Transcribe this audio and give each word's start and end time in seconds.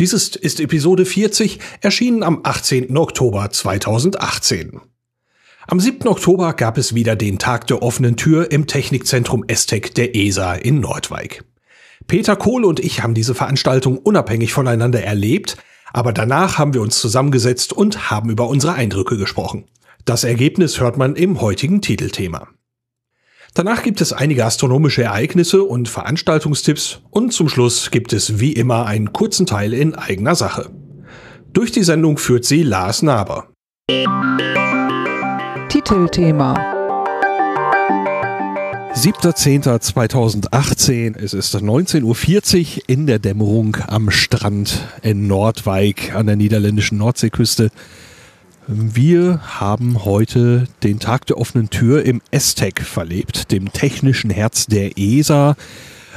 Dieses 0.00 0.34
ist 0.34 0.58
Episode 0.58 1.04
40, 1.04 1.60
erschienen 1.80 2.24
am 2.24 2.40
18. 2.42 2.96
Oktober 2.96 3.50
2018. 3.50 4.80
Am 5.68 5.78
7. 5.78 6.08
Oktober 6.08 6.52
gab 6.54 6.78
es 6.78 6.96
wieder 6.96 7.14
den 7.14 7.38
Tag 7.38 7.68
der 7.68 7.80
offenen 7.80 8.16
Tür 8.16 8.50
im 8.50 8.66
Technikzentrum 8.66 9.44
ESTEC 9.46 9.94
der 9.94 10.16
ESA 10.16 10.54
in 10.54 10.80
Nordwijk. 10.80 11.44
Peter 12.08 12.34
Kohl 12.34 12.64
und 12.64 12.80
ich 12.80 13.04
haben 13.04 13.14
diese 13.14 13.36
Veranstaltung 13.36 13.96
unabhängig 13.96 14.52
voneinander 14.52 15.02
erlebt, 15.02 15.58
aber 15.92 16.12
danach 16.12 16.58
haben 16.58 16.74
wir 16.74 16.82
uns 16.82 16.98
zusammengesetzt 16.98 17.72
und 17.72 18.10
haben 18.10 18.30
über 18.30 18.48
unsere 18.48 18.74
Eindrücke 18.74 19.16
gesprochen. 19.16 19.66
Das 20.04 20.24
Ergebnis 20.24 20.80
hört 20.80 20.96
man 20.96 21.14
im 21.14 21.40
heutigen 21.40 21.80
Titelthema. 21.80 22.48
Danach 23.56 23.84
gibt 23.84 24.00
es 24.00 24.12
einige 24.12 24.44
astronomische 24.44 25.04
Ereignisse 25.04 25.62
und 25.62 25.88
Veranstaltungstipps 25.88 27.02
und 27.10 27.32
zum 27.32 27.48
Schluss 27.48 27.92
gibt 27.92 28.12
es 28.12 28.40
wie 28.40 28.52
immer 28.52 28.86
einen 28.86 29.12
kurzen 29.12 29.46
Teil 29.46 29.72
in 29.72 29.94
eigener 29.94 30.34
Sache. 30.34 30.72
Durch 31.52 31.70
die 31.70 31.84
Sendung 31.84 32.18
führt 32.18 32.44
sie 32.44 32.64
Lars 32.64 33.02
Naber. 33.02 33.52
Titelthema. 35.68 36.54
7.10.2018, 38.96 41.16
es 41.16 41.32
ist 41.32 41.54
19.40 41.54 42.02
Uhr 42.02 42.16
in 42.88 43.06
der 43.06 43.20
Dämmerung 43.20 43.76
am 43.86 44.10
Strand 44.10 44.80
in 45.02 45.28
Nordwijk 45.28 46.12
an 46.12 46.26
der 46.26 46.34
niederländischen 46.34 46.98
Nordseeküste. 46.98 47.70
Wir 48.66 49.40
haben 49.60 50.06
heute 50.06 50.66
den 50.82 50.98
Tag 50.98 51.26
der 51.26 51.36
offenen 51.36 51.68
Tür 51.68 52.02
im 52.04 52.22
ESTEC 52.30 52.80
verlebt, 52.80 53.52
dem 53.52 53.70
technischen 53.72 54.30
Herz 54.30 54.66
der 54.66 54.96
ESA. 54.96 55.54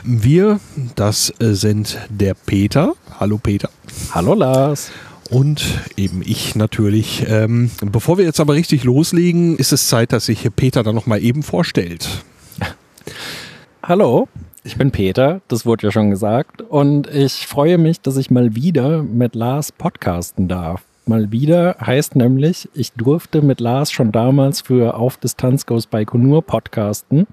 Wir, 0.03 0.62
das 0.95 1.34
sind 1.40 1.98
der 2.09 2.36
Peter. 2.36 2.94
Hallo 3.20 3.38
Peter. 3.38 3.70
Hallo 4.14 4.34
Lars 4.34 4.92
und 5.30 5.62
eben 5.98 6.22
ich 6.25 6.56
natürlich. 6.56 7.25
Ähm, 7.28 7.70
bevor 7.81 8.18
wir 8.18 8.23
jetzt 8.23 8.40
aber 8.40 8.53
richtig 8.53 8.86
loslegen, 8.86 9.58
ist 9.58 9.73
es 9.73 9.90
Zeit, 9.90 10.14
dass 10.14 10.28
sich 10.28 10.48
Peter 10.56 10.84
dann 10.84 10.95
nochmal 10.95 11.22
eben 11.22 11.44
vorstellt. 11.44 12.08
Hallo, 13.84 14.30
ich 14.64 14.78
bin 14.78 14.92
Peter, 14.92 15.42
das 15.50 15.66
wurde 15.66 15.88
ja 15.88 15.92
schon 15.92 16.12
gesagt. 16.12 16.62
Und 16.62 17.08
ich 17.08 17.45
freue 17.45 17.78
mich, 17.78 18.00
dass 18.00 18.16
ich 18.16 18.31
mal 18.31 18.56
wieder 18.56 19.03
mit 19.03 19.36
Lars 19.36 19.73
podcasten 19.73 20.48
darf. 20.48 20.86
Mal 21.08 21.31
wieder 21.31 21.77
heißt 21.80 22.16
nämlich, 22.16 22.69
ich 22.73 22.91
durfte 22.94 23.41
mit 23.41 23.59
Lars 23.59 23.91
schon 23.91 24.11
damals 24.11 24.61
für 24.61 24.95
Auf 24.95 25.17
Distanz 25.17 25.66
Goes 25.66 25.88
Baikonur 25.88 26.41
podcasten. 26.41 27.27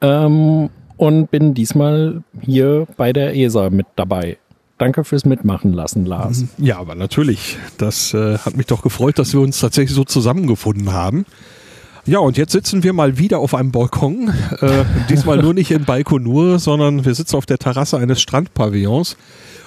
Ähm, 0.00 0.70
und 0.96 1.30
bin 1.30 1.54
diesmal 1.54 2.22
hier 2.40 2.86
bei 2.96 3.12
der 3.12 3.36
ESA 3.36 3.70
mit 3.70 3.86
dabei. 3.96 4.38
Danke 4.78 5.04
fürs 5.04 5.24
Mitmachen 5.24 5.72
lassen, 5.72 6.04
Lars. 6.04 6.44
Ja, 6.58 6.78
aber 6.78 6.94
natürlich. 6.94 7.58
Das 7.78 8.12
äh, 8.12 8.38
hat 8.38 8.56
mich 8.56 8.66
doch 8.66 8.82
gefreut, 8.82 9.18
dass 9.18 9.32
wir 9.32 9.40
uns 9.40 9.60
tatsächlich 9.60 9.94
so 9.94 10.04
zusammengefunden 10.04 10.92
haben. 10.92 11.26
Ja, 12.06 12.18
und 12.18 12.36
jetzt 12.36 12.52
sitzen 12.52 12.82
wir 12.82 12.92
mal 12.92 13.18
wieder 13.18 13.38
auf 13.38 13.54
einem 13.54 13.72
Balkon. 13.72 14.32
Äh, 14.60 14.84
diesmal 15.08 15.38
nur 15.38 15.54
nicht 15.54 15.70
in 15.70 15.84
Baikonur, 15.84 16.58
sondern 16.58 17.04
wir 17.04 17.14
sitzen 17.14 17.36
auf 17.36 17.46
der 17.46 17.58
Terrasse 17.58 17.96
eines 17.98 18.20
Strandpavillons. 18.20 19.16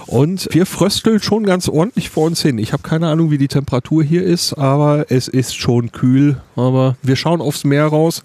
Und 0.06 0.48
wir 0.52 0.66
frösteln 0.66 1.20
schon 1.20 1.44
ganz 1.44 1.68
ordentlich 1.68 2.10
vor 2.10 2.28
uns 2.28 2.42
hin. 2.42 2.60
Ich 2.60 2.74
habe 2.74 2.84
keine 2.84 3.10
Ahnung, 3.10 3.32
wie 3.32 3.38
die 3.38 3.50
Temperatur 3.50 4.04
hier 4.04 4.24
ist, 4.24 4.54
aber 4.54 5.06
es 5.10 5.28
ist 5.28 5.56
schon 5.56 5.92
kühl. 5.92 6.38
Aber 6.56 6.96
wir 7.02 7.16
schauen 7.16 7.42
aufs 7.42 7.64
Meer 7.64 7.88
raus. 7.88 8.24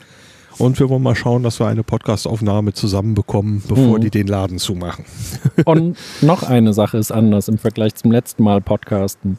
Und 0.58 0.78
wir 0.78 0.90
wollen 0.90 1.02
mal 1.02 1.16
schauen, 1.16 1.42
dass 1.42 1.58
wir 1.58 1.66
eine 1.66 1.82
Podcastaufnahme 1.82 2.74
zusammenbekommen, 2.74 3.62
bevor 3.66 3.96
mhm. 3.96 4.02
die 4.02 4.10
den 4.10 4.26
Laden 4.26 4.58
zumachen. 4.58 5.06
Und 5.64 5.96
noch 6.20 6.42
eine 6.42 6.74
Sache 6.74 6.98
ist 6.98 7.10
anders 7.10 7.48
im 7.48 7.56
Vergleich 7.56 7.94
zum 7.94 8.12
letzten 8.12 8.44
Mal 8.44 8.60
Podcasten. 8.60 9.38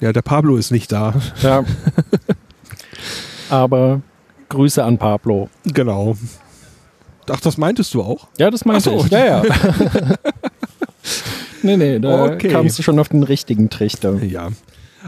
Ja, 0.00 0.12
der 0.12 0.22
Pablo 0.22 0.56
ist 0.56 0.72
nicht 0.72 0.90
da. 0.90 1.14
Ja. 1.40 1.64
Aber 3.50 4.00
Grüße 4.48 4.82
an 4.82 4.98
Pablo. 4.98 5.48
Genau. 5.64 6.16
Ach, 7.30 7.40
das 7.40 7.56
meintest 7.56 7.94
du 7.94 8.02
auch? 8.02 8.28
Ja, 8.38 8.50
das 8.50 8.64
meinte 8.64 8.90
so. 8.90 9.04
ich. 9.04 9.10
Ja, 9.10 9.24
ja. 9.24 9.42
nee, 11.62 11.76
nee, 11.76 11.98
da 11.98 12.24
okay. 12.24 12.48
kamst 12.48 12.78
du 12.78 12.82
schon 12.82 12.98
auf 12.98 13.08
den 13.08 13.22
richtigen 13.22 13.70
Trichter. 13.70 14.22
Ja. 14.22 14.50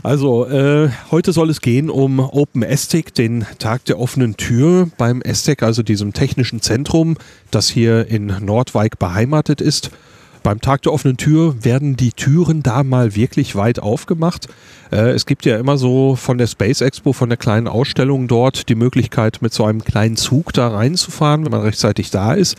Also, 0.02 0.46
äh, 0.46 0.90
heute 1.10 1.32
soll 1.32 1.48
es 1.48 1.60
gehen 1.60 1.88
um 1.88 2.20
Open 2.20 2.62
Estic, 2.62 3.14
den 3.14 3.46
Tag 3.58 3.84
der 3.86 3.98
offenen 3.98 4.36
Tür 4.36 4.88
beim 4.98 5.22
Estic, 5.22 5.62
also 5.62 5.82
diesem 5.82 6.12
technischen 6.12 6.60
Zentrum, 6.60 7.16
das 7.50 7.68
hier 7.68 8.06
in 8.06 8.26
Nordwijk 8.40 8.98
beheimatet 8.98 9.60
ist. 9.60 9.90
Beim 10.46 10.60
Tag 10.60 10.82
der 10.82 10.92
offenen 10.92 11.16
Tür 11.16 11.64
werden 11.64 11.96
die 11.96 12.12
Türen 12.12 12.62
da 12.62 12.84
mal 12.84 13.16
wirklich 13.16 13.56
weit 13.56 13.80
aufgemacht. 13.80 14.46
Äh, 14.92 15.10
es 15.10 15.26
gibt 15.26 15.44
ja 15.44 15.56
immer 15.56 15.76
so 15.76 16.14
von 16.14 16.38
der 16.38 16.46
Space 16.46 16.82
Expo, 16.82 17.12
von 17.12 17.28
der 17.28 17.36
kleinen 17.36 17.66
Ausstellung 17.66 18.28
dort, 18.28 18.68
die 18.68 18.76
Möglichkeit, 18.76 19.42
mit 19.42 19.52
so 19.52 19.64
einem 19.64 19.82
kleinen 19.82 20.14
Zug 20.14 20.52
da 20.52 20.68
reinzufahren, 20.68 21.44
wenn 21.44 21.50
man 21.50 21.62
rechtzeitig 21.62 22.12
da 22.12 22.32
ist. 22.32 22.56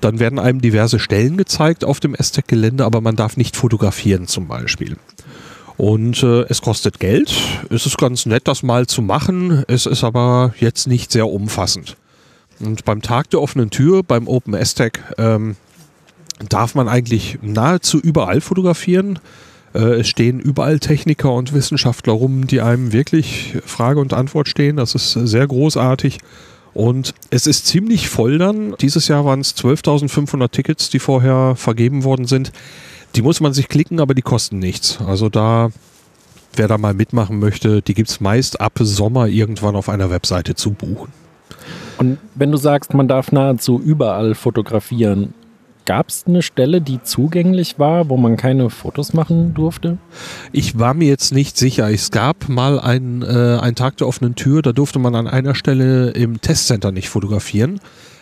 Dann 0.00 0.18
werden 0.18 0.40
einem 0.40 0.60
diverse 0.60 0.98
Stellen 0.98 1.36
gezeigt 1.36 1.84
auf 1.84 2.00
dem 2.00 2.16
Aztec-Gelände, 2.18 2.84
aber 2.84 3.00
man 3.00 3.14
darf 3.14 3.36
nicht 3.36 3.54
fotografieren 3.54 4.26
zum 4.26 4.48
Beispiel. 4.48 4.96
Und 5.76 6.24
äh, 6.24 6.46
es 6.48 6.62
kostet 6.62 6.98
Geld. 6.98 7.32
Es 7.70 7.86
ist 7.86 7.96
ganz 7.96 8.26
nett, 8.26 8.48
das 8.48 8.64
mal 8.64 8.88
zu 8.88 9.02
machen. 9.02 9.62
Es 9.68 9.86
ist 9.86 10.02
aber 10.02 10.52
jetzt 10.58 10.88
nicht 10.88 11.12
sehr 11.12 11.28
umfassend. 11.28 11.96
Und 12.58 12.84
beim 12.84 13.02
Tag 13.02 13.30
der 13.30 13.40
offenen 13.40 13.70
Tür, 13.70 14.02
beim 14.02 14.26
Open 14.26 14.56
Aztec, 14.56 15.00
ähm, 15.16 15.54
darf 16.48 16.74
man 16.74 16.88
eigentlich 16.88 17.38
nahezu 17.42 17.98
überall 17.98 18.40
fotografieren. 18.40 19.18
Äh, 19.74 20.00
es 20.00 20.08
stehen 20.08 20.40
überall 20.40 20.78
Techniker 20.78 21.32
und 21.32 21.52
Wissenschaftler 21.52 22.12
rum, 22.12 22.46
die 22.46 22.60
einem 22.60 22.92
wirklich 22.92 23.58
Frage 23.64 24.00
und 24.00 24.12
Antwort 24.14 24.48
stehen. 24.48 24.76
Das 24.76 24.94
ist 24.94 25.12
sehr 25.12 25.46
großartig. 25.46 26.18
Und 26.72 27.14
es 27.30 27.46
ist 27.46 27.66
ziemlich 27.66 28.08
voll 28.08 28.38
dann. 28.38 28.74
Dieses 28.80 29.08
Jahr 29.08 29.24
waren 29.24 29.40
es 29.40 29.56
12.500 29.56 30.50
Tickets, 30.50 30.88
die 30.88 31.00
vorher 31.00 31.54
vergeben 31.56 32.04
worden 32.04 32.26
sind. 32.26 32.52
Die 33.16 33.22
muss 33.22 33.40
man 33.40 33.52
sich 33.52 33.68
klicken, 33.68 34.00
aber 34.00 34.14
die 34.14 34.22
kosten 34.22 34.60
nichts. 34.60 35.00
Also 35.04 35.28
da, 35.28 35.70
wer 36.54 36.68
da 36.68 36.78
mal 36.78 36.94
mitmachen 36.94 37.40
möchte, 37.40 37.82
die 37.82 37.94
gibt 37.94 38.08
es 38.08 38.20
meist 38.20 38.60
ab 38.60 38.74
Sommer 38.78 39.26
irgendwann 39.26 39.74
auf 39.74 39.88
einer 39.88 40.10
Webseite 40.10 40.54
zu 40.54 40.70
buchen. 40.70 41.08
Und 41.98 42.18
wenn 42.36 42.52
du 42.52 42.56
sagst, 42.56 42.94
man 42.94 43.08
darf 43.08 43.32
nahezu 43.32 43.80
überall 43.80 44.34
fotografieren, 44.34 45.34
gab 45.84 46.08
es 46.08 46.24
eine 46.26 46.42
Stelle, 46.42 46.80
die 46.80 47.02
zugänglich 47.02 47.78
war, 47.78 48.08
wo 48.08 48.16
man 48.16 48.36
keine 48.36 48.70
Fotos 48.70 49.12
machen 49.12 49.54
durfte? 49.54 49.98
Ich 50.52 50.78
war 50.78 50.94
mir 50.94 51.08
jetzt 51.08 51.32
nicht 51.32 51.56
sicher. 51.56 51.90
Es 51.90 52.10
gab 52.10 52.48
mal 52.48 52.78
einen, 52.78 53.22
äh, 53.22 53.58
einen 53.60 53.74
Tag 53.74 53.96
der 53.96 54.06
offenen 54.06 54.34
Tür, 54.34 54.62
da 54.62 54.72
durfte 54.72 54.98
man 54.98 55.14
an 55.14 55.26
einer 55.26 55.54
Stelle 55.54 56.10
im 56.10 56.40
Testcenter 56.40 56.92
nicht 56.92 57.08
fotografieren. 57.08 57.80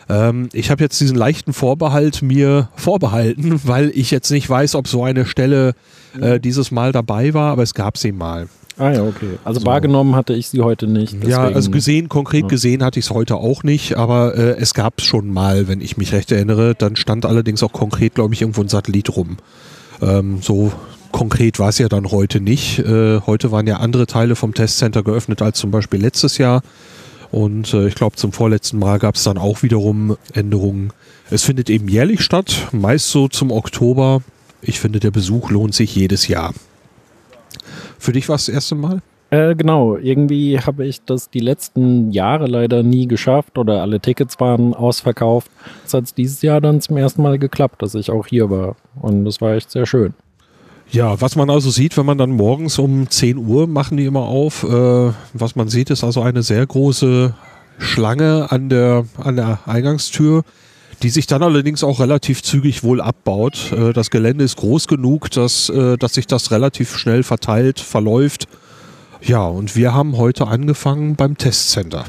Ähm, 0.08 0.48
ich 0.52 0.70
habe 0.70 0.82
jetzt 0.82 1.00
diesen 1.00 1.16
leichten 1.16 1.52
Vorbehalt 1.52 2.22
mir 2.22 2.68
vorbehalten, 2.76 3.60
weil 3.64 3.90
ich 3.94 4.10
jetzt 4.10 4.30
nicht 4.30 4.48
weiß, 4.48 4.74
ob 4.74 4.88
so 4.88 5.04
eine 5.04 5.26
Stelle 5.26 5.74
äh, 6.20 6.40
dieses 6.40 6.70
Mal 6.70 6.92
dabei 6.92 7.34
war, 7.34 7.52
aber 7.52 7.62
es 7.62 7.74
gab 7.74 7.98
sie 7.98 8.12
mal. 8.12 8.48
Ah 8.78 8.92
ja, 8.92 9.02
okay. 9.02 9.38
Also 9.44 9.60
so. 9.60 9.66
wahrgenommen 9.66 10.14
hatte 10.14 10.34
ich 10.34 10.48
sie 10.48 10.60
heute 10.60 10.86
nicht. 10.86 11.12
Deswegen. 11.14 11.30
Ja, 11.30 11.42
also 11.42 11.70
gesehen, 11.70 12.08
konkret 12.08 12.42
ja. 12.42 12.48
gesehen 12.48 12.84
hatte 12.84 13.00
ich 13.00 13.06
es 13.06 13.10
heute 13.10 13.36
auch 13.36 13.64
nicht, 13.64 13.96
aber 13.96 14.36
äh, 14.36 14.56
es 14.58 14.72
gab 14.72 15.00
es 15.00 15.04
schon 15.04 15.32
mal, 15.32 15.66
wenn 15.66 15.80
ich 15.80 15.96
mich 15.96 16.12
recht 16.12 16.30
erinnere. 16.30 16.74
Dann 16.76 16.94
stand 16.94 17.26
allerdings 17.26 17.62
auch 17.64 17.72
konkret, 17.72 18.14
glaube 18.14 18.34
ich, 18.34 18.40
irgendwo 18.42 18.60
ein 18.60 18.68
Satellit 18.68 19.16
rum. 19.16 19.38
Ähm, 20.00 20.38
so 20.40 20.72
konkret 21.10 21.58
war 21.58 21.70
es 21.70 21.78
ja 21.78 21.88
dann 21.88 22.10
heute 22.12 22.40
nicht. 22.40 22.78
Äh, 22.78 23.20
heute 23.22 23.50
waren 23.50 23.66
ja 23.66 23.78
andere 23.78 24.06
Teile 24.06 24.36
vom 24.36 24.54
Testcenter 24.54 25.02
geöffnet 25.02 25.42
als 25.42 25.58
zum 25.58 25.72
Beispiel 25.72 26.00
letztes 26.00 26.38
Jahr. 26.38 26.62
Und 27.30 27.74
äh, 27.74 27.88
ich 27.88 27.94
glaube, 27.94 28.16
zum 28.16 28.32
vorletzten 28.32 28.78
Mal 28.78 28.98
gab 28.98 29.16
es 29.16 29.24
dann 29.24 29.38
auch 29.38 29.62
wiederum 29.62 30.16
Änderungen. 30.32 30.92
Es 31.30 31.44
findet 31.44 31.68
eben 31.68 31.88
jährlich 31.88 32.22
statt, 32.22 32.68
meist 32.72 33.10
so 33.10 33.28
zum 33.28 33.50
Oktober. 33.50 34.22
Ich 34.62 34.80
finde, 34.80 34.98
der 34.98 35.10
Besuch 35.10 35.50
lohnt 35.50 35.74
sich 35.74 35.94
jedes 35.94 36.28
Jahr. 36.28 36.54
Für 37.98 38.12
dich 38.12 38.28
war 38.28 38.36
es 38.36 38.46
das 38.46 38.54
erste 38.54 38.74
Mal? 38.74 39.02
Äh, 39.30 39.54
genau, 39.54 39.96
irgendwie 39.96 40.58
habe 40.58 40.86
ich 40.86 41.02
das 41.04 41.28
die 41.28 41.40
letzten 41.40 42.12
Jahre 42.12 42.46
leider 42.46 42.82
nie 42.82 43.06
geschafft 43.06 43.58
oder 43.58 43.82
alle 43.82 44.00
Tickets 44.00 44.40
waren 44.40 44.72
ausverkauft. 44.72 45.50
Es 45.84 45.92
hat 45.92 46.16
dieses 46.16 46.40
Jahr 46.40 46.62
dann 46.62 46.80
zum 46.80 46.96
ersten 46.96 47.22
Mal 47.22 47.38
geklappt, 47.38 47.82
dass 47.82 47.94
ich 47.94 48.10
auch 48.10 48.26
hier 48.26 48.48
war. 48.48 48.76
Und 49.02 49.26
das 49.26 49.42
war 49.42 49.54
echt 49.54 49.70
sehr 49.70 49.84
schön. 49.84 50.14
Ja, 50.90 51.20
was 51.20 51.36
man 51.36 51.50
also 51.50 51.70
sieht, 51.70 51.96
wenn 51.98 52.06
man 52.06 52.16
dann 52.16 52.30
morgens 52.30 52.78
um 52.78 53.10
10 53.10 53.36
Uhr 53.36 53.66
machen 53.66 53.98
die 53.98 54.06
immer 54.06 54.22
auf, 54.22 54.64
äh, 54.64 55.12
was 55.34 55.54
man 55.54 55.68
sieht, 55.68 55.90
ist 55.90 56.02
also 56.02 56.22
eine 56.22 56.42
sehr 56.42 56.66
große 56.66 57.34
Schlange 57.78 58.50
an 58.50 58.70
der, 58.70 59.04
an 59.22 59.36
der 59.36 59.60
Eingangstür, 59.66 60.44
die 61.02 61.10
sich 61.10 61.26
dann 61.26 61.42
allerdings 61.42 61.84
auch 61.84 62.00
relativ 62.00 62.42
zügig 62.42 62.82
wohl 62.84 63.02
abbaut. 63.02 63.70
Äh, 63.72 63.92
das 63.92 64.08
Gelände 64.10 64.44
ist 64.44 64.56
groß 64.56 64.88
genug, 64.88 65.30
dass, 65.30 65.68
äh, 65.68 65.98
dass 65.98 66.14
sich 66.14 66.26
das 66.26 66.50
relativ 66.52 66.96
schnell 66.96 67.22
verteilt, 67.22 67.80
verläuft. 67.80 68.48
Ja, 69.20 69.46
und 69.46 69.76
wir 69.76 69.92
haben 69.92 70.16
heute 70.16 70.46
angefangen 70.46 71.16
beim 71.16 71.36
Testcenter. 71.36 72.06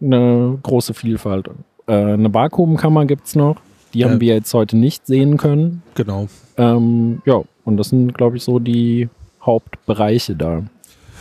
eine 0.02 0.58
große 0.64 0.94
Vielfalt. 0.94 1.50
Äh, 1.88 1.94
eine 1.94 2.34
Vakuumkammer 2.34 3.06
gibt's 3.06 3.36
noch, 3.36 3.58
die 3.94 4.06
haben 4.06 4.22
wir 4.22 4.36
jetzt 4.36 4.54
heute 4.54 4.78
nicht 4.78 5.06
sehen 5.08 5.38
können. 5.38 5.82
Genau. 5.96 6.28
Ähm, 6.58 7.22
ja, 7.26 7.42
und 7.66 7.78
das 7.78 7.90
sind, 7.90 8.14
glaube 8.14 8.38
ich, 8.38 8.44
so 8.44 8.60
die 8.60 9.10
Hauptbereiche 9.42 10.36
da. 10.36 10.62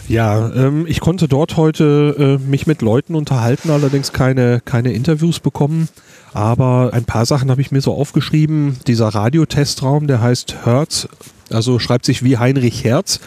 Ja, 0.08 0.50
ähm, 0.54 0.86
ich 0.88 1.00
konnte 1.00 1.28
dort 1.28 1.58
heute 1.58 2.38
äh, 2.40 2.48
mich 2.48 2.66
mit 2.66 2.80
Leuten 2.80 3.14
unterhalten, 3.14 3.70
allerdings 3.70 4.12
keine, 4.12 4.62
keine 4.64 4.92
Interviews 4.92 5.38
bekommen. 5.38 5.88
Aber 6.32 6.90
ein 6.94 7.04
paar 7.04 7.26
Sachen 7.26 7.50
habe 7.50 7.60
ich 7.60 7.70
mir 7.70 7.82
so 7.82 7.92
aufgeschrieben. 7.92 8.78
Dieser 8.86 9.08
Radiotestraum, 9.08 10.06
der 10.06 10.22
heißt 10.22 10.64
Hertz, 10.64 11.08
also 11.50 11.78
schreibt 11.78 12.06
sich 12.06 12.22
wie 12.24 12.38
Heinrich 12.38 12.84
Herz. 12.84 13.20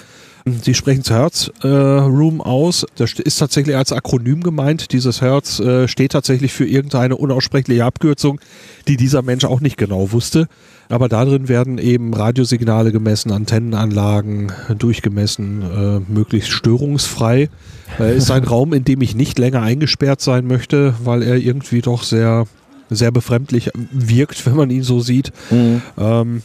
Sie 0.63 0.74
sprechen 0.74 1.01
es 1.01 1.12
Hertz 1.12 1.51
äh, 1.62 1.68
Room 1.68 2.42
aus. 2.42 2.88
Das 2.95 3.13
ist 3.13 3.38
tatsächlich 3.38 3.75
als 3.75 3.92
Akronym 3.92 4.42
gemeint. 4.42 4.92
Dieses 4.92 5.22
Hertz 5.22 5.60
äh, 5.60 5.88
steht 5.88 6.13
tatsächlich 6.13 6.51
für 6.51 6.66
irgendeine 6.66 7.16
unaussprechliche 7.16 7.86
Abkürzung, 7.86 8.42
die 8.88 8.98
dieser 8.98 9.22
Mensch 9.22 9.45
auch 9.45 9.60
nicht 9.60 9.77
genau 9.77 10.12
wusste. 10.12 10.48
Aber 10.91 11.07
darin 11.07 11.47
werden 11.47 11.77
eben 11.77 12.13
Radiosignale 12.13 12.91
gemessen, 12.91 13.31
Antennenanlagen 13.31 14.51
durchgemessen, 14.77 15.61
äh, 15.61 16.11
möglichst 16.11 16.51
störungsfrei. 16.51 17.49
Äh, 17.97 18.17
ist 18.17 18.29
ein 18.29 18.43
Raum, 18.43 18.73
in 18.73 18.83
dem 18.83 19.01
ich 19.01 19.15
nicht 19.15 19.39
länger 19.39 19.61
eingesperrt 19.61 20.19
sein 20.19 20.45
möchte, 20.47 20.93
weil 21.01 21.23
er 21.23 21.38
irgendwie 21.38 21.81
doch 21.81 22.03
sehr, 22.03 22.45
sehr 22.89 23.11
befremdlich 23.11 23.71
wirkt, 23.91 24.45
wenn 24.45 24.55
man 24.55 24.69
ihn 24.69 24.83
so 24.83 24.99
sieht. 24.99 25.31
Mhm. 25.49 25.81
Ähm, 25.97 26.41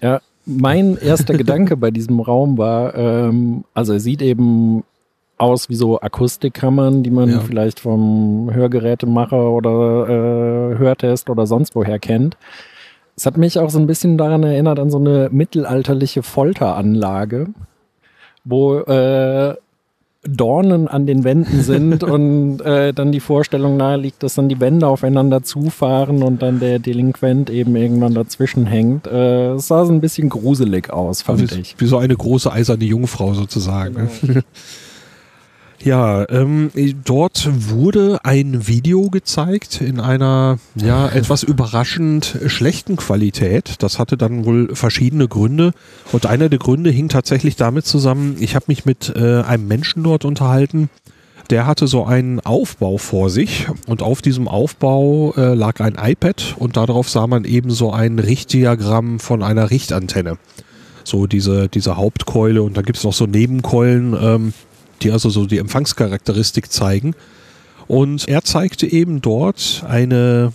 ja, 0.00 0.20
mein 0.46 0.96
erster 0.96 1.34
Gedanke 1.34 1.76
bei 1.76 1.90
diesem 1.90 2.20
Raum 2.20 2.56
war, 2.56 2.94
ähm, 2.94 3.64
also 3.74 3.94
er 3.94 4.00
sieht 4.00 4.22
eben 4.22 4.84
aus 5.38 5.68
wie 5.68 5.74
so 5.74 6.00
Akustikkammern, 6.00 7.02
die 7.02 7.10
man 7.10 7.30
ja. 7.30 7.40
vielleicht 7.40 7.80
vom 7.80 8.50
Hörgerätemacher 8.52 9.50
oder 9.50 10.08
äh, 10.08 10.78
Hörtest 10.78 11.28
oder 11.30 11.48
sonst 11.48 11.74
woher 11.74 11.98
kennt. 11.98 12.36
Es 13.16 13.26
hat 13.26 13.36
mich 13.36 13.58
auch 13.58 13.70
so 13.70 13.78
ein 13.78 13.86
bisschen 13.86 14.18
daran 14.18 14.42
erinnert 14.42 14.78
an 14.78 14.90
so 14.90 14.98
eine 14.98 15.28
mittelalterliche 15.30 16.22
Folteranlage, 16.22 17.48
wo 18.44 18.78
äh, 18.78 19.54
Dornen 20.26 20.88
an 20.88 21.06
den 21.06 21.22
Wänden 21.22 21.62
sind 21.62 22.02
und 22.02 22.60
äh, 22.60 22.92
dann 22.92 23.12
die 23.12 23.20
Vorstellung 23.20 23.76
nahe 23.76 23.96
liegt, 23.96 24.22
dass 24.22 24.34
dann 24.34 24.48
die 24.48 24.58
Wände 24.60 24.86
aufeinander 24.86 25.42
zufahren 25.42 26.22
und 26.22 26.42
dann 26.42 26.60
der 26.60 26.78
Delinquent 26.78 27.50
eben 27.50 27.76
irgendwann 27.76 28.14
dazwischen 28.14 28.66
hängt. 28.66 29.06
Äh, 29.06 29.52
es 29.52 29.68
sah 29.68 29.84
so 29.84 29.92
ein 29.92 30.00
bisschen 30.00 30.28
gruselig 30.28 30.90
aus, 30.90 31.22
fand 31.22 31.52
wie, 31.52 31.60
ich. 31.60 31.74
Wie 31.78 31.86
so 31.86 31.98
eine 31.98 32.16
große 32.16 32.50
eiserne 32.50 32.84
Jungfrau 32.84 33.34
sozusagen. 33.34 34.08
Genau. 34.22 34.40
Ja, 35.82 36.26
ähm, 36.30 36.70
dort 37.04 37.48
wurde 37.70 38.20
ein 38.24 38.66
Video 38.66 39.10
gezeigt 39.10 39.80
in 39.80 40.00
einer 40.00 40.58
ja 40.74 41.08
etwas 41.08 41.42
überraschend 41.42 42.38
schlechten 42.46 42.96
Qualität. 42.96 43.82
Das 43.82 43.98
hatte 43.98 44.16
dann 44.16 44.46
wohl 44.46 44.74
verschiedene 44.74 45.28
Gründe 45.28 45.72
und 46.12 46.26
einer 46.26 46.48
der 46.48 46.58
Gründe 46.58 46.90
hing 46.90 47.08
tatsächlich 47.08 47.56
damit 47.56 47.86
zusammen. 47.86 48.36
Ich 48.40 48.54
habe 48.54 48.66
mich 48.68 48.86
mit 48.86 49.12
äh, 49.14 49.42
einem 49.42 49.68
Menschen 49.68 50.02
dort 50.04 50.24
unterhalten. 50.24 50.88
Der 51.50 51.66
hatte 51.66 51.86
so 51.86 52.06
einen 52.06 52.40
Aufbau 52.40 52.96
vor 52.96 53.28
sich 53.28 53.66
und 53.86 54.02
auf 54.02 54.22
diesem 54.22 54.48
Aufbau 54.48 55.34
äh, 55.36 55.52
lag 55.52 55.80
ein 55.80 55.96
iPad 56.00 56.56
und 56.58 56.78
darauf 56.78 57.10
sah 57.10 57.26
man 57.26 57.44
eben 57.44 57.70
so 57.70 57.92
ein 57.92 58.18
Richtdiagramm 58.18 59.20
von 59.20 59.42
einer 59.42 59.70
Richtantenne. 59.70 60.38
So 61.04 61.26
diese, 61.26 61.68
diese 61.68 61.98
Hauptkeule 61.98 62.62
und 62.62 62.78
da 62.78 62.82
gibt 62.82 62.96
es 62.96 63.04
noch 63.04 63.12
so 63.12 63.26
Nebenkeulen. 63.26 64.16
Ähm, 64.18 64.52
die 65.02 65.10
also 65.10 65.30
so 65.30 65.46
die 65.46 65.58
Empfangscharakteristik 65.58 66.70
zeigen. 66.70 67.14
Und 67.86 68.28
er 68.28 68.42
zeigte 68.42 68.86
eben 68.86 69.20
dort 69.20 69.84
eine, 69.86 70.52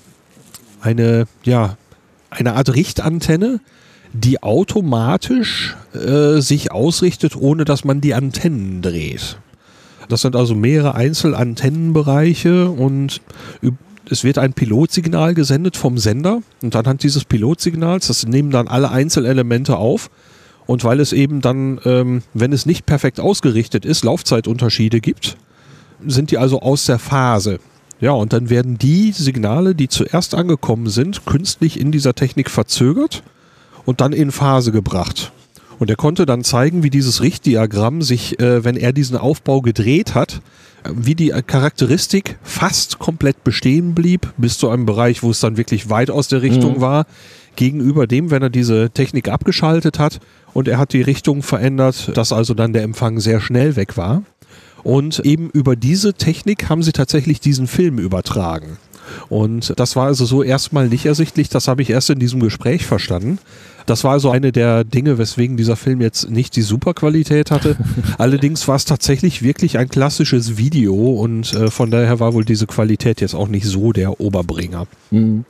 eine, 0.81 1.27
ja, 1.43 1.77
eine 2.29 2.53
Art 2.53 2.73
Richtantenne, 2.73 3.59
die 4.13 4.41
automatisch 4.41 5.75
äh, 5.93 6.39
sich 6.41 6.71
ausrichtet, 6.71 7.35
ohne 7.35 7.65
dass 7.65 7.83
man 7.83 8.01
die 8.01 8.15
Antennen 8.15 8.81
dreht. 8.81 9.37
Das 10.07 10.21
sind 10.21 10.35
also 10.35 10.55
mehrere 10.55 10.95
Einzelantennenbereiche 10.95 12.69
und 12.69 13.21
es 14.09 14.23
wird 14.23 14.39
ein 14.39 14.53
Pilotsignal 14.53 15.35
gesendet 15.35 15.77
vom 15.77 15.99
Sender 15.99 16.41
und 16.63 16.75
anhand 16.75 17.03
dieses 17.03 17.25
Pilotsignals, 17.25 18.07
das 18.07 18.25
nehmen 18.25 18.49
dann 18.49 18.67
alle 18.67 18.89
Einzelelemente 18.89 19.77
auf 19.77 20.09
und 20.69 20.83
weil 20.83 20.99
es 20.99 21.13
eben 21.13 21.41
dann, 21.41 21.79
ähm, 21.83 22.21
wenn 22.35 22.53
es 22.53 22.67
nicht 22.67 22.85
perfekt 22.85 23.19
ausgerichtet 23.19 23.85
ist, 23.85 24.03
Laufzeitunterschiede 24.03 25.01
gibt, 25.01 25.35
sind 26.05 26.29
die 26.29 26.37
also 26.37 26.61
aus 26.61 26.85
der 26.85 26.99
Phase. 26.99 27.59
Ja, 27.99 28.11
und 28.11 28.33
dann 28.33 28.51
werden 28.51 28.77
die 28.77 29.11
Signale, 29.11 29.73
die 29.73 29.87
zuerst 29.87 30.35
angekommen 30.35 30.87
sind, 30.87 31.25
künstlich 31.25 31.79
in 31.79 31.91
dieser 31.91 32.13
Technik 32.13 32.51
verzögert 32.51 33.23
und 33.85 33.99
dann 33.99 34.13
in 34.13 34.31
Phase 34.31 34.71
gebracht. 34.71 35.31
Und 35.79 35.89
er 35.89 35.95
konnte 35.95 36.27
dann 36.27 36.43
zeigen, 36.43 36.83
wie 36.83 36.91
dieses 36.91 37.23
Richtdiagramm 37.23 38.03
sich, 38.03 38.39
äh, 38.39 38.63
wenn 38.63 38.77
er 38.77 38.93
diesen 38.93 39.17
Aufbau 39.17 39.61
gedreht 39.61 40.13
hat, 40.13 40.39
äh, 40.83 40.91
wie 40.93 41.15
die 41.15 41.29
Charakteristik 41.29 42.37
fast 42.43 42.99
komplett 42.99 43.43
bestehen 43.43 43.95
blieb, 43.95 44.31
bis 44.37 44.59
zu 44.59 44.69
einem 44.69 44.85
Bereich, 44.85 45.23
wo 45.23 45.31
es 45.31 45.39
dann 45.39 45.57
wirklich 45.57 45.89
weit 45.89 46.11
aus 46.11 46.27
der 46.27 46.43
Richtung 46.43 46.75
mhm. 46.75 46.81
war, 46.81 47.05
gegenüber 47.55 48.07
dem, 48.07 48.31
wenn 48.31 48.41
er 48.41 48.49
diese 48.49 48.89
Technik 48.91 49.29
abgeschaltet 49.29 49.99
hat 49.99 50.19
und 50.53 50.67
er 50.67 50.77
hat 50.77 50.93
die 50.93 51.01
Richtung 51.01 51.43
verändert, 51.43 52.11
dass 52.15 52.31
also 52.31 52.53
dann 52.53 52.73
der 52.73 52.83
Empfang 52.83 53.19
sehr 53.19 53.41
schnell 53.41 53.75
weg 53.75 53.97
war. 53.97 54.23
Und 54.83 55.19
eben 55.19 55.49
über 55.49 55.75
diese 55.75 56.13
Technik 56.13 56.69
haben 56.69 56.83
sie 56.83 56.93
tatsächlich 56.93 57.41
diesen 57.41 57.67
Film 57.67 57.99
übertragen. 57.99 58.77
Und 59.27 59.73
das 59.79 59.95
war 59.95 60.05
also 60.05 60.25
so 60.25 60.43
erstmal 60.43 60.87
nicht 60.87 61.05
ersichtlich, 61.05 61.49
das 61.49 61.67
habe 61.67 61.81
ich 61.81 61.89
erst 61.89 62.09
in 62.09 62.19
diesem 62.19 62.39
Gespräch 62.39 62.85
verstanden. 62.85 63.39
Das 63.85 64.03
war 64.03 64.11
also 64.11 64.29
eine 64.29 64.51
der 64.51 64.83
Dinge, 64.83 65.17
weswegen 65.17 65.57
dieser 65.57 65.75
Film 65.75 65.99
jetzt 65.99 66.29
nicht 66.29 66.55
die 66.55 66.61
Superqualität 66.61 67.49
hatte. 67.49 67.75
Allerdings 68.19 68.67
war 68.67 68.75
es 68.75 68.85
tatsächlich 68.85 69.41
wirklich 69.41 69.79
ein 69.79 69.89
klassisches 69.89 70.57
Video 70.57 70.93
und 70.93 71.53
äh, 71.53 71.71
von 71.71 71.89
daher 71.89 72.19
war 72.19 72.35
wohl 72.35 72.45
diese 72.45 72.67
Qualität 72.67 73.19
jetzt 73.19 73.33
auch 73.33 73.47
nicht 73.47 73.65
so 73.65 73.91
der 73.91 74.21
Oberbringer. 74.21 74.85
Hm. 75.09 75.43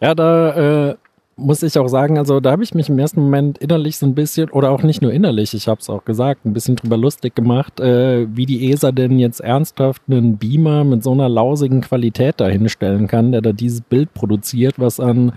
Ja, 0.00 0.14
da 0.14 0.90
äh, 0.90 0.94
muss 1.40 1.62
ich 1.62 1.78
auch 1.78 1.88
sagen, 1.88 2.18
also 2.18 2.40
da 2.40 2.52
habe 2.52 2.62
ich 2.62 2.74
mich 2.74 2.88
im 2.88 2.98
ersten 2.98 3.22
Moment 3.22 3.58
innerlich 3.58 3.96
so 3.96 4.06
ein 4.06 4.14
bisschen, 4.14 4.50
oder 4.50 4.70
auch 4.70 4.82
nicht 4.82 5.02
nur 5.02 5.12
innerlich, 5.12 5.54
ich 5.54 5.68
habe 5.68 5.80
es 5.80 5.90
auch 5.90 6.04
gesagt, 6.04 6.44
ein 6.44 6.52
bisschen 6.52 6.76
drüber 6.76 6.96
lustig 6.96 7.34
gemacht, 7.34 7.80
äh, 7.80 8.26
wie 8.34 8.46
die 8.46 8.70
ESA 8.70 8.92
denn 8.92 9.18
jetzt 9.18 9.40
ernsthaft 9.40 10.02
einen 10.08 10.36
Beamer 10.36 10.84
mit 10.84 11.02
so 11.02 11.12
einer 11.12 11.28
lausigen 11.28 11.80
Qualität 11.80 12.40
dahinstellen 12.40 13.06
kann, 13.06 13.32
der 13.32 13.40
da 13.40 13.52
dieses 13.52 13.80
Bild 13.80 14.12
produziert, 14.14 14.78
was 14.78 15.00
an 15.00 15.32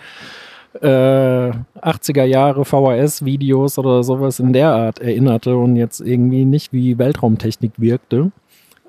äh, 0.82 1.52
80er 1.82 2.24
Jahre 2.26 2.66
VHS-Videos 2.66 3.78
oder 3.78 4.04
sowas 4.04 4.40
in 4.40 4.54
der 4.54 4.70
Art 4.70 5.00
erinnerte 5.00 5.56
und 5.56 5.76
jetzt 5.76 6.02
irgendwie 6.02 6.46
nicht 6.46 6.74
wie 6.74 6.98
Weltraumtechnik 6.98 7.74
wirkte. 7.78 8.32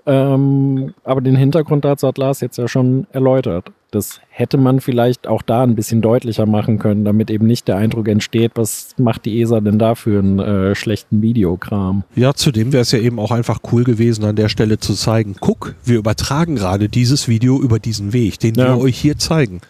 Ähm, 0.06 0.94
aber 1.02 1.21
den 1.21 1.37
Hintergrund 1.37 1.85
dazu 1.85 2.09
hat 2.09 2.18
Lars 2.18 2.40
jetzt 2.40 2.59
ja 2.59 2.68
schon 2.68 3.06
erläutert. 3.12 3.71
Das 3.94 4.20
hätte 4.28 4.56
man 4.56 4.80
vielleicht 4.80 5.26
auch 5.26 5.42
da 5.42 5.62
ein 5.62 5.74
bisschen 5.74 6.02
deutlicher 6.02 6.46
machen 6.46 6.78
können, 6.78 7.04
damit 7.04 7.30
eben 7.30 7.46
nicht 7.46 7.68
der 7.68 7.76
Eindruck 7.76 8.08
entsteht, 8.08 8.52
was 8.54 8.94
macht 8.98 9.24
die 9.24 9.40
ESA 9.40 9.60
denn 9.60 9.78
da 9.78 9.94
für 9.94 10.18
einen 10.18 10.38
äh, 10.38 10.74
schlechten 10.74 11.22
Videokram. 11.22 12.04
Ja, 12.16 12.34
zudem 12.34 12.72
wäre 12.72 12.82
es 12.82 12.92
ja 12.92 12.98
eben 12.98 13.18
auch 13.18 13.30
einfach 13.30 13.60
cool 13.72 13.84
gewesen, 13.84 14.24
an 14.24 14.36
der 14.36 14.48
Stelle 14.48 14.78
zu 14.78 14.94
zeigen, 14.94 15.36
guck, 15.40 15.74
wir 15.84 15.98
übertragen 15.98 16.56
gerade 16.56 16.88
dieses 16.88 17.28
Video 17.28 17.60
über 17.60 17.78
diesen 17.78 18.12
Weg, 18.12 18.38
den 18.40 18.54
ja. 18.54 18.74
wir 18.74 18.82
euch 18.82 18.98
hier 18.98 19.18
zeigen 19.18 19.60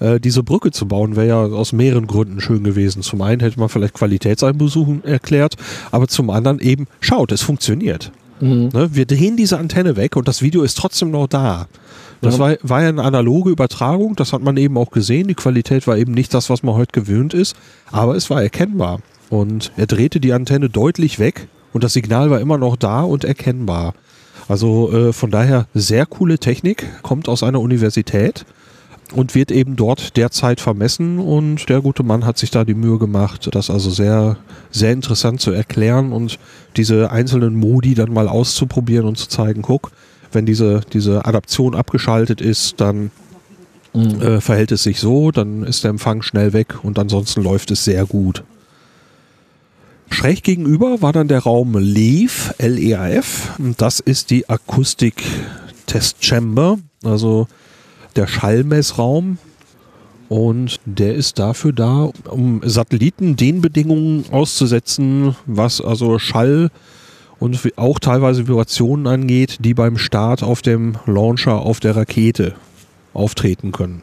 äh, 0.00 0.20
diese 0.20 0.42
Brücke 0.42 0.70
zu 0.70 0.86
bauen, 0.86 1.16
wäre 1.16 1.26
ja 1.28 1.42
aus 1.42 1.72
mehreren 1.72 2.06
Gründen 2.06 2.40
schön 2.40 2.64
gewesen. 2.64 3.02
Zum 3.02 3.22
einen 3.22 3.40
hätte 3.40 3.58
man 3.58 3.68
vielleicht 3.68 3.94
Qualitätseinbesuchen 3.94 5.04
erklärt, 5.04 5.56
aber 5.90 6.08
zum 6.08 6.30
anderen 6.30 6.58
eben, 6.58 6.86
schaut, 7.00 7.32
es 7.32 7.42
funktioniert. 7.42 8.12
Mhm. 8.40 8.70
Ne? 8.72 8.90
Wir 8.92 9.06
drehen 9.06 9.36
diese 9.36 9.58
Antenne 9.58 9.96
weg 9.96 10.16
und 10.16 10.26
das 10.28 10.42
Video 10.42 10.62
ist 10.62 10.76
trotzdem 10.76 11.10
noch 11.10 11.28
da. 11.28 11.68
Das 12.22 12.34
Ja. 12.38 12.40
war, 12.40 12.56
war 12.62 12.82
ja 12.82 12.88
eine 12.88 13.02
analoge 13.02 13.50
Übertragung, 13.50 14.16
das 14.16 14.32
hat 14.32 14.42
man 14.42 14.56
eben 14.56 14.78
auch 14.78 14.90
gesehen. 14.90 15.28
Die 15.28 15.34
Qualität 15.34 15.86
war 15.86 15.98
eben 15.98 16.12
nicht 16.12 16.32
das, 16.32 16.48
was 16.48 16.62
man 16.62 16.74
heute 16.74 16.92
gewöhnt 16.92 17.34
ist, 17.34 17.54
aber 17.90 18.14
es 18.16 18.30
war 18.30 18.42
erkennbar. 18.42 19.00
Und 19.28 19.72
er 19.76 19.86
drehte 19.86 20.20
die 20.20 20.32
Antenne 20.32 20.70
deutlich 20.70 21.18
weg 21.18 21.48
und 21.72 21.84
das 21.84 21.92
Signal 21.92 22.30
war 22.30 22.40
immer 22.40 22.58
noch 22.58 22.76
da 22.76 23.02
und 23.02 23.24
erkennbar. 23.24 23.94
Also 24.48 24.92
äh, 24.92 25.12
von 25.12 25.30
daher 25.30 25.66
sehr 25.74 26.06
coole 26.06 26.38
Technik, 26.38 26.86
kommt 27.02 27.28
aus 27.28 27.42
einer 27.42 27.60
Universität 27.60 28.44
und 29.14 29.34
wird 29.34 29.50
eben 29.50 29.76
dort 29.76 30.16
derzeit 30.16 30.60
vermessen 30.60 31.18
und 31.18 31.68
der 31.68 31.80
gute 31.80 32.02
Mann 32.02 32.24
hat 32.24 32.38
sich 32.38 32.50
da 32.50 32.64
die 32.64 32.74
Mühe 32.74 32.98
gemacht, 32.98 33.48
das 33.52 33.68
also 33.68 33.90
sehr, 33.90 34.36
sehr 34.70 34.92
interessant 34.92 35.40
zu 35.40 35.50
erklären 35.50 36.12
und 36.12 36.38
diese 36.76 37.10
einzelnen 37.10 37.54
Modi 37.56 37.94
dann 37.94 38.12
mal 38.12 38.28
auszuprobieren 38.28 39.06
und 39.06 39.16
zu 39.18 39.28
zeigen, 39.28 39.62
guck, 39.62 39.90
wenn 40.34 40.46
diese, 40.46 40.80
diese 40.92 41.24
Adaption 41.24 41.74
abgeschaltet 41.74 42.40
ist, 42.40 42.80
dann 42.80 43.10
Mhm. 43.94 44.22
äh, 44.22 44.40
verhält 44.40 44.72
es 44.72 44.82
sich 44.82 45.00
so, 45.00 45.30
dann 45.30 45.64
ist 45.64 45.84
der 45.84 45.90
Empfang 45.90 46.22
schnell 46.22 46.52
weg 46.52 46.82
und 46.82 46.98
ansonsten 46.98 47.42
läuft 47.42 47.70
es 47.70 47.84
sehr 47.84 48.06
gut. 48.06 48.42
Schräg 50.10 50.42
gegenüber 50.42 51.00
war 51.02 51.12
dann 51.12 51.28
der 51.28 51.40
Raum 51.40 51.76
LEAF, 51.78 52.54
L-E-A-F. 52.58 53.58
Das 53.78 54.00
ist 54.00 54.30
die 54.30 54.48
Akustik 54.48 55.22
Test 55.86 56.24
Chamber, 56.24 56.78
also 57.02 57.48
der 58.16 58.26
Schallmessraum. 58.26 59.38
Und 60.28 60.80
der 60.86 61.14
ist 61.14 61.38
dafür 61.38 61.72
da, 61.72 62.10
um 62.28 62.60
Satelliten 62.64 63.36
den 63.36 63.60
Bedingungen 63.60 64.24
auszusetzen, 64.30 65.36
was 65.46 65.82
also 65.82 66.18
Schall 66.18 66.70
und 67.42 67.72
auch 67.76 67.98
teilweise 67.98 68.46
Vibrationen 68.46 69.08
angeht, 69.08 69.58
die 69.60 69.74
beim 69.74 69.98
Start 69.98 70.44
auf 70.44 70.62
dem 70.62 70.94
Launcher 71.06 71.60
auf 71.60 71.80
der 71.80 71.96
Rakete 71.96 72.54
auftreten 73.14 73.72
können. 73.72 74.02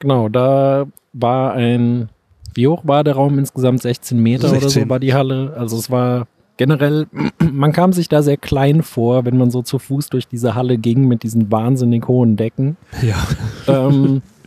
Genau, 0.00 0.28
da 0.28 0.86
war 1.12 1.52
ein, 1.52 2.08
wie 2.54 2.66
hoch 2.66 2.82
war 2.84 3.04
der 3.04 3.14
Raum 3.14 3.38
insgesamt? 3.38 3.80
16 3.82 4.18
Meter 4.18 4.50
oder 4.50 4.60
so 4.60 4.68
16. 4.68 4.90
war 4.90 4.98
die 4.98 5.14
Halle. 5.14 5.54
Also 5.56 5.76
es 5.76 5.88
war 5.88 6.26
generell, 6.56 7.06
man 7.52 7.72
kam 7.72 7.92
sich 7.92 8.08
da 8.08 8.22
sehr 8.22 8.38
klein 8.38 8.82
vor, 8.82 9.24
wenn 9.24 9.38
man 9.38 9.52
so 9.52 9.62
zu 9.62 9.78
Fuß 9.78 10.08
durch 10.08 10.26
diese 10.26 10.56
Halle 10.56 10.78
ging 10.78 11.06
mit 11.06 11.22
diesen 11.22 11.52
wahnsinnig 11.52 12.08
hohen 12.08 12.36
Decken. 12.36 12.76
Ja. 13.02 13.24
ähm, 13.68 14.22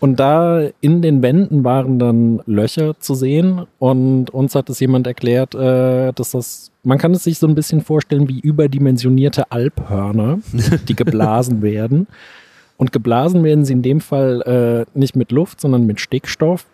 und 0.00 0.20
da 0.20 0.68
in 0.80 1.02
den 1.02 1.22
Wänden 1.22 1.64
waren 1.64 1.98
dann 1.98 2.42
Löcher 2.46 2.98
zu 2.98 3.14
sehen 3.14 3.66
und 3.78 4.30
uns 4.30 4.54
hat 4.54 4.68
es 4.68 4.80
jemand 4.80 5.06
erklärt, 5.06 5.54
äh, 5.54 6.12
dass 6.12 6.32
das, 6.32 6.70
man 6.82 6.98
kann 6.98 7.12
es 7.12 7.24
sich 7.24 7.38
so 7.38 7.46
ein 7.46 7.54
bisschen 7.54 7.80
vorstellen 7.80 8.28
wie 8.28 8.40
überdimensionierte 8.40 9.50
Alphörner, 9.50 10.38
die 10.88 10.96
geblasen 10.96 11.62
werden. 11.62 12.06
Und 12.76 12.92
geblasen 12.92 13.42
werden 13.42 13.64
sie 13.64 13.72
in 13.72 13.82
dem 13.82 14.00
Fall 14.00 14.42
äh, 14.94 14.98
nicht 14.98 15.16
mit 15.16 15.32
Luft, 15.32 15.60
sondern 15.60 15.86
mit 15.86 15.98
Stickstoff. 15.98 16.66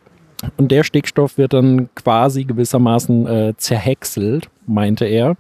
Und 0.57 0.73
der 0.73 0.83
Stickstoff 0.83 1.39
wird 1.39 1.53
dann 1.53 1.89
quasi 1.95 2.43
gewissermaßen 2.43 3.27
äh, 3.29 3.55
zerhäckselt, 3.57 4.51
meinte 4.67 5.05
er. 5.05 5.37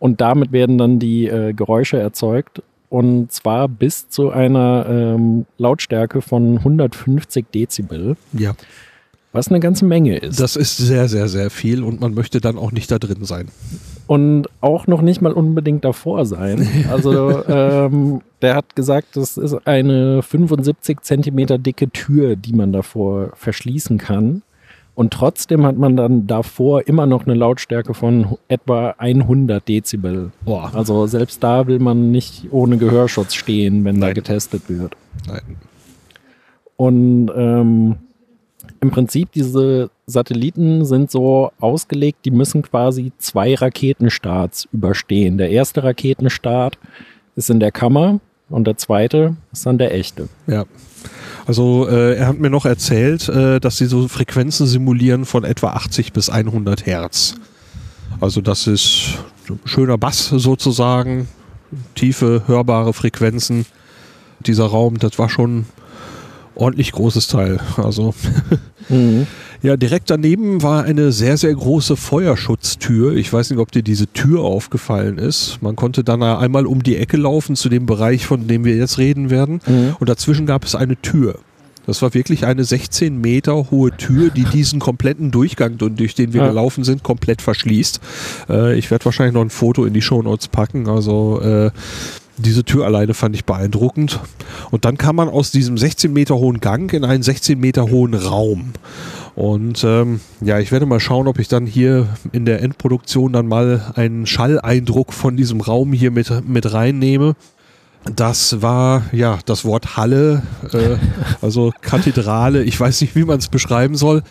Und 0.00 0.20
damit 0.20 0.50
werden 0.50 0.78
dann 0.78 0.98
die 0.98 1.30
Geräusche 1.54 1.98
erzeugt. 1.98 2.62
Und 2.90 3.32
zwar 3.32 3.68
bis 3.68 4.08
zu 4.10 4.30
einer 4.30 4.84
ähm, 4.88 5.46
Lautstärke 5.58 6.20
von 6.20 6.58
150 6.58 7.46
Dezibel, 7.54 8.16
Ja. 8.32 8.52
was 9.32 9.46
eine 9.48 9.60
ganze 9.60 9.84
Menge 9.84 10.18
ist. 10.18 10.40
Das 10.40 10.56
ist 10.56 10.76
sehr, 10.76 11.08
sehr, 11.08 11.28
sehr 11.28 11.50
viel 11.50 11.82
und 11.84 12.00
man 12.00 12.12
möchte 12.14 12.40
dann 12.40 12.58
auch 12.58 12.72
nicht 12.72 12.90
da 12.90 12.98
drin 12.98 13.24
sein. 13.24 13.48
und 14.08 14.48
auch 14.60 14.88
noch 14.88 15.02
nicht 15.02 15.22
mal 15.22 15.32
unbedingt 15.32 15.84
davor 15.84 16.26
sein. 16.26 16.66
Also 16.90 17.46
ähm, 17.46 18.22
der 18.42 18.56
hat 18.56 18.74
gesagt, 18.74 19.16
das 19.16 19.36
ist 19.36 19.54
eine 19.68 20.20
75 20.22 21.00
Zentimeter 21.02 21.58
dicke 21.58 21.90
Tür, 21.90 22.34
die 22.34 22.52
man 22.52 22.72
davor 22.72 23.30
verschließen 23.36 23.98
kann. 23.98 24.42
Und 25.00 25.14
trotzdem 25.14 25.64
hat 25.64 25.78
man 25.78 25.96
dann 25.96 26.26
davor 26.26 26.86
immer 26.86 27.06
noch 27.06 27.24
eine 27.24 27.32
Lautstärke 27.32 27.94
von 27.94 28.36
etwa 28.48 28.96
100 28.98 29.66
Dezibel. 29.66 30.30
Boah. 30.44 30.72
Also 30.74 31.06
selbst 31.06 31.42
da 31.42 31.66
will 31.66 31.78
man 31.78 32.10
nicht 32.10 32.48
ohne 32.50 32.76
Gehörschutz 32.76 33.32
stehen, 33.32 33.82
wenn 33.86 33.98
da 33.98 34.08
Nein. 34.08 34.14
getestet 34.14 34.64
wird. 34.68 34.94
Nein. 35.26 35.56
Und 36.76 37.30
ähm, 37.34 37.96
im 38.82 38.90
Prinzip 38.90 39.32
diese 39.32 39.88
Satelliten 40.04 40.84
sind 40.84 41.10
so 41.10 41.50
ausgelegt, 41.60 42.26
die 42.26 42.30
müssen 42.30 42.60
quasi 42.60 43.12
zwei 43.16 43.54
Raketenstarts 43.54 44.68
überstehen. 44.70 45.38
Der 45.38 45.48
erste 45.48 45.82
Raketenstart 45.82 46.78
ist 47.36 47.48
in 47.48 47.58
der 47.58 47.72
Kammer 47.72 48.20
und 48.50 48.66
der 48.66 48.76
zweite 48.76 49.34
ist 49.50 49.64
dann 49.64 49.78
der 49.78 49.94
echte. 49.94 50.28
Ja. 50.46 50.66
Also 51.50 51.88
äh, 51.88 52.14
er 52.14 52.28
hat 52.28 52.38
mir 52.38 52.48
noch 52.48 52.64
erzählt, 52.64 53.28
äh, 53.28 53.58
dass 53.58 53.76
sie 53.76 53.86
so 53.86 54.06
Frequenzen 54.06 54.68
simulieren 54.68 55.24
von 55.24 55.42
etwa 55.42 55.70
80 55.70 56.12
bis 56.12 56.30
100 56.30 56.86
Hertz. 56.86 57.34
Also 58.20 58.40
das 58.40 58.68
ist 58.68 59.18
schöner 59.64 59.98
Bass 59.98 60.28
sozusagen, 60.28 61.26
tiefe, 61.96 62.44
hörbare 62.46 62.92
Frequenzen. 62.92 63.66
Dieser 64.46 64.66
Raum, 64.66 65.00
das 65.00 65.18
war 65.18 65.28
schon 65.28 65.64
ordentlich 66.60 66.92
großes 66.92 67.28
Teil. 67.28 67.58
Also 67.76 68.14
ja, 69.62 69.76
direkt 69.76 70.10
daneben 70.10 70.62
war 70.62 70.84
eine 70.84 71.12
sehr, 71.12 71.36
sehr 71.36 71.54
große 71.54 71.96
Feuerschutztür. 71.96 73.14
Ich 73.14 73.32
weiß 73.32 73.50
nicht, 73.50 73.58
ob 73.60 73.70
dir 73.70 73.82
diese 73.82 74.06
Tür 74.08 74.40
aufgefallen 74.40 75.18
ist. 75.18 75.58
Man 75.60 75.76
konnte 75.76 76.02
dann 76.02 76.22
einmal 76.22 76.66
um 76.66 76.82
die 76.82 76.96
Ecke 76.96 77.16
laufen 77.16 77.56
zu 77.56 77.68
dem 77.68 77.86
Bereich, 77.86 78.26
von 78.26 78.46
dem 78.48 78.64
wir 78.64 78.74
jetzt 78.76 78.98
reden 78.98 79.30
werden. 79.30 79.60
Mhm. 79.66 79.96
Und 80.00 80.08
dazwischen 80.08 80.46
gab 80.46 80.64
es 80.64 80.74
eine 80.74 80.96
Tür. 81.00 81.38
Das 81.86 82.02
war 82.02 82.14
wirklich 82.14 82.46
eine 82.46 82.64
16 82.64 83.20
Meter 83.20 83.70
hohe 83.70 83.90
Tür, 83.96 84.30
die 84.30 84.44
diesen 84.44 84.80
kompletten 84.80 85.30
Durchgang, 85.30 85.76
durch 85.78 86.14
den 86.14 86.32
wir 86.32 86.42
Ja. 86.42 86.48
gelaufen 86.48 86.84
sind, 86.84 87.02
komplett 87.02 87.42
verschließt. 87.42 88.00
Äh, 88.48 88.78
ich 88.78 88.90
werde 88.90 89.04
wahrscheinlich 89.04 89.34
noch 89.34 89.42
ein 89.42 89.50
Foto 89.50 89.84
in 89.84 89.92
die 89.94 90.02
Shownotes 90.02 90.48
packen. 90.48 90.88
Also 90.88 91.40
äh, 91.42 91.70
diese 92.40 92.64
Tür 92.64 92.84
alleine 92.86 93.14
fand 93.14 93.34
ich 93.34 93.44
beeindruckend. 93.44 94.20
Und 94.70 94.84
dann 94.84 94.98
kam 94.98 95.16
man 95.16 95.28
aus 95.28 95.50
diesem 95.50 95.78
16 95.78 96.12
Meter 96.12 96.36
hohen 96.36 96.60
Gang 96.60 96.92
in 96.92 97.04
einen 97.04 97.22
16 97.22 97.58
Meter 97.58 97.90
hohen 97.90 98.14
Raum. 98.14 98.72
Und 99.36 99.84
ähm, 99.84 100.20
ja, 100.40 100.58
ich 100.58 100.72
werde 100.72 100.86
mal 100.86 101.00
schauen, 101.00 101.28
ob 101.28 101.38
ich 101.38 101.48
dann 101.48 101.66
hier 101.66 102.08
in 102.32 102.44
der 102.44 102.62
Endproduktion 102.62 103.32
dann 103.32 103.46
mal 103.46 103.92
einen 103.94 104.26
Schalleindruck 104.26 105.12
von 105.12 105.36
diesem 105.36 105.60
Raum 105.60 105.92
hier 105.92 106.10
mit, 106.10 106.46
mit 106.48 106.72
reinnehme. 106.72 107.36
Das 108.16 108.62
war 108.62 109.02
ja 109.12 109.38
das 109.44 109.64
Wort 109.64 109.96
Halle, 109.96 110.42
äh, 110.72 110.96
also 111.42 111.72
Kathedrale, 111.82 112.62
ich 112.64 112.78
weiß 112.80 113.02
nicht, 113.02 113.14
wie 113.14 113.24
man 113.24 113.38
es 113.38 113.48
beschreiben 113.48 113.94
soll. 113.94 114.22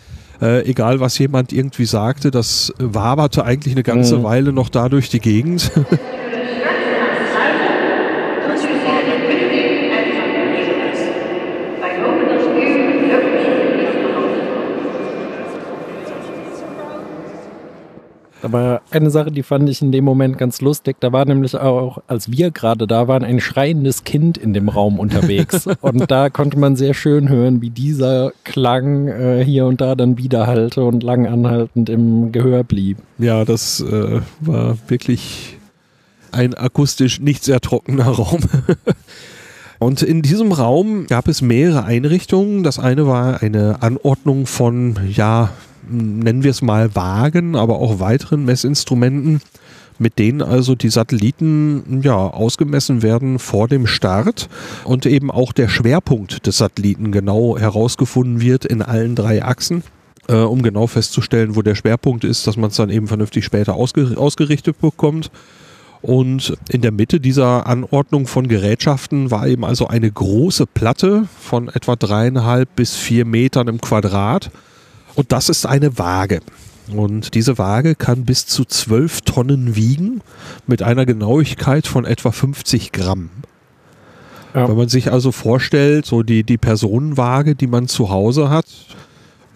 Äh, 0.42 0.68
egal, 0.70 1.00
was 1.00 1.18
jemand 1.18 1.54
irgendwie 1.54 1.86
sagte, 1.86 2.32
das 2.32 2.74
waberte 2.80 3.44
eigentlich 3.44 3.74
eine 3.74 3.84
ganze 3.84 4.18
Mhm. 4.18 4.24
Weile 4.24 4.54
noch 4.54 4.70
da 4.70 4.90
durch 4.90 5.10
die 5.10 5.20
Gegend. 5.20 5.72
Aber 18.42 18.82
eine 18.92 19.10
Sache, 19.10 19.32
die 19.32 19.44
fand 19.44 19.70
ich 19.70 19.82
in 19.82 19.92
dem 19.92 20.06
Moment 20.06 20.38
ganz 20.38 20.62
lustig, 20.62 20.98
da 21.00 21.12
war 21.12 21.26
nämlich 21.26 21.56
auch, 21.56 22.02
als 22.08 22.32
wir 22.32 22.52
gerade 22.52 22.88
da 22.88 23.08
waren, 23.08 23.24
ein 23.24 23.40
schreiendes 23.40 24.04
Kind 24.04 24.38
in 24.38 24.54
dem 24.54 24.70
Raum 24.70 25.00
unterwegs. 25.00 25.68
und 25.82 26.10
da 26.10 26.30
konnte 26.30 26.58
man 26.58 26.76
sehr 26.76 26.94
schön 26.94 27.30
hören, 27.30 27.62
wie 27.62 27.70
dieser 27.70 28.32
Klang 28.44 29.08
äh, 29.08 29.44
hier 29.44 29.66
und 29.66 29.82
da 29.82 29.96
dann 29.96 30.18
widerhallte 30.18 30.84
und 30.84 31.04
lang 31.04 31.28
anhaltend 31.28 31.90
im 31.90 32.32
Gehör 32.32 32.64
blieb. 32.64 32.98
Ja, 33.18 33.46
das 33.46 33.82
äh, 33.82 34.22
war 34.40 34.78
wirklich 34.88 35.58
ein 36.32 36.54
akustisch 36.54 37.20
nicht 37.20 37.44
sehr 37.44 37.60
trockener 37.60 38.06
Raum. 38.08 38.42
Und 39.80 40.02
in 40.02 40.22
diesem 40.22 40.52
Raum 40.52 41.08
gab 41.08 41.28
es 41.28 41.42
mehrere 41.42 41.86
Einrichtungen. 41.86 42.64
Das 42.64 42.80
eine 42.80 43.08
war 43.08 43.42
eine 43.42 43.82
Anordnung 43.82 44.46
von, 44.46 44.96
ja, 45.10 45.52
nennen 45.90 46.44
wir 46.44 46.52
es 46.52 46.62
mal 46.62 46.96
Wagen, 46.96 47.56
aber 47.56 47.80
auch 47.80 48.00
weiteren 48.00 48.46
Messinstrumenten, 48.46 49.42
mit 49.98 50.18
denen 50.18 50.42
also 50.42 50.76
die 50.76 50.90
Satelliten 50.90 52.02
ja 52.04 52.16
ausgemessen 52.16 53.02
werden 53.02 53.40
vor 53.40 53.68
dem 53.68 53.86
Start 53.86 54.50
und 54.86 55.06
eben 55.06 55.30
auch 55.30 55.52
der 55.52 55.68
Schwerpunkt 55.68 56.48
des 56.48 56.58
Satelliten 56.58 57.12
genau 57.12 57.58
herausgefunden 57.58 58.42
wird 58.42 58.66
in 58.66 58.82
allen 58.82 59.16
drei 59.16 59.44
Achsen 59.44 59.84
äh, 60.30 60.36
um 60.36 60.62
genau 60.62 60.88
festzustellen, 60.88 61.56
wo 61.56 61.62
der 61.62 61.76
Schwerpunkt 61.76 62.24
ist, 62.24 62.48
dass 62.48 62.56
man 62.56 62.70
es 62.70 62.78
dann 62.78 62.90
eben 62.90 63.08
vernünftig 63.08 63.44
später 63.44 63.76
ausge 63.76 64.16
ausgerichtet 64.16 64.80
bekommt. 64.80 65.32
Und 66.02 66.56
in 66.70 66.82
der 66.82 66.94
Mitte 66.94 67.20
dieser 67.20 67.68
Anordnung 67.68 68.26
von 68.26 68.48
Gerätschaften 68.48 69.32
war 69.32 69.48
eben 69.48 69.66
also 69.66 69.88
eine 69.88 70.10
große 70.10 70.66
Platte 70.66 71.28
von 71.42 71.68
etwa 71.68 71.98
dreieinhalb 71.98 72.74
bis 72.78 72.96
vier 72.96 73.26
Metern 73.26 73.68
im 73.68 73.82
Quadrat. 73.82 74.50
Und 75.16 75.32
das 75.32 75.50
ist 75.50 75.66
eine 75.66 75.98
Waage. 75.98 76.40
Und 76.96 77.36
diese 77.36 77.58
Waage 77.58 77.96
kann 77.96 78.26
bis 78.26 78.48
zu 78.48 78.66
12 78.66 79.22
Tonnen 79.22 79.76
wiegen 79.76 80.22
mit 80.66 80.82
einer 80.82 81.06
Genauigkeit 81.06 81.88
von 81.88 82.06
etwa 82.06 82.32
50 82.32 82.92
Gramm. 82.92 83.30
Ja. 84.56 84.68
Wenn 84.68 84.78
man 84.78 84.90
sich 84.90 85.12
also 85.12 85.32
vorstellt, 85.32 86.06
so 86.06 86.24
die, 86.24 86.44
die 86.44 86.58
Personenwaage, 86.58 87.56
die 87.56 87.68
man 87.68 87.88
zu 87.88 88.10
Hause 88.10 88.50
hat, 88.50 88.66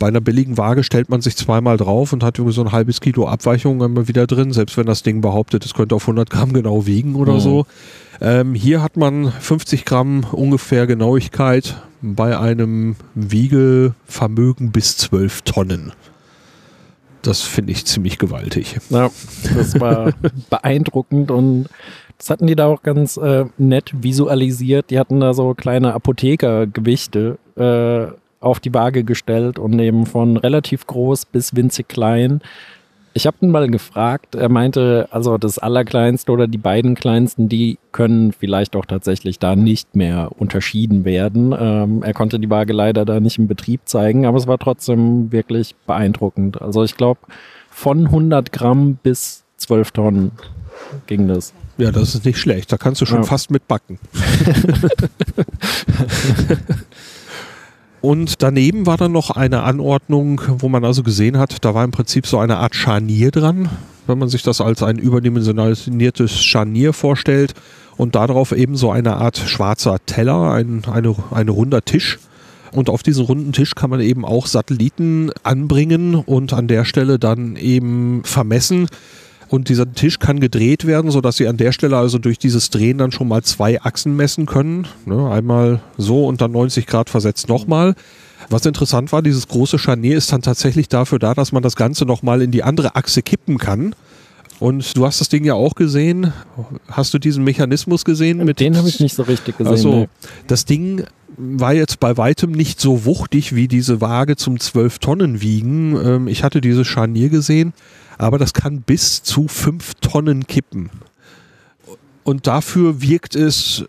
bei 0.03 0.07
einer 0.07 0.22
billigen 0.22 0.57
Waage 0.57 0.83
stellt 0.83 1.10
man 1.10 1.22
sich 1.22 1.36
zweimal 1.36 1.77
drauf 1.77 2.13
und 2.13 2.24
hat 2.24 2.38
irgendwie 2.38 2.53
so 2.53 2.62
ein 2.62 2.72
halbes 2.72 3.00
Kilo 3.00 3.27
Abweichung 3.27 3.81
immer 3.81 4.07
wieder 4.07 4.27
drin, 4.27 4.51
selbst 4.51 4.75
wenn 4.77 4.86
das 4.86 5.01
Ding 5.01 5.22
behauptet, 5.22 5.65
es 5.65 5.74
könnte 5.74 5.95
auf 5.95 6.03
100 6.03 6.29
Gramm 6.29 6.53
genau 6.53 6.86
wiegen 6.86 7.15
oder 7.15 7.33
mhm. 7.33 7.39
so. 7.39 7.65
Ähm, 8.23 8.55
hier 8.55 8.81
hat 8.81 8.95
man 8.95 9.29
50 9.29 9.83
Gramm 9.83 10.25
ungefähr 10.31 10.87
Genauigkeit 10.87 11.75
bei 12.01 12.37
einem 12.39 12.95
Wiegevermögen 13.15 14.71
bis 14.71 14.95
12 14.95 15.41
Tonnen. 15.41 15.91
Das 17.21 17.41
finde 17.41 17.73
ich 17.73 17.85
ziemlich 17.85 18.17
gewaltig. 18.17 18.77
Ja, 18.89 19.09
das 19.55 19.77
war 19.77 20.13
beeindruckend 20.49 21.31
und 21.31 21.67
das 22.17 22.29
hatten 22.29 22.47
die 22.47 22.55
da 22.55 22.67
auch 22.67 22.81
ganz 22.81 23.17
äh, 23.17 23.43
nett 23.57 23.91
visualisiert. 23.93 24.89
Die 24.89 24.99
hatten 24.99 25.19
da 25.19 25.33
so 25.33 25.53
kleine 25.53 25.93
Apothekergewichte 25.93 27.37
äh, 27.57 28.07
auf 28.39 28.61
die 28.61 28.73
Waage 28.73 29.03
gestellt 29.03 29.59
und 29.59 29.77
eben 29.79 30.05
von 30.05 30.37
relativ 30.37 30.87
groß 30.87 31.25
bis 31.25 31.57
winzig 31.57 31.89
klein. 31.89 32.39
Ich 33.15 33.27
habe 33.27 33.38
ihn 33.41 33.51
mal 33.51 33.70
gefragt, 33.70 34.34
er 34.34 34.50
meinte, 34.50 35.08
also 35.12 35.38
das 35.38 35.60
Allerkleinste 35.60 36.32
oder 36.32 36.48
die 36.48 36.58
beiden 36.58 36.96
Kleinsten, 36.96 37.48
die 37.48 37.77
können 37.91 38.34
vielleicht 38.34 38.75
auch 38.75 38.86
tatsächlich 38.86 39.38
da 39.38 39.55
nicht 39.55 39.96
mehr 39.96 40.32
unterschieden 40.38 41.05
werden. 41.05 41.53
Ähm, 41.58 42.01
er 42.01 42.13
konnte 42.13 42.39
die 42.39 42.50
Waage 42.50 42.74
leider 42.74 43.05
da 43.05 43.20
nicht 43.20 43.38
im 43.38 43.48
Betrieb 43.48 43.82
zeigen, 43.86 44.25
aber 44.25 44.38
es 44.38 44.48
war 44.48 44.58
trotzdem 44.58 45.32
wirklich 45.32 45.75
beeindruckend. 45.86 46.60
Also 46.60 46.84
ich 46.84 46.98
glaube, 46.98 47.20
von 47.70 48.08
100 48.08 48.51
Gramm 48.51 48.98
bis 49.03 49.43
12 49.58 49.91
Tonnen 49.91 50.32
ging 51.05 51.27
das. 51.27 51.53
Ja, 51.77 51.91
das 51.91 52.15
ist 52.15 52.25
nicht 52.25 52.38
schlecht. 52.38 52.72
Da 52.72 52.77
kannst 52.77 53.01
du 53.01 53.05
schon 53.05 53.22
ja. 53.22 53.24
fast 53.24 53.51
mit 53.51 53.67
backen. 53.67 54.00
Und 58.03 58.43
daneben 58.43 58.86
war 58.86 58.98
dann 58.98 59.13
noch 59.13 59.29
eine 59.29 59.63
Anordnung, 59.63 60.41
wo 60.60 60.67
man 60.67 60.83
also 60.83 61.03
gesehen 61.03 61.38
hat, 61.38 61.63
da 61.63 61.74
war 61.74 61.86
im 61.86 61.91
Prinzip 61.91 62.27
so 62.27 62.38
eine 62.38 62.57
Art 62.57 62.75
Scharnier 62.75 63.31
dran, 63.31 63.69
wenn 64.07 64.17
man 64.17 64.27
sich 64.27 64.43
das 64.43 64.60
als 64.60 64.83
ein 64.83 64.98
überdimensioniertes 64.98 66.43
Scharnier 66.43 66.91
vorstellt. 66.91 67.53
Und 67.95 68.15
darauf 68.15 68.51
eben 68.51 68.75
so 68.75 68.91
eine 68.91 69.15
Art 69.15 69.38
schwarzer 69.38 70.00
Teller, 70.05 70.51
ein 70.51 70.83
eine, 70.91 71.15
eine 71.31 71.51
runder 71.51 71.86
Tisch. 71.86 72.19
Und 72.74 72.89
auf 72.89 73.03
diesen 73.03 73.24
runden 73.24 73.53
Tisch 73.53 73.74
kann 73.74 73.89
man 73.89 74.01
eben 74.01 74.25
auch 74.25 74.48
Satelliten 74.48 75.31
anbringen 75.43 76.15
und 76.15 76.51
an 76.51 76.67
der 76.67 76.83
Stelle 76.83 77.19
dann 77.19 77.55
eben 77.55 78.24
vermessen, 78.25 78.89
und 79.53 79.69
dieser 79.69 79.93
Tisch 79.93 80.17
kann 80.17 80.39
gedreht 80.39 80.88
werden, 80.88 81.12
sodass 81.12 81.38
Sie 81.38 81.48
an 81.48 81.57
der 81.57 81.74
Stelle 81.74 81.95
also 81.95 82.17
durch 82.17 82.39
dieses 82.39 82.72
Drehen 82.72 82.98
dann 82.98 83.12
schon 83.12 83.27
mal 83.27 83.43
zwei 83.43 83.79
Achsen 83.79 84.15
messen 84.15 84.48
können. 84.48 84.88
Ne, 85.05 85.29
einmal 85.29 85.79
so 85.95 86.25
und 86.25 86.41
dann 86.41 86.53
90 86.53 86.88
Grad 86.88 87.12
versetzt 87.12 87.50
nochmal. 87.50 87.93
Was 88.50 88.65
interessant 88.65 89.12
war, 89.12 89.22
dieses 89.22 89.48
große 89.48 89.77
Scharnier 89.77 90.17
ist 90.17 90.33
dann 90.33 90.41
tatsächlich 90.41 90.89
dafür 90.89 91.19
da, 91.19 91.36
dass 91.36 91.51
man 91.51 91.62
das 91.62 91.75
Ganze 91.75 92.05
nochmal 92.05 92.41
in 92.41 92.50
die 92.50 92.63
andere 92.63 92.95
Achse 92.95 93.22
kippen 93.22 93.60
kann. 93.60 93.93
Und 94.60 94.98
du 94.98 95.05
hast 95.05 95.22
das 95.22 95.29
Ding 95.29 95.45
ja 95.45 95.53
auch 95.53 95.75
gesehen. 95.75 96.33
Hast 96.88 97.13
du 97.13 97.19
diesen 97.19 97.43
Mechanismus 97.43 98.05
gesehen? 98.05 98.43
Mit 98.43 98.60
Den 98.60 98.75
habe 98.75 98.89
ich 98.89 99.00
nicht 99.00 99.13
so 99.13 99.22
richtig 99.22 99.60
gesehen. 99.60 99.72
Also, 99.72 99.91
nee. 99.91 100.10
das 100.48 100.65
Ding 100.65 101.03
war 101.38 101.75
jetzt 101.75 102.00
bei 102.00 102.17
weitem 102.17 102.53
nicht 102.53 102.81
so 102.81 103.05
wuchtig 103.05 103.53
wie 103.53 103.67
diese 103.67 104.01
Waage 104.01 104.36
zum 104.36 104.60
12 104.60 104.98
Tonnen 104.98 105.41
wiegen. 105.41 105.95
Ähm, 106.03 106.27
ich 106.27 106.43
hatte 106.43 106.60
dieses 106.60 106.88
Scharnier 106.88 107.29
gesehen 107.29 107.74
aber 108.23 108.37
das 108.37 108.53
kann 108.53 108.81
bis 108.81 109.23
zu 109.23 109.47
fünf 109.47 109.93
Tonnen 109.95 110.47
kippen. 110.47 110.89
Und 112.23 112.47
dafür 112.47 113.01
wirkt 113.01 113.35
es, 113.35 113.83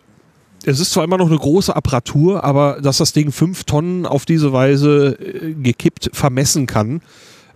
es 0.64 0.80
ist 0.80 0.92
zwar 0.92 1.04
immer 1.04 1.18
noch 1.18 1.28
eine 1.28 1.38
große 1.38 1.74
Apparatur, 1.74 2.42
aber 2.42 2.80
dass 2.80 2.98
das 2.98 3.12
Ding 3.12 3.32
fünf 3.32 3.64
Tonnen 3.64 4.06
auf 4.06 4.24
diese 4.24 4.52
Weise 4.52 5.16
äh, 5.20 5.54
gekippt 5.54 6.10
vermessen 6.12 6.66
kann, 6.66 7.00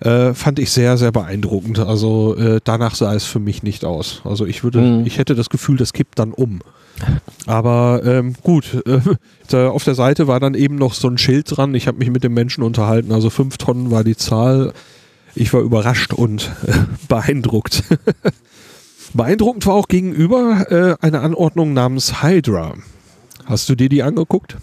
äh, 0.01 0.35
fand 0.35 0.59
ich 0.61 0.71
sehr, 0.71 0.97
sehr 0.97 1.11
beeindruckend. 1.11 1.81
Also 1.81 2.37
äh, 2.37 2.61
danach 2.63 2.95
sah 2.95 3.15
es 3.15 3.25
für 3.25 3.41
mich 3.41 3.63
nicht 3.63 3.85
aus. 3.85 4.23
Also 4.25 4.47
ich 4.47 4.63
würde, 4.63 4.81
mhm. 4.81 5.07
ich 5.07 5.19
hätte 5.19 5.35
das 5.35 5.51
Gefühl, 5.51 5.77
das 5.77 5.93
kippt 5.93 6.19
dann 6.19 6.33
um. 6.33 6.61
Aber 7.47 8.03
ähm, 8.05 8.35
gut, 8.43 8.83
äh, 8.87 9.01
da 9.49 9.71
auf 9.71 9.85
der 9.85 9.95
Seite 9.95 10.29
war 10.29 10.39
dann 10.39 10.55
eben 10.55 10.77
noch 10.77 10.95
so 10.95 11.09
ein 11.09 11.19
Schild 11.19 11.57
dran. 11.57 11.75
Ich 11.75 11.89
habe 11.89 11.99
mich 11.99 12.11
mit 12.11 12.23
dem 12.23 12.35
Menschen 12.35 12.63
unterhalten. 12.63 13.11
Also 13.11 13.31
fünf 13.31 13.57
Tonnen 13.57 13.91
war 13.91 14.05
die 14.05 14.17
Zahl 14.17 14.73
ich 15.39 15.53
war 15.53 15.61
überrascht 15.61 16.13
und 16.13 16.51
äh, 16.67 16.73
beeindruckt. 17.09 17.85
Beeindruckend 19.15 19.65
war 19.67 19.75
auch 19.75 19.89
gegenüber 19.89 20.67
äh, 20.71 20.97
eine 21.01 21.21
Anordnung 21.21 21.73
namens 21.73 22.23
Hydra. 22.23 22.75
Hast 23.47 23.69
du 23.69 23.75
dir 23.75 23.89
die 23.89 24.03
angeguckt? 24.03 24.57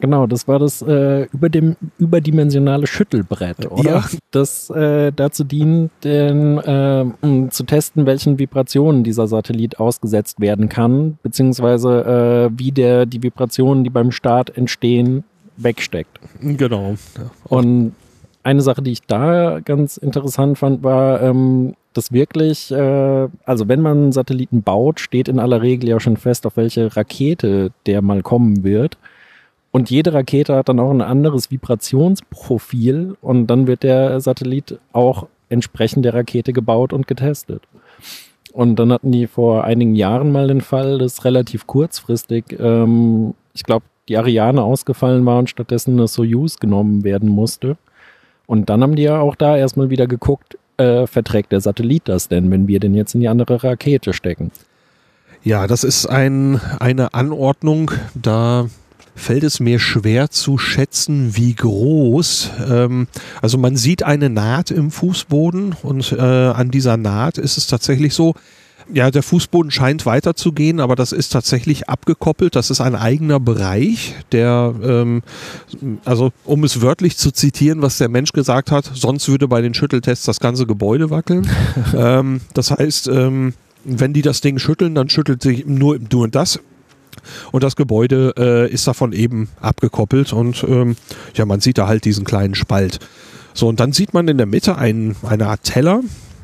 Genau, 0.00 0.28
das 0.28 0.46
war 0.46 0.60
das 0.60 0.80
äh, 0.82 1.24
über 1.32 1.48
dem 1.48 1.74
überdimensionale 1.98 2.86
Schüttelbrett, 2.86 3.68
oder? 3.68 3.90
Ja. 3.90 4.04
Das 4.30 4.70
äh, 4.70 5.10
dazu 5.10 5.42
dient, 5.42 5.90
den, 6.04 6.58
äh, 6.58 7.04
um 7.20 7.50
zu 7.50 7.64
testen, 7.64 8.06
welchen 8.06 8.38
Vibrationen 8.38 9.02
dieser 9.02 9.26
Satellit 9.26 9.80
ausgesetzt 9.80 10.38
werden 10.38 10.68
kann, 10.68 11.18
beziehungsweise 11.24 12.50
äh, 12.54 12.56
wie 12.56 12.70
der 12.70 13.06
die 13.06 13.24
Vibrationen, 13.24 13.82
die 13.82 13.90
beim 13.90 14.12
Start 14.12 14.56
entstehen, 14.56 15.24
wegsteckt. 15.56 16.20
Genau. 16.40 16.94
Ja. 17.16 17.30
Und 17.48 17.92
eine 18.48 18.62
Sache, 18.62 18.80
die 18.80 18.92
ich 18.92 19.02
da 19.02 19.60
ganz 19.60 19.98
interessant 19.98 20.56
fand, 20.56 20.82
war, 20.82 21.20
ähm, 21.20 21.74
dass 21.92 22.12
wirklich, 22.12 22.70
äh, 22.70 23.28
also 23.44 23.68
wenn 23.68 23.82
man 23.82 24.10
Satelliten 24.12 24.62
baut, 24.62 25.00
steht 25.00 25.28
in 25.28 25.38
aller 25.38 25.60
Regel 25.60 25.90
ja 25.90 26.00
schon 26.00 26.16
fest, 26.16 26.46
auf 26.46 26.56
welche 26.56 26.96
Rakete 26.96 27.72
der 27.84 28.00
mal 28.00 28.22
kommen 28.22 28.64
wird. 28.64 28.96
Und 29.70 29.90
jede 29.90 30.14
Rakete 30.14 30.56
hat 30.56 30.70
dann 30.70 30.80
auch 30.80 30.90
ein 30.90 31.02
anderes 31.02 31.50
Vibrationsprofil 31.50 33.16
und 33.20 33.48
dann 33.48 33.66
wird 33.66 33.82
der 33.82 34.18
Satellit 34.20 34.78
auch 34.94 35.26
entsprechend 35.50 36.06
der 36.06 36.14
Rakete 36.14 36.54
gebaut 36.54 36.94
und 36.94 37.06
getestet. 37.06 37.62
Und 38.54 38.76
dann 38.76 38.90
hatten 38.92 39.12
die 39.12 39.26
vor 39.26 39.64
einigen 39.64 39.94
Jahren 39.94 40.32
mal 40.32 40.48
den 40.48 40.62
Fall, 40.62 40.96
dass 40.96 41.26
relativ 41.26 41.66
kurzfristig, 41.66 42.56
ähm, 42.58 43.34
ich 43.52 43.64
glaube, 43.64 43.84
die 44.08 44.16
Ariane 44.16 44.62
ausgefallen 44.62 45.26
war 45.26 45.38
und 45.38 45.50
stattdessen 45.50 45.98
eine 45.98 46.08
Soyuz 46.08 46.58
genommen 46.58 47.04
werden 47.04 47.28
musste. 47.28 47.76
Und 48.48 48.70
dann 48.70 48.82
haben 48.82 48.96
die 48.96 49.02
ja 49.02 49.20
auch 49.20 49.36
da 49.36 49.58
erstmal 49.58 49.90
wieder 49.90 50.06
geguckt, 50.06 50.56
äh, 50.78 51.06
verträgt 51.06 51.52
der 51.52 51.60
Satellit 51.60 52.04
das 52.06 52.28
denn, 52.28 52.50
wenn 52.50 52.66
wir 52.66 52.80
den 52.80 52.94
jetzt 52.94 53.14
in 53.14 53.20
die 53.20 53.28
andere 53.28 53.62
Rakete 53.62 54.14
stecken? 54.14 54.50
Ja, 55.44 55.66
das 55.66 55.84
ist 55.84 56.06
ein, 56.06 56.58
eine 56.80 57.12
Anordnung, 57.12 57.90
da 58.14 58.66
fällt 59.14 59.42
es 59.42 59.60
mir 59.60 59.78
schwer 59.78 60.30
zu 60.30 60.56
schätzen, 60.56 61.36
wie 61.36 61.54
groß. 61.54 62.50
Ähm, 62.70 63.08
also 63.42 63.58
man 63.58 63.76
sieht 63.76 64.02
eine 64.02 64.30
Naht 64.30 64.70
im 64.70 64.90
Fußboden 64.90 65.76
und 65.82 66.12
äh, 66.12 66.18
an 66.18 66.70
dieser 66.70 66.96
Naht 66.96 67.36
ist 67.36 67.58
es 67.58 67.66
tatsächlich 67.66 68.14
so, 68.14 68.34
ja, 68.92 69.10
der 69.10 69.22
Fußboden 69.22 69.70
scheint 69.70 70.06
weiterzugehen, 70.06 70.80
aber 70.80 70.96
das 70.96 71.12
ist 71.12 71.30
tatsächlich 71.30 71.88
abgekoppelt. 71.88 72.56
Das 72.56 72.70
ist 72.70 72.80
ein 72.80 72.94
eigener 72.94 73.40
Bereich, 73.40 74.14
der, 74.32 74.74
ähm, 74.82 75.22
also 76.04 76.32
um 76.44 76.64
es 76.64 76.80
wörtlich 76.80 77.16
zu 77.16 77.30
zitieren, 77.30 77.82
was 77.82 77.98
der 77.98 78.08
Mensch 78.08 78.32
gesagt 78.32 78.70
hat, 78.70 78.90
sonst 78.94 79.28
würde 79.28 79.48
bei 79.48 79.60
den 79.60 79.74
Schütteltests 79.74 80.24
das 80.24 80.40
ganze 80.40 80.66
Gebäude 80.66 81.10
wackeln. 81.10 81.48
ähm, 81.94 82.40
das 82.54 82.70
heißt, 82.70 83.08
ähm, 83.08 83.54
wenn 83.84 84.12
die 84.12 84.22
das 84.22 84.40
Ding 84.40 84.58
schütteln, 84.58 84.94
dann 84.94 85.08
schüttelt 85.08 85.42
sich 85.42 85.66
nur, 85.66 85.98
nur 86.10 86.28
das. 86.28 86.60
Und 87.52 87.62
das 87.62 87.76
Gebäude 87.76 88.34
äh, 88.36 88.72
ist 88.72 88.86
davon 88.86 89.12
eben 89.12 89.48
abgekoppelt 89.60 90.32
und 90.32 90.64
ähm, 90.66 90.96
ja, 91.34 91.44
man 91.46 91.60
sieht 91.60 91.78
da 91.78 91.86
halt 91.86 92.04
diesen 92.04 92.24
kleinen 92.24 92.54
Spalt. 92.54 93.00
So, 93.54 93.68
und 93.68 93.80
dann 93.80 93.92
sieht 93.92 94.14
man 94.14 94.28
in 94.28 94.36
der 94.36 94.46
Mitte 94.46 94.76
ein, 94.76 95.16
eine 95.22 95.48
Art 95.48 95.64
Teller, 95.64 96.00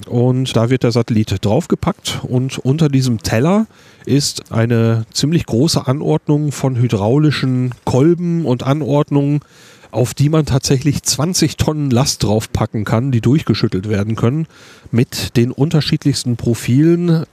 und 0.06 0.56
da 0.56 0.70
wird 0.70 0.82
der 0.82 0.92
Satellit 0.92 1.44
draufgepackt 1.44 2.20
und 2.22 2.58
unter 2.58 2.88
diesem 2.88 3.22
Teller 3.22 3.66
ist 4.04 4.52
eine 4.52 5.06
ziemlich 5.12 5.46
große 5.46 5.86
Anordnung 5.86 6.52
von 6.52 6.76
hydraulischen 6.76 7.72
Kolben 7.84 8.44
und 8.44 8.62
Anordnungen, 8.62 9.40
auf 9.90 10.12
die 10.12 10.28
man 10.28 10.44
tatsächlich 10.44 11.02
20 11.02 11.56
Tonnen 11.56 11.90
Last 11.90 12.22
draufpacken 12.24 12.84
kann, 12.84 13.12
die 13.12 13.20
durchgeschüttelt 13.20 13.88
werden 13.88 14.16
können, 14.16 14.46
mit 14.90 15.36
den 15.36 15.52
unterschiedlichsten 15.52 16.36
Profilen 16.36 17.24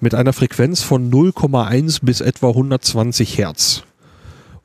mit 0.00 0.14
einer 0.14 0.32
Frequenz 0.32 0.82
von 0.82 1.10
0,1 1.10 2.00
bis 2.02 2.20
etwa 2.20 2.48
120 2.48 3.38
Hertz. 3.38 3.82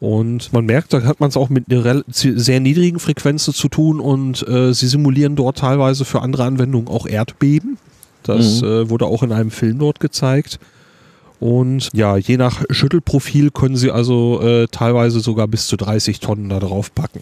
Und 0.04 0.52
man 0.52 0.66
merkt, 0.66 0.92
da 0.92 1.04
hat 1.04 1.22
man 1.22 1.30
es 1.30 1.38
auch 1.38 1.48
mit 1.48 1.72
einer 1.72 2.04
sehr 2.10 2.60
niedrigen 2.60 3.00
Frequenz 3.00 3.46
zu 3.46 3.70
tun 3.70 4.02
und 4.02 4.46
äh, 4.46 4.74
sie 4.74 4.88
simulieren 4.88 5.38
dort 5.38 5.60
teilweise 5.60 6.04
für 6.04 6.22
andere 6.22 6.44
Anwendungen 6.44 6.90
auch 6.90 7.08
Erdbeben. 7.08 7.78
Das 8.22 8.62
mhm. 8.62 8.68
äh, 8.68 8.90
wurde 8.90 9.06
auch 9.06 9.24
in 9.24 9.32
einem 9.32 9.50
Film 9.50 9.80
dort 9.80 10.02
gezeigt. 10.02 10.60
Und 11.40 11.90
ja, 11.94 12.18
je 12.18 12.36
nach 12.36 12.66
Schüttelprofil 12.70 13.52
können 13.52 13.78
sie 13.78 13.92
also 13.92 14.42
äh, 14.42 14.68
teilweise 14.68 15.22
sogar 15.22 15.48
bis 15.48 15.68
zu 15.68 15.78
30 15.78 16.20
Tonnen 16.20 16.50
da 16.50 16.60
drauf 16.60 16.94
packen. 16.94 17.22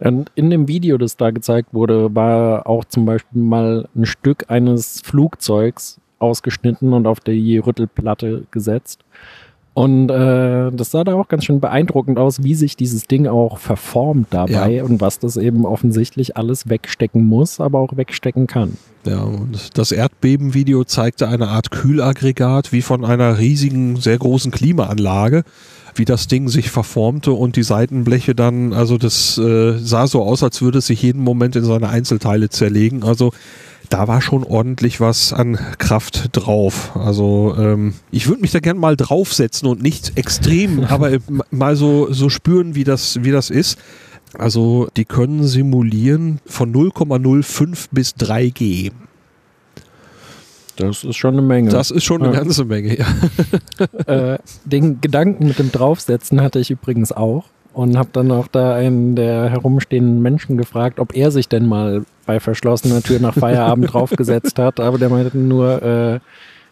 Und 0.00 0.32
in 0.34 0.50
dem 0.50 0.66
Video, 0.66 0.98
das 0.98 1.16
da 1.16 1.30
gezeigt 1.30 1.74
wurde, 1.74 2.12
war 2.12 2.66
auch 2.66 2.86
zum 2.86 3.04
Beispiel 3.04 3.40
mal 3.40 3.88
ein 3.94 4.06
Stück 4.06 4.46
eines 4.48 5.00
Flugzeugs 5.02 6.00
ausgeschnitten 6.18 6.92
und 6.92 7.06
auf 7.06 7.20
die 7.20 7.58
Rüttelplatte 7.58 8.46
gesetzt. 8.50 9.04
Und 9.78 10.10
äh, 10.10 10.72
das 10.72 10.90
sah 10.90 11.04
da 11.04 11.14
auch 11.14 11.28
ganz 11.28 11.44
schön 11.44 11.60
beeindruckend 11.60 12.18
aus, 12.18 12.42
wie 12.42 12.56
sich 12.56 12.74
dieses 12.74 13.06
Ding 13.06 13.28
auch 13.28 13.58
verformt 13.58 14.26
dabei 14.30 14.72
Ja. 14.72 14.82
und 14.82 15.00
was 15.00 15.20
das 15.20 15.36
eben 15.36 15.64
offensichtlich 15.64 16.36
alles 16.36 16.68
wegstecken 16.68 17.24
muss, 17.24 17.60
aber 17.60 17.78
auch 17.78 17.96
wegstecken 17.96 18.48
kann. 18.48 18.76
Ja, 19.06 19.20
und 19.20 19.78
das 19.78 19.92
Erdbebenvideo 19.92 20.82
zeigte 20.82 21.28
eine 21.28 21.46
Art 21.46 21.70
Kühlaggregat 21.70 22.72
wie 22.72 22.82
von 22.82 23.04
einer 23.04 23.38
riesigen, 23.38 23.94
sehr 23.98 24.18
großen 24.18 24.50
Klimaanlage, 24.50 25.44
wie 25.94 26.04
das 26.04 26.26
Ding 26.26 26.48
sich 26.48 26.72
verformte 26.72 27.30
und 27.30 27.54
die 27.54 27.62
Seitenbleche 27.62 28.34
dann, 28.34 28.72
also 28.72 28.98
das 28.98 29.38
äh, 29.38 29.78
sah 29.78 30.08
so 30.08 30.24
aus, 30.24 30.42
als 30.42 30.60
würde 30.60 30.78
es 30.78 30.88
sich 30.88 31.02
jeden 31.02 31.22
Moment 31.22 31.54
in 31.54 31.62
seine 31.64 31.88
Einzelteile 31.88 32.48
zerlegen. 32.48 33.04
Also 33.04 33.30
da 33.90 34.06
war 34.08 34.20
schon 34.20 34.44
ordentlich 34.44 35.00
was 35.00 35.32
an 35.32 35.58
Kraft 35.78 36.30
drauf. 36.32 36.92
Also 36.94 37.54
ähm, 37.58 37.94
ich 38.10 38.26
würde 38.28 38.40
mich 38.42 38.50
da 38.52 38.60
gern 38.60 38.76
mal 38.78 38.96
draufsetzen 38.96 39.68
und 39.68 39.82
nicht 39.82 40.12
extrem, 40.16 40.84
aber 40.88 41.12
m- 41.12 41.42
mal 41.50 41.74
so, 41.76 42.12
so 42.12 42.28
spüren, 42.28 42.74
wie 42.74 42.84
das, 42.84 43.22
wie 43.22 43.30
das 43.30 43.50
ist. 43.50 43.78
Also 44.36 44.88
die 44.96 45.06
können 45.06 45.44
simulieren 45.44 46.40
von 46.46 46.72
0,05 46.74 47.86
bis 47.90 48.10
3G. 48.16 48.92
Das 50.76 51.02
ist 51.02 51.16
schon 51.16 51.32
eine 51.34 51.42
Menge. 51.42 51.70
Das 51.70 51.90
ist 51.90 52.04
schon 52.04 52.22
eine 52.22 52.32
Ja. 52.34 52.40
ganze 52.40 52.64
Menge. 52.64 52.96
Ja. 52.98 53.06
äh, 54.34 54.38
den 54.64 55.00
Gedanken 55.00 55.48
mit 55.48 55.58
dem 55.58 55.72
Draufsetzen 55.72 56.40
hatte 56.40 56.58
ich 56.60 56.70
übrigens 56.70 57.10
auch 57.10 57.46
und 57.72 57.96
habe 57.96 58.10
dann 58.12 58.30
auch 58.30 58.46
da 58.48 58.74
einen 58.74 59.16
der 59.16 59.48
herumstehenden 59.50 60.20
Menschen 60.22 60.56
gefragt, 60.56 61.00
ob 61.00 61.16
er 61.16 61.30
sich 61.30 61.48
denn 61.48 61.66
mal 61.66 62.04
bei 62.28 62.40
verschlossener 62.40 63.02
Tür 63.02 63.20
nach 63.20 63.32
Feierabend 63.34 63.88
draufgesetzt 63.94 64.58
hat. 64.58 64.80
Aber 64.80 64.98
der 64.98 65.08
meinte 65.08 65.38
nur, 65.38 65.82
äh, 65.82 66.16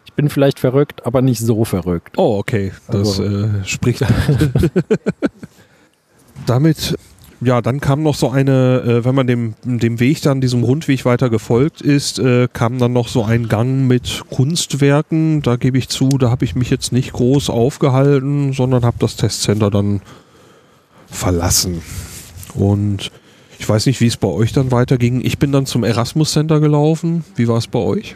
ich 0.05 0.13
bin 0.13 0.29
vielleicht 0.29 0.59
verrückt, 0.59 1.03
aber 1.03 1.23
nicht 1.23 1.39
so 1.39 1.65
verrückt. 1.65 2.13
Oh, 2.15 2.37
okay. 2.37 2.71
Das 2.87 3.19
Also- 3.19 3.23
äh, 3.23 3.47
spricht. 3.65 4.05
Damit, 6.45 6.95
ja, 7.41 7.61
dann 7.63 7.81
kam 7.81 8.03
noch 8.03 8.13
so 8.13 8.29
eine, 8.29 8.81
äh, 9.01 9.05
wenn 9.05 9.15
man 9.15 9.25
dem, 9.25 9.55
dem 9.63 9.99
Weg 9.99 10.21
dann, 10.21 10.41
diesem 10.41 10.63
Rundweg 10.63 11.05
weiter 11.05 11.31
gefolgt 11.31 11.81
ist, 11.81 12.19
äh, 12.19 12.47
kam 12.53 12.77
dann 12.77 12.93
noch 12.93 13.07
so 13.07 13.23
ein 13.23 13.47
Gang 13.49 13.87
mit 13.87 14.25
Kunstwerken. 14.29 15.41
Da 15.41 15.55
gebe 15.55 15.79
ich 15.79 15.89
zu, 15.89 16.07
da 16.09 16.29
habe 16.29 16.45
ich 16.45 16.53
mich 16.55 16.69
jetzt 16.69 16.91
nicht 16.91 17.13
groß 17.13 17.49
aufgehalten, 17.49 18.53
sondern 18.53 18.85
habe 18.85 18.97
das 18.99 19.15
Testcenter 19.15 19.71
dann 19.71 20.01
verlassen. 21.07 21.81
Und 22.53 23.09
ich 23.59 23.67
weiß 23.67 23.85
nicht, 23.85 24.01
wie 24.01 24.07
es 24.07 24.17
bei 24.17 24.27
euch 24.27 24.53
dann 24.53 24.71
weiterging. 24.71 25.21
Ich 25.23 25.39
bin 25.39 25.51
dann 25.51 25.65
zum 25.65 25.83
Erasmus 25.83 26.33
Center 26.33 26.59
gelaufen. 26.59 27.23
Wie 27.35 27.47
war 27.47 27.57
es 27.57 27.67
bei 27.67 27.79
euch? 27.79 28.15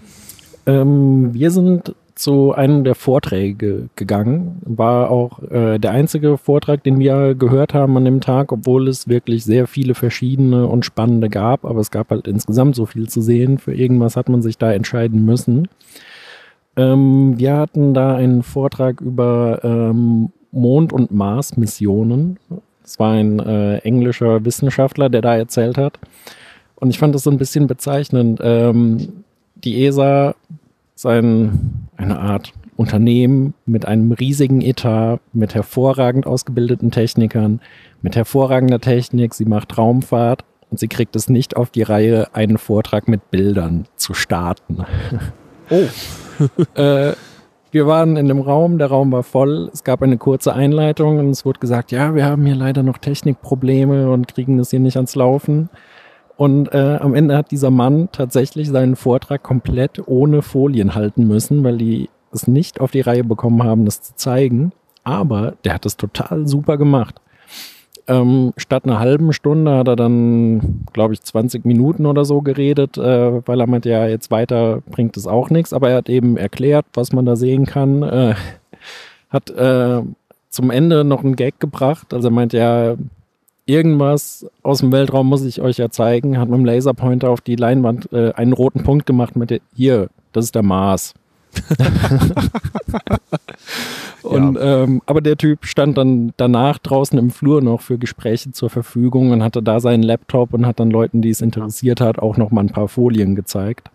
Ähm, 0.65 1.34
wir 1.34 1.51
sind 1.51 1.95
zu 2.15 2.54
einem 2.54 2.84
der 2.84 2.95
Vorträge 2.95 3.89
gegangen. 3.95 4.62
War 4.63 5.10
auch 5.10 5.41
äh, 5.49 5.80
der 5.80 5.91
einzige 5.91 6.38
Vortrag, 6.38 6.84
den 6.84 6.99
wir 6.99 7.34
gehört 7.34 7.73
haben 7.73 7.97
an 7.97 8.06
dem 8.06 8.21
Tag, 8.21 8.51
obwohl 8.51 8.88
es 8.88 9.08
wirklich 9.08 9.43
sehr 9.43 9.65
viele 9.65 9.95
verschiedene 9.95 10.67
und 10.67 10.86
spannende 10.86 11.30
gab. 11.30 11.65
Aber 11.65 11.80
es 11.80 11.89
gab 11.89 12.12
halt 12.12 12.27
insgesamt 12.27 12.75
so 12.75 12.86
viel 12.86 13.10
zu 13.10 13.21
sehen. 13.21 13.58
Für 13.58 13.73
irgendwas 13.73 14.15
hat 14.15 14.30
man 14.30 14.41
sich 14.41 14.58
da 14.58 14.71
entscheiden 14.71 15.25
müssen. 15.25 15.67
Ähm, 16.75 17.39
wir 17.39 17.58
hatten 17.58 17.93
da 17.93 18.15
einen 18.15 18.43
Vortrag 18.43 19.01
über 19.01 19.60
ähm, 19.63 20.30
Mond- 20.51 20.93
und 20.93 21.12
Mars-Missionen. 21.12 22.38
Es 22.84 23.00
war 23.00 23.13
ein 23.13 23.39
äh, 23.39 23.78
englischer 23.80 24.44
Wissenschaftler, 24.44 25.10
der 25.10 25.22
da 25.22 25.36
erzählt 25.36 25.78
hat. 25.78 26.00
Und 26.76 26.89
ich 26.89 27.00
fand 27.00 27.13
das 27.13 27.24
so 27.24 27.32
ein 27.32 27.38
bisschen 27.38 27.67
bezeichnend. 27.67 28.39
Ähm, 28.44 29.24
die 29.56 29.86
ESA 29.86 30.36
ist 30.96 31.06
ein, 31.06 31.88
eine 31.98 32.20
Art 32.20 32.54
Unternehmen 32.76 33.54
mit 33.67 33.86
einem 33.86 34.12
riesigen 34.12 34.62
Etat, 34.62 35.20
mit 35.34 35.54
hervorragend 35.54 36.26
ausgebildeten 36.26 36.89
Technikern, 36.89 37.62
mit 38.02 38.15
hervorragender 38.15 38.80
Technik. 38.80 39.36
Sie 39.36 39.46
macht 39.46 39.78
Raumfahrt 39.78 40.44
und 40.72 40.80
sie 40.80 40.88
kriegt 40.88 41.15
es 41.15 41.30
nicht 41.30 41.56
auf 41.56 41.70
die 41.70 41.84
Reihe, 41.84 42.34
einen 42.34 42.58
Vortrag 42.58 43.08
mit 43.08 43.30
Bildern 43.30 43.86
zu 43.96 44.13
starten. 44.15 44.86
Oh. 45.70 45.88
äh, 46.80 47.13
wir 47.71 47.88
waren 47.88 48.17
in 48.17 48.27
dem 48.27 48.41
Raum, 48.41 48.77
der 48.77 48.88
Raum 48.88 49.12
war 49.12 49.23
voll, 49.23 49.69
es 49.73 49.84
gab 49.84 50.01
eine 50.01 50.17
kurze 50.17 50.53
Einleitung 50.53 51.19
und 51.19 51.29
es 51.29 51.45
wurde 51.45 51.60
gesagt, 51.60 51.91
ja, 51.91 52.13
wir 52.15 52.25
haben 52.25 52.45
hier 52.45 52.55
leider 52.55 52.84
noch 52.84 52.97
Technikprobleme 52.97 54.12
und 54.12 54.27
kriegen 54.27 54.57
das 54.57 54.71
hier 54.71 54.79
nicht 54.79 54.97
ans 54.97 55.15
Laufen. 55.15 55.69
Und 56.36 56.73
äh, 56.73 56.97
am 56.99 57.13
Ende 57.13 57.38
hat 57.38 57.51
dieser 57.51 57.69
Mann 57.69 58.10
tatsächlich 58.12 58.69
seinen 58.69 58.95
Vortrag 58.95 59.43
komplett 59.43 60.01
ohne 60.07 60.41
Folien 60.41 60.95
halten 60.95 61.27
müssen, 61.27 61.63
weil 61.63 61.77
die 61.77 62.10
es 62.31 62.47
nicht 62.47 62.81
auf 62.81 62.91
die 62.91 63.01
Reihe 63.01 63.23
bekommen 63.23 63.63
haben, 63.63 63.86
das 63.86 64.01
zu 64.01 64.15
zeigen. 64.15 64.71
Aber 65.03 65.53
der 65.63 65.75
hat 65.75 65.86
es 65.86 65.97
total 65.97 66.47
super 66.47 66.77
gemacht. 66.77 67.21
Ähm, 68.12 68.52
statt 68.58 68.84
einer 68.84 69.00
halben 69.00 69.32
Stunde 69.32 69.78
hat 69.78 69.88
er 69.88 69.95
dann, 69.95 70.84
glaube 70.91 71.13
ich, 71.13 71.21
20 71.21 71.63
Minuten 71.63 72.06
oder 72.06 72.26
so 72.26 72.41
geredet, 72.41 72.97
äh, 72.97 73.47
weil 73.47 73.62
er 73.62 73.67
meinte, 73.67 73.89
ja, 73.89 74.06
jetzt 74.06 74.32
weiter 74.32 74.82
bringt 74.91 75.15
es 75.15 75.28
auch 75.28 75.50
nichts. 75.50 75.71
Aber 75.71 75.91
er 75.91 75.97
hat 75.97 76.10
eben 76.10 76.36
erklärt, 76.36 76.86
was 76.93 77.13
man 77.13 77.26
da 77.26 77.38
sehen 77.38 77.65
kann. 77.65 78.04
Äh, 78.04 78.36
hat 79.30 79.50
äh, 79.52 80.02
zum 80.50 80.71
Ende 80.71 81.06
noch 81.06 81.24
einen 81.24 81.38
Gag 81.38 81.62
gebracht. 81.62 82.13
Also 82.13 82.28
er 82.28 82.32
meint, 82.32 82.52
ja, 82.52 82.95
irgendwas 83.65 84.45
aus 84.62 84.80
dem 84.80 84.91
Weltraum 84.91 85.28
muss 85.28 85.45
ich 85.45 85.62
euch 85.62 85.78
ja 85.78 85.89
zeigen. 85.89 86.38
Hat 86.38 86.50
mit 86.50 86.60
dem 86.60 86.65
Laserpointer 86.65 87.30
auf 87.30 87.39
die 87.39 87.56
Leinwand 87.56 88.12
äh, 88.12 88.34
einen 88.34 88.52
roten 88.52 88.84
Punkt 88.84 89.06
gemacht 89.06 89.38
mit 89.38 89.52
der, 89.52 89.62
hier, 89.74 90.10
das 90.34 90.45
ist 90.45 90.56
der 90.56 90.63
Mars. 90.63 91.13
Und, 94.23 94.57
ähm, 94.62 95.01
aber 95.05 95.21
der 95.21 95.38
Typ 95.38 95.65
stand 95.65 95.97
dann 95.97 96.34
danach 96.38 96.77
draußen 96.77 97.17
im 97.17 97.31
Flur 97.31 97.62
noch 97.62 97.81
für 97.81 97.97
Gespräche 97.97 98.51
zur 98.51 98.69
Verfügung 98.69 99.31
und 99.31 99.43
hatte 99.43 99.63
da 99.63 99.79
seinen 99.79 100.03
Laptop 100.03 100.53
und 100.53 100.65
hat 100.65 100.79
dann 100.79 100.91
Leuten, 100.91 101.21
die 101.21 101.29
es 101.29 101.41
interessiert 101.41 102.01
hat, 102.01 102.19
auch 102.19 102.38
noch 102.38 102.51
mal 102.51 102.62
ein 102.62 102.69
paar 102.69 102.88
Folien 102.88 103.36
gezeigt. 103.36 103.89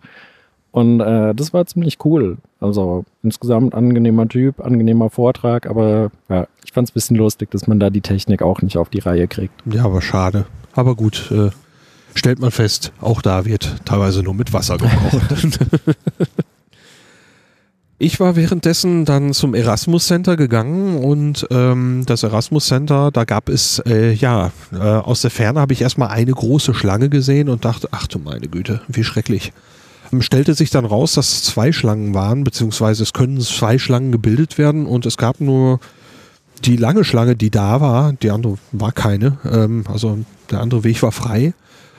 Und 0.71 0.99
äh, 0.99 1.33
das 1.33 1.53
war 1.53 1.65
ziemlich 1.65 1.97
cool. 2.05 2.37
Also 2.59 3.05
insgesamt 3.23 3.73
angenehmer 3.73 4.27
Typ, 4.27 4.59
angenehmer 4.59 5.09
Vortrag, 5.09 5.67
aber 5.67 6.11
ja, 6.29 6.47
ich 6.63 6.73
fand 6.73 6.87
es 6.87 6.91
ein 6.91 6.93
bisschen 6.93 7.15
lustig, 7.15 7.51
dass 7.51 7.67
man 7.67 7.79
da 7.79 7.89
die 7.89 8.01
Technik 8.01 8.41
auch 8.41 8.61
nicht 8.61 8.77
auf 8.77 8.89
die 8.89 8.99
Reihe 8.99 9.27
kriegt. 9.27 9.53
Ja, 9.65 9.85
aber 9.85 10.01
schade. 10.01 10.45
Aber 10.73 10.95
gut, 10.95 11.31
äh, 11.31 11.49
stellt 12.13 12.39
man 12.39 12.51
fest, 12.51 12.91
auch 13.01 13.21
da 13.21 13.45
wird 13.45 13.77
teilweise 13.85 14.21
nur 14.21 14.33
mit 14.33 14.53
Wasser 14.53 14.77
gekocht. 14.77 15.59
ich 17.99 18.19
war 18.19 18.35
währenddessen 18.35 19.05
dann 19.05 19.33
zum 19.33 19.55
Erasmus 19.55 20.07
Center 20.07 20.37
gegangen 20.37 21.03
und 21.03 21.47
ähm, 21.49 22.03
das 22.05 22.23
Erasmus 22.23 22.67
Center, 22.67 23.09
da 23.11 23.23
gab 23.23 23.49
es, 23.49 23.79
äh, 23.87 24.11
ja, 24.13 24.51
äh, 24.71 24.77
aus 24.77 25.21
der 25.21 25.31
Ferne 25.31 25.59
habe 25.59 25.73
ich 25.73 25.81
erstmal 25.81 26.09
eine 26.09 26.31
große 26.31 26.75
Schlange 26.75 27.09
gesehen 27.09 27.49
und 27.49 27.65
dachte, 27.65 27.87
ach 27.91 28.05
du 28.05 28.19
meine 28.19 28.47
Güte, 28.47 28.81
wie 28.87 29.03
schrecklich. 29.03 29.51
Ähm, 30.13 30.21
Stellte 30.21 30.53
sich 30.53 30.69
dann 30.69 30.85
raus, 30.85 31.13
dass 31.13 31.31
es 31.31 31.43
zwei 31.45 31.71
Schlangen 31.71 32.13
waren, 32.13 32.43
beziehungsweise 32.43 33.01
es 33.01 33.13
können 33.13 33.41
zwei 33.41 33.79
Schlangen 33.79 34.11
gebildet 34.11 34.59
werden 34.59 34.85
und 34.85 35.07
es 35.07 35.17
gab 35.17 35.41
nur 35.41 35.79
die 36.65 36.77
lange 36.77 37.03
Schlange, 37.03 37.35
die 37.35 37.49
da 37.49 37.81
war, 37.81 38.13
die 38.13 38.29
andere 38.29 38.57
war 38.73 38.91
keine, 38.91 39.37
ähm, 39.43 39.85
also 39.91 40.19
der 40.51 40.61
andere 40.61 40.83
Weg 40.83 41.01
war 41.01 41.11
frei, 41.11 41.53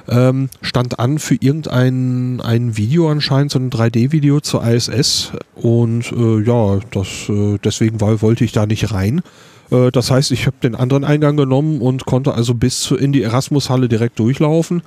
ähm, 0.09 0.49
stand 0.63 0.99
an 0.99 1.19
für 1.19 1.35
irgendein 1.35 2.41
ein 2.41 2.77
Video 2.77 3.11
anscheinend, 3.11 3.53
so 3.53 3.59
ein 3.59 3.71
3D-Video 3.71 4.41
zur 4.41 4.65
ISS 4.67 5.33
und 5.55 6.13
äh, 6.13 6.43
ja, 6.43 6.81
das, 6.91 7.29
äh, 7.29 7.59
deswegen 7.63 8.01
war, 8.01 8.21
wollte 8.23 8.45
ich 8.45 8.53
da 8.53 8.67
nicht 8.67 8.93
rein. 8.93 9.23
Äh, 9.71 9.91
das 9.91 10.11
heißt, 10.11 10.33
ich 10.33 10.47
habe 10.47 10.57
den 10.63 10.75
anderen 10.75 11.05
Eingang 11.05 11.37
genommen 11.37 11.81
und 11.81 12.07
konnte 12.07 12.35
also 12.35 12.55
bis 12.55 12.91
in 12.91 13.13
die 13.13 13.23
Erasmus-Halle 13.23 13.89
direkt 13.89 14.19
durchlaufen. 14.19 14.83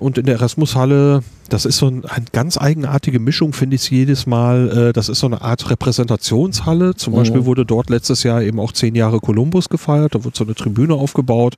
Und 0.00 0.18
in 0.18 0.26
der 0.26 0.36
Erasmus-Halle, 0.36 1.22
das 1.50 1.66
ist 1.66 1.76
so 1.76 1.86
ein, 1.86 2.04
eine 2.06 2.24
ganz 2.32 2.56
eigenartige 2.58 3.20
Mischung, 3.20 3.52
finde 3.52 3.76
ich 3.76 3.90
jedes 3.90 4.26
Mal. 4.26 4.88
Äh, 4.88 4.92
das 4.92 5.08
ist 5.08 5.20
so 5.20 5.26
eine 5.26 5.42
Art 5.42 5.68
Repräsentationshalle. 5.70 6.94
Zum 6.96 7.12
Mhm. 7.12 7.16
Beispiel 7.18 7.44
wurde 7.44 7.64
dort 7.66 7.90
letztes 7.90 8.22
Jahr 8.22 8.42
eben 8.42 8.58
auch 8.58 8.72
zehn 8.72 8.94
Jahre 8.94 9.20
Columbus 9.20 9.68
gefeiert. 9.68 10.14
Da 10.14 10.24
wurde 10.24 10.36
so 10.36 10.44
eine 10.44 10.54
Tribüne 10.54 10.94
aufgebaut. 10.94 11.56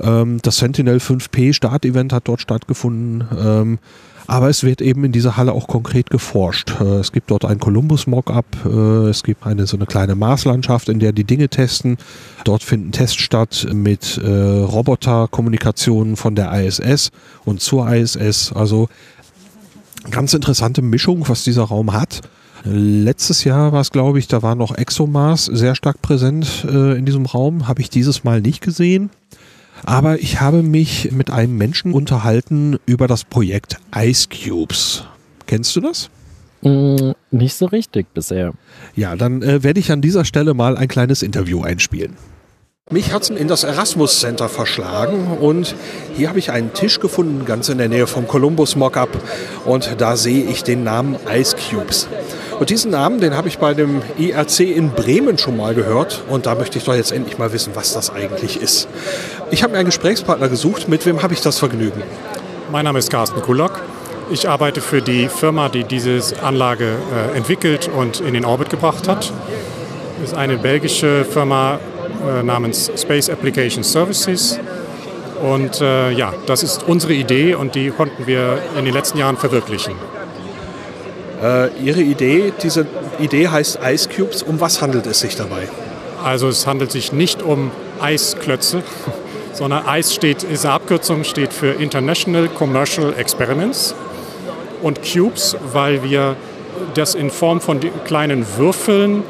Ähm, 0.00 0.38
das 0.42 0.56
Sentinel 0.58 0.98
5P 0.98 1.52
Startevent 1.52 2.12
hat 2.12 2.26
dort 2.28 2.40
stattgefunden. 2.40 3.78
Aber 4.26 4.48
es 4.48 4.64
wird 4.64 4.80
eben 4.80 5.04
in 5.04 5.12
dieser 5.12 5.36
Halle 5.36 5.52
auch 5.52 5.68
konkret 5.68 6.10
geforscht. 6.10 6.80
Äh, 6.80 6.98
es 6.98 7.12
gibt 7.12 7.30
dort 7.30 7.44
ein 7.44 7.58
Columbus-Mockup, 7.58 8.46
äh, 8.64 9.08
es 9.08 9.22
gibt 9.22 9.46
eine 9.46 9.66
so 9.66 9.76
eine 9.76 9.86
kleine 9.86 10.14
Marslandschaft, 10.14 10.88
in 10.88 10.98
der 10.98 11.12
die 11.12 11.24
Dinge 11.24 11.48
testen. 11.48 11.96
Dort 12.44 12.62
finden 12.62 12.92
Tests 12.92 13.16
statt 13.16 13.66
mit 13.72 14.18
äh, 14.18 14.28
Roboterkommunikationen 14.28 16.16
von 16.16 16.34
der 16.34 16.52
ISS 16.52 17.10
und 17.44 17.60
zur 17.60 17.92
ISS. 17.92 18.52
Also 18.52 18.88
ganz 20.10 20.34
interessante 20.34 20.82
Mischung, 20.82 21.28
was 21.28 21.44
dieser 21.44 21.64
Raum 21.64 21.92
hat. 21.92 22.22
Letztes 22.64 23.44
Jahr 23.44 23.72
war 23.72 23.80
es, 23.80 23.92
glaube 23.92 24.18
ich, 24.18 24.26
da 24.26 24.42
war 24.42 24.56
noch 24.56 24.76
ExoMars 24.76 25.44
sehr 25.44 25.76
stark 25.76 26.02
präsent 26.02 26.66
äh, 26.68 26.98
in 26.98 27.06
diesem 27.06 27.26
Raum. 27.26 27.68
Habe 27.68 27.80
ich 27.80 27.90
dieses 27.90 28.24
Mal 28.24 28.40
nicht 28.40 28.60
gesehen. 28.60 29.10
Aber 29.86 30.20
ich 30.20 30.40
habe 30.40 30.62
mich 30.62 31.12
mit 31.12 31.30
einem 31.30 31.56
Menschen 31.56 31.92
unterhalten 31.92 32.78
über 32.86 33.06
das 33.06 33.24
Projekt 33.24 33.76
Ice 33.94 34.28
Cubes. 34.28 35.04
Kennst 35.46 35.76
du 35.76 35.80
das? 35.80 36.10
Mm, 36.62 37.12
nicht 37.30 37.54
so 37.54 37.66
richtig 37.66 38.12
bisher. 38.12 38.52
Ja, 38.96 39.14
dann 39.14 39.42
äh, 39.42 39.62
werde 39.62 39.78
ich 39.78 39.92
an 39.92 40.02
dieser 40.02 40.24
Stelle 40.24 40.54
mal 40.54 40.76
ein 40.76 40.88
kleines 40.88 41.22
Interview 41.22 41.62
einspielen. 41.62 42.14
Mich 42.88 43.12
hat 43.12 43.22
es 43.22 43.30
in 43.30 43.48
das 43.48 43.64
Erasmus 43.64 44.20
Center 44.20 44.48
verschlagen 44.48 45.38
und 45.40 45.74
hier 46.14 46.28
habe 46.28 46.38
ich 46.38 46.52
einen 46.52 46.72
Tisch 46.72 47.00
gefunden, 47.00 47.44
ganz 47.44 47.68
in 47.68 47.78
der 47.78 47.88
Nähe 47.88 48.06
vom 48.06 48.28
Columbus 48.28 48.76
Mockup 48.76 49.08
und 49.64 49.96
da 49.98 50.16
sehe 50.16 50.44
ich 50.44 50.62
den 50.62 50.84
Namen 50.84 51.16
Ice 51.28 51.56
Cubes. 51.56 52.06
Und 52.60 52.70
diesen 52.70 52.92
Namen, 52.92 53.18
den 53.18 53.36
habe 53.36 53.48
ich 53.48 53.58
bei 53.58 53.74
dem 53.74 54.02
IRC 54.18 54.60
in 54.60 54.90
Bremen 54.90 55.36
schon 55.36 55.56
mal 55.56 55.74
gehört 55.74 56.22
und 56.28 56.46
da 56.46 56.54
möchte 56.54 56.78
ich 56.78 56.84
doch 56.84 56.94
jetzt 56.94 57.10
endlich 57.10 57.38
mal 57.38 57.52
wissen, 57.52 57.72
was 57.74 57.92
das 57.92 58.08
eigentlich 58.10 58.62
ist. 58.62 58.86
Ich 59.50 59.64
habe 59.64 59.72
mir 59.72 59.80
einen 59.80 59.86
Gesprächspartner 59.86 60.48
gesucht, 60.48 60.88
mit 60.88 61.04
wem 61.06 61.24
habe 61.24 61.34
ich 61.34 61.40
das 61.40 61.58
Vergnügen? 61.58 62.04
Mein 62.70 62.84
Name 62.84 63.00
ist 63.00 63.10
Carsten 63.10 63.42
Kullock. 63.42 63.80
Ich 64.30 64.48
arbeite 64.48 64.80
für 64.80 65.02
die 65.02 65.26
Firma, 65.26 65.68
die 65.68 65.82
diese 65.82 66.22
Anlage 66.40 66.94
äh, 67.12 67.36
entwickelt 67.36 67.90
und 67.92 68.20
in 68.20 68.34
den 68.34 68.44
Orbit 68.44 68.70
gebracht 68.70 69.08
hat. 69.08 69.32
Das 70.20 70.30
ist 70.30 70.36
eine 70.36 70.56
belgische 70.56 71.24
Firma, 71.24 71.80
namens 72.42 72.90
Space 72.96 73.30
Application 73.30 73.82
Services. 73.82 74.58
Und 75.42 75.80
äh, 75.80 76.12
ja, 76.12 76.32
das 76.46 76.62
ist 76.62 76.84
unsere 76.86 77.12
Idee 77.12 77.54
und 77.54 77.74
die 77.74 77.90
konnten 77.90 78.26
wir 78.26 78.58
in 78.78 78.84
den 78.84 78.94
letzten 78.94 79.18
Jahren 79.18 79.36
verwirklichen. 79.36 79.94
Äh, 81.42 81.68
Ihre 81.78 82.00
Idee, 82.00 82.52
diese 82.62 82.86
Idee 83.18 83.48
heißt 83.48 83.78
Ice 83.84 84.08
Cubes. 84.08 84.42
Um 84.42 84.60
was 84.60 84.80
handelt 84.80 85.06
es 85.06 85.20
sich 85.20 85.36
dabei? 85.36 85.68
Also 86.24 86.48
es 86.48 86.66
handelt 86.66 86.90
sich 86.90 87.12
nicht 87.12 87.42
um 87.42 87.70
Eisklötze, 88.00 88.82
sondern 89.52 89.84
ICE 89.86 90.14
steht, 90.14 90.46
eine 90.46 90.72
Abkürzung, 90.72 91.24
steht 91.24 91.52
für 91.52 91.72
International 91.72 92.48
Commercial 92.48 93.14
Experiments 93.16 93.94
und 94.82 95.00
Cubes, 95.02 95.56
weil 95.72 96.02
wir 96.02 96.36
das 96.94 97.14
in 97.14 97.30
Form 97.30 97.60
von 97.60 97.80
kleinen 98.06 98.46
Würfeln 98.56 99.22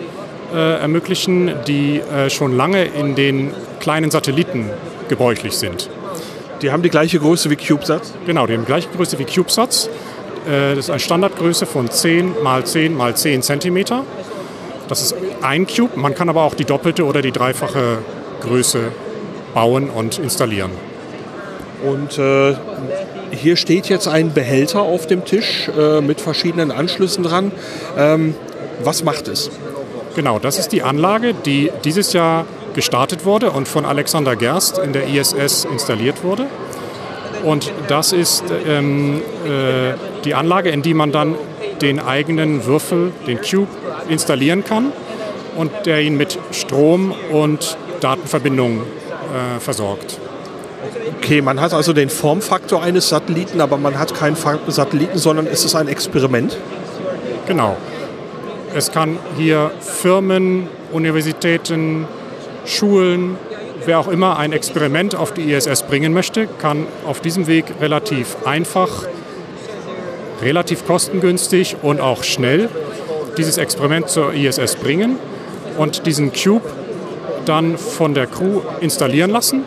äh, 0.54 0.80
ermöglichen, 0.80 1.52
die 1.66 1.98
äh, 1.98 2.30
schon 2.30 2.56
lange 2.56 2.84
in 2.84 3.14
den 3.14 3.52
kleinen 3.80 4.10
Satelliten 4.10 4.70
gebräuchlich 5.08 5.56
sind. 5.56 5.88
Die 6.62 6.70
haben 6.70 6.82
die 6.82 6.90
gleiche 6.90 7.18
Größe 7.18 7.50
wie 7.50 7.56
CubeSats? 7.56 8.14
Genau, 8.26 8.46
die 8.46 8.54
haben 8.54 8.62
die 8.62 8.66
gleiche 8.66 8.88
Größe 8.88 9.18
wie 9.18 9.24
CubeSats. 9.24 9.88
Äh, 10.46 10.74
das 10.74 10.86
ist 10.86 10.90
eine 10.90 11.00
Standardgröße 11.00 11.66
von 11.66 11.90
10 11.90 12.42
mal 12.42 12.64
10 12.64 12.96
mal 12.96 13.14
10 13.14 13.42
cm. 13.42 13.84
Das 14.88 15.02
ist 15.02 15.14
ein 15.42 15.66
Cube. 15.66 15.96
Man 15.96 16.14
kann 16.14 16.28
aber 16.28 16.42
auch 16.42 16.54
die 16.54 16.64
doppelte 16.64 17.04
oder 17.04 17.20
die 17.22 17.32
dreifache 17.32 17.98
Größe 18.42 18.92
bauen 19.54 19.90
und 19.90 20.18
installieren. 20.18 20.70
Und 21.84 22.18
äh, 22.18 22.54
hier 23.30 23.56
steht 23.56 23.88
jetzt 23.88 24.08
ein 24.08 24.32
Behälter 24.32 24.80
auf 24.80 25.06
dem 25.06 25.24
Tisch 25.24 25.70
äh, 25.76 26.00
mit 26.00 26.20
verschiedenen 26.20 26.70
Anschlüssen 26.70 27.22
dran. 27.22 27.52
Ähm, 27.98 28.34
was 28.82 29.02
macht 29.04 29.28
es? 29.28 29.50
Genau, 30.16 30.38
das 30.38 30.58
ist 30.58 30.72
die 30.72 30.82
Anlage, 30.82 31.34
die 31.34 31.70
dieses 31.84 32.14
Jahr 32.14 32.46
gestartet 32.72 33.26
wurde 33.26 33.50
und 33.50 33.68
von 33.68 33.84
Alexander 33.84 34.34
Gerst 34.34 34.78
in 34.78 34.94
der 34.94 35.06
ISS 35.06 35.66
installiert 35.66 36.24
wurde. 36.24 36.46
Und 37.44 37.70
das 37.88 38.14
ist 38.14 38.42
ähm, 38.66 39.20
äh, 39.44 39.92
die 40.24 40.34
Anlage, 40.34 40.70
in 40.70 40.80
die 40.80 40.94
man 40.94 41.12
dann 41.12 41.34
den 41.82 42.00
eigenen 42.00 42.64
Würfel, 42.64 43.12
den 43.26 43.42
Cube, 43.42 43.68
installieren 44.08 44.64
kann 44.64 44.90
und 45.54 45.70
der 45.84 46.00
ihn 46.00 46.16
mit 46.16 46.38
Strom 46.50 47.14
und 47.30 47.76
Datenverbindungen 48.00 48.80
äh, 48.80 49.60
versorgt. 49.60 50.18
Okay, 51.18 51.42
man 51.42 51.60
hat 51.60 51.74
also 51.74 51.92
den 51.92 52.08
Formfaktor 52.08 52.82
eines 52.82 53.10
Satelliten, 53.10 53.60
aber 53.60 53.76
man 53.76 53.98
hat 53.98 54.14
keinen 54.14 54.36
Satelliten, 54.68 55.18
sondern 55.18 55.46
es 55.46 55.62
ist 55.66 55.74
ein 55.74 55.88
Experiment. 55.88 56.56
Genau. 57.46 57.76
Es 58.76 58.92
kann 58.92 59.18
hier 59.38 59.70
Firmen, 59.80 60.68
Universitäten, 60.92 62.06
Schulen, 62.66 63.38
wer 63.86 63.98
auch 63.98 64.08
immer 64.08 64.38
ein 64.38 64.52
Experiment 64.52 65.14
auf 65.14 65.32
die 65.32 65.50
ISS 65.50 65.84
bringen 65.84 66.12
möchte, 66.12 66.46
kann 66.46 66.86
auf 67.06 67.20
diesem 67.20 67.46
Weg 67.46 67.64
relativ 67.80 68.36
einfach, 68.44 69.04
relativ 70.42 70.86
kostengünstig 70.86 71.76
und 71.80 72.02
auch 72.02 72.22
schnell 72.22 72.68
dieses 73.38 73.56
Experiment 73.56 74.10
zur 74.10 74.34
ISS 74.34 74.76
bringen 74.76 75.16
und 75.78 76.04
diesen 76.04 76.34
Cube 76.34 76.68
dann 77.46 77.78
von 77.78 78.12
der 78.12 78.26
Crew 78.26 78.60
installieren 78.80 79.30
lassen. 79.30 79.64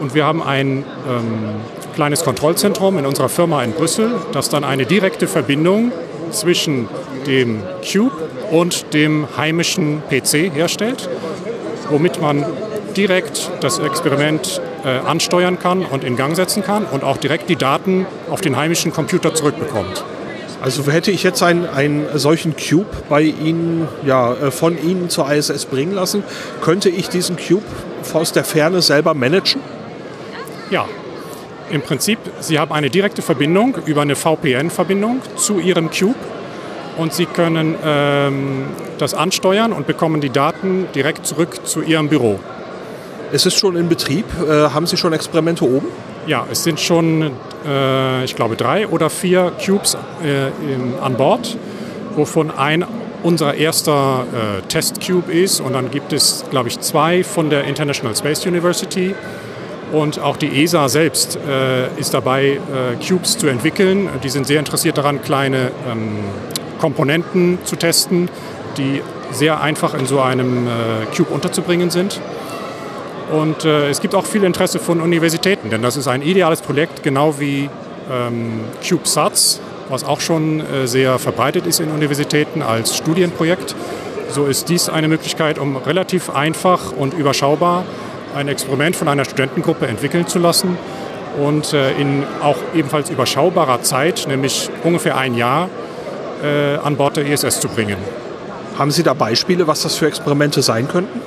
Und 0.00 0.16
wir 0.16 0.24
haben 0.24 0.42
ein 0.42 0.84
ähm, 1.08 1.54
kleines 1.94 2.24
Kontrollzentrum 2.24 2.98
in 2.98 3.06
unserer 3.06 3.28
Firma 3.28 3.62
in 3.62 3.70
Brüssel, 3.70 4.10
das 4.32 4.48
dann 4.48 4.64
eine 4.64 4.86
direkte 4.86 5.28
Verbindung 5.28 5.92
zwischen 6.34 6.88
dem 7.26 7.62
Cube 7.90 8.28
und 8.50 8.92
dem 8.92 9.26
heimischen 9.36 10.02
PC 10.10 10.54
herstellt, 10.54 11.08
womit 11.90 12.20
man 12.20 12.44
direkt 12.96 13.50
das 13.60 13.78
Experiment 13.78 14.60
äh, 14.84 14.88
ansteuern 14.88 15.58
kann 15.58 15.84
und 15.84 16.04
in 16.04 16.16
Gang 16.16 16.36
setzen 16.36 16.62
kann 16.62 16.84
und 16.84 17.02
auch 17.02 17.16
direkt 17.16 17.48
die 17.48 17.56
Daten 17.56 18.06
auf 18.30 18.40
den 18.40 18.56
heimischen 18.56 18.92
Computer 18.92 19.34
zurückbekommt. 19.34 20.04
Also 20.62 20.90
hätte 20.90 21.10
ich 21.10 21.22
jetzt 21.22 21.42
einen, 21.42 21.66
einen 21.66 22.06
solchen 22.14 22.54
Cube 22.56 22.86
bei 23.08 23.22
Ihnen, 23.22 23.86
ja, 24.06 24.32
äh, 24.32 24.50
von 24.50 24.82
Ihnen 24.82 25.10
zur 25.10 25.30
ISS 25.30 25.66
bringen 25.66 25.92
lassen, 25.92 26.24
könnte 26.62 26.88
ich 26.88 27.08
diesen 27.08 27.36
Cube 27.36 27.64
aus 28.14 28.32
der 28.32 28.44
Ferne 28.44 28.80
selber 28.80 29.12
managen? 29.12 29.60
Ja, 30.70 30.86
im 31.70 31.82
Prinzip, 31.82 32.18
Sie 32.40 32.58
haben 32.58 32.72
eine 32.72 32.90
direkte 32.90 33.22
Verbindung 33.22 33.76
über 33.86 34.02
eine 34.02 34.16
VPN-Verbindung 34.16 35.20
zu 35.36 35.58
Ihrem 35.58 35.90
Cube 35.90 36.14
und 36.96 37.12
Sie 37.12 37.26
können 37.26 37.74
ähm, 37.84 38.66
das 38.98 39.14
ansteuern 39.14 39.72
und 39.72 39.86
bekommen 39.86 40.20
die 40.20 40.30
Daten 40.30 40.86
direkt 40.94 41.26
zurück 41.26 41.66
zu 41.66 41.82
Ihrem 41.82 42.08
Büro. 42.08 42.38
Es 43.32 43.46
ist 43.46 43.58
schon 43.58 43.76
in 43.76 43.88
Betrieb. 43.88 44.26
Äh, 44.40 44.70
haben 44.70 44.86
Sie 44.86 44.96
schon 44.96 45.12
Experimente 45.12 45.64
oben? 45.64 45.88
Ja, 46.26 46.46
es 46.50 46.64
sind 46.64 46.80
schon, 46.80 47.32
äh, 47.66 48.24
ich 48.24 48.36
glaube, 48.36 48.56
drei 48.56 48.86
oder 48.86 49.10
vier 49.10 49.52
Cubes 49.64 49.96
äh, 50.24 50.48
in, 50.48 50.94
an 51.02 51.16
Bord, 51.16 51.56
wovon 52.14 52.50
ein 52.50 52.84
unser 53.24 53.54
erster 53.54 54.24
äh, 54.32 54.62
Testcube 54.68 55.32
ist. 55.32 55.60
Und 55.60 55.72
dann 55.72 55.90
gibt 55.90 56.12
es, 56.12 56.44
glaube 56.50 56.68
ich, 56.68 56.78
zwei 56.80 57.24
von 57.24 57.50
der 57.50 57.64
International 57.64 58.14
Space 58.14 58.46
University. 58.46 59.14
Und 59.94 60.18
auch 60.18 60.36
die 60.36 60.64
ESA 60.64 60.88
selbst 60.88 61.38
äh, 61.48 61.86
ist 62.00 62.14
dabei, 62.14 62.54
äh, 62.54 63.06
Cubes 63.06 63.38
zu 63.38 63.46
entwickeln. 63.46 64.08
Die 64.24 64.28
sind 64.28 64.44
sehr 64.44 64.58
interessiert 64.58 64.98
daran, 64.98 65.22
kleine 65.22 65.70
ähm, 65.88 66.18
Komponenten 66.80 67.58
zu 67.64 67.76
testen, 67.76 68.28
die 68.76 69.02
sehr 69.30 69.60
einfach 69.60 69.94
in 69.94 70.06
so 70.06 70.20
einem 70.20 70.66
äh, 70.66 70.70
Cube 71.16 71.32
unterzubringen 71.32 71.90
sind. 71.90 72.20
Und 73.30 73.64
äh, 73.64 73.88
es 73.88 74.00
gibt 74.00 74.16
auch 74.16 74.26
viel 74.26 74.42
Interesse 74.42 74.80
von 74.80 75.00
Universitäten, 75.00 75.70
denn 75.70 75.80
das 75.80 75.96
ist 75.96 76.08
ein 76.08 76.22
ideales 76.22 76.60
Projekt, 76.60 77.04
genau 77.04 77.38
wie 77.38 77.70
ähm, 78.10 78.64
CubeSats, 78.86 79.60
was 79.90 80.02
auch 80.02 80.20
schon 80.20 80.58
äh, 80.58 80.88
sehr 80.88 81.20
verbreitet 81.20 81.66
ist 81.66 81.78
in 81.78 81.92
Universitäten 81.92 82.62
als 82.62 82.96
Studienprojekt. 82.96 83.76
So 84.28 84.46
ist 84.46 84.68
dies 84.68 84.88
eine 84.88 85.06
Möglichkeit, 85.06 85.60
um 85.60 85.76
relativ 85.76 86.30
einfach 86.30 86.90
und 86.90 87.14
überschaubar 87.14 87.84
ein 88.34 88.48
Experiment 88.48 88.96
von 88.96 89.08
einer 89.08 89.24
Studentengruppe 89.24 89.86
entwickeln 89.86 90.26
zu 90.26 90.38
lassen 90.38 90.76
und 91.38 91.72
äh, 91.72 91.92
in 91.92 92.24
auch 92.42 92.56
ebenfalls 92.74 93.10
überschaubarer 93.10 93.82
Zeit, 93.82 94.26
nämlich 94.28 94.70
ungefähr 94.82 95.16
ein 95.16 95.34
Jahr, 95.34 95.68
äh, 96.42 96.76
an 96.76 96.96
Bord 96.96 97.16
der 97.16 97.26
ISS 97.26 97.60
zu 97.60 97.68
bringen. 97.68 97.96
Haben 98.78 98.90
Sie 98.90 99.02
da 99.02 99.14
Beispiele, 99.14 99.66
was 99.66 99.82
das 99.82 99.96
für 99.96 100.06
Experimente 100.06 100.62
sein 100.62 100.88
könnten? 100.88 101.20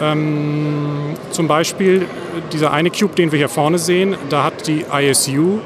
Ähm, 0.00 1.14
zum 1.30 1.48
Beispiel 1.48 2.06
dieser 2.52 2.72
eine 2.72 2.90
Cube, 2.90 3.14
den 3.14 3.32
wir 3.32 3.38
hier 3.38 3.48
vorne 3.48 3.78
sehen, 3.78 4.16
da 4.30 4.44
hat 4.44 4.66
die 4.66 4.84
ISU 4.92 5.58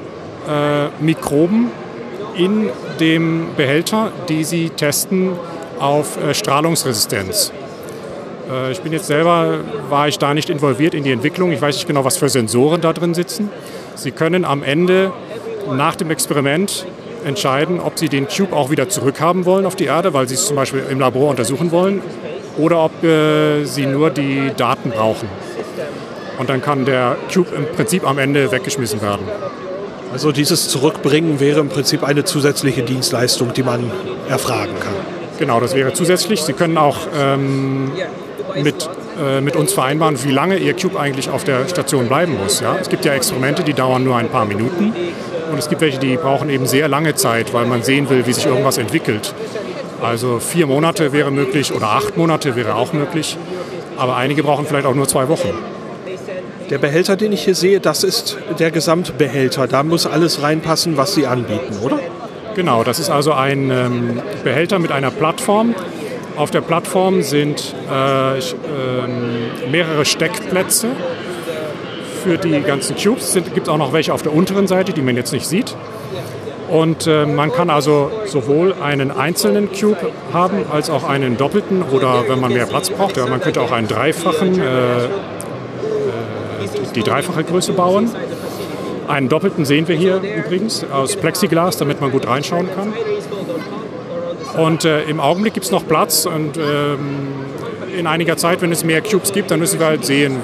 äh, 0.48 0.88
Mikroben 1.00 1.70
in 2.36 2.68
dem 3.00 3.48
Behälter, 3.56 4.12
die 4.28 4.44
sie 4.44 4.70
testen 4.70 5.32
auf 5.78 6.18
äh, 6.22 6.34
Strahlungsresistenz. 6.34 7.52
Äh, 8.50 8.72
ich 8.72 8.80
bin 8.80 8.92
jetzt 8.92 9.06
selber, 9.06 9.60
war 9.88 10.08
ich 10.08 10.18
da 10.18 10.34
nicht 10.34 10.50
involviert 10.50 10.94
in 10.94 11.04
die 11.04 11.12
Entwicklung. 11.12 11.52
Ich 11.52 11.60
weiß 11.60 11.76
nicht 11.76 11.86
genau, 11.86 12.04
was 12.04 12.16
für 12.16 12.28
Sensoren 12.28 12.80
da 12.80 12.92
drin 12.92 13.14
sitzen. 13.14 13.50
Sie 13.94 14.10
können 14.10 14.44
am 14.44 14.62
Ende 14.62 15.12
nach 15.72 15.96
dem 15.96 16.10
Experiment 16.10 16.86
entscheiden, 17.24 17.80
ob 17.80 17.98
sie 17.98 18.08
den 18.08 18.28
Cube 18.28 18.54
auch 18.54 18.70
wieder 18.70 18.88
zurückhaben 18.88 19.44
wollen 19.44 19.66
auf 19.66 19.74
die 19.74 19.86
Erde, 19.86 20.14
weil 20.14 20.28
sie 20.28 20.34
es 20.34 20.46
zum 20.46 20.56
Beispiel 20.56 20.84
im 20.88 21.00
Labor 21.00 21.30
untersuchen 21.30 21.72
wollen, 21.72 22.00
oder 22.56 22.84
ob 22.84 23.02
äh, 23.02 23.64
sie 23.64 23.86
nur 23.86 24.10
die 24.10 24.52
Daten 24.56 24.90
brauchen. 24.90 25.28
Und 26.38 26.48
dann 26.48 26.62
kann 26.62 26.84
der 26.84 27.16
Cube 27.32 27.48
im 27.56 27.66
Prinzip 27.74 28.06
am 28.06 28.18
Ende 28.18 28.52
weggeschmissen 28.52 29.00
werden. 29.02 29.26
Also 30.12 30.32
dieses 30.32 30.68
Zurückbringen 30.68 31.40
wäre 31.40 31.60
im 31.60 31.68
Prinzip 31.68 32.04
eine 32.04 32.24
zusätzliche 32.24 32.82
Dienstleistung, 32.82 33.52
die 33.52 33.62
man 33.62 33.90
erfragen 34.28 34.74
kann. 34.78 34.94
Genau, 35.38 35.60
das 35.60 35.74
wäre 35.74 35.92
zusätzlich. 35.92 36.42
Sie 36.42 36.52
können 36.52 36.78
auch 36.78 36.96
ähm, 37.18 37.90
mit, 38.62 38.88
äh, 39.20 39.40
mit 39.40 39.56
uns 39.56 39.72
vereinbaren, 39.72 40.22
wie 40.24 40.30
lange 40.30 40.56
ihr 40.56 40.74
Cube 40.74 40.98
eigentlich 40.98 41.30
auf 41.30 41.44
der 41.44 41.68
Station 41.68 42.08
bleiben 42.08 42.36
muss. 42.42 42.60
Ja? 42.60 42.76
Es 42.80 42.88
gibt 42.88 43.04
ja 43.04 43.14
Experimente, 43.14 43.62
die 43.62 43.74
dauern 43.74 44.04
nur 44.04 44.16
ein 44.16 44.28
paar 44.28 44.44
Minuten 44.44 44.92
und 45.50 45.58
es 45.58 45.68
gibt 45.68 45.80
welche, 45.80 45.98
die 45.98 46.16
brauchen 46.16 46.50
eben 46.50 46.66
sehr 46.66 46.88
lange 46.88 47.14
Zeit, 47.14 47.52
weil 47.52 47.66
man 47.66 47.82
sehen 47.82 48.10
will, 48.10 48.26
wie 48.26 48.32
sich 48.32 48.46
irgendwas 48.46 48.78
entwickelt. 48.78 49.34
Also 50.02 50.38
vier 50.38 50.66
Monate 50.66 51.12
wäre 51.12 51.30
möglich 51.30 51.72
oder 51.72 51.88
acht 51.88 52.16
Monate 52.16 52.56
wäre 52.56 52.74
auch 52.74 52.92
möglich, 52.92 53.36
aber 53.96 54.16
einige 54.16 54.42
brauchen 54.42 54.66
vielleicht 54.66 54.86
auch 54.86 54.94
nur 54.94 55.08
zwei 55.08 55.28
Wochen. 55.28 55.50
Der 56.68 56.78
Behälter, 56.78 57.16
den 57.16 57.32
ich 57.32 57.44
hier 57.44 57.54
sehe, 57.54 57.78
das 57.78 58.02
ist 58.02 58.36
der 58.58 58.72
Gesamtbehälter. 58.72 59.68
Da 59.68 59.84
muss 59.84 60.04
alles 60.04 60.42
reinpassen, 60.42 60.96
was 60.96 61.14
Sie 61.14 61.26
anbieten, 61.26 61.76
oder? 61.80 62.00
Genau, 62.56 62.82
das 62.82 62.98
ist 62.98 63.08
also 63.08 63.32
ein 63.32 63.70
ähm, 63.70 64.22
Behälter 64.42 64.78
mit 64.78 64.90
einer 64.90 65.10
Plattform. 65.10 65.74
Auf 66.36 66.50
der 66.50 66.60
Plattform 66.60 67.22
sind 67.22 67.74
äh, 67.90 68.38
ich, 68.38 68.52
äh, 68.52 69.68
mehrere 69.70 70.04
Steckplätze 70.04 70.88
für 72.22 72.36
die 72.36 72.60
ganzen 72.60 72.94
Cubes. 72.96 73.34
Es 73.34 73.54
gibt 73.54 73.68
auch 73.68 73.78
noch 73.78 73.92
welche 73.94 74.12
auf 74.12 74.22
der 74.22 74.34
unteren 74.34 74.66
Seite, 74.66 74.92
die 74.92 75.00
man 75.00 75.16
jetzt 75.16 75.32
nicht 75.32 75.46
sieht. 75.46 75.74
Und 76.68 77.06
äh, 77.06 77.24
man 77.24 77.52
kann 77.52 77.70
also 77.70 78.10
sowohl 78.26 78.74
einen 78.82 79.10
einzelnen 79.10 79.70
Cube 79.72 80.10
haben, 80.32 80.64
als 80.70 80.90
auch 80.90 81.04
einen 81.04 81.36
doppelten 81.36 81.82
oder 81.82 82.24
wenn 82.28 82.40
man 82.40 82.52
mehr 82.52 82.66
Platz 82.66 82.90
braucht, 82.90 83.16
ja, 83.16 83.26
man 83.26 83.40
könnte 83.40 83.60
auch 83.60 83.70
einen 83.70 83.86
dreifachen, 83.86 84.60
äh, 84.60 85.04
äh, 85.04 85.08
die 86.94 87.02
dreifache 87.02 87.44
Größe 87.44 87.72
bauen. 87.72 88.10
Einen 89.06 89.28
doppelten 89.28 89.64
sehen 89.64 89.86
wir 89.86 89.94
hier 89.94 90.16
übrigens 90.16 90.84
aus 90.92 91.14
Plexiglas, 91.16 91.76
damit 91.76 92.00
man 92.00 92.10
gut 92.10 92.26
reinschauen 92.26 92.68
kann. 92.74 92.92
Und 94.56 94.84
äh, 94.84 95.02
im 95.04 95.20
Augenblick 95.20 95.54
gibt 95.54 95.66
es 95.66 95.72
noch 95.72 95.86
Platz 95.86 96.26
und 96.26 96.56
ähm, 96.56 96.98
in 97.96 98.06
einiger 98.06 98.36
Zeit, 98.36 98.62
wenn 98.62 98.72
es 98.72 98.84
mehr 98.84 99.02
Cubes 99.02 99.32
gibt, 99.32 99.50
dann 99.50 99.60
müssen 99.60 99.78
wir 99.78 99.86
halt 99.86 100.04
sehen, 100.04 100.36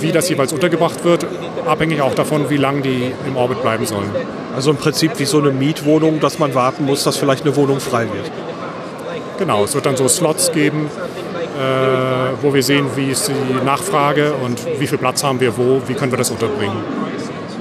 wie 0.00 0.12
das 0.12 0.28
jeweils 0.28 0.52
untergebracht 0.52 1.04
wird, 1.04 1.26
abhängig 1.66 2.00
auch 2.00 2.14
davon, 2.14 2.50
wie 2.50 2.56
lange 2.56 2.82
die 2.82 3.12
im 3.26 3.36
Orbit 3.36 3.62
bleiben 3.62 3.86
sollen. 3.86 4.10
Also 4.54 4.70
im 4.70 4.76
Prinzip 4.76 5.18
wie 5.18 5.24
so 5.24 5.38
eine 5.38 5.50
Mietwohnung, 5.50 6.20
dass 6.20 6.38
man 6.38 6.54
warten 6.54 6.84
muss, 6.84 7.04
dass 7.04 7.16
vielleicht 7.16 7.44
eine 7.44 7.56
Wohnung 7.56 7.80
frei 7.80 8.02
wird. 8.04 8.30
Genau, 9.38 9.64
es 9.64 9.74
wird 9.74 9.86
dann 9.86 9.96
so 9.96 10.08
Slots 10.08 10.50
geben, 10.52 10.90
äh, 11.58 12.42
wo 12.42 12.52
wir 12.52 12.62
sehen, 12.62 12.86
wie 12.96 13.10
ist 13.10 13.28
die 13.28 13.64
Nachfrage 13.64 14.32
und 14.44 14.60
wie 14.78 14.86
viel 14.86 14.98
Platz 14.98 15.22
haben 15.22 15.40
wir 15.40 15.56
wo, 15.56 15.80
wie 15.86 15.94
können 15.94 16.12
wir 16.12 16.18
das 16.18 16.30
unterbringen. 16.30 16.76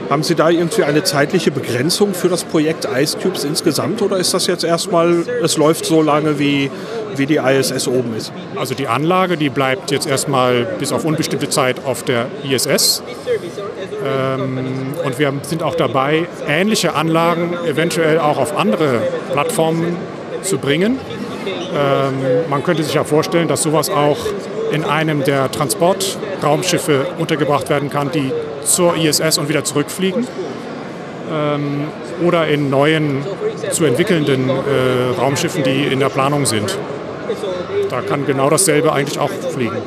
Haben 0.10 0.24
Sie 0.24 0.36
da 0.36 0.50
irgendwie 0.50 0.84
eine 0.84 1.04
zeitliche 1.04 1.52
Begrenzung 1.52 2.14
für 2.14 2.30
das 2.30 2.46
Projekt 2.46 2.88
Ice 2.96 3.18
Cubes 3.18 3.44
insgesamt 3.44 4.02
oder 4.02 4.18
ist 4.18 4.34
das 4.34 4.48
jetzt 4.48 4.64
erstmal, 4.64 5.26
es 5.44 5.58
läuft 5.58 5.86
so 5.86 6.02
lange, 6.02 6.40
wie, 6.40 6.72
wie 7.18 7.26
die 7.26 7.36
ISS 7.38 7.88
oben 7.90 8.16
ist? 8.16 8.32
Also 8.56 8.74
die 8.74 8.88
Anlage, 8.88 9.36
die 9.36 9.50
bleibt 9.50 9.92
jetzt 9.92 10.08
erstmal 10.08 10.66
bis 10.80 10.94
auf 10.94 11.04
unbestimmte 11.04 11.50
Zeit 11.50 11.86
auf 11.86 12.04
der 12.04 12.28
ISS. 12.50 13.04
Ähm, 14.06 14.94
und 15.04 15.20
wir 15.20 15.34
sind 15.42 15.62
auch 15.62 15.76
dabei, 15.76 16.28
ähnliche 16.48 16.96
Anlagen 16.96 17.54
eventuell 17.66 18.20
auch 18.20 18.38
auf 18.38 18.58
andere 18.58 19.02
Plattformen 19.34 19.98
zu 20.42 20.58
bringen. 20.58 21.00
Ähm, 21.76 22.50
man 22.50 22.64
könnte 22.64 22.84
sich 22.84 22.94
ja 22.94 23.04
vorstellen, 23.04 23.50
dass 23.50 23.64
sowas 23.64 23.90
auch 23.90 24.18
in 24.72 24.84
einem 24.84 25.24
der 25.24 25.52
Transportraumschiffe 25.52 27.08
untergebracht 27.18 27.70
werden 27.70 27.90
kann, 27.90 28.12
die 28.12 28.32
zur 28.68 28.96
ISS 28.96 29.38
und 29.38 29.50
wieder 29.50 29.64
zurückfliegen. 29.64 30.28
Ähm, 31.32 31.88
oder 32.26 32.48
in 32.48 32.70
neuen 32.70 33.24
zu 33.72 33.86
entwickelnden 33.86 34.50
äh, 34.50 35.20
Raumschiffen, 35.20 35.64
die 35.64 35.86
in 35.86 36.00
der 36.00 36.10
Planung 36.10 36.46
sind. 36.46 36.78
Da 37.90 38.02
kann 38.02 38.26
genau 38.26 38.50
dasselbe 38.50 38.94
eigentlich 38.94 39.20
auch 39.20 39.30
fliegen. 39.30 39.78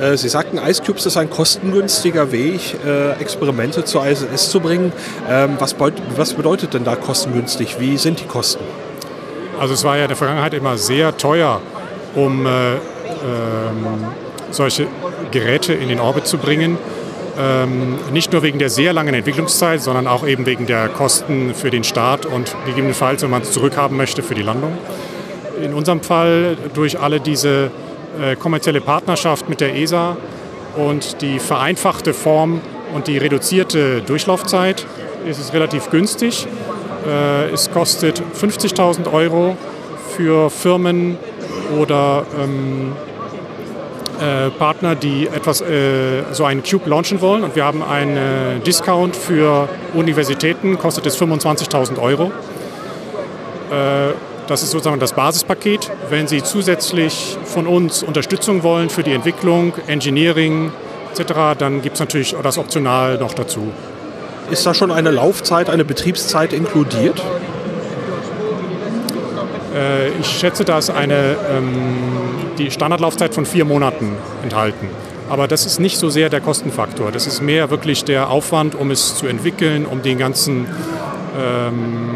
Äh, 0.00 0.16
Sie 0.16 0.28
sagten, 0.28 0.58
Ice 0.58 0.82
Cubes 0.82 1.06
ist 1.06 1.16
ein 1.16 1.30
kostengünstiger 1.30 2.32
Weg, 2.32 2.76
äh, 2.84 3.12
Experimente 3.20 3.84
zur 3.84 4.06
ISS 4.06 4.50
zu 4.50 4.60
bringen. 4.60 4.92
Ähm, 5.28 5.56
was, 5.58 5.74
was 6.16 6.34
bedeutet 6.34 6.74
denn 6.74 6.84
da 6.84 6.96
kostengünstig? 6.96 7.80
Wie 7.80 7.96
sind 7.96 8.20
die 8.20 8.26
Kosten? 8.26 8.64
Also 9.58 9.74
es 9.74 9.84
war 9.84 9.96
ja 9.96 10.04
in 10.04 10.08
der 10.08 10.16
Vergangenheit 10.16 10.54
immer 10.54 10.78
sehr 10.78 11.16
teuer, 11.16 11.60
um 12.14 12.46
äh, 12.46 12.72
ähm, 12.72 12.78
solche 14.50 14.86
Geräte 15.30 15.74
in 15.74 15.88
den 15.88 16.00
Orbit 16.00 16.26
zu 16.26 16.38
bringen. 16.38 16.78
Ähm, 17.40 17.98
nicht 18.12 18.32
nur 18.32 18.42
wegen 18.42 18.58
der 18.58 18.68
sehr 18.68 18.92
langen 18.92 19.14
Entwicklungszeit, 19.14 19.80
sondern 19.80 20.06
auch 20.06 20.26
eben 20.26 20.44
wegen 20.44 20.66
der 20.66 20.88
Kosten 20.88 21.54
für 21.54 21.70
den 21.70 21.84
Start 21.84 22.26
und 22.26 22.54
gegebenenfalls, 22.66 23.22
wenn 23.22 23.30
man 23.30 23.42
es 23.42 23.52
zurückhaben 23.52 23.96
möchte, 23.96 24.22
für 24.22 24.34
die 24.34 24.42
Landung. 24.42 24.76
In 25.62 25.72
unserem 25.72 26.02
Fall 26.02 26.58
durch 26.74 27.00
alle 27.00 27.20
diese 27.20 27.70
äh, 28.20 28.36
kommerzielle 28.36 28.80
Partnerschaft 28.80 29.48
mit 29.48 29.60
der 29.60 29.74
ESA 29.74 30.16
und 30.76 31.22
die 31.22 31.38
vereinfachte 31.38 32.12
Form 32.12 32.60
und 32.94 33.06
die 33.06 33.16
reduzierte 33.16 34.02
Durchlaufzeit 34.02 34.86
ist 35.26 35.40
es 35.40 35.54
relativ 35.54 35.90
günstig. 35.90 36.46
Äh, 37.06 37.50
es 37.50 37.70
kostet 37.70 38.20
50.000 38.38 39.10
Euro 39.12 39.56
für 40.16 40.50
Firmen 40.50 41.16
oder 41.78 42.26
ähm, 42.42 42.92
äh, 44.20 44.50
Partner, 44.50 44.94
die 44.94 45.26
etwas, 45.26 45.60
äh, 45.60 46.22
so 46.32 46.44
einen 46.44 46.62
Cube 46.62 46.88
launchen 46.88 47.20
wollen. 47.20 47.42
Und 47.42 47.56
wir 47.56 47.64
haben 47.64 47.82
einen 47.82 48.16
äh, 48.16 48.60
Discount 48.60 49.16
für 49.16 49.68
Universitäten, 49.94 50.78
kostet 50.78 51.06
es 51.06 51.20
25.000 51.20 51.98
Euro. 51.98 52.24
Äh, 53.70 54.12
das 54.46 54.62
ist 54.62 54.72
sozusagen 54.72 55.00
das 55.00 55.12
Basispaket. 55.12 55.90
Wenn 56.10 56.26
Sie 56.26 56.42
zusätzlich 56.42 57.38
von 57.44 57.66
uns 57.66 58.02
Unterstützung 58.02 58.62
wollen 58.62 58.90
für 58.90 59.02
die 59.02 59.12
Entwicklung, 59.12 59.72
Engineering 59.86 60.72
etc., 61.14 61.58
dann 61.58 61.82
gibt 61.82 61.94
es 61.94 62.00
natürlich 62.00 62.36
das 62.42 62.58
optional 62.58 63.18
noch 63.18 63.32
dazu. 63.32 63.72
Ist 64.50 64.66
da 64.66 64.74
schon 64.74 64.90
eine 64.90 65.12
Laufzeit, 65.12 65.70
eine 65.70 65.84
Betriebszeit 65.84 66.52
inkludiert? 66.52 67.22
Ich 70.20 70.26
schätze, 70.26 70.64
da 70.64 70.78
ist 70.78 70.90
eine, 70.90 71.36
ähm, 71.48 72.29
die 72.60 72.70
Standardlaufzeit 72.70 73.34
von 73.34 73.46
vier 73.46 73.64
Monaten 73.64 74.16
enthalten. 74.42 74.88
Aber 75.28 75.48
das 75.48 75.64
ist 75.64 75.78
nicht 75.78 75.96
so 75.96 76.10
sehr 76.10 76.28
der 76.28 76.40
Kostenfaktor. 76.40 77.12
Das 77.12 77.26
ist 77.26 77.40
mehr 77.40 77.70
wirklich 77.70 78.04
der 78.04 78.30
Aufwand, 78.30 78.74
um 78.74 78.90
es 78.90 79.16
zu 79.16 79.26
entwickeln, 79.26 79.86
um 79.86 80.02
den 80.02 80.18
ganzen 80.18 80.66
ähm, 81.40 82.10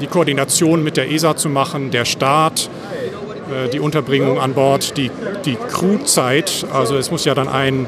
die 0.00 0.06
Koordination 0.06 0.84
mit 0.84 0.96
der 0.96 1.10
ESA 1.10 1.36
zu 1.36 1.48
machen, 1.48 1.90
der 1.90 2.04
Start, 2.04 2.68
äh, 3.50 3.68
die 3.70 3.80
Unterbringung 3.80 4.38
an 4.38 4.52
Bord, 4.52 4.96
die, 4.96 5.10
die 5.44 5.56
Crewzeit. 5.56 6.66
Also 6.72 6.96
es 6.96 7.10
muss 7.10 7.24
ja 7.24 7.34
dann 7.34 7.48
ein 7.48 7.86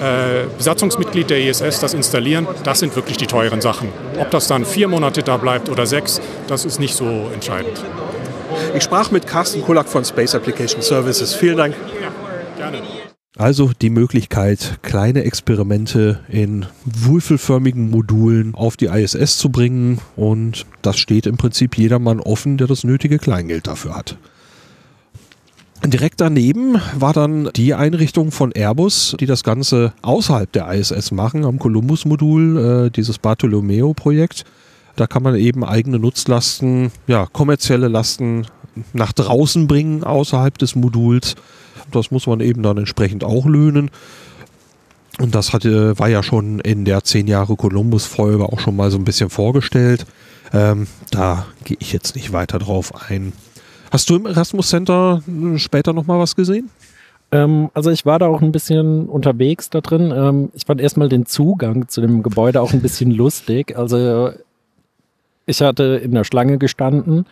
äh, 0.00 0.46
Besatzungsmitglied 0.56 1.28
der 1.28 1.40
ISS 1.40 1.80
das 1.80 1.94
installieren, 1.94 2.46
das 2.64 2.78
sind 2.78 2.96
wirklich 2.96 3.16
die 3.16 3.26
teuren 3.26 3.60
Sachen. 3.60 3.90
Ob 4.18 4.30
das 4.30 4.48
dann 4.48 4.64
vier 4.64 4.88
Monate 4.88 5.22
da 5.22 5.36
bleibt 5.36 5.68
oder 5.68 5.86
sechs, 5.86 6.20
das 6.46 6.64
ist 6.64 6.80
nicht 6.80 6.94
so 6.94 7.28
entscheidend. 7.34 7.82
Ich 8.74 8.82
sprach 8.82 9.10
mit 9.10 9.26
Carsten 9.26 9.62
Kulak 9.62 9.88
von 9.88 10.04
Space 10.04 10.34
Application 10.34 10.82
Services. 10.82 11.34
Vielen 11.34 11.56
Dank. 11.56 11.74
Also 13.36 13.70
die 13.80 13.90
Möglichkeit, 13.90 14.80
kleine 14.82 15.22
Experimente 15.22 16.20
in 16.28 16.66
würfelförmigen 16.84 17.90
Modulen 17.90 18.54
auf 18.54 18.76
die 18.76 18.86
ISS 18.86 19.38
zu 19.38 19.50
bringen. 19.50 20.00
Und 20.16 20.66
das 20.82 20.98
steht 20.98 21.26
im 21.26 21.36
Prinzip 21.36 21.78
jedermann 21.78 22.20
offen, 22.20 22.58
der 22.58 22.66
das 22.66 22.84
nötige 22.84 23.18
Kleingeld 23.18 23.66
dafür 23.68 23.94
hat. 23.94 24.18
Direkt 25.84 26.20
daneben 26.20 26.80
war 26.96 27.12
dann 27.12 27.50
die 27.54 27.74
Einrichtung 27.74 28.32
von 28.32 28.50
Airbus, 28.50 29.16
die 29.20 29.26
das 29.26 29.44
Ganze 29.44 29.92
außerhalb 30.02 30.50
der 30.50 30.72
ISS 30.72 31.12
machen, 31.12 31.44
am 31.44 31.60
Columbus-Modul, 31.60 32.86
äh, 32.86 32.90
dieses 32.90 33.18
Bartolomeo-Projekt. 33.18 34.44
Da 34.96 35.06
kann 35.06 35.22
man 35.22 35.36
eben 35.36 35.64
eigene 35.64 36.00
Nutzlasten, 36.00 36.90
ja, 37.06 37.26
kommerzielle 37.32 37.86
Lasten 37.86 38.46
nach 38.92 39.12
draußen 39.12 39.66
bringen 39.66 40.04
außerhalb 40.04 40.56
des 40.58 40.74
Moduls. 40.74 41.34
Das 41.90 42.10
muss 42.10 42.26
man 42.26 42.40
eben 42.40 42.62
dann 42.62 42.78
entsprechend 42.78 43.24
auch 43.24 43.46
löhnen. 43.46 43.90
Und 45.20 45.34
das 45.34 45.52
hatte, 45.52 45.98
war 45.98 46.08
ja 46.08 46.22
schon 46.22 46.60
in 46.60 46.84
der 46.84 47.02
10 47.02 47.26
Jahre 47.26 47.56
Columbus-Folge 47.56 48.44
auch 48.44 48.60
schon 48.60 48.76
mal 48.76 48.90
so 48.90 48.98
ein 48.98 49.04
bisschen 49.04 49.30
vorgestellt. 49.30 50.06
Ähm, 50.52 50.86
da 51.10 51.46
gehe 51.64 51.76
ich 51.80 51.92
jetzt 51.92 52.14
nicht 52.14 52.32
weiter 52.32 52.58
drauf 52.58 52.92
ein. 53.08 53.32
Hast 53.90 54.10
du 54.10 54.16
im 54.16 54.26
Erasmus 54.26 54.68
Center 54.68 55.22
äh, 55.26 55.58
später 55.58 55.92
nochmal 55.92 56.18
was 56.18 56.36
gesehen? 56.36 56.70
Ähm, 57.30 57.70
also 57.74 57.90
ich 57.90 58.06
war 58.06 58.18
da 58.18 58.26
auch 58.26 58.40
ein 58.42 58.52
bisschen 58.52 59.08
unterwegs 59.08 59.70
da 59.70 59.80
drin. 59.80 60.12
Ähm, 60.14 60.50
ich 60.54 60.64
fand 60.66 60.80
erstmal 60.80 61.08
den 61.08 61.26
Zugang 61.26 61.88
zu 61.88 62.00
dem 62.00 62.22
Gebäude 62.22 62.60
auch 62.60 62.72
ein 62.72 62.80
bisschen 62.80 63.10
lustig. 63.10 63.76
Also 63.76 64.32
ich 65.46 65.60
hatte 65.60 66.00
in 66.02 66.12
der 66.12 66.24
Schlange 66.24 66.58
gestanden 66.58 67.26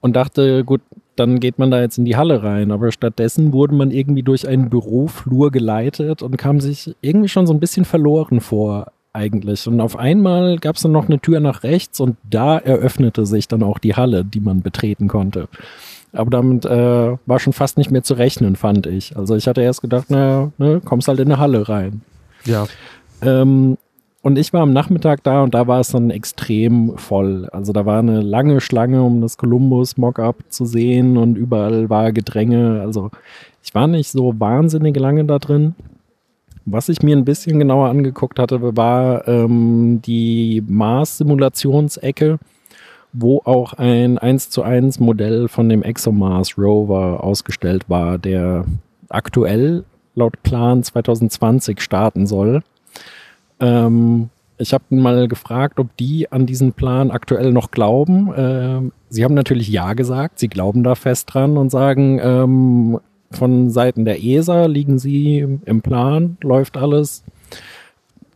und 0.00 0.16
dachte, 0.16 0.64
gut, 0.64 0.80
dann 1.16 1.40
geht 1.40 1.58
man 1.58 1.70
da 1.70 1.80
jetzt 1.80 1.98
in 1.98 2.04
die 2.04 2.16
Halle 2.16 2.42
rein. 2.42 2.70
Aber 2.70 2.92
stattdessen 2.92 3.52
wurde 3.52 3.74
man 3.74 3.90
irgendwie 3.90 4.22
durch 4.22 4.46
einen 4.46 4.68
Büroflur 4.68 5.50
geleitet 5.50 6.22
und 6.22 6.36
kam 6.36 6.60
sich 6.60 6.94
irgendwie 7.00 7.28
schon 7.28 7.46
so 7.46 7.54
ein 7.54 7.60
bisschen 7.60 7.84
verloren 7.84 8.40
vor 8.40 8.92
eigentlich. 9.12 9.66
Und 9.66 9.80
auf 9.80 9.96
einmal 9.96 10.58
gab 10.58 10.76
es 10.76 10.82
dann 10.82 10.92
noch 10.92 11.06
eine 11.06 11.18
Tür 11.18 11.40
nach 11.40 11.62
rechts 11.62 12.00
und 12.00 12.16
da 12.28 12.58
eröffnete 12.58 13.24
sich 13.24 13.48
dann 13.48 13.62
auch 13.62 13.78
die 13.78 13.94
Halle, 13.94 14.24
die 14.24 14.40
man 14.40 14.60
betreten 14.60 15.08
konnte. 15.08 15.48
Aber 16.12 16.30
damit 16.30 16.64
äh, 16.64 17.16
war 17.26 17.38
schon 17.38 17.52
fast 17.52 17.78
nicht 17.78 17.90
mehr 17.90 18.02
zu 18.02 18.14
rechnen, 18.14 18.56
fand 18.56 18.86
ich. 18.86 19.16
Also 19.16 19.34
ich 19.36 19.48
hatte 19.48 19.62
erst 19.62 19.82
gedacht, 19.82 20.10
naja, 20.10 20.50
ne, 20.58 20.80
kommst 20.84 21.08
halt 21.08 21.20
in 21.20 21.32
eine 21.32 21.38
Halle 21.38 21.68
rein. 21.68 22.02
Ja. 22.44 22.66
Ähm, 23.22 23.78
und 24.26 24.38
ich 24.38 24.52
war 24.52 24.62
am 24.62 24.72
Nachmittag 24.72 25.22
da 25.22 25.44
und 25.44 25.54
da 25.54 25.68
war 25.68 25.78
es 25.78 25.92
dann 25.92 26.10
extrem 26.10 26.98
voll. 26.98 27.48
Also 27.52 27.72
da 27.72 27.86
war 27.86 28.00
eine 28.00 28.22
lange 28.22 28.60
Schlange, 28.60 29.04
um 29.04 29.20
das 29.20 29.38
Columbus 29.38 29.98
Mockup 29.98 30.42
zu 30.48 30.64
sehen 30.64 31.16
und 31.16 31.38
überall 31.38 31.90
war 31.90 32.10
Gedränge. 32.10 32.80
Also 32.80 33.12
ich 33.62 33.72
war 33.72 33.86
nicht 33.86 34.10
so 34.10 34.34
wahnsinnig 34.36 34.96
lange 34.96 35.24
da 35.26 35.38
drin. 35.38 35.76
Was 36.64 36.88
ich 36.88 37.04
mir 37.04 37.16
ein 37.16 37.24
bisschen 37.24 37.60
genauer 37.60 37.88
angeguckt 37.88 38.40
hatte, 38.40 38.76
war 38.76 39.28
ähm, 39.28 40.02
die 40.04 40.60
Mars-Simulationsecke, 40.66 42.40
wo 43.12 43.42
auch 43.44 43.74
ein 43.74 44.18
1 44.18 44.50
zu 44.50 44.64
1 44.64 44.98
Modell 44.98 45.46
von 45.46 45.68
dem 45.68 45.84
ExoMars 45.84 46.58
Rover 46.58 47.22
ausgestellt 47.22 47.88
war, 47.88 48.18
der 48.18 48.64
aktuell 49.08 49.84
laut 50.16 50.42
Plan 50.42 50.82
2020 50.82 51.80
starten 51.80 52.26
soll. 52.26 52.64
Ähm, 53.60 54.30
ich 54.58 54.72
habe 54.72 54.84
mal 54.90 55.28
gefragt, 55.28 55.78
ob 55.78 55.94
die 55.96 56.32
an 56.32 56.46
diesen 56.46 56.72
Plan 56.72 57.10
aktuell 57.10 57.52
noch 57.52 57.70
glauben. 57.70 58.32
Ähm, 58.36 58.92
sie 59.10 59.24
haben 59.24 59.34
natürlich 59.34 59.68
Ja 59.68 59.92
gesagt, 59.92 60.38
sie 60.38 60.48
glauben 60.48 60.82
da 60.82 60.94
fest 60.94 61.32
dran 61.32 61.58
und 61.58 61.70
sagen, 61.70 62.18
ähm, 62.22 63.00
von 63.30 63.70
Seiten 63.70 64.04
der 64.04 64.22
ESA 64.22 64.66
liegen 64.66 64.98
sie 64.98 65.58
im 65.64 65.82
Plan, 65.82 66.38
läuft 66.42 66.76
alles. 66.76 67.22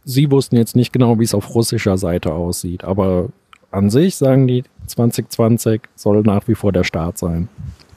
Sie 0.05 0.31
wussten 0.31 0.57
jetzt 0.57 0.77
nicht 0.77 0.93
genau, 0.93 1.19
wie 1.19 1.25
es 1.25 1.35
auf 1.35 1.55
russischer 1.55 1.97
Seite 1.97 2.33
aussieht, 2.33 2.85
aber 2.85 3.29
an 3.71 3.91
sich 3.91 4.17
sagen 4.17 4.47
die 4.49 4.65
2020 4.87 5.83
soll 5.95 6.23
nach 6.23 6.49
wie 6.49 6.55
vor 6.55 6.73
der 6.73 6.85
Start 6.85 7.19
sein. 7.19 7.49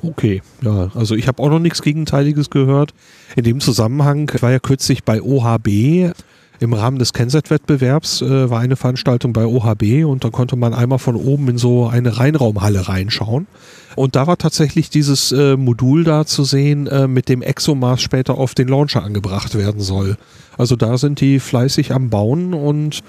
Okay, 0.04 0.42
ja, 0.62 0.92
also 0.96 1.16
ich 1.16 1.28
habe 1.28 1.42
auch 1.42 1.50
noch 1.50 1.60
nichts 1.60 1.82
Gegenteiliges 1.82 2.50
gehört. 2.50 2.94
In 3.36 3.46
dem 3.46 3.62
Zusammenhang 3.62 4.30
war 4.42 4.52
ja 4.52 4.60
kürzlich 4.60 5.04
bei 5.04 5.22
OHB 5.22 6.14
im 6.60 6.74
Rahmen 6.74 7.00
des 7.00 7.14
Kennset-Wettbewerbs 7.14 8.22
äh, 8.22 8.50
war 8.50 8.60
eine 8.60 8.76
Veranstaltung 8.76 9.34
bei 9.34 9.46
OHB 9.46 10.06
und 10.06 10.24
da 10.24 10.30
konnte 10.30 10.56
man 10.56 10.74
einmal 10.74 11.00
von 11.00 11.16
oben 11.16 11.50
in 11.50 11.58
so 11.58 11.88
eine 11.88 12.18
Reinraumhalle 12.18 12.88
reinschauen. 12.88 13.48
Und 13.96 14.16
da 14.16 14.28
war 14.28 14.38
tatsächlich 14.38 14.90
dieses 14.90 15.32
äh, 15.32 15.56
Modul 15.56 16.04
da 16.04 16.26
zu 16.26 16.44
sehen, 16.44 16.88
äh, 16.88 17.08
mit 17.08 17.30
dem 17.30 17.42
ExoMars 17.42 18.02
später 18.02 18.38
auf 18.38 18.56
den 18.56 18.68
Launcher 18.68 19.04
angebracht 19.04 19.56
werden 19.56 19.82
soll. 19.82 20.18
Also 20.58 20.76
da 20.76 20.98
sind 20.98 21.20
die 21.20 21.40
fleißig 21.40 21.94
am 21.94 22.10
Bauen 22.10 22.54
und 22.54 23.02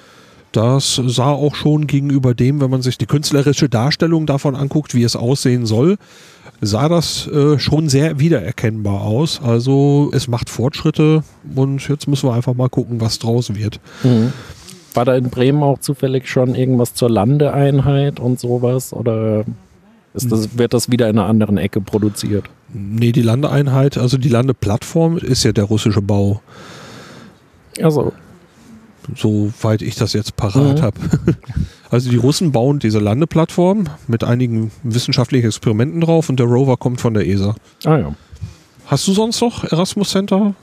das 0.56 1.00
sah 1.06 1.30
auch 1.30 1.54
schon 1.54 1.86
gegenüber 1.86 2.34
dem, 2.34 2.60
wenn 2.60 2.70
man 2.70 2.82
sich 2.82 2.98
die 2.98 3.06
künstlerische 3.06 3.68
Darstellung 3.68 4.26
davon 4.26 4.54
anguckt, 4.56 4.94
wie 4.94 5.02
es 5.02 5.16
aussehen 5.16 5.66
soll, 5.66 5.96
sah 6.60 6.88
das 6.88 7.26
äh, 7.28 7.58
schon 7.58 7.88
sehr 7.88 8.18
wiedererkennbar 8.18 9.02
aus. 9.02 9.40
Also 9.42 10.10
es 10.12 10.28
macht 10.28 10.50
Fortschritte 10.50 11.22
und 11.54 11.86
jetzt 11.88 12.08
müssen 12.08 12.28
wir 12.28 12.34
einfach 12.34 12.54
mal 12.54 12.68
gucken, 12.68 13.00
was 13.00 13.18
draus 13.18 13.54
wird. 13.54 13.80
Mhm. 14.02 14.32
War 14.94 15.04
da 15.04 15.16
in 15.16 15.28
Bremen 15.28 15.62
auch 15.62 15.80
zufällig 15.80 16.28
schon 16.28 16.54
irgendwas 16.54 16.94
zur 16.94 17.10
Landeeinheit 17.10 18.20
und 18.20 18.38
sowas 18.38 18.92
oder 18.92 19.44
ist 20.14 20.30
das, 20.30 20.56
wird 20.56 20.72
das 20.72 20.92
wieder 20.92 21.08
in 21.08 21.18
einer 21.18 21.26
anderen 21.26 21.58
Ecke 21.58 21.80
produziert? 21.80 22.44
Nee, 22.72 23.10
die 23.10 23.22
Landeeinheit, 23.22 23.98
also 23.98 24.16
die 24.16 24.28
Landeplattform 24.28 25.18
ist 25.18 25.42
ja 25.42 25.52
der 25.52 25.64
russische 25.64 26.00
Bau. 26.00 26.40
Also. 27.82 28.12
Soweit 29.16 29.82
ich 29.82 29.94
das 29.96 30.12
jetzt 30.12 30.36
parat 30.36 30.78
mhm. 30.78 30.82
habe. 30.82 31.00
Also 31.90 32.10
die 32.10 32.16
Russen 32.16 32.50
bauen 32.50 32.80
diese 32.80 32.98
Landeplattform 32.98 33.84
mit 34.08 34.24
einigen 34.24 34.72
wissenschaftlichen 34.82 35.46
Experimenten 35.46 36.00
drauf 36.00 36.28
und 36.28 36.40
der 36.40 36.46
Rover 36.46 36.76
kommt 36.76 37.00
von 37.00 37.14
der 37.14 37.24
ESA. 37.24 37.54
Ah 37.84 37.98
ja. 37.98 38.14
Hast 38.86 39.06
du 39.06 39.12
sonst 39.12 39.40
noch 39.40 39.62
Erasmus 39.62 40.10
Center? 40.10 40.54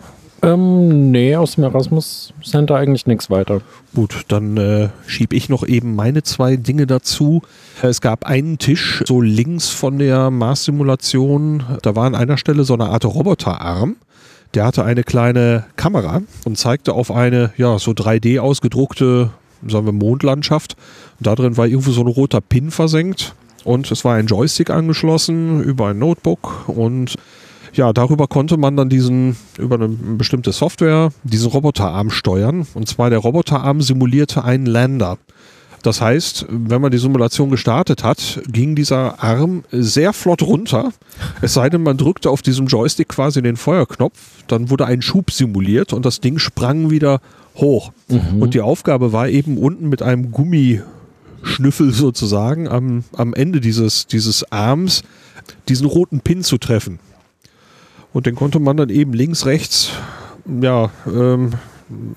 Ähm, 0.44 1.12
nee, 1.12 1.36
aus 1.36 1.56
dem 1.56 1.64
Erasmus 1.64 2.34
Center 2.44 2.76
eigentlich 2.76 3.06
nichts 3.06 3.30
weiter. 3.30 3.62
Gut, 3.94 4.24
dann 4.28 4.58
äh, 4.58 4.90
schiebe 5.06 5.36
ich 5.36 5.50
noch 5.50 5.66
eben 5.66 5.96
meine 5.96 6.24
zwei 6.24 6.56
Dinge 6.56 6.88
dazu. 6.88 7.44
Es 7.82 8.02
gab 8.02 8.26
einen 8.26 8.58
Tisch 8.58 9.04
so 9.08 9.22
links 9.22 9.70
von 9.70 10.00
der 10.00 10.32
Mars-Simulation. 10.32 11.64
Da 11.84 11.96
war 11.96 12.06
an 12.06 12.16
einer 12.16 12.38
Stelle 12.38 12.64
so 12.64 12.74
eine 12.74 12.90
Art 12.90 13.06
Roboterarm. 13.06 13.98
Der 14.54 14.66
hatte 14.66 14.84
eine 14.84 15.04
kleine 15.04 15.66
Kamera 15.78 16.22
und 16.46 16.58
zeigte 16.58 16.94
auf 16.94 17.12
eine 17.12 17.54
ja 17.58 17.80
so 17.80 17.92
3D 17.92 18.40
ausgedruckte, 18.40 19.32
sagen 19.68 19.86
wir 19.86 19.94
Mondlandschaft. 19.94 20.76
Und 21.20 21.28
da 21.28 21.36
drin 21.36 21.58
war 21.58 21.68
irgendwo 21.68 21.92
so 21.92 22.02
ein 22.02 22.08
roter 22.08 22.42
Pin 22.42 22.72
versenkt 22.72 23.34
und 23.64 23.90
es 23.92 24.04
war 24.04 24.16
ein 24.16 24.28
Joystick 24.28 24.70
angeschlossen 24.70 25.64
über 25.64 25.90
ein 25.90 26.00
Notebook 26.00 26.68
und 26.68 27.16
ja, 27.74 27.94
darüber 27.94 28.28
konnte 28.28 28.58
man 28.58 28.76
dann 28.76 28.90
diesen, 28.90 29.38
über 29.58 29.76
eine 29.76 29.88
bestimmte 29.88 30.52
Software, 30.52 31.12
diesen 31.24 31.50
Roboterarm 31.50 32.10
steuern. 32.10 32.68
Und 32.74 32.90
zwar 32.90 33.10
der 33.10 33.20
Roboterarm 33.20 33.82
simulierte 33.82 34.44
einen 34.44 34.66
Lander. 34.66 35.18
Das 35.82 36.02
heißt, 36.02 36.46
wenn 36.50 36.82
man 36.82 36.92
die 36.92 36.98
Simulation 36.98 37.50
gestartet 37.50 38.04
hat, 38.04 38.42
ging 38.48 38.76
dieser 38.76 39.24
Arm 39.24 39.64
sehr 39.72 40.14
flott 40.14 40.42
runter. 40.44 40.94
Es 41.42 41.54
sei 41.54 41.70
denn, 41.70 41.84
man 41.84 41.98
drückte 41.98 42.30
auf 42.30 42.42
diesem 42.42 42.68
Joystick 42.68 43.10
quasi 43.10 43.42
den 43.42 43.58
Feuerknopf, 43.58 44.18
dann 44.48 44.70
wurde 44.70 44.86
ein 44.86 45.02
Schub 45.02 45.32
simuliert 45.32 45.94
und 45.94 46.06
das 46.06 46.20
Ding 46.20 46.38
sprang 46.38 46.90
wieder 46.90 47.20
hoch. 47.56 47.92
Mhm. 48.10 48.42
Und 48.42 48.54
die 48.54 48.62
Aufgabe 48.62 49.12
war 49.12 49.28
eben 49.28 49.58
unten 49.58 49.90
mit 49.90 50.02
einem 50.02 50.32
Gummischnüffel 50.32 51.92
sozusagen 51.94 52.68
am, 52.68 53.04
am 53.14 53.34
Ende 53.34 53.60
dieses, 53.60 54.08
dieses 54.08 54.52
Arms 54.52 55.04
diesen 55.68 55.88
roten 55.88 56.22
Pin 56.22 56.44
zu 56.44 56.58
treffen. 56.58 57.00
Und 58.14 58.26
den 58.26 58.36
konnte 58.36 58.60
man 58.60 58.78
dann 58.78 58.90
eben 58.90 59.14
links, 59.14 59.46
rechts, 59.46 59.92
ja, 60.62 60.92
ähm, 61.08 61.54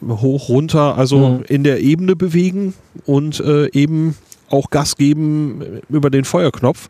hoch, 0.08 0.48
runter, 0.48 0.96
also 0.96 1.28
mhm. 1.28 1.44
in 1.48 1.64
der 1.64 1.80
Ebene 1.80 2.16
bewegen 2.16 2.74
und 3.06 3.40
äh, 3.40 3.70
eben 3.72 4.16
auch 4.50 4.70
Gas 4.70 4.96
geben 4.96 5.80
über 5.88 6.10
den 6.10 6.24
Feuerknopf. 6.24 6.88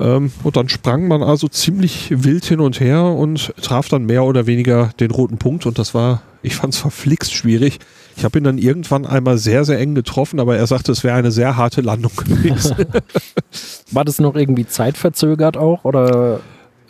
Ähm, 0.00 0.32
und 0.42 0.56
dann 0.56 0.68
sprang 0.68 1.08
man 1.08 1.22
also 1.22 1.46
ziemlich 1.48 2.08
wild 2.24 2.44
hin 2.44 2.60
und 2.60 2.80
her 2.80 3.04
und 3.04 3.52
traf 3.60 3.88
dann 3.88 4.06
mehr 4.06 4.24
oder 4.24 4.46
weniger 4.46 4.90
den 4.98 5.10
roten 5.10 5.38
Punkt. 5.38 5.66
Und 5.66 5.78
das 5.78 5.94
war, 5.94 6.22
ich 6.42 6.56
fand 6.56 6.74
es 6.74 6.80
verflixt 6.80 7.32
schwierig. 7.34 7.78
Ich 8.16 8.24
habe 8.24 8.38
ihn 8.38 8.44
dann 8.44 8.58
irgendwann 8.58 9.06
einmal 9.06 9.38
sehr, 9.38 9.64
sehr 9.64 9.78
eng 9.78 9.94
getroffen, 9.94 10.40
aber 10.40 10.56
er 10.56 10.66
sagte, 10.66 10.92
es 10.92 11.04
wäre 11.04 11.16
eine 11.16 11.30
sehr 11.30 11.56
harte 11.56 11.82
Landung 11.82 12.12
gewesen. 12.16 12.76
war 13.92 14.04
das 14.04 14.18
noch 14.18 14.34
irgendwie 14.34 14.66
zeitverzögert 14.66 15.56
auch? 15.56 15.84
Oder? 15.84 16.40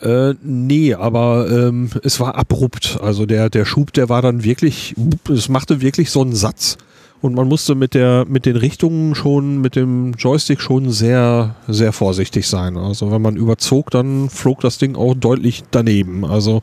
Äh, 0.02 0.34
nee, 0.42 0.94
aber 0.94 1.48
ähm, 1.50 1.90
es 2.02 2.20
war 2.20 2.34
abrupt. 2.34 2.98
Also 3.02 3.26
der, 3.26 3.50
der 3.50 3.64
Schub, 3.64 3.92
der 3.92 4.08
war 4.08 4.22
dann 4.22 4.44
wirklich, 4.44 4.94
es 5.28 5.48
machte 5.48 5.80
wirklich 5.80 6.10
so 6.10 6.22
einen 6.22 6.34
Satz. 6.34 6.78
Und 7.20 7.34
man 7.34 7.48
musste 7.48 7.74
mit 7.74 7.92
der, 7.92 8.24
mit 8.26 8.46
den 8.46 8.56
Richtungen 8.56 9.14
schon, 9.14 9.60
mit 9.60 9.76
dem 9.76 10.14
Joystick 10.14 10.62
schon 10.62 10.90
sehr, 10.90 11.54
sehr 11.68 11.92
vorsichtig 11.92 12.48
sein. 12.48 12.78
Also 12.78 13.10
wenn 13.10 13.20
man 13.20 13.36
überzog, 13.36 13.90
dann 13.90 14.30
flog 14.30 14.60
das 14.60 14.78
Ding 14.78 14.96
auch 14.96 15.14
deutlich 15.14 15.64
daneben. 15.70 16.24
Also 16.24 16.62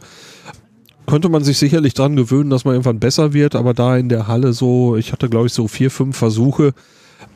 könnte 1.06 1.30
man 1.30 1.44
sich 1.44 1.60
sicherlich 1.60 1.94
dran 1.94 2.16
gewöhnen, 2.16 2.50
dass 2.50 2.66
man 2.66 2.74
irgendwann 2.74 3.00
besser 3.00 3.34
wird, 3.34 3.56
aber 3.56 3.76
da 3.76 3.98
in 3.98 4.10
der 4.10 4.28
Halle 4.28 4.52
so, 4.52 4.98
ich 4.98 5.12
hatte 5.12 5.30
glaube 5.30 5.46
ich 5.48 5.54
so 5.54 5.68
vier, 5.68 5.92
fünf 5.92 6.18
Versuche, 6.18 6.74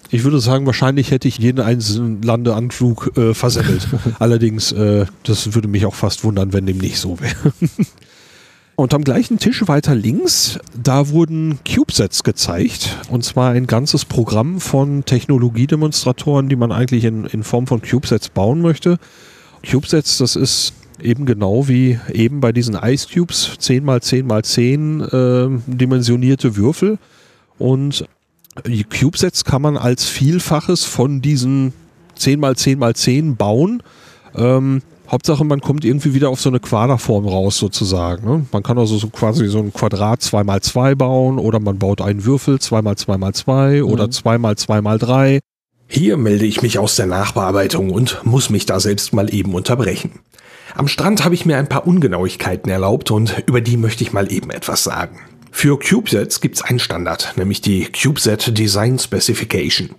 ich 0.09 0.23
würde 0.23 0.39
sagen, 0.41 0.65
wahrscheinlich 0.65 1.11
hätte 1.11 1.27
ich 1.27 1.37
jeden 1.37 1.61
einzelnen 1.61 2.21
Landeanflug 2.21 3.17
äh, 3.17 3.33
versemmelt. 3.33 3.87
Allerdings, 4.19 4.71
äh, 4.73 5.05
das 5.23 5.55
würde 5.55 5.69
mich 5.69 5.85
auch 5.85 5.95
fast 5.95 6.23
wundern, 6.23 6.51
wenn 6.51 6.65
dem 6.65 6.77
nicht 6.77 6.99
so 6.99 7.19
wäre. 7.19 7.53
Und 8.75 8.93
am 8.93 9.03
gleichen 9.03 9.37
Tisch 9.37 9.67
weiter 9.67 9.93
links, 9.95 10.59
da 10.75 11.09
wurden 11.09 11.59
CubeSets 11.63 12.23
gezeigt. 12.23 12.97
Und 13.09 13.23
zwar 13.23 13.51
ein 13.51 13.67
ganzes 13.67 14.05
Programm 14.05 14.59
von 14.59 15.05
Technologiedemonstratoren, 15.05 16.49
die 16.49 16.55
man 16.55 16.71
eigentlich 16.71 17.03
in, 17.05 17.25
in 17.25 17.43
Form 17.43 17.67
von 17.67 17.81
CubeSets 17.81 18.29
bauen 18.29 18.61
möchte. 18.61 18.97
CubeSets, 19.63 20.17
das 20.17 20.35
ist 20.35 20.73
eben 21.01 21.25
genau 21.25 21.67
wie 21.67 21.99
eben 22.11 22.41
bei 22.41 22.51
diesen 22.51 22.75
Ice 22.75 23.07
Cubes, 23.13 23.55
10 23.59 23.87
x 23.87 24.07
10 24.07 24.29
x 24.29 24.53
10 24.53 25.01
äh, 25.01 25.49
dimensionierte 25.67 26.55
Würfel. 26.55 26.97
Und 27.59 28.05
CubeSets 28.89 29.43
kann 29.45 29.61
man 29.61 29.77
als 29.77 30.05
Vielfaches 30.05 30.83
von 30.83 31.21
diesen 31.21 31.73
10 32.15 32.43
x 32.43 32.61
10 32.63 32.81
x 32.81 33.01
10 33.01 33.35
bauen. 33.35 33.83
Ähm, 34.35 34.81
Hauptsache, 35.11 35.43
man 35.43 35.59
kommt 35.59 35.83
irgendwie 35.83 36.13
wieder 36.13 36.29
auf 36.29 36.39
so 36.39 36.49
eine 36.49 36.61
Quaderform 36.61 37.27
raus, 37.27 37.57
sozusagen. 37.57 38.25
Ne? 38.25 38.45
Man 38.53 38.63
kann 38.63 38.77
also 38.77 38.97
so 38.97 39.09
quasi 39.09 39.47
so 39.47 39.59
ein 39.59 39.73
Quadrat 39.73 40.21
2x2 40.21 40.95
bauen 40.95 41.37
oder 41.37 41.59
man 41.59 41.79
baut 41.79 41.99
einen 41.99 42.23
Würfel 42.23 42.55
2x2x2 42.55 43.83
mhm. 43.83 43.91
oder 43.91 44.05
2x2x3. 44.05 45.39
Hier 45.87 46.15
melde 46.15 46.45
ich 46.45 46.61
mich 46.61 46.79
aus 46.79 46.95
der 46.95 47.07
Nachbearbeitung 47.07 47.89
und 47.91 48.21
muss 48.23 48.49
mich 48.49 48.65
da 48.65 48.79
selbst 48.79 49.11
mal 49.11 49.33
eben 49.33 49.53
unterbrechen. 49.53 50.21
Am 50.75 50.87
Strand 50.87 51.25
habe 51.25 51.35
ich 51.35 51.45
mir 51.45 51.57
ein 51.57 51.67
paar 51.67 51.85
Ungenauigkeiten 51.85 52.71
erlaubt 52.71 53.11
und 53.11 53.43
über 53.45 53.59
die 53.59 53.75
möchte 53.75 54.05
ich 54.05 54.13
mal 54.13 54.31
eben 54.31 54.51
etwas 54.51 54.85
sagen. 54.85 55.19
Für 55.51 55.77
CubeSets 55.77 56.41
gibt 56.41 56.55
es 56.55 56.61
einen 56.63 56.79
Standard, 56.79 57.33
nämlich 57.35 57.61
die 57.61 57.85
CubeSet 57.85 58.57
Design 58.57 58.97
Specification. 58.97 59.91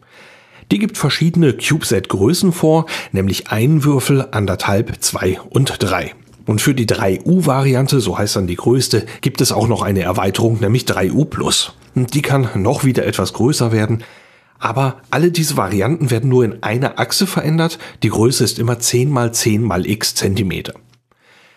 Die 0.73 0.79
gibt 0.79 0.99
verschiedene 0.99 1.53
CubeSat-Größen 1.53 2.53
vor, 2.53 2.87
nämlich 3.13 3.49
ein 3.49 3.85
Würfel, 3.85 4.27
anderthalb, 4.33 4.97
zwei 5.01 5.39
und 5.51 5.77
drei. 5.79 6.15
Und 6.47 6.61
für 6.61 6.75
die 6.75 6.87
3U-Variante, 6.87 8.01
so 8.01 8.19
heißt 8.19 8.37
dann 8.37 8.47
die 8.47 8.57
größte, 8.57 9.07
gibt 9.21 9.41
es 9.41 9.53
auch 9.53 9.69
noch 9.69 9.83
eine 9.83 10.01
Erweiterung, 10.01 10.59
nämlich 10.61 10.85
3U 10.85 11.27
Plus. 11.27 11.75
Die 11.95 12.23
kann 12.23 12.49
noch 12.55 12.85
wieder 12.85 13.07
etwas 13.07 13.33
größer 13.35 13.71
werden. 13.71 14.03
Aber 14.59 15.03
alle 15.11 15.31
diese 15.31 15.57
Varianten 15.57 16.11
werden 16.11 16.31
nur 16.31 16.45
in 16.45 16.63
einer 16.63 16.99
Achse 16.99 17.27
verändert. 17.27 17.79
Die 18.03 18.09
Größe 18.09 18.43
ist 18.43 18.59
immer 18.59 18.79
10 18.79 19.11
mal 19.11 19.33
10 19.33 19.63
mal 19.63 19.87
x 19.87 20.15
Zentimeter. 20.15 20.75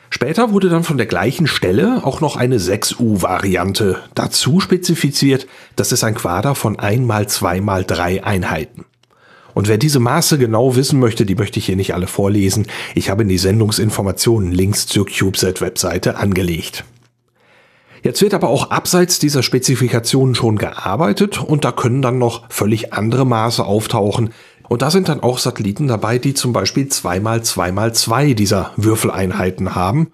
Später 0.09 0.51
wurde 0.51 0.69
dann 0.69 0.83
von 0.83 0.97
der 0.97 1.07
gleichen 1.07 1.47
Stelle 1.47 2.01
auch 2.03 2.21
noch 2.21 2.35
eine 2.37 2.57
6U-Variante 2.57 4.01
dazu 4.13 4.59
spezifiziert. 4.59 5.47
Das 5.75 5.91
ist 5.91 6.03
ein 6.03 6.15
Quader 6.15 6.55
von 6.55 6.79
1 6.79 7.05
mal 7.05 7.27
2 7.27 7.61
mal 7.61 7.83
3 7.83 8.23
Einheiten. 8.23 8.85
Und 9.53 9.69
wer 9.69 9.77
diese 9.77 9.99
Maße 9.99 10.37
genau 10.37 10.75
wissen 10.75 10.99
möchte, 10.99 11.25
die 11.25 11.35
möchte 11.35 11.59
ich 11.59 11.65
hier 11.65 11.77
nicht 11.77 11.93
alle 11.93 12.07
vorlesen. 12.07 12.67
Ich 12.93 13.09
habe 13.09 13.23
in 13.23 13.29
die 13.29 13.37
Sendungsinformationen 13.37 14.51
Links 14.51 14.85
zur 14.85 15.05
CubeSat-Webseite 15.05 16.17
angelegt. 16.17 16.83
Jetzt 18.03 18.21
wird 18.21 18.35
aber 18.35 18.49
auch 18.49 18.69
abseits 18.69 19.17
dieser 19.17 19.41
Spezifikationen 19.41 20.35
schon 20.35 20.57
gearbeitet 20.57 21.41
und 21.41 21.65
da 21.65 21.71
können 21.71 22.03
dann 22.03 22.19
noch 22.19 22.43
völlig 22.49 22.93
andere 22.93 23.25
Maße 23.25 23.65
auftauchen. 23.65 24.29
Und 24.69 24.81
da 24.81 24.91
sind 24.91 25.09
dann 25.09 25.21
auch 25.21 25.37
Satelliten 25.37 25.87
dabei, 25.87 26.17
die 26.17 26.33
zum 26.33 26.53
Beispiel 26.53 26.85
2x2x2 26.85 28.33
dieser 28.33 28.71
Würfeleinheiten 28.77 29.75
haben. 29.75 30.11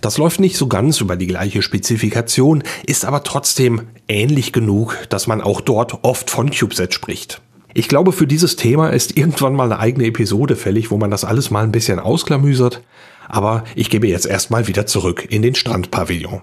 Das 0.00 0.18
läuft 0.18 0.40
nicht 0.40 0.56
so 0.56 0.66
ganz 0.66 1.00
über 1.00 1.16
die 1.16 1.26
gleiche 1.26 1.62
Spezifikation, 1.62 2.62
ist 2.84 3.04
aber 3.06 3.22
trotzdem 3.22 3.82
ähnlich 4.06 4.52
genug, 4.52 4.98
dass 5.08 5.26
man 5.26 5.40
auch 5.40 5.62
dort 5.62 6.04
oft 6.04 6.30
von 6.30 6.50
CubeSat 6.50 6.92
spricht. 6.92 7.40
Ich 7.72 7.88
glaube, 7.88 8.12
für 8.12 8.26
dieses 8.26 8.56
Thema 8.56 8.90
ist 8.90 9.16
irgendwann 9.16 9.54
mal 9.54 9.64
eine 9.64 9.80
eigene 9.80 10.06
Episode 10.06 10.56
fällig, 10.56 10.90
wo 10.90 10.96
man 10.96 11.10
das 11.10 11.24
alles 11.24 11.50
mal 11.50 11.64
ein 11.64 11.72
bisschen 11.72 11.98
ausklamüsert. 11.98 12.82
Aber 13.28 13.64
ich 13.74 13.90
gebe 13.90 14.06
jetzt 14.06 14.26
erstmal 14.26 14.68
wieder 14.68 14.86
zurück 14.86 15.26
in 15.28 15.42
den 15.42 15.54
Strandpavillon. 15.54 16.42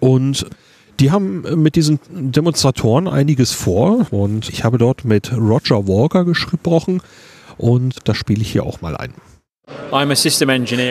Und 0.00 0.46
die 1.00 1.10
haben 1.10 1.62
mit 1.62 1.76
diesen 1.76 2.00
Demonstratoren 2.10 3.08
einiges 3.08 3.52
vor 3.52 4.06
und 4.10 4.48
ich 4.48 4.64
habe 4.64 4.78
dort 4.78 5.04
mit 5.04 5.32
Roger 5.32 5.86
Walker 5.88 6.24
gesprochen 6.24 7.02
und 7.58 7.96
das 8.04 8.16
spiele 8.16 8.42
ich 8.42 8.52
hier 8.52 8.64
auch 8.64 8.80
mal 8.80 8.96
ein. 8.96 9.14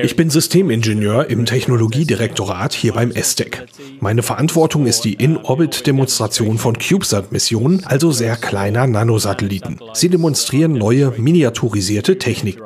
Ich 0.03 0.15
bin 0.17 0.29
Systemingenieur 0.29 1.29
im 1.29 1.45
Technologiedirektorat 1.45 2.73
hier 2.73 2.93
beim 2.93 3.11
ESTEC. 3.11 3.65
Meine 4.01 4.21
Verantwortung 4.21 4.85
ist 4.85 5.05
die 5.05 5.13
In-Orbit-Demonstration 5.13 6.57
von 6.57 6.77
CubeSat-Missionen, 6.77 7.85
also 7.85 8.11
sehr 8.11 8.35
kleiner 8.35 8.85
Nanosatelliten. 8.85 9.79
Sie 9.93 10.09
demonstrieren 10.09 10.73
neue, 10.73 11.13
miniaturisierte 11.17 12.17
Technik. 12.17 12.59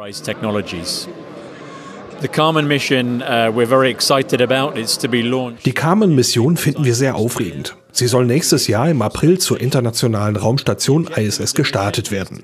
Die 5.65 5.74
Carmen-Mission 5.74 6.57
finden 6.57 6.84
wir 6.84 6.95
sehr 6.95 7.15
aufregend. 7.15 7.76
Sie 7.91 8.07
soll 8.07 8.26
nächstes 8.26 8.67
Jahr 8.67 8.89
im 8.89 9.01
April 9.01 9.39
zur 9.39 9.59
internationalen 9.59 10.36
Raumstation 10.36 11.07
ISS 11.07 11.55
gestartet 11.55 12.11
werden. 12.11 12.43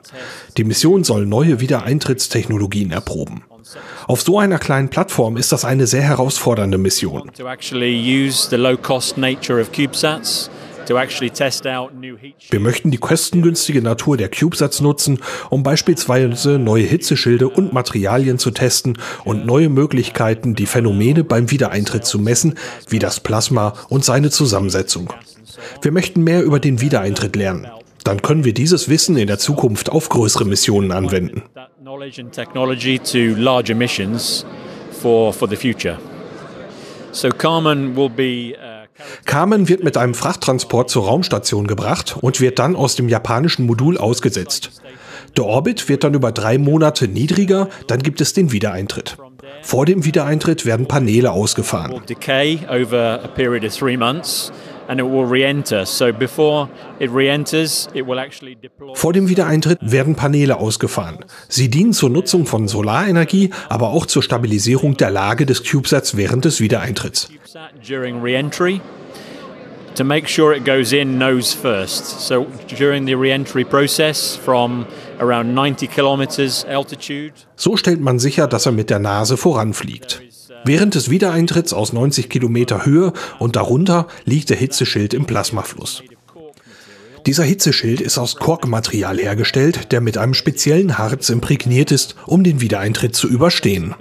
Die 0.57 0.63
Mission 0.63 1.03
soll 1.03 1.25
neue 1.25 1.59
Wiedereintrittstechnologien 1.59 2.91
erproben. 2.91 3.43
Auf 4.07 4.21
so 4.21 4.39
einer 4.39 4.59
kleinen 4.59 4.89
Plattform 4.89 5.37
ist 5.37 5.51
das 5.51 5.65
eine 5.65 5.87
sehr 5.87 6.03
herausfordernde 6.03 6.77
Mission. 6.77 7.31
Wir 10.87 12.59
möchten 12.59 12.91
die 12.91 12.97
kostengünstige 12.97 13.81
Natur 13.81 14.17
der 14.17 14.29
CubeSats 14.29 14.81
nutzen, 14.81 15.19
um 15.49 15.63
beispielsweise 15.63 16.59
neue 16.59 16.83
Hitzeschilde 16.83 17.49
und 17.49 17.73
Materialien 17.73 18.39
zu 18.39 18.51
testen 18.51 18.97
und 19.23 19.45
neue 19.45 19.69
Möglichkeiten, 19.69 20.55
die 20.55 20.65
Phänomene 20.65 21.23
beim 21.23 21.51
Wiedereintritt 21.51 22.05
zu 22.05 22.19
messen, 22.19 22.55
wie 22.89 22.99
das 22.99 23.19
Plasma 23.19 23.73
und 23.89 24.05
seine 24.05 24.29
Zusammensetzung. 24.29 25.13
Wir 25.81 25.91
möchten 25.91 26.23
mehr 26.23 26.43
über 26.43 26.59
den 26.59 26.81
Wiedereintritt 26.81 27.35
lernen. 27.35 27.67
Dann 28.03 28.21
können 28.21 28.45
wir 28.45 28.53
dieses 28.53 28.87
Wissen 28.87 29.17
in 29.17 29.27
der 29.27 29.39
Zukunft 29.39 29.89
auf 29.89 30.09
größere 30.09 30.45
Missionen 30.45 30.91
anwenden. 30.91 31.43
So 37.11 37.29
Carmen 37.29 37.95
will 37.95 38.09
be 38.09 38.57
uh 38.59 38.64
Carmen 39.25 39.67
wird 39.67 39.83
mit 39.83 39.97
einem 39.97 40.13
Frachttransport 40.13 40.89
zur 40.89 41.05
Raumstation 41.05 41.67
gebracht 41.67 42.17
und 42.21 42.39
wird 42.39 42.59
dann 42.59 42.75
aus 42.75 42.95
dem 42.95 43.09
japanischen 43.09 43.65
Modul 43.65 43.97
ausgesetzt. 43.97 44.81
Der 45.35 45.45
Orbit 45.45 45.89
wird 45.89 46.03
dann 46.03 46.13
über 46.13 46.31
drei 46.31 46.57
Monate 46.57 47.07
niedriger, 47.07 47.69
dann 47.87 48.01
gibt 48.01 48.21
es 48.21 48.33
den 48.33 48.51
Wiedereintritt. 48.51 49.17
Vor 49.63 49.85
dem 49.85 50.05
Wiedereintritt 50.05 50.65
werden 50.65 50.87
Paneele 50.87 51.31
ausgefahren. 51.31 52.01
Vor 58.93 59.13
dem 59.13 59.29
Wiedereintritt 59.29 59.79
werden 59.81 60.15
Paneele 60.15 60.57
ausgefahren. 60.57 61.19
Sie 61.49 61.69
dienen 61.69 61.93
zur 61.93 62.09
Nutzung 62.09 62.45
von 62.45 62.67
Solarenergie, 62.67 63.51
aber 63.69 63.89
auch 63.89 64.05
zur 64.05 64.23
Stabilisierung 64.23 64.97
der 64.97 65.11
Lage 65.11 65.45
des 65.45 65.63
CubeSats 65.63 66.17
während 66.17 66.45
des 66.45 66.59
Wiedereintritts. 66.61 67.29
To 69.95 70.03
make 70.03 70.27
sure 70.27 70.53
it 70.53 70.65
goes 70.65 70.91
in 70.91 71.17
nose 71.17 71.53
first. 71.53 72.27
So 72.27 72.47
during 72.67 73.05
the 73.05 73.15
re-entry 73.15 73.63
process 73.63 74.35
from 74.35 74.85
around 75.19 75.55
90 75.55 75.87
kilometers 75.87 76.65
altitude. 76.65 77.33
So 77.55 77.77
stellt 77.77 78.01
man 78.01 78.19
sicher, 78.19 78.47
dass 78.47 78.65
er 78.65 78.73
mit 78.73 78.89
der 78.89 78.99
Nase 78.99 79.37
voranfliegt. 79.37 80.21
Während 80.67 80.95
des 80.95 81.11
Wiedereintritts 81.11 81.73
aus 81.73 81.93
90 81.93 82.27
Kilometer 82.27 82.87
Höhe 82.87 83.13
und 83.37 83.55
darunter 83.55 84.07
liegt 84.25 84.49
der 84.49 84.57
Hitzeschild 84.57 85.13
im 85.13 85.25
Plasmafluss. 85.25 86.01
Dieser 87.27 87.43
Hitzeschild 87.43 88.01
ist 88.01 88.17
aus 88.19 88.35
Korkmaterial 88.35 89.17
hergestellt, 89.17 89.91
der 89.91 90.01
mit 90.01 90.17
einem 90.17 90.35
speziellen 90.35 90.99
Harz 90.99 91.29
imprägniert 91.29 91.91
ist, 91.91 92.15
um 92.25 92.43
den 92.43 92.61
Wiedereintritt 92.61 93.15
zu 93.15 93.27
überstehen. 93.27 93.95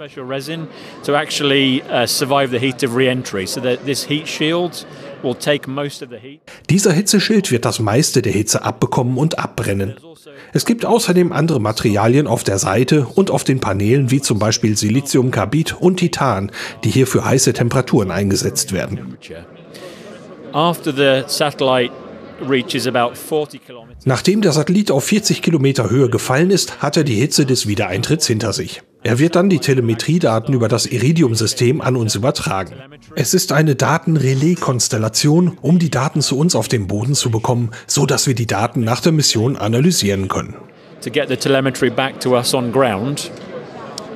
Dieser 6.69 6.91
Hitzeschild 6.91 7.51
wird 7.51 7.65
das 7.65 7.79
meiste 7.79 8.21
der 8.21 8.31
Hitze 8.31 8.63
abbekommen 8.63 9.17
und 9.17 9.39
abbrennen. 9.39 9.95
Es 10.53 10.65
gibt 10.65 10.85
außerdem 10.85 11.31
andere 11.31 11.59
Materialien 11.59 12.27
auf 12.27 12.43
der 12.43 12.59
Seite 12.59 13.05
und 13.05 13.31
auf 13.31 13.43
den 13.43 13.59
Paneelen 13.59 14.11
wie 14.11 14.21
zum 14.21 14.39
Beispiel 14.39 14.77
Siliziumkarbid 14.77 15.75
und 15.79 15.97
Titan, 15.97 16.51
die 16.83 16.89
hier 16.89 17.07
für 17.07 17.25
heiße 17.25 17.53
Temperaturen 17.53 18.11
eingesetzt 18.11 18.71
werden. 18.71 19.17
Nachdem 24.05 24.41
der 24.41 24.51
Satellit 24.51 24.91
auf 24.91 25.03
40 25.05 25.41
Kilometer 25.41 25.89
Höhe 25.89 26.09
gefallen 26.09 26.51
ist, 26.51 26.81
hat 26.81 26.97
er 26.97 27.03
die 27.03 27.15
Hitze 27.15 27.45
des 27.45 27.67
Wiedereintritts 27.67 28.27
hinter 28.27 28.53
sich. 28.53 28.81
Er 29.03 29.19
wird 29.19 29.35
dann 29.35 29.49
die 29.49 29.59
Telemetriedaten 29.59 30.53
über 30.55 30.67
das 30.67 30.87
Iridium-System 30.87 31.79
an 31.79 31.95
uns 31.95 32.15
übertragen. 32.15 32.73
Es 33.15 33.35
ist 33.35 33.51
eine 33.51 33.75
Datenrelais-Konstellation, 33.75 35.59
um 35.61 35.77
die 35.77 35.91
Daten 35.91 36.21
zu 36.21 36.39
uns 36.39 36.55
auf 36.55 36.67
dem 36.67 36.87
Boden 36.87 37.13
zu 37.13 37.29
bekommen, 37.29 37.69
so 37.85 38.07
dass 38.07 38.25
wir 38.25 38.33
die 38.33 38.47
Daten 38.47 38.83
nach 38.83 39.01
der 39.01 39.11
Mission 39.11 39.57
analysieren 39.57 40.27
können. 40.27 40.55
To 41.03 41.11
get 41.11 41.27
the 41.27 41.37
telemetry 41.37 41.91
back 41.91 42.19
to 42.21 42.35
us 42.35 42.55
on 42.55 42.71
ground, 42.71 43.29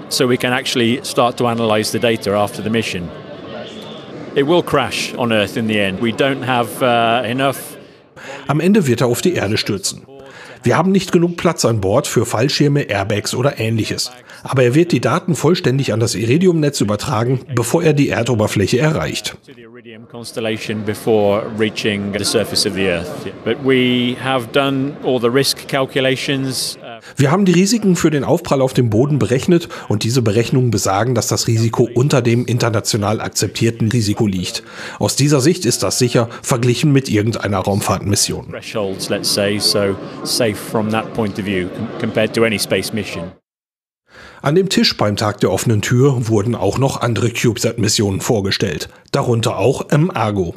so 0.09 0.27
we 0.27 0.37
can 0.37 0.51
actually 0.51 0.99
start 1.03 1.37
to 1.37 1.45
analyze 1.45 1.91
the 1.91 1.99
data 1.99 2.31
after 2.31 2.63
the 2.63 2.69
mission. 2.71 3.07
It 4.35 4.47
will 4.47 4.63
crash 4.63 5.13
on 5.17 5.31
Earth 5.31 5.55
in 5.55 5.67
the 5.67 5.79
end. 5.79 6.01
We 6.01 6.11
don't 6.11 6.43
have 6.43 6.81
uh, 6.81 7.27
enough. 7.27 7.68
Am 8.47 8.59
Ende 8.59 8.87
wird 8.87 9.01
er 9.01 9.07
auf 9.07 9.21
die 9.21 9.33
Erde 9.33 9.57
stürzen. 9.57 10.05
Wir 10.63 10.77
haben 10.77 10.91
nicht 10.91 11.11
genug 11.11 11.37
Platz 11.37 11.63
an 11.63 11.79
Bord 11.79 12.07
für 12.07 12.25
Fallschirme, 12.25 12.81
Airbags 12.81 13.33
oder 13.33 13.59
ähnliches. 13.59 14.11
Aber 14.43 14.63
er 14.63 14.75
wird 14.75 14.91
die 14.91 14.99
Daten 14.99 15.35
vollständig 15.35 15.93
an 15.93 15.99
das 15.99 16.15
Iridium-Netz 16.15 16.81
übertragen, 16.81 17.41
bevor 17.55 17.83
er 17.83 17.93
die 17.93 18.09
Erdoberfläche 18.09 18.79
erreicht. 18.79 19.37
Wir 27.15 27.31
haben 27.31 27.45
die 27.45 27.51
Risiken 27.51 27.95
für 27.95 28.09
den 28.09 28.23
Aufprall 28.23 28.61
auf 28.61 28.73
dem 28.73 28.89
Boden 28.89 29.19
berechnet 29.19 29.69
und 29.87 30.03
diese 30.03 30.21
Berechnungen 30.21 30.71
besagen, 30.71 31.15
dass 31.15 31.27
das 31.27 31.47
Risiko 31.47 31.89
unter 31.93 32.21
dem 32.21 32.45
international 32.45 33.21
akzeptierten 33.21 33.89
Risiko 33.89 34.27
liegt. 34.27 34.63
Aus 34.99 35.15
dieser 35.15 35.41
Sicht 35.41 35.65
ist 35.65 35.83
das 35.83 35.99
sicher 35.99 36.29
verglichen 36.41 36.91
mit 36.91 37.09
irgendeiner 37.09 37.59
Raumfahrtmission. 37.59 38.53
An 44.41 44.55
dem 44.55 44.69
Tisch 44.69 44.95
beim 44.95 45.17
Tag 45.17 45.41
der 45.41 45.51
offenen 45.51 45.81
Tür 45.81 46.29
wurden 46.29 46.55
auch 46.55 46.77
noch 46.77 47.01
andere 47.01 47.29
CubeSat-Missionen 47.29 48.21
vorgestellt, 48.21 48.89
darunter 49.11 49.57
auch 49.57 49.89
M-Argo. 49.89 50.53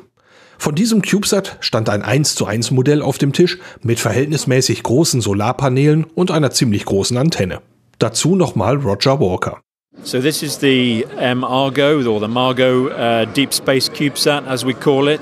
Von 0.62 0.76
diesem 0.76 1.02
CubeSat 1.02 1.56
stand 1.58 1.88
ein 1.88 2.02
1 2.02 2.36
zu 2.36 2.46
1 2.46 2.70
Modell 2.70 3.02
auf 3.02 3.18
dem 3.18 3.32
Tisch 3.32 3.58
mit 3.82 3.98
verhältnismäßig 3.98 4.84
großen 4.84 5.20
Solarpanelen 5.20 6.06
und 6.14 6.30
einer 6.30 6.52
ziemlich 6.52 6.84
großen 6.84 7.16
Antenne. 7.16 7.62
Dazu 7.98 8.36
nochmal 8.36 8.76
Roger 8.76 9.18
Walker. 9.18 9.60
So 10.04 10.20
this 10.20 10.40
is 10.40 10.60
the 10.60 11.04
um, 11.20 11.42
Argo 11.42 12.08
or 12.08 12.20
the 12.20 12.28
Margo 12.28 12.86
uh, 12.86 13.26
Deep 13.34 13.52
Space 13.52 13.90
CubeSat 13.92 14.46
as 14.46 14.64
we 14.64 14.72
call 14.72 15.08
it. 15.08 15.20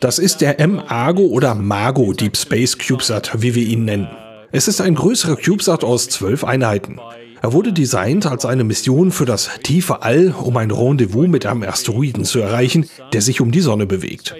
Das 0.00 0.18
ist 0.18 0.40
der 0.40 0.58
M-Argo 0.58 1.22
oder 1.22 1.54
Mago 1.54 2.12
Deep 2.12 2.36
Space 2.36 2.76
CubeSat, 2.76 3.40
wie 3.40 3.54
wir 3.54 3.64
ihn 3.64 3.84
nennen. 3.84 4.08
Es 4.50 4.66
ist 4.66 4.80
ein 4.80 4.96
größerer 4.96 5.36
CubeSat 5.36 5.84
aus 5.84 6.08
zwölf 6.08 6.42
Einheiten. 6.42 6.98
Er 7.42 7.52
wurde 7.52 7.72
designt 7.72 8.24
als 8.24 8.44
eine 8.44 8.62
Mission 8.62 9.10
für 9.10 9.24
das 9.24 9.50
tiefe 9.64 10.02
All, 10.02 10.32
um 10.40 10.56
ein 10.56 10.70
Rendezvous 10.70 11.26
mit 11.26 11.44
einem 11.44 11.64
Asteroiden 11.64 12.24
zu 12.24 12.38
erreichen, 12.38 12.88
der 13.12 13.20
sich 13.20 13.40
um 13.40 13.50
die 13.50 13.60
Sonne 13.60 13.86
bewegt. 13.86 14.36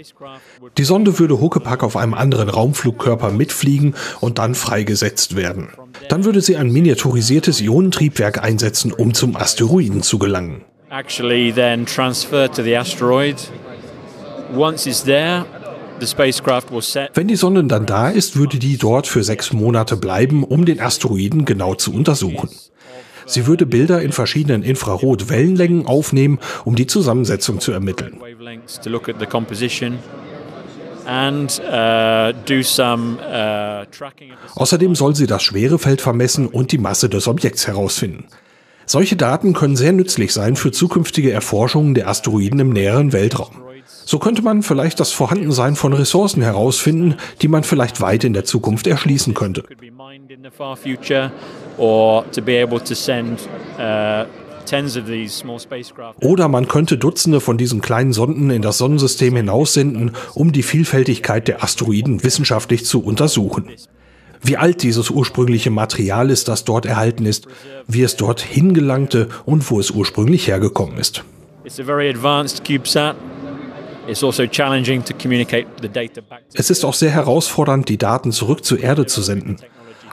Die 0.78 0.84
Sonde 0.84 1.18
würde 1.18 1.40
Huckepack 1.40 1.82
auf 1.82 1.96
einem 1.96 2.14
anderen 2.14 2.48
Raumflugkörper 2.48 3.32
mitfliegen 3.32 3.96
und 4.20 4.38
dann 4.38 4.54
freigesetzt 4.54 5.34
werden. 5.34 5.70
Dann 6.08 6.24
würde 6.24 6.40
sie 6.40 6.56
ein 6.56 6.70
miniaturisiertes 6.70 7.60
Ionentriebwerk 7.60 8.42
einsetzen, 8.42 8.92
um 8.92 9.14
zum 9.14 9.34
Asteroiden 9.34 10.02
zu 10.02 10.20
gelangen. 10.20 10.62
Actually 10.90 11.52
then 11.52 11.84
transferred 11.84 12.54
to 12.54 12.62
the 12.62 12.76
asteroid. 12.76 13.36
Once 14.54 14.86
it's 14.86 15.02
there, 15.02 15.44
wenn 17.14 17.28
die 17.28 17.36
Sonde 17.36 17.64
dann 17.64 17.86
da 17.86 18.08
ist, 18.08 18.36
würde 18.36 18.58
die 18.58 18.76
dort 18.76 19.06
für 19.06 19.22
sechs 19.22 19.52
Monate 19.52 19.96
bleiben, 19.96 20.42
um 20.42 20.64
den 20.64 20.80
Asteroiden 20.80 21.44
genau 21.44 21.76
zu 21.76 21.94
untersuchen. 21.94 22.48
Sie 23.26 23.46
würde 23.46 23.66
Bilder 23.66 24.02
in 24.02 24.12
verschiedenen 24.12 24.62
Infrarot-Wellenlängen 24.62 25.86
aufnehmen, 25.86 26.38
um 26.64 26.74
die 26.76 26.86
Zusammensetzung 26.86 27.60
zu 27.60 27.72
ermitteln. 27.72 28.20
Uh, 31.04 32.32
uh, 33.28 33.84
Außerdem 34.54 34.94
soll 34.94 35.16
sie 35.16 35.26
das 35.26 35.42
Schwerefeld 35.42 36.00
vermessen 36.00 36.46
und 36.46 36.70
die 36.70 36.78
Masse 36.78 37.08
des 37.08 37.26
Objekts 37.26 37.66
herausfinden. 37.66 38.26
Solche 38.86 39.16
Daten 39.16 39.52
können 39.52 39.76
sehr 39.76 39.92
nützlich 39.92 40.32
sein 40.32 40.56
für 40.56 40.70
zukünftige 40.70 41.32
Erforschungen 41.32 41.94
der 41.94 42.08
Asteroiden 42.08 42.60
im 42.60 42.70
näheren 42.70 43.12
Weltraum. 43.12 43.62
So 44.04 44.18
könnte 44.18 44.42
man 44.42 44.62
vielleicht 44.62 45.00
das 45.00 45.12
Vorhandensein 45.12 45.76
von 45.76 45.92
Ressourcen 45.92 46.42
herausfinden, 46.42 47.16
die 47.40 47.48
man 47.48 47.64
vielleicht 47.64 48.00
weit 48.00 48.24
in 48.24 48.32
der 48.32 48.44
Zukunft 48.44 48.86
erschließen 48.86 49.34
könnte. 49.34 49.64
Oder 56.20 56.48
man 56.48 56.68
könnte 56.68 56.98
Dutzende 56.98 57.40
von 57.40 57.58
diesen 57.58 57.80
kleinen 57.80 58.12
Sonden 58.12 58.50
in 58.50 58.62
das 58.62 58.78
Sonnensystem 58.78 59.36
hinaussenden, 59.36 60.12
um 60.34 60.52
die 60.52 60.62
Vielfältigkeit 60.62 61.48
der 61.48 61.64
Asteroiden 61.64 62.22
wissenschaftlich 62.22 62.84
zu 62.84 63.02
untersuchen. 63.02 63.70
Wie 64.42 64.56
alt 64.56 64.82
dieses 64.82 65.08
ursprüngliche 65.08 65.70
Material 65.70 66.30
ist, 66.30 66.48
das 66.48 66.64
dort 66.64 66.84
erhalten 66.84 67.26
ist, 67.26 67.46
wie 67.86 68.02
es 68.02 68.16
dort 68.16 68.40
hingelangte 68.40 69.28
und 69.46 69.70
wo 69.70 69.80
es 69.80 69.90
ursprünglich 69.90 70.48
hergekommen 70.48 70.98
ist. 70.98 71.24
It's 71.64 71.78
a 71.80 71.84
very 71.84 72.10
advanced 72.10 72.64
CubeSat. 72.64 73.16
Also 74.06 74.32
es 76.54 76.70
ist 76.70 76.84
auch 76.84 76.94
sehr 76.94 77.10
herausfordernd, 77.10 77.88
die 77.88 77.98
Daten 77.98 78.32
zurück 78.32 78.64
zur 78.64 78.80
Erde 78.80 79.06
zu 79.06 79.22
senden. 79.22 79.58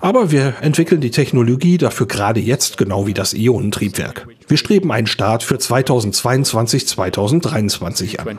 Aber 0.02 0.32
wir 0.32 0.56
entwickeln 0.62 1.02
die 1.02 1.12
Technologie 1.12 1.78
dafür 1.78 2.08
gerade 2.08 2.40
jetzt, 2.40 2.78
genau 2.78 3.06
wie 3.06 3.14
das 3.14 3.34
Ionentriebwerk. 3.34 4.28
Wir 4.48 4.58
streben 4.58 4.92
einen 4.92 5.08
Start 5.08 5.44
für 5.44 5.58
2022, 5.58 6.88
2023 6.88 8.20
an. 8.20 8.38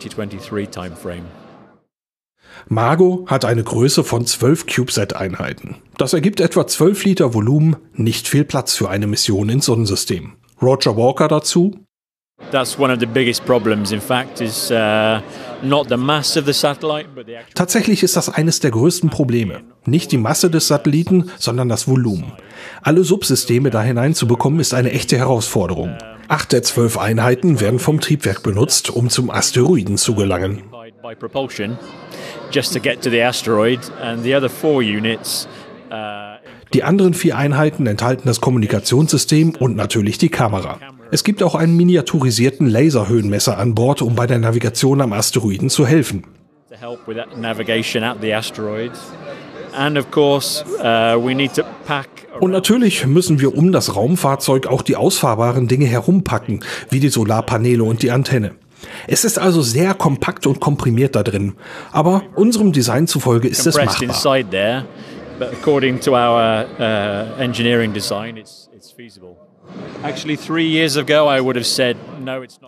Margo 2.69 3.25
hat 3.27 3.45
eine 3.45 3.63
Größe 3.63 4.05
von 4.05 4.27
12 4.27 4.67
CubeSat-Einheiten. 4.67 5.77
Das 5.97 6.13
ergibt 6.13 6.41
etwa 6.41 6.67
12 6.67 7.05
Liter 7.05 7.35
Volumen, 7.35 7.77
nicht 7.95 8.29
viel 8.29 8.45
Platz 8.45 8.77
für 8.77 8.89
eine 8.91 9.07
Mission 9.07 9.49
ins 9.49 9.67
Sonnensystem. 9.67 10.35
Roger 10.61 10.97
Walker 10.97 11.29
dazu. 11.29 11.79
Tatsächlich 17.55 18.03
ist 18.03 18.17
das 18.17 18.29
eines 18.29 18.61
der 18.61 18.71
größten 18.71 19.11
Probleme. 19.11 19.61
Nicht 19.87 20.13
die 20.13 20.19
Masse 20.19 20.51
des 20.51 20.69
Satelliten, 20.69 21.31
sondern 21.39 21.69
das 21.69 21.89
Volumen. 21.89 22.33
Alle 22.83 23.05
Subsysteme 23.05 23.71
da 23.71 23.83
hineinzubekommen, 23.83 24.61
ist 24.61 24.75
eine 24.75 24.93
echte 24.93 25.17
Herausforderung. 25.19 25.97
Acht 26.29 26.53
der 26.53 26.63
zwölf 26.63 26.97
Einheiten 26.97 27.61
werden 27.61 27.79
vom 27.79 28.01
Triebwerk 28.01 28.43
benutzt, 28.43 28.91
um 28.91 29.11
zum 29.11 29.31
Asteroiden 29.31 29.97
zu 29.97 30.15
gelangen. 30.15 30.63
Die 36.73 36.85
anderen 36.85 37.15
vier 37.15 37.37
Einheiten 37.37 37.87
enthalten 37.87 38.23
das 38.27 38.41
Kommunikationssystem 38.41 39.55
und 39.59 39.75
natürlich 39.77 40.19
die 40.19 40.29
Kamera. 40.29 40.79
Es 41.13 41.25
gibt 41.25 41.43
auch 41.43 41.57
einen 41.57 41.77
miniaturisierten 41.77 42.69
Laserhöhenmesser 42.69 43.59
an 43.59 43.75
Bord, 43.75 44.01
um 44.01 44.15
bei 44.15 44.27
der 44.27 44.39
Navigation 44.39 45.01
am 45.01 45.13
Asteroiden 45.13 45.69
zu 45.69 45.87
helfen. 45.87 46.25
Uh, 46.71 46.97
Und 52.41 52.51
natürlich 52.53 53.07
müssen 53.07 53.41
wir 53.41 53.57
um 53.57 53.73
das 53.73 53.97
Raumfahrzeug 53.97 54.67
auch 54.69 54.83
die 54.83 54.97
ausfahrbaren 54.97 55.67
Dinge 55.69 55.87
herumpacken, 55.87 56.61
wie 56.91 57.01
die 57.01 57.09
Solarpaneele 57.09 57.83
und 57.83 58.03
die 58.03 58.11
Antenne. 58.13 58.53
Es 59.07 59.25
ist 59.25 59.39
also 59.39 59.63
sehr 59.63 59.95
kompakt 59.95 60.47
und 60.47 60.61
komprimiert 60.61 61.17
da 61.17 61.23
drin, 61.23 61.55
aber 61.93 62.23
unserem 62.35 62.73
Design 62.73 63.07
zufolge 63.07 63.49
ist 63.49 63.67
es 63.67 63.75
machbar. 63.77 63.95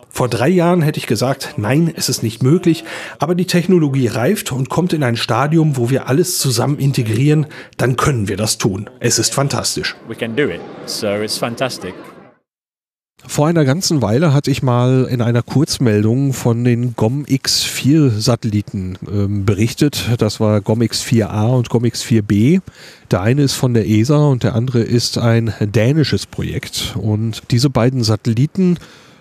Vor 0.09 0.29
drei 0.29 0.49
Jahren 0.49 0.81
hätte 0.81 0.99
ich 0.99 1.07
gesagt, 1.07 1.55
nein, 1.57 1.93
es 1.95 2.09
ist 2.09 2.21
nicht 2.21 2.43
möglich, 2.43 2.83
aber 3.19 3.33
die 3.35 3.47
Technologie 3.47 4.07
reift 4.07 4.51
und 4.51 4.69
kommt 4.69 4.93
in 4.93 5.03
ein 5.03 5.17
Stadium, 5.17 5.75
wo 5.77 5.89
wir 5.89 6.07
alles 6.07 6.37
zusammen 6.37 6.77
integrieren, 6.77 7.47
dann 7.77 7.95
können 7.95 8.27
wir 8.27 8.37
das 8.37 8.57
tun. 8.57 8.89
Es 8.99 9.17
ist 9.17 9.33
fantastisch. 9.33 9.95
We 10.07 10.15
can 10.15 10.35
do 10.35 10.43
it. 10.43 10.61
So 10.85 11.07
it's 11.07 11.37
fantastic. 11.37 11.93
Vor 13.25 13.47
einer 13.47 13.63
ganzen 13.63 14.01
Weile 14.01 14.33
hatte 14.33 14.51
ich 14.51 14.63
mal 14.63 15.07
in 15.09 15.21
einer 15.21 15.41
Kurzmeldung 15.41 16.33
von 16.33 16.63
den 16.63 16.95
GOM-X4-Satelliten 16.95 18.97
ähm, 19.09 19.45
berichtet. 19.45 20.09
Das 20.17 20.39
war 20.39 20.61
GOM-X4A 20.61 21.55
und 21.55 21.69
GOM-X4B. 21.69 22.61
Der 23.11 23.21
eine 23.21 23.43
ist 23.43 23.53
von 23.53 23.73
der 23.73 23.87
ESA 23.87 24.25
und 24.25 24.43
der 24.43 24.55
andere 24.55 24.81
ist 24.81 25.17
ein 25.17 25.53
dänisches 25.61 26.25
Projekt. 26.25 26.95
Und 26.97 27.43
diese 27.51 27.69
beiden 27.69 28.03
Satelliten 28.03 28.77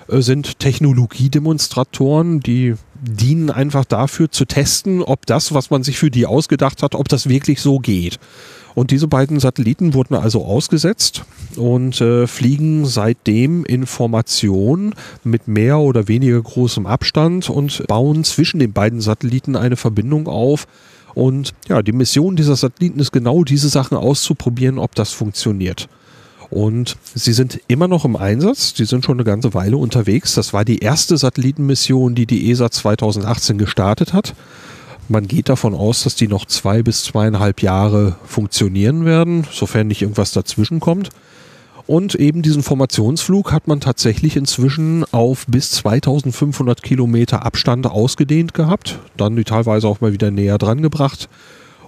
äh, 0.08 0.20
sind 0.20 0.58
Technologiedemonstratoren, 0.58 2.40
die 2.40 2.74
dienen 3.00 3.50
einfach 3.50 3.84
dafür 3.84 4.30
zu 4.30 4.44
testen, 4.44 5.02
ob 5.02 5.26
das, 5.26 5.54
was 5.54 5.70
man 5.70 5.82
sich 5.82 5.98
für 5.98 6.10
die 6.10 6.26
ausgedacht 6.26 6.82
hat, 6.82 6.94
ob 6.94 7.08
das 7.08 7.28
wirklich 7.28 7.60
so 7.60 7.78
geht. 7.78 8.18
Und 8.74 8.90
diese 8.90 9.08
beiden 9.08 9.38
Satelliten 9.40 9.94
wurden 9.94 10.14
also 10.14 10.44
ausgesetzt 10.44 11.24
und 11.56 12.00
äh, 12.00 12.26
fliegen 12.26 12.86
seitdem 12.86 13.64
in 13.64 13.86
Formation 13.86 14.94
mit 15.24 15.48
mehr 15.48 15.78
oder 15.78 16.08
weniger 16.08 16.40
großem 16.40 16.86
Abstand 16.86 17.50
und 17.50 17.86
bauen 17.86 18.24
zwischen 18.24 18.60
den 18.60 18.72
beiden 18.72 19.00
Satelliten 19.00 19.56
eine 19.56 19.76
Verbindung 19.76 20.28
auf. 20.28 20.66
Und 21.14 21.52
ja, 21.68 21.82
die 21.82 21.92
Mission 21.92 22.36
dieser 22.36 22.56
Satelliten 22.56 22.98
ist 22.98 23.12
genau 23.12 23.44
diese 23.44 23.68
Sachen 23.68 23.96
auszuprobieren, 23.96 24.78
ob 24.78 24.94
das 24.94 25.12
funktioniert. 25.12 25.88
Und 26.48 26.96
sie 27.14 27.32
sind 27.32 27.60
immer 27.66 27.88
noch 27.88 28.04
im 28.04 28.14
Einsatz. 28.14 28.74
Die 28.74 28.84
sind 28.84 29.04
schon 29.04 29.16
eine 29.16 29.24
ganze 29.24 29.54
Weile 29.54 29.78
unterwegs. 29.78 30.34
Das 30.34 30.52
war 30.52 30.66
die 30.66 30.80
erste 30.80 31.16
Satellitenmission, 31.16 32.14
die 32.14 32.26
die 32.26 32.50
ESA 32.50 32.70
2018 32.70 33.56
gestartet 33.56 34.12
hat. 34.12 34.34
Man 35.08 35.26
geht 35.26 35.48
davon 35.48 35.74
aus, 35.74 36.04
dass 36.04 36.14
die 36.14 36.28
noch 36.28 36.46
zwei 36.46 36.82
bis 36.82 37.04
zweieinhalb 37.04 37.60
Jahre 37.62 38.16
funktionieren 38.24 39.04
werden, 39.04 39.46
sofern 39.50 39.88
nicht 39.88 40.02
irgendwas 40.02 40.32
dazwischen 40.32 40.80
kommt. 40.80 41.10
Und 41.86 42.14
eben 42.14 42.42
diesen 42.42 42.62
Formationsflug 42.62 43.52
hat 43.52 43.66
man 43.66 43.80
tatsächlich 43.80 44.36
inzwischen 44.36 45.04
auf 45.12 45.44
bis 45.48 45.72
2500 45.72 46.82
Kilometer 46.82 47.44
Abstand 47.44 47.86
ausgedehnt 47.86 48.54
gehabt, 48.54 49.00
dann 49.16 49.36
die 49.36 49.44
teilweise 49.44 49.88
auch 49.88 50.00
mal 50.00 50.12
wieder 50.12 50.30
näher 50.30 50.58
dran 50.58 50.80
gebracht. 50.80 51.28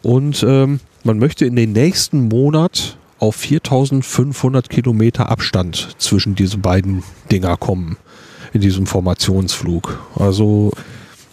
Und 0.03 0.45
ähm, 0.47 0.81
man 1.05 1.19
möchte 1.19 1.47
in 1.47 1.57
den 1.57 1.73
nächsten 1.73 2.29
Monat 2.29 2.99
auf 3.19 3.37
4500 3.37 4.69
Kilometer 4.69 5.31
Abstand 5.31 5.95
zwischen 5.99 6.35
diese 6.35 6.59
beiden 6.59 7.05
Dinger 7.31 7.57
kommen 7.57 7.97
in 8.53 8.61
diesem 8.61 8.87
Formationsflug. 8.87 9.99
Also 10.17 10.73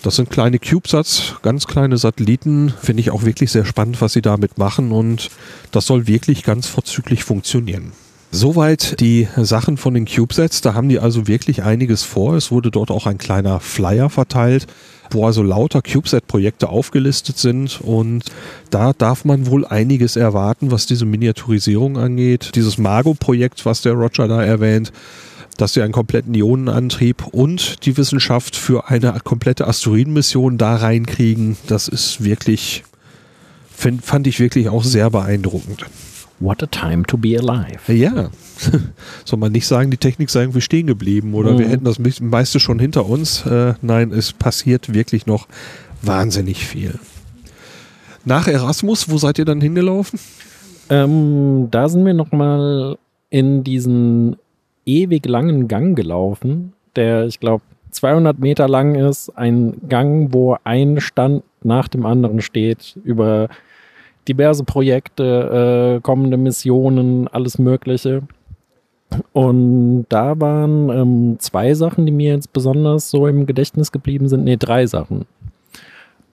das 0.04 0.16
sind 0.16 0.30
kleine 0.30 0.60
CubeSats, 0.60 1.36
ganz 1.42 1.68
kleine 1.68 1.98
Satelliten. 1.98 2.74
Finde 2.82 3.02
ich 3.02 3.12
auch 3.12 3.24
wirklich 3.24 3.52
sehr 3.52 3.66
spannend, 3.66 4.02
was 4.02 4.14
sie 4.14 4.22
damit 4.22 4.58
machen 4.58 4.92
und 4.92 5.30
das 5.72 5.86
soll 5.86 6.08
wirklich 6.08 6.44
ganz 6.44 6.68
vorzüglich 6.68 7.24
funktionieren. 7.24 7.92
Soweit 8.34 9.02
die 9.02 9.28
Sachen 9.36 9.76
von 9.76 9.94
den 9.94 10.06
CubeSets. 10.06 10.62
Da 10.62 10.74
haben 10.74 10.88
die 10.88 11.00
also 11.00 11.28
wirklich 11.28 11.64
einiges 11.64 12.04
vor. 12.04 12.36
Es 12.36 12.50
wurde 12.50 12.72
dort 12.72 12.90
auch 12.90 13.06
ein 13.06 13.18
kleiner 13.18 13.60
Flyer 13.60 14.10
verteilt, 14.10 14.68
wo 15.10 15.26
also 15.26 15.44
lauter 15.44 15.82
CubeSat-Projekte 15.82 16.70
aufgelistet 16.70 17.38
sind. 17.38 17.82
Und 17.82 18.24
da 18.70 18.94
darf 18.94 19.26
man 19.26 19.48
wohl 19.48 19.66
einiges 19.66 20.16
erwarten, 20.16 20.72
was 20.72 20.86
diese 20.86 21.06
Miniaturisierung 21.06 21.98
angeht. 21.98 22.52
Dieses 22.56 22.78
Margo-Projekt, 22.78 23.66
was 23.66 23.82
der 23.82 23.94
Roger 23.94 24.30
da 24.30 24.42
erwähnt, 24.42 24.94
dass 25.62 25.74
sie 25.74 25.82
einen 25.84 25.94
kompletten 25.94 26.34
Ionenantrieb 26.34 27.28
und 27.28 27.86
die 27.86 27.96
Wissenschaft 27.96 28.56
für 28.56 28.90
eine 28.90 29.16
komplette 29.24 29.68
Asteroidenmission 29.68 30.58
da 30.58 30.76
reinkriegen, 30.76 31.56
das 31.68 31.88
ist 31.88 32.24
wirklich, 32.24 32.84
find, 33.72 34.04
fand 34.04 34.26
ich 34.26 34.40
wirklich 34.40 34.70
auch 34.70 34.84
sehr 34.84 35.12
beeindruckend. 35.12 35.86
What 36.40 36.64
a 36.64 36.66
time 36.66 37.04
to 37.04 37.18
be 37.18 37.38
alive. 37.38 37.94
Ja, 37.94 38.32
soll 39.26 39.38
man 39.38 39.52
nicht 39.52 39.68
sagen, 39.68 39.92
die 39.92 39.98
Technik 39.98 40.32
sei 40.32 40.42
irgendwie 40.42 40.62
stehen 40.62 40.88
geblieben 40.88 41.36
oder 41.36 41.52
Mhm. 41.54 41.60
wir 41.60 41.70
hätten 41.70 41.86
das 41.86 42.00
meiste 42.20 42.60
schon 42.60 42.80
hinter 42.80 43.06
uns. 43.06 43.46
Äh, 43.46 43.76
nein, 43.84 44.12
es 44.12 44.34
passiert 44.34 44.92
wirklich 44.96 45.28
noch 45.28 45.48
wahnsinnig 46.02 46.66
viel. 46.66 46.96
Nach 48.26 48.48
Erasmus, 48.48 49.10
wo 49.10 49.20
seid 49.20 49.38
ihr 49.38 49.46
dann 49.46 49.62
hingelaufen? 49.62 50.20
Ähm, 50.90 51.68
da 51.70 51.88
sind 51.88 52.04
wir 52.04 52.16
nochmal 52.16 52.98
in 53.30 53.64
diesen 53.64 54.38
ewig 54.86 55.26
langen 55.26 55.68
Gang 55.68 55.96
gelaufen, 55.96 56.74
der, 56.96 57.26
ich 57.26 57.40
glaube, 57.40 57.64
200 57.92 58.40
Meter 58.40 58.68
lang 58.68 58.96
ist. 58.96 59.30
Ein 59.30 59.82
Gang, 59.88 60.34
wo 60.34 60.58
ein 60.64 61.00
Stand 61.00 61.44
nach 61.64 61.88
dem 61.88 62.06
anderen 62.06 62.42
steht, 62.42 62.98
über 63.04 63.50
diverse 64.28 64.64
Projekte, 64.64 65.98
äh, 65.98 66.02
kommende 66.02 66.38
Missionen, 66.38 67.28
alles 67.28 67.60
Mögliche. 67.60 68.24
Und 69.34 70.06
da 70.10 70.40
waren 70.40 70.90
ähm, 70.90 71.36
zwei 71.40 71.74
Sachen, 71.74 72.06
die 72.06 72.12
mir 72.12 72.34
jetzt 72.34 72.54
besonders 72.54 73.10
so 73.10 73.28
im 73.28 73.46
Gedächtnis 73.46 73.92
geblieben 73.92 74.30
sind. 74.30 74.46
Nee, 74.46 74.58
drei 74.58 74.86
Sachen. 74.86 75.26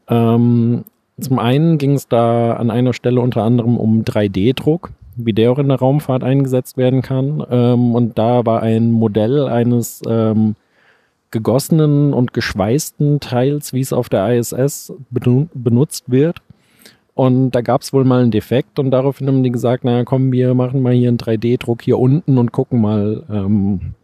Ähm, 0.08 0.84
zum 1.20 1.38
einen 1.40 1.78
ging 1.78 1.94
es 1.94 2.06
da 2.06 2.52
an 2.52 2.70
einer 2.70 2.92
Stelle 2.92 3.20
unter 3.20 3.42
anderem 3.42 3.76
um 3.76 4.04
3D-Druck, 4.04 4.92
wie 5.18 5.32
der 5.32 5.52
auch 5.52 5.58
in 5.58 5.68
der 5.68 5.78
Raumfahrt 5.78 6.24
eingesetzt 6.24 6.76
werden 6.76 7.02
kann. 7.02 7.44
Ähm, 7.50 7.94
und 7.94 8.18
da 8.18 8.46
war 8.46 8.62
ein 8.62 8.90
Modell 8.90 9.46
eines 9.48 10.00
ähm, 10.08 10.54
gegossenen 11.30 12.14
und 12.14 12.32
geschweißten 12.32 13.20
Teils, 13.20 13.72
wie 13.72 13.80
es 13.80 13.92
auf 13.92 14.08
der 14.08 14.34
ISS 14.34 14.92
benu 15.10 15.46
benutzt 15.52 16.04
wird. 16.10 16.40
Und 17.14 17.50
da 17.50 17.62
gab 17.62 17.82
es 17.82 17.92
wohl 17.92 18.04
mal 18.04 18.22
einen 18.22 18.30
Defekt 18.30 18.78
und 18.78 18.92
daraufhin 18.92 19.26
haben 19.26 19.42
die 19.42 19.50
gesagt, 19.50 19.84
naja, 19.84 20.04
komm, 20.04 20.30
wir 20.30 20.54
machen 20.54 20.82
mal 20.82 20.92
hier 20.92 21.08
einen 21.08 21.18
3D-Druck 21.18 21.82
hier 21.82 21.98
unten 21.98 22.38
und 22.38 22.52
gucken 22.52 22.80
mal, 22.80 23.24
ähm, 23.28 23.94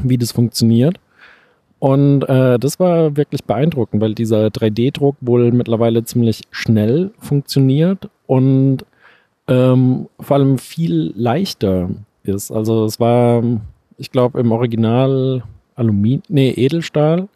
wie 0.00 0.16
das 0.16 0.30
funktioniert. 0.30 1.00
Und 1.80 2.22
äh, 2.28 2.60
das 2.60 2.78
war 2.78 3.16
wirklich 3.16 3.42
beeindruckend, 3.42 4.00
weil 4.00 4.14
dieser 4.14 4.46
3D-Druck 4.46 5.16
wohl 5.20 5.50
mittlerweile 5.50 6.04
ziemlich 6.04 6.42
schnell 6.52 7.10
funktioniert 7.18 8.08
und 8.28 8.84
ähm, 9.48 10.08
vor 10.20 10.36
allem 10.36 10.58
viel 10.58 11.12
leichter 11.16 11.90
ist. 12.24 12.50
Also 12.50 12.84
es 12.84 13.00
war, 13.00 13.42
ich 13.98 14.10
glaube, 14.10 14.40
im 14.40 14.52
Original 14.52 15.42
Aluminium, 15.74 16.22
nee, 16.28 16.50
Edelstahl. 16.50 17.28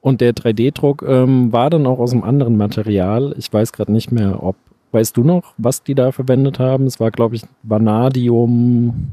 Und 0.00 0.20
der 0.20 0.34
3D-Druck 0.34 1.04
ähm, 1.06 1.52
war 1.52 1.68
dann 1.68 1.86
auch 1.86 1.98
aus 1.98 2.12
einem 2.12 2.22
anderen 2.22 2.56
Material. 2.56 3.34
Ich 3.38 3.52
weiß 3.52 3.72
gerade 3.72 3.92
nicht 3.92 4.12
mehr, 4.12 4.42
ob. 4.42 4.56
Weißt 4.92 5.16
du 5.16 5.24
noch, 5.24 5.52
was 5.58 5.82
die 5.82 5.94
da 5.96 6.12
verwendet 6.12 6.58
haben? 6.60 6.86
Es 6.86 7.00
war, 7.00 7.10
glaube 7.10 7.34
ich, 7.34 7.42
Vanadium, 7.64 9.08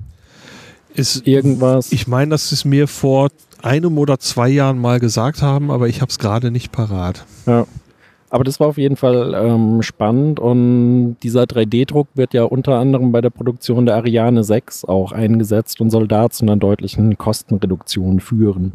Ist, 0.94 1.28
irgendwas. 1.28 1.92
ich 1.92 2.08
meine, 2.08 2.30
dass 2.32 2.50
sie 2.50 2.56
es 2.56 2.64
mir 2.64 2.88
vor 2.88 3.30
einem 3.62 3.98
oder 3.98 4.20
zwei 4.20 4.50
Jahren 4.50 4.78
mal 4.78 5.00
gesagt 5.00 5.42
haben, 5.42 5.72
aber 5.72 5.88
ich 5.90 6.00
habe 6.02 6.10
es 6.10 6.20
gerade 6.20 6.52
nicht 6.52 6.72
parat. 6.72 7.26
Ja. 7.48 7.66
Aber 8.34 8.44
das 8.44 8.60
war 8.60 8.66
auf 8.66 8.80
jeden 8.80 8.96
Fall 8.96 9.36
ähm, 9.36 9.84
spannend 9.84 10.40
und 10.40 11.18
dieser 11.22 11.44
3D-Druck 11.44 12.08
wird 12.16 12.34
ja 12.34 12.46
unter 12.46 12.80
anderem 12.80 13.12
bei 13.12 13.22
der 13.22 13.30
Produktion 13.30 13.86
der 13.86 13.94
Ariane 13.94 14.44
6 14.44 14.86
auch 14.86 15.12
eingesetzt 15.12 15.80
und 15.80 15.92
soll 15.92 16.08
da 16.08 16.32
zu 16.32 16.44
einer 16.44 16.56
deutlichen 16.56 17.16
Kostenreduktion 17.16 18.22
führen. 18.22 18.72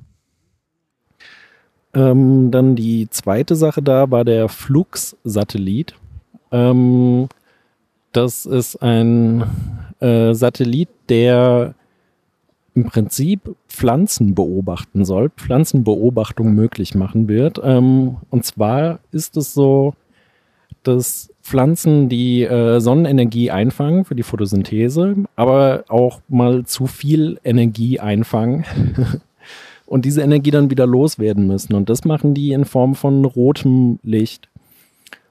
Ähm, 1.92 2.52
dann 2.52 2.76
die 2.76 3.10
zweite 3.10 3.56
Sache 3.56 3.82
da 3.82 4.12
war 4.12 4.24
der 4.24 4.48
Flux-Satellit. 4.48 5.96
Ähm, 6.52 7.26
das 8.12 8.46
ist 8.46 8.80
ein 8.80 9.42
äh, 9.98 10.34
Satellit, 10.34 10.90
der 11.08 11.74
im 12.78 12.84
Prinzip 12.84 13.56
Pflanzen 13.68 14.36
beobachten 14.36 15.04
soll, 15.04 15.30
Pflanzenbeobachtung 15.30 16.54
möglich 16.54 16.94
machen 16.94 17.26
wird. 17.26 17.60
Ähm, 17.62 18.18
und 18.30 18.44
zwar 18.44 19.00
ist 19.10 19.36
es 19.36 19.52
so, 19.52 19.94
dass 20.84 21.30
Pflanzen 21.42 22.08
die 22.08 22.44
äh, 22.44 22.78
Sonnenenergie 22.78 23.50
einfangen 23.50 24.04
für 24.04 24.14
die 24.14 24.22
Photosynthese, 24.22 25.16
aber 25.34 25.84
auch 25.88 26.20
mal 26.28 26.66
zu 26.66 26.86
viel 26.86 27.40
Energie 27.42 27.98
einfangen 27.98 28.64
und 29.86 30.04
diese 30.04 30.22
Energie 30.22 30.52
dann 30.52 30.70
wieder 30.70 30.86
loswerden 30.86 31.48
müssen. 31.48 31.74
Und 31.74 31.90
das 31.90 32.04
machen 32.04 32.32
die 32.32 32.52
in 32.52 32.64
Form 32.64 32.94
von 32.94 33.24
rotem 33.24 33.98
Licht. 34.04 34.48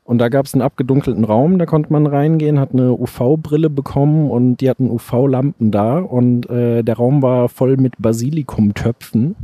Und 0.07 0.19
da 0.19 0.29
gab 0.29 0.45
es 0.45 0.53
einen 0.53 0.61
abgedunkelten 0.61 1.25
Raum, 1.25 1.59
da 1.59 1.65
konnte 1.65 1.91
man 1.91 2.07
reingehen, 2.07 2.61
hat 2.61 2.71
eine 2.71 2.93
UV-Brille 2.93 3.69
bekommen 3.69 4.31
und 4.31 4.61
die 4.61 4.69
hatten 4.69 4.89
UV-Lampen 4.89 5.69
da 5.69 5.99
und 5.99 6.49
äh, 6.49 6.81
der 6.81 6.95
Raum 6.95 7.21
war 7.21 7.49
voll 7.49 7.75
mit 7.75 7.95
Basilikumtöpfen. 7.99 9.35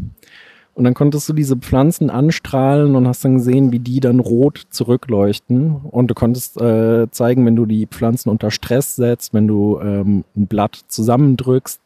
Und 0.74 0.86
dann 0.86 0.94
konntest 0.94 1.28
du 1.28 1.34
diese 1.34 1.58
Pflanzen 1.58 2.10
anstrahlen 2.10 2.96
und 2.96 3.10
hast 3.10 3.26
dann 3.26 3.40
gesehen, 3.40 3.74
wie 3.74 3.80
die 3.80 4.00
dann 4.00 4.22
rot 4.22 4.62
zurückleuchten. 4.70 5.76
Und 5.92 6.08
du 6.08 6.14
konntest 6.14 6.60
äh, 6.62 7.12
zeigen, 7.12 7.46
wenn 7.46 7.58
du 7.58 7.66
die 7.66 7.86
Pflanzen 7.86 8.30
unter 8.30 8.50
Stress 8.50 8.96
setzt, 8.96 9.34
wenn 9.34 9.50
du 9.50 9.82
ähm, 9.82 10.24
ein 10.38 10.48
Blatt 10.48 10.80
zusammendrückst, 10.88 11.82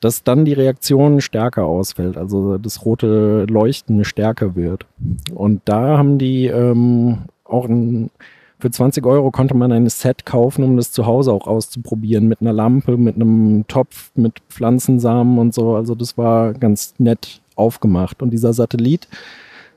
dass 0.00 0.24
dann 0.24 0.46
die 0.46 0.54
Reaktion 0.54 1.20
stärker 1.20 1.66
ausfällt, 1.66 2.16
also 2.16 2.56
das 2.56 2.86
rote 2.86 3.44
Leuchten 3.44 4.04
stärker 4.04 4.56
wird. 4.56 4.86
Und 5.34 5.60
da 5.66 5.98
haben 5.98 6.16
die 6.16 6.46
ähm, 6.46 7.26
auch 7.50 7.66
ein, 7.66 8.10
für 8.58 8.70
20 8.70 9.04
Euro 9.06 9.30
konnte 9.30 9.54
man 9.54 9.72
ein 9.72 9.88
Set 9.88 10.26
kaufen, 10.26 10.64
um 10.64 10.76
das 10.76 10.92
zu 10.92 11.06
Hause 11.06 11.32
auch 11.32 11.46
auszuprobieren, 11.46 12.28
mit 12.28 12.40
einer 12.40 12.52
Lampe, 12.52 12.96
mit 12.96 13.16
einem 13.16 13.64
Topf, 13.68 14.10
mit 14.14 14.40
Pflanzensamen 14.48 15.38
und 15.38 15.54
so. 15.54 15.74
Also 15.74 15.94
das 15.94 16.18
war 16.18 16.52
ganz 16.54 16.94
nett 16.98 17.40
aufgemacht. 17.56 18.22
Und 18.22 18.30
dieser 18.30 18.52
Satellit 18.52 19.08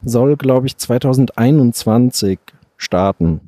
soll, 0.03 0.36
glaube 0.36 0.67
ich, 0.67 0.78
2021 0.78 2.39
starten. 2.78 3.41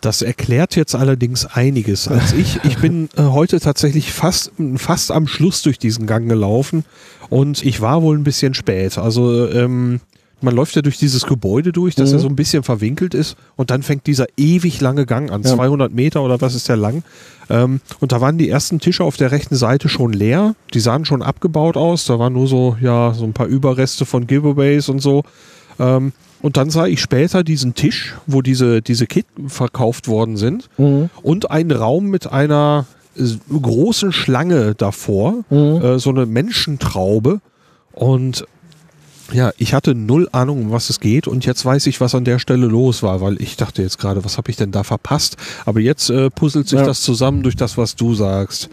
Das 0.00 0.20
erklärt 0.20 0.76
jetzt 0.76 0.94
allerdings 0.94 1.46
einiges 1.46 2.08
als 2.08 2.34
ich. 2.34 2.62
Ich 2.64 2.76
bin 2.76 3.08
äh, 3.16 3.22
heute 3.22 3.58
tatsächlich 3.58 4.12
fast, 4.12 4.52
fast 4.76 5.10
am 5.10 5.26
Schluss 5.26 5.62
durch 5.62 5.78
diesen 5.78 6.06
Gang 6.06 6.28
gelaufen 6.28 6.84
und 7.30 7.64
ich 7.64 7.80
war 7.80 8.02
wohl 8.02 8.18
ein 8.18 8.24
bisschen 8.24 8.52
spät. 8.52 8.98
Also 8.98 9.48
ähm, 9.48 10.00
man 10.44 10.54
läuft 10.54 10.76
ja 10.76 10.82
durch 10.82 10.98
dieses 10.98 11.26
Gebäude 11.26 11.72
durch, 11.72 11.94
das 11.94 12.10
Mhm. 12.10 12.16
ja 12.16 12.22
so 12.22 12.28
ein 12.28 12.36
bisschen 12.36 12.62
verwinkelt 12.62 13.14
ist 13.14 13.36
und 13.56 13.70
dann 13.70 13.82
fängt 13.82 14.06
dieser 14.06 14.26
ewig 14.36 14.80
lange 14.80 15.06
Gang 15.06 15.32
an, 15.32 15.42
Ja. 15.42 15.54
200 15.54 15.92
Meter 15.92 16.22
oder 16.22 16.40
was 16.40 16.54
ist 16.54 16.68
der 16.68 16.76
lang. 16.76 17.02
Ähm, 17.50 17.80
und 18.00 18.12
da 18.12 18.20
waren 18.20 18.38
die 18.38 18.48
ersten 18.48 18.78
Tische 18.80 19.02
auf 19.04 19.16
der 19.16 19.30
rechten 19.32 19.56
Seite 19.56 19.88
schon 19.88 20.12
leer, 20.12 20.54
die 20.72 20.80
sahen 20.80 21.04
schon 21.04 21.22
abgebaut 21.22 21.76
aus, 21.76 22.04
da 22.06 22.18
waren 22.18 22.32
nur 22.34 22.46
so, 22.46 22.76
ja, 22.80 23.12
so 23.14 23.24
ein 23.24 23.32
paar 23.32 23.46
Überreste 23.46 24.06
von 24.06 24.26
Giveaways 24.26 24.88
und 24.88 25.00
so. 25.00 25.24
Ähm, 25.78 26.12
und 26.42 26.56
dann 26.58 26.68
sah 26.70 26.86
ich 26.86 27.00
später 27.00 27.42
diesen 27.42 27.74
Tisch, 27.74 28.14
wo 28.26 28.42
diese, 28.42 28.82
diese 28.82 29.06
Kit 29.06 29.26
verkauft 29.46 30.08
worden 30.08 30.36
sind 30.36 30.68
Mhm. 30.78 31.08
und 31.22 31.50
einen 31.50 31.70
Raum 31.72 32.06
mit 32.06 32.30
einer 32.30 32.86
äh, 33.16 33.22
großen 33.60 34.12
Schlange 34.12 34.74
davor, 34.74 35.44
Mhm. 35.48 35.56
äh, 35.82 35.98
so 35.98 36.10
eine 36.10 36.26
Menschentraube. 36.26 37.40
Und 37.92 38.44
ja, 39.32 39.52
ich 39.58 39.74
hatte 39.74 39.94
null 39.94 40.28
Ahnung, 40.32 40.62
um 40.66 40.70
was 40.70 40.90
es 40.90 41.00
geht 41.00 41.26
und 41.26 41.46
jetzt 41.46 41.64
weiß 41.64 41.86
ich, 41.86 42.00
was 42.00 42.14
an 42.14 42.24
der 42.24 42.38
Stelle 42.38 42.66
los 42.66 43.02
war, 43.02 43.20
weil 43.20 43.40
ich 43.40 43.56
dachte 43.56 43.82
jetzt 43.82 43.98
gerade, 43.98 44.24
was 44.24 44.36
habe 44.36 44.50
ich 44.50 44.56
denn 44.56 44.70
da 44.70 44.82
verpasst? 44.82 45.36
Aber 45.64 45.80
jetzt 45.80 46.10
äh, 46.10 46.30
puzzelt 46.30 46.68
sich 46.68 46.78
Ja. 46.78 46.84
das 46.84 47.02
zusammen 47.02 47.42
durch 47.42 47.56
das, 47.56 47.78
was 47.78 47.96
du 47.96 48.14
sagst. 48.14 48.68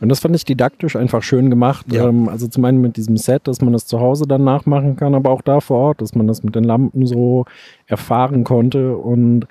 Und 0.00 0.08
das 0.08 0.18
fand 0.18 0.34
ich 0.34 0.44
didaktisch 0.44 0.96
einfach 0.96 1.22
schön 1.22 1.48
gemacht. 1.48 1.86
Ja. 1.92 2.08
Ähm, 2.08 2.28
also 2.28 2.48
zum 2.48 2.64
einen 2.64 2.80
mit 2.80 2.96
diesem 2.96 3.16
Set, 3.16 3.46
dass 3.46 3.60
man 3.60 3.72
das 3.72 3.86
zu 3.86 4.00
Hause 4.00 4.26
dann 4.26 4.42
nachmachen 4.42 4.96
kann, 4.96 5.14
aber 5.14 5.30
auch 5.30 5.42
da 5.42 5.60
vor 5.60 5.78
Ort, 5.78 6.00
dass 6.02 6.16
man 6.16 6.26
das 6.26 6.42
mit 6.42 6.56
den 6.56 6.64
Lampen 6.64 7.06
so 7.06 7.44
erfahren 7.86 8.42
konnte. 8.42 8.96
Und 8.96 9.46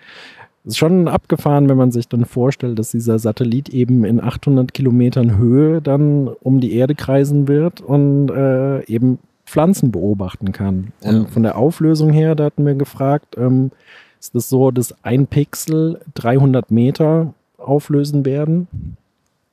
es 0.65 0.71
ist 0.73 0.77
schon 0.77 1.07
abgefahren, 1.07 1.69
wenn 1.69 1.77
man 1.77 1.91
sich 1.93 2.09
dann 2.09 2.25
vorstellt, 2.25 2.77
dass 2.77 2.91
dieser 2.91 3.17
Satellit 3.17 3.69
eben 3.69 4.03
in 4.03 4.19
800 4.21 4.73
Kilometern 4.73 5.37
Höhe 5.37 5.81
dann 5.81 6.27
um 6.27 6.59
die 6.59 6.73
Erde 6.75 6.95
kreisen 6.95 7.47
wird 7.47 7.79
und 7.79 8.29
äh, 8.29 8.83
eben 8.87 9.19
Pflanzen 9.51 9.91
beobachten 9.91 10.51
kann. 10.53 10.93
Und 11.01 11.23
Ja. 11.23 11.25
von 11.27 11.43
der 11.43 11.57
Auflösung 11.57 12.11
her, 12.11 12.35
da 12.35 12.45
hatten 12.45 12.65
wir 12.65 12.75
gefragt, 12.75 13.35
ähm, 13.37 13.71
ist 14.19 14.33
es 14.33 14.47
so, 14.49 14.71
dass 14.71 14.95
ein 15.03 15.27
Pixel 15.27 15.99
300 16.13 16.71
Meter 16.71 17.33
auflösen 17.57 18.25
werden? 18.25 18.67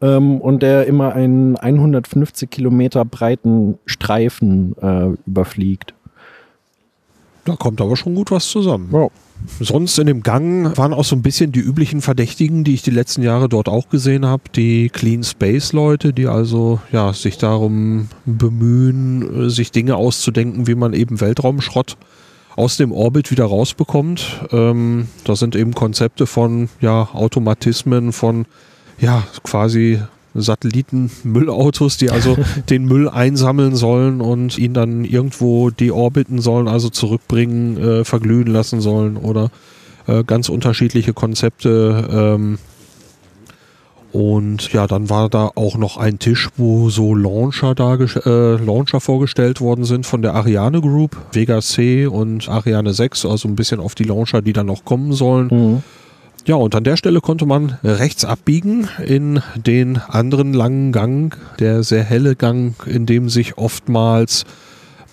ähm, 0.01 0.41
und 0.41 0.63
der 0.63 0.87
immer 0.87 1.13
einen 1.15 1.57
150 1.57 2.49
Kilometer 2.49 3.05
breiten 3.05 3.79
Streifen 3.85 4.77
äh, 4.81 5.09
überfliegt. 5.27 5.93
Da 7.49 7.57
kommt 7.57 7.81
aber 7.81 7.97
schon 7.97 8.15
gut 8.15 8.31
was 8.31 8.49
zusammen. 8.51 8.89
Wow. 8.91 9.11
Sonst 9.61 9.99
in 9.99 10.07
dem 10.07 10.23
Gang 10.23 10.77
waren 10.77 10.93
auch 10.93 11.05
so 11.05 11.17
ein 11.17 11.23
bisschen 11.23 11.51
die 11.51 11.61
üblichen 11.61 12.03
Verdächtigen, 12.03 12.63
die 12.63 12.75
ich 12.75 12.83
die 12.83 12.91
letzten 12.91 13.23
Jahre 13.23 13.49
dort 13.49 13.69
auch 13.69 13.89
gesehen 13.89 14.27
habe. 14.27 14.43
Die 14.55 14.91
Clean 14.91 15.25
Space 15.25 15.73
Leute, 15.73 16.13
die 16.13 16.27
also 16.27 16.79
ja 16.93 17.15
sich 17.15 17.39
darum 17.39 18.09
bemühen, 18.27 19.49
sich 19.49 19.73
Dinge 19.73 19.97
auszudenken, 19.97 20.67
wie 20.67 20.75
man 20.75 20.93
eben 20.93 21.23
Weltraumschrott 21.23 21.97
aus 22.55 22.77
dem 22.77 22.93
Orbit 22.93 23.31
wieder 23.31 23.47
rausbekommt. 23.47 24.41
Ähm, 24.53 25.09
da 25.25 25.35
sind 25.35 25.57
eben 25.57 25.73
Konzepte 25.73 26.27
von 26.27 26.69
ja 26.83 27.09
Automatismen, 27.15 28.13
von 28.13 28.45
ja 29.01 29.23
quasi 29.43 30.01
Satelliten-Müllautos, 30.35 31.97
die 31.97 32.11
also 32.11 32.37
den 32.71 32.85
Müll 32.85 33.09
einsammeln 33.09 33.77
sollen 33.77 34.21
und 34.21 34.59
ihn 34.59 34.75
dann 34.75 35.05
irgendwo 35.05 35.71
deorbiten 35.71 36.41
sollen, 36.41 36.69
also 36.69 36.89
zurückbringen, 36.91 37.77
äh, 37.79 38.05
verglühen 38.05 38.49
lassen 38.49 38.81
sollen 38.81 39.17
oder 39.17 39.51
äh, 40.07 40.25
ganz 40.25 40.49
unterschiedliche 40.49 41.13
Konzepte. 41.13 42.09
Ähm, 42.11 42.59
und 44.11 44.73
ja, 44.73 44.87
dann 44.87 45.11
war 45.11 45.29
da 45.29 45.51
auch 45.55 45.77
noch 45.77 45.99
ein 45.99 46.19
Tisch, 46.19 46.49
wo 46.57 46.89
so 46.89 47.15
Launcher, 47.15 47.75
äh, 47.79 48.57
Launcher 48.57 49.01
vorgestellt 49.01 49.61
worden 49.61 49.85
sind 49.85 50.07
von 50.07 50.23
der 50.23 50.35
Ariane 50.35 50.81
Group, 50.81 51.17
Vega 51.33 51.61
C 51.61 52.07
und 52.07 52.49
Ariane 52.49 52.95
6, 52.95 53.27
also 53.27 53.49
ein 53.49 53.57
bisschen 53.57 53.81
auf 53.81 53.95
die 53.95 54.05
Launcher, 54.05 54.41
die 54.41 54.55
dann 54.55 54.67
noch 54.67 54.85
kommen 54.85 55.13
sollen. 55.13 55.49
Mhm. 55.51 55.83
Ja, 56.49 56.55
und 56.55 56.75
an 56.75 56.83
der 56.83 56.97
Stelle 56.97 57.21
konnte 57.21 57.45
man 57.45 57.77
rechts 57.85 58.25
abbiegen 58.25 58.89
in 59.05 59.43
den 59.55 59.99
anderen 59.99 60.55
langen 60.55 60.93
Gang, 60.93 61.37
der 61.59 61.83
sehr 61.83 62.03
helle 62.03 62.37
Gang, 62.37 62.75
in 62.87 63.05
dem 63.05 63.29
sich 63.29 63.59
oftmals 63.59 64.47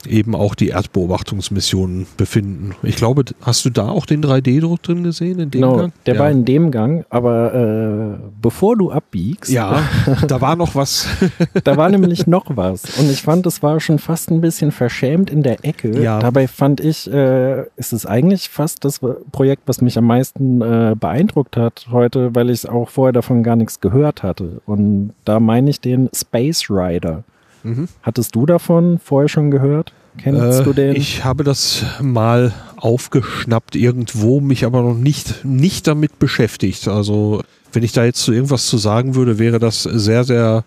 eben 0.07 0.35
auch 0.35 0.55
die 0.55 0.69
Erdbeobachtungsmissionen 0.69 2.07
befinden. 2.17 2.75
Ich 2.83 2.95
glaube, 2.95 3.23
hast 3.41 3.65
du 3.65 3.69
da 3.69 3.89
auch 3.89 4.05
den 4.05 4.23
3D-Druck 4.23 4.81
drin 4.81 5.03
gesehen? 5.03 5.39
In 5.39 5.51
dem 5.51 5.61
genau, 5.61 5.77
Gang? 5.77 5.93
der 6.05 6.15
ja. 6.15 6.19
war 6.19 6.31
in 6.31 6.45
dem 6.45 6.71
Gang, 6.71 7.05
aber 7.09 7.53
äh, 7.53 8.23
bevor 8.41 8.77
du 8.77 8.91
abbiegst. 8.91 9.51
Ja, 9.51 9.83
da 10.27 10.41
war 10.41 10.55
noch 10.55 10.75
was. 10.75 11.07
da 11.63 11.77
war 11.77 11.89
nämlich 11.89 12.27
noch 12.27 12.45
was. 12.49 12.97
Und 12.97 13.09
ich 13.09 13.21
fand, 13.21 13.45
es 13.45 13.61
war 13.63 13.79
schon 13.79 13.99
fast 13.99 14.31
ein 14.31 14.41
bisschen 14.41 14.71
verschämt 14.71 15.29
in 15.29 15.43
der 15.43 15.63
Ecke. 15.65 16.01
Ja. 16.01 16.19
Dabei 16.19 16.47
fand 16.47 16.79
ich, 16.79 17.11
äh, 17.11 17.63
ist 17.75 17.93
es 17.93 18.05
eigentlich 18.05 18.49
fast 18.49 18.85
das 18.85 18.99
Projekt, 19.31 19.63
was 19.65 19.81
mich 19.81 19.97
am 19.97 20.05
meisten 20.05 20.61
äh, 20.61 20.95
beeindruckt 20.99 21.57
hat 21.57 21.87
heute, 21.91 22.35
weil 22.35 22.49
ich 22.49 22.67
auch 22.67 22.89
vorher 22.89 23.13
davon 23.13 23.43
gar 23.43 23.55
nichts 23.55 23.79
gehört 23.79 24.23
hatte. 24.23 24.61
Und 24.65 25.13
da 25.25 25.39
meine 25.39 25.69
ich 25.69 25.81
den 25.81 26.09
Space 26.13 26.69
Rider. 26.69 27.23
Mhm. 27.65 27.87
Hattest 28.01 28.35
du 28.35 28.45
davon 28.45 28.99
vorher 29.03 29.27
schon 29.27 29.51
gehört? 29.51 29.91
Kennst 30.17 30.61
äh, 30.61 30.63
du 30.63 30.73
den? 30.73 30.95
Ich 30.95 31.25
habe 31.25 31.43
das 31.43 31.83
mal 31.99 32.53
aufgeschnappt 32.77 33.75
irgendwo, 33.75 34.39
mich 34.39 34.65
aber 34.65 34.81
noch 34.81 34.95
nicht, 34.95 35.43
nicht 35.43 35.87
damit 35.87 36.19
beschäftigt. 36.19 36.87
Also, 36.87 37.43
wenn 37.73 37.83
ich 37.83 37.91
da 37.91 38.05
jetzt 38.05 38.21
zu 38.21 38.31
irgendwas 38.31 38.67
zu 38.67 38.77
sagen 38.77 39.15
würde, 39.15 39.39
wäre 39.39 39.59
das 39.59 39.83
sehr, 39.83 40.23
sehr 40.23 40.63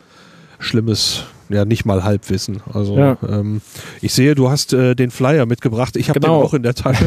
schlimmes 0.59 1.25
ja 1.49 1.65
nicht 1.65 1.85
mal 1.85 2.05
Halbwissen. 2.05 2.63
Also 2.73 2.97
ja. 2.97 3.17
ähm, 3.29 3.61
ich 4.01 4.13
sehe, 4.13 4.35
du 4.35 4.51
hast 4.51 4.73
äh, 4.73 4.95
den 4.95 5.11
Flyer 5.11 5.47
mitgebracht. 5.47 5.97
Ich 5.97 6.09
habe 6.09 6.21
genau. 6.21 6.39
den 6.39 6.47
auch 6.47 6.55
in 6.55 6.63
der 6.63 6.75
Tasche. 6.75 7.07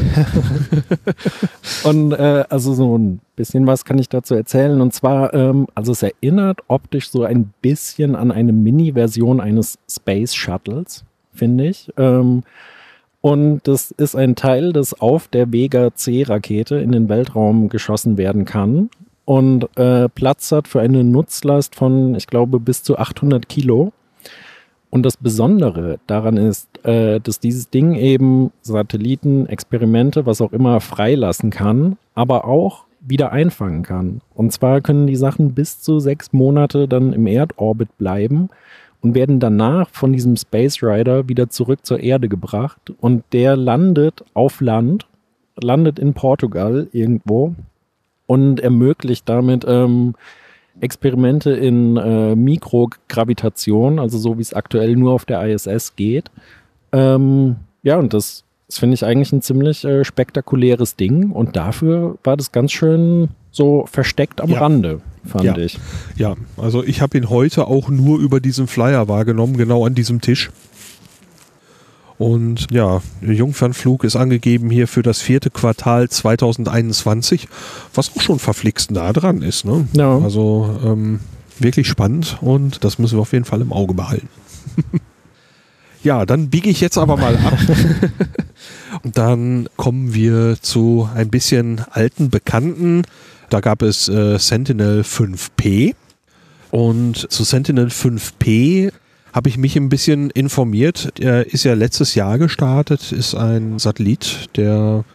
und 1.84 2.14
äh, 2.14 2.46
also 2.50 2.74
so 2.74 2.98
ein 2.98 3.20
bisschen 3.36 3.68
was 3.68 3.86
kann 3.86 4.00
ich 4.00 4.10
dazu 4.10 4.36
erzählen. 4.36 4.82
Und 4.82 4.94
zwar, 4.94 5.34
ähm, 5.34 5.68
also 5.76 5.92
es 5.92 6.04
erinnert 6.04 6.60
optisch 6.68 7.10
so 7.10 7.24
ein 7.24 7.54
bisschen 7.62 8.16
an 8.16 8.32
eine 8.32 8.54
Mini-Version 8.54 9.40
eines 9.40 9.78
Space 9.90 10.34
Shuttles, 10.34 11.04
finde 11.34 11.68
ich. 11.68 11.92
Ähm, 11.98 12.44
und 13.22 13.62
das 13.68 13.92
ist 13.92 14.16
ein 14.16 14.36
Teil, 14.36 14.74
das 14.74 15.00
auf 15.00 15.28
der 15.28 15.52
Vega 15.52 15.94
C-Rakete 15.94 16.78
in 16.78 16.92
den 16.92 17.08
Weltraum 17.08 17.70
geschossen 17.70 18.18
werden 18.18 18.46
kann 18.46 18.90
und 19.26 19.70
äh, 19.78 20.10
Platz 20.10 20.52
hat 20.52 20.68
für 20.68 20.82
eine 20.82 21.06
Nutzlast 21.06 21.76
von, 21.76 22.16
ich 22.16 22.28
glaube, 22.28 22.60
bis 22.60 22.84
zu 22.84 22.98
800 22.98 23.48
Kilo. 23.48 23.94
Und 24.92 25.04
das 25.04 25.16
Besondere 25.16 26.00
daran 26.06 26.36
ist, 26.36 26.68
äh, 26.86 27.22
dass 27.22 27.40
dieses 27.40 27.70
Ding 27.70 27.96
eben 27.96 28.52
Satelliten, 28.62 29.48
Experimente, 29.48 30.26
was 30.26 30.42
auch 30.42 30.52
immer 30.52 30.82
freilassen 30.82 31.50
kann, 31.50 31.98
aber 32.14 32.46
auch 32.46 32.84
wieder 33.00 33.32
einfangen 33.32 33.84
kann. 33.84 34.22
Und 34.36 34.52
zwar 34.52 34.82
können 34.82 35.08
die 35.08 35.16
Sachen 35.16 35.54
bis 35.54 35.82
zu 35.82 36.00
sechs 36.00 36.34
Monate 36.34 36.90
dann 36.90 37.14
im 37.14 37.26
Erdorbit 37.26 37.98
bleiben 37.98 38.50
und 39.02 39.16
werden 39.16 39.40
danach 39.40 39.90
von 39.90 40.12
diesem 40.12 40.36
Space 40.36 40.84
Rider 40.84 41.30
wieder 41.30 41.50
zurück 41.50 41.80
zur 41.86 42.02
Erde 42.02 42.28
gebracht. 42.28 42.94
Und 43.00 43.24
der 43.32 43.56
landet 43.56 44.26
auf 44.34 44.60
Land, 44.60 45.08
landet 45.56 46.00
in 46.00 46.14
Portugal 46.14 46.88
irgendwo 46.92 47.56
und 48.28 48.60
ermöglicht 48.60 49.28
damit 49.28 49.66
ähm, 49.68 50.16
Experimente 50.82 51.52
in 51.52 51.98
äh, 51.98 52.36
Mikrogravitation, 52.36 54.00
also 54.00 54.18
so 54.18 54.38
wie 54.38 54.42
es 54.42 54.54
aktuell 54.54 54.96
nur 54.96 55.14
auf 55.14 55.26
der 55.26 55.42
ISS 55.48 55.96
geht. 55.96 56.32
Ähm, 56.92 57.58
ja, 57.84 57.98
und 57.98 58.14
das, 58.14 58.44
das 58.68 58.80
finde 58.80 58.96
ich 58.96 59.06
eigentlich 59.06 59.32
ein 59.32 59.42
ziemlich 59.42 59.86
äh, 59.86 60.04
spektakuläres 60.04 60.96
Ding 60.96 61.32
und 61.32 61.56
dafür 61.56 62.18
war 62.24 62.38
das 62.38 62.52
ganz 62.52 62.72
schön 62.72 63.30
so 63.52 63.86
versteckt 63.86 64.42
am 64.42 64.50
ja. 64.50 64.60
Rande, 64.60 65.02
fand 65.26 65.44
ja. 65.44 65.58
ich. 65.58 65.78
Ja, 66.16 66.36
also 66.58 66.84
ich 66.84 67.02
habe 67.02 67.18
ihn 67.18 67.30
heute 67.30 67.68
auch 67.68 67.90
nur 67.90 68.20
über 68.20 68.40
diesen 68.40 68.68
Flyer 68.68 69.08
wahrgenommen, 69.08 69.58
genau 69.58 69.86
an 69.86 69.94
diesem 69.94 70.22
Tisch. 70.22 70.52
Und 72.22 72.68
ja, 72.70 73.02
Jungfernflug 73.22 74.04
ist 74.04 74.16
angegeben 74.16 74.70
hier 74.70 74.88
für 74.88 75.02
das 75.02 75.22
vierte 75.22 75.50
Quartal 75.50 76.08
2021, 76.08 77.48
was 77.96 78.16
auch 78.16 78.22
schon 78.22 78.38
verflixt 78.38 78.92
nah 78.92 79.12
dran 79.12 79.42
ist. 79.42 79.66
Ne? 79.66 79.88
Ja. 79.94 80.20
Also 80.20 80.80
ähm, 80.86 81.20
wirklich 81.58 81.88
spannend 81.88 82.38
und 82.42 82.84
das 82.84 83.00
müssen 83.00 83.18
wir 83.18 83.24
auf 83.24 83.34
jeden 83.34 83.46
Fall 83.46 83.62
im 83.62 83.74
Auge 83.74 83.96
behalten. 83.96 84.30
ja, 86.04 86.28
dann 86.28 86.52
biege 86.52 86.70
ich 86.70 86.80
jetzt 86.80 87.00
aber 87.00 87.18
mal 87.18 87.38
ab. 87.38 87.58
und 89.04 89.18
dann 89.18 89.68
kommen 89.76 90.14
wir 90.14 90.58
zu 90.62 91.10
ein 91.16 91.32
bisschen 91.32 91.82
alten 91.90 92.30
Bekannten. 92.30 93.02
Da 93.50 93.62
gab 93.62 93.82
es 93.82 94.08
äh, 94.10 94.38
Sentinel 94.38 95.02
5P. 95.02 95.96
Und 96.70 97.32
zu 97.32 97.44
Sentinel 97.44 97.88
5P 97.88 98.92
habe 99.34 99.50
ich 99.50 99.58
mich 99.58 99.76
ein 99.78 99.90
bisschen 99.90 100.30
informiert. 100.30 101.14
Er 101.20 101.48
ist 101.54 101.64
ja 101.64 101.74
letztes 101.74 102.16
Jahr 102.16 102.38
gestartet, 102.38 103.12
ist 103.12 103.36
ein 103.36 103.80
Satellit, 103.80 104.50
der 104.56 105.06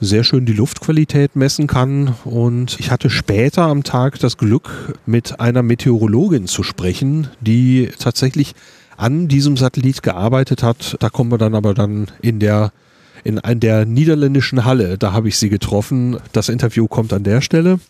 sehr 0.00 0.24
schön 0.24 0.46
die 0.46 0.54
Luftqualität 0.54 1.36
messen 1.36 1.66
kann. 1.66 2.14
Und 2.24 2.78
ich 2.80 2.90
hatte 2.90 3.10
später 3.10 3.62
am 3.64 3.84
Tag 3.84 4.18
das 4.18 4.38
Glück, 4.38 4.98
mit 5.06 5.40
einer 5.40 5.62
Meteorologin 5.62 6.46
zu 6.46 6.62
sprechen, 6.62 7.28
die 7.40 7.90
tatsächlich 7.98 8.54
an 8.96 9.28
diesem 9.28 9.56
Satellit 9.56 10.02
gearbeitet 10.02 10.62
hat. 10.62 10.96
Da 11.00 11.10
kommen 11.10 11.30
wir 11.30 11.38
dann 11.38 11.54
aber 11.54 11.74
dann 11.74 12.08
in 12.22 12.38
der 12.38 12.72
in, 13.24 13.40
der 13.60 13.86
niederländischen 13.86 14.64
Halle. 14.64 14.98
Da 14.98 15.12
habe 15.12 15.28
ich 15.28 15.38
sie 15.38 15.48
getroffen. 15.48 16.18
Das 16.32 16.48
Interview 16.48 16.86
kommt 16.88 17.12
an 17.12 17.24
der 17.24 17.40
Stelle. 17.40 17.80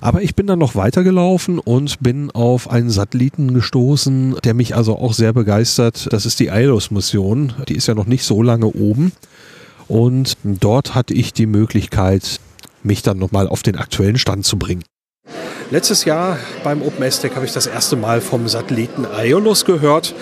Aber 0.00 0.22
ich 0.22 0.34
bin 0.34 0.46
dann 0.46 0.58
noch 0.58 0.74
weitergelaufen 0.74 1.58
und 1.58 2.00
bin 2.00 2.30
auf 2.30 2.70
einen 2.70 2.90
Satelliten 2.90 3.54
gestoßen, 3.54 4.36
der 4.44 4.54
mich 4.54 4.76
also 4.76 4.96
auch 4.96 5.12
sehr 5.12 5.32
begeistert. 5.32 6.12
Das 6.12 6.26
ist 6.26 6.40
die 6.40 6.48
ILOS-Mission. 6.48 7.54
Die 7.68 7.76
ist 7.76 7.86
ja 7.86 7.94
noch 7.94 8.06
nicht 8.06 8.24
so 8.24 8.42
lange 8.42 8.66
oben. 8.66 9.12
Und 9.88 10.36
dort 10.44 10.94
hatte 10.94 11.14
ich 11.14 11.32
die 11.32 11.46
Möglichkeit, 11.46 12.40
mich 12.82 13.02
dann 13.02 13.18
nochmal 13.18 13.48
auf 13.48 13.62
den 13.62 13.76
aktuellen 13.76 14.18
Stand 14.18 14.44
zu 14.44 14.58
bringen. 14.58 14.84
Letztes 15.70 16.04
Jahr 16.04 16.36
beim 16.64 16.82
OpenSTEC 16.82 17.36
habe 17.36 17.46
ich 17.46 17.52
das 17.52 17.66
erste 17.66 17.94
Mal 17.94 18.20
vom 18.20 18.48
Satelliten 18.48 19.06
Aeolus 19.06 19.64
gehört 19.64 20.14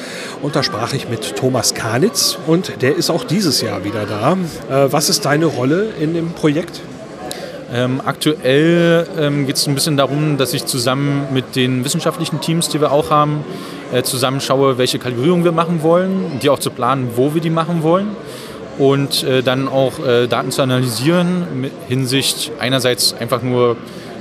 und 0.42 0.54
da 0.54 0.62
sprach 0.62 0.92
ich 0.92 1.08
mit 1.08 1.36
Thomas 1.36 1.74
Kanitz 1.74 2.38
und 2.46 2.82
der 2.82 2.96
ist 2.96 3.08
auch 3.08 3.24
dieses 3.24 3.62
Jahr 3.62 3.84
wieder 3.84 4.04
da. 4.04 4.32
Äh, 4.68 4.92
was 4.92 5.08
ist 5.08 5.24
deine 5.24 5.46
Rolle 5.46 5.88
in 5.98 6.12
dem 6.12 6.32
Projekt? 6.32 6.82
Ähm, 7.72 8.00
aktuell 8.04 9.06
ähm, 9.18 9.46
geht 9.46 9.56
es 9.56 9.66
ein 9.66 9.74
bisschen 9.74 9.96
darum, 9.96 10.38
dass 10.38 10.54
ich 10.54 10.64
zusammen 10.64 11.28
mit 11.32 11.54
den 11.54 11.84
wissenschaftlichen 11.84 12.40
Teams, 12.40 12.68
die 12.68 12.80
wir 12.80 12.92
auch 12.92 13.10
haben, 13.10 13.44
äh, 13.92 14.02
zusammenschaue, 14.02 14.78
welche 14.78 14.98
Kalibrierung 14.98 15.44
wir 15.44 15.52
machen 15.52 15.82
wollen, 15.82 16.40
die 16.42 16.50
auch 16.50 16.58
zu 16.58 16.70
planen, 16.70 17.10
wo 17.16 17.34
wir 17.34 17.40
die 17.40 17.50
machen 17.50 17.82
wollen 17.82 18.16
und 18.78 19.22
äh, 19.22 19.42
dann 19.42 19.68
auch 19.68 19.98
äh, 19.98 20.26
Daten 20.28 20.50
zu 20.50 20.62
analysieren 20.62 21.60
mit 21.60 21.72
Hinsicht 21.88 22.52
einerseits 22.58 23.12
einfach 23.12 23.42
nur 23.42 23.76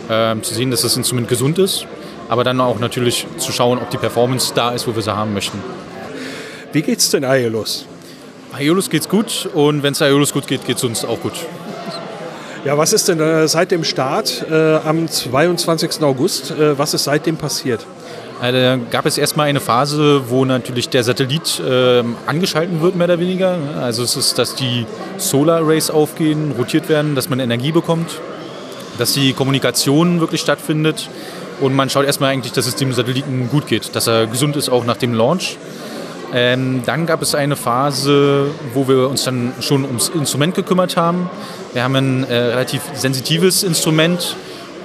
äh, 0.10 0.40
zu 0.42 0.54
sehen, 0.54 0.72
dass 0.72 0.82
das 0.82 0.98
Instrument 0.98 1.28
gesund 1.28 1.60
ist, 1.60 1.86
aber 2.30 2.44
dann 2.44 2.60
auch 2.60 2.80
natürlich 2.80 3.28
zu 3.38 3.52
schauen, 3.52 3.78
ob 3.80 3.90
die 3.90 3.98
Performance 3.98 4.54
da 4.54 4.72
ist, 4.72 4.88
wo 4.88 4.96
wir 4.96 5.02
sie 5.02 5.16
haben 5.16 5.34
möchten. 5.34 5.62
Wie 6.74 6.82
geht's 6.82 7.10
denn 7.10 7.24
Aiolus? 7.24 7.86
Aiolus 8.54 8.90
geht's 8.90 9.10
gut 9.10 9.50
und 9.54 9.84
wenn 9.84 9.94
es 9.94 10.02
Aiolus 10.02 10.34
gut 10.34 10.48
geht, 10.48 10.66
geht 10.66 10.78
es 10.78 10.84
uns 10.84 11.06
auch 11.06 11.20
gut. 11.22 11.34
Ja, 12.66 12.78
was 12.78 12.92
ist 12.92 13.08
denn 13.08 13.20
äh, 13.20 13.48
seit 13.48 13.72
dem 13.72 13.84
Start 13.84 14.46
äh, 14.50 14.76
am 14.78 15.08
22. 15.08 16.02
August, 16.02 16.52
äh, 16.52 16.78
was 16.78 16.94
ist 16.94 17.06
seitdem 17.06 17.38
passiert? 17.38 17.86
Also, 18.42 18.58
da 18.58 18.78
gab 18.92 19.06
es 19.06 19.18
erstmal 19.18 19.48
eine 19.48 19.60
Phase, 19.60 20.30
wo 20.30 20.46
natürlich 20.46 20.90
der 20.90 21.04
Satellit 21.04 21.60
äh, 21.60 22.04
angeschalten 22.26 22.82
wird, 22.82 22.96
mehr 22.96 23.06
oder 23.06 23.20
weniger. 23.20 23.58
Also 23.82 24.04
es 24.04 24.16
ist, 24.16 24.38
dass 24.38 24.54
die 24.54 24.86
Solar 25.18 25.62
Arrays 25.62 25.90
aufgehen, 25.90 26.54
rotiert 26.58 26.90
werden, 26.90 27.16
dass 27.16 27.30
man 27.30 27.40
Energie 27.40 27.72
bekommt, 27.72 28.22
dass 28.98 29.14
die 29.14 29.34
Kommunikation 29.34 30.20
wirklich 30.20 30.42
stattfindet. 30.42 31.10
Und 31.60 31.76
man 31.76 31.90
schaut 31.90 32.06
erstmal 32.06 32.32
eigentlich, 32.32 32.54
dass 32.54 32.68
es 32.68 32.76
dem 32.76 32.94
Satelliten 32.94 33.50
gut 33.50 33.68
geht, 33.68 33.96
dass 33.96 34.08
er 34.08 34.28
gesund 34.28 34.56
ist 34.56 34.70
auch 34.70 34.86
nach 34.86 34.98
dem 34.98 35.14
Launch. 35.14 35.58
Ähm, 36.34 36.82
dann 36.86 37.06
gab 37.06 37.22
es 37.22 37.36
eine 37.36 37.56
Phase, 37.56 38.48
wo 38.74 38.88
wir 38.88 39.10
uns 39.10 39.24
dann 39.24 39.54
schon 39.62 39.86
ums 39.86 40.10
Instrument 40.10 40.56
gekümmert 40.56 40.98
haben. 40.98 41.30
Wir 41.74 41.84
haben 41.84 41.96
ein 41.96 42.24
äh, 42.26 42.36
relativ 42.36 42.82
sensitives 42.94 43.64
Instrument, 43.64 44.36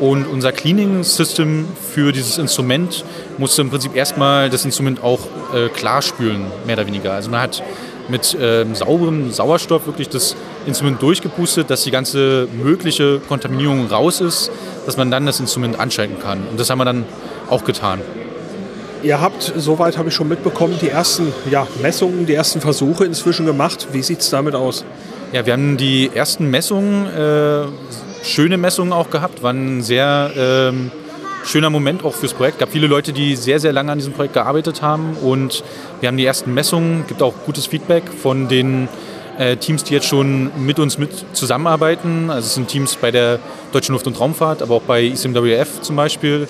und 0.02 0.26
unser 0.26 0.50
Cleaning 0.50 1.04
System 1.04 1.68
für 1.94 2.10
dieses 2.10 2.36
Instrument 2.36 3.04
musste 3.38 3.62
im 3.62 3.70
Prinzip 3.70 3.94
erstmal 3.94 4.50
das 4.50 4.64
Instrument 4.64 5.00
auch 5.00 5.20
äh, 5.54 5.68
klar 5.68 6.02
spülen, 6.02 6.46
mehr 6.66 6.76
oder 6.76 6.88
weniger. 6.88 7.12
Also 7.12 7.30
man 7.30 7.40
hat 7.40 7.62
mit 8.08 8.36
ähm, 8.40 8.74
sauberem 8.74 9.30
Sauerstoff 9.30 9.86
wirklich 9.86 10.08
das 10.08 10.36
Instrument 10.66 11.00
durchgepustet, 11.02 11.70
dass 11.70 11.82
die 11.82 11.90
ganze 11.90 12.48
mögliche 12.52 13.20
Kontaminierung 13.28 13.86
raus 13.86 14.20
ist, 14.20 14.50
dass 14.86 14.96
man 14.96 15.10
dann 15.10 15.26
das 15.26 15.40
Instrument 15.40 15.78
anschalten 15.78 16.18
kann. 16.20 16.40
Und 16.50 16.58
das 16.58 16.70
haben 16.70 16.78
wir 16.78 16.84
dann 16.84 17.04
auch 17.48 17.64
getan. 17.64 18.00
Ihr 19.02 19.20
habt, 19.20 19.52
soweit 19.56 19.98
habe 19.98 20.10
ich 20.10 20.14
schon 20.14 20.28
mitbekommen, 20.28 20.78
die 20.80 20.88
ersten 20.88 21.32
ja, 21.50 21.66
Messungen, 21.80 22.26
die 22.26 22.34
ersten 22.34 22.60
Versuche 22.60 23.04
inzwischen 23.04 23.46
gemacht. 23.46 23.88
Wie 23.92 24.02
sieht 24.02 24.20
es 24.20 24.30
damit 24.30 24.54
aus? 24.54 24.84
Ja, 25.32 25.44
wir 25.44 25.54
haben 25.54 25.76
die 25.76 26.10
ersten 26.14 26.50
Messungen 26.50 27.06
äh, 27.06 27.66
schöne 28.24 28.58
Messungen 28.58 28.92
auch 28.92 29.10
gehabt, 29.10 29.42
war 29.42 29.52
ein 29.52 29.82
sehr 29.82 30.30
ähm, 30.36 30.92
schöner 31.44 31.70
Moment 31.70 32.04
auch 32.04 32.14
fürs 32.14 32.34
Projekt. 32.34 32.56
Es 32.56 32.60
gab 32.60 32.70
viele 32.70 32.86
Leute, 32.86 33.12
die 33.12 33.36
sehr, 33.36 33.60
sehr 33.60 33.72
lange 33.72 33.92
an 33.92 33.98
diesem 33.98 34.12
Projekt 34.12 34.34
gearbeitet 34.34 34.82
haben 34.82 35.16
und 35.22 35.64
wir 36.00 36.08
haben 36.08 36.16
die 36.16 36.24
ersten 36.24 36.54
Messungen, 36.54 37.04
gibt 37.06 37.22
auch 37.22 37.34
gutes 37.46 37.66
Feedback 37.66 38.04
von 38.08 38.48
den 38.48 38.88
äh, 39.38 39.56
Teams, 39.56 39.84
die 39.84 39.94
jetzt 39.94 40.06
schon 40.06 40.50
mit 40.58 40.78
uns 40.78 40.98
mit 40.98 41.10
zusammenarbeiten. 41.32 42.30
Also 42.30 42.46
es 42.46 42.54
sind 42.54 42.68
Teams 42.68 42.96
bei 42.96 43.10
der 43.10 43.38
Deutschen 43.72 43.92
Luft- 43.92 44.06
und 44.06 44.18
Raumfahrt, 44.18 44.62
aber 44.62 44.76
auch 44.76 44.82
bei 44.82 45.02
ICMWF 45.02 45.80
zum 45.80 45.96
Beispiel. 45.96 46.48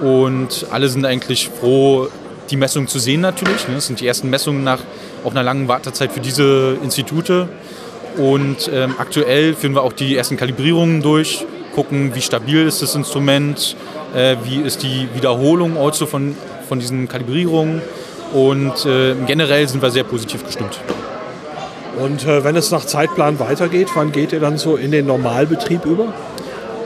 Und 0.00 0.66
alle 0.70 0.88
sind 0.88 1.04
eigentlich 1.04 1.48
froh, 1.48 2.08
die 2.50 2.56
Messungen 2.56 2.88
zu 2.88 2.98
sehen 2.98 3.20
natürlich. 3.20 3.68
Ne? 3.68 3.74
Das 3.74 3.86
sind 3.86 4.00
die 4.00 4.06
ersten 4.06 4.30
Messungen 4.30 4.64
nach 4.64 4.80
auch 5.24 5.32
einer 5.32 5.42
langen 5.42 5.68
Wartezeit 5.68 6.12
für 6.12 6.20
diese 6.20 6.78
Institute. 6.82 7.48
Und 8.16 8.70
ähm, 8.72 8.94
aktuell 8.98 9.54
führen 9.54 9.74
wir 9.74 9.82
auch 9.82 9.92
die 9.92 10.16
ersten 10.16 10.36
Kalibrierungen 10.36 11.02
durch, 11.02 11.46
gucken, 11.74 12.14
wie 12.14 12.20
stabil 12.20 12.66
ist 12.66 12.82
das 12.82 12.94
Instrument, 12.94 13.76
äh, 14.14 14.36
wie 14.44 14.60
ist 14.60 14.82
die 14.82 15.08
Wiederholung 15.14 15.76
also 15.76 16.06
von, 16.06 16.36
von 16.68 16.78
diesen 16.78 17.08
Kalibrierungen. 17.08 17.82
Und 18.32 18.86
äh, 18.86 19.14
generell 19.26 19.66
sind 19.68 19.82
wir 19.82 19.90
sehr 19.90 20.04
positiv 20.04 20.44
gestimmt. 20.44 20.80
Und 21.98 22.24
äh, 22.24 22.44
wenn 22.44 22.56
es 22.56 22.70
nach 22.70 22.84
Zeitplan 22.84 23.38
weitergeht, 23.40 23.88
wann 23.94 24.12
geht 24.12 24.32
ihr 24.32 24.40
dann 24.40 24.56
so 24.56 24.76
in 24.76 24.90
den 24.90 25.06
Normalbetrieb 25.06 25.84
über? 25.84 26.12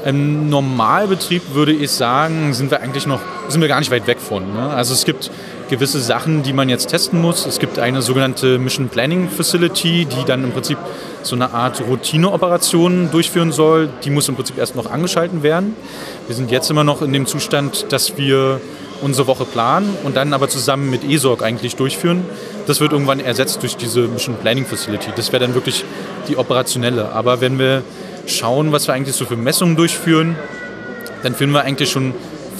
Im 0.05 0.49
Normalbetrieb 0.51 1.55
würde 1.55 1.73
ich 1.73 1.91
sagen, 1.91 2.53
sind 2.53 2.71
wir 2.71 2.81
eigentlich 2.81 3.07
noch, 3.07 3.21
sind 3.49 3.61
wir 3.61 3.69
gar 3.69 3.79
nicht 3.79 3.91
weit 3.91 4.07
weg 4.07 4.19
von. 4.21 4.53
Ne? 4.53 4.71
Also 4.71 4.93
es 4.93 5.05
gibt 5.05 5.31
gewisse 5.69 6.01
Sachen, 6.01 6.43
die 6.43 6.53
man 6.53 6.69
jetzt 6.69 6.89
testen 6.89 7.21
muss. 7.21 7.47
Es 7.47 7.59
gibt 7.59 7.79
eine 7.79 8.03
sogenannte 8.03 8.59
Mission 8.59 8.89
Planning 8.89 9.29
Facility, 9.29 10.07
die 10.07 10.25
dann 10.27 10.45
im 10.45 10.53
Prinzip 10.53 10.79
so 11.23 11.35
eine 11.35 11.53
Art 11.53 11.81
Routineoperation 11.81 13.11
durchführen 13.11 13.53
soll. 13.53 13.89
Die 14.05 14.11
muss 14.11 14.29
im 14.29 14.37
Prinzip 14.37 14.59
erst 14.59 14.77
noch 14.77 14.91
angeschalten 14.91 15.43
werden. 15.43 15.75
Wir 16.27 16.37
sind 16.37 16.51
jetzt 16.51 16.71
immer 16.71 16.85
noch 16.85 17.03
in 17.03 17.13
dem 17.13 17.27
Zustand, 17.27 17.87
dass 17.91 18.17
wir 18.17 18.61
unsere 19.03 19.27
Woche 19.27 19.45
planen 19.45 19.97
und 20.05 20.17
dann 20.17 20.33
aber 20.33 20.49
zusammen 20.49 20.91
mit 20.91 21.05
ESOG 21.05 21.43
eigentlich 21.43 21.77
durchführen. 21.77 22.25
Das 22.67 22.81
wird 22.81 22.93
irgendwann 22.93 23.21
ersetzt 23.21 23.63
durch 23.63 23.77
diese 23.77 24.03
Mission 24.03 24.37
Planning 24.37 24.65
Facility. 24.65 25.11
Das 25.17 25.33
wäre 25.33 25.45
dann 25.45 25.55
wirklich 25.55 25.85
die 26.29 26.37
operationelle. 26.37 27.13
Aber 27.13 27.41
wenn 27.41 27.59
wir 27.59 27.83
schauen, 28.27 28.73
was 28.73 28.87
wir 28.87 28.95
eigentlich 28.95 29.17
so 29.17 29.25
für 29.27 29.37
Messungen 29.37 29.77
durchführen, 29.77 30.37
dann 31.23 31.35
führen 31.35 31.51
wir 31.51 31.63
eigentlich 31.63 31.91
schon 31.91 32.15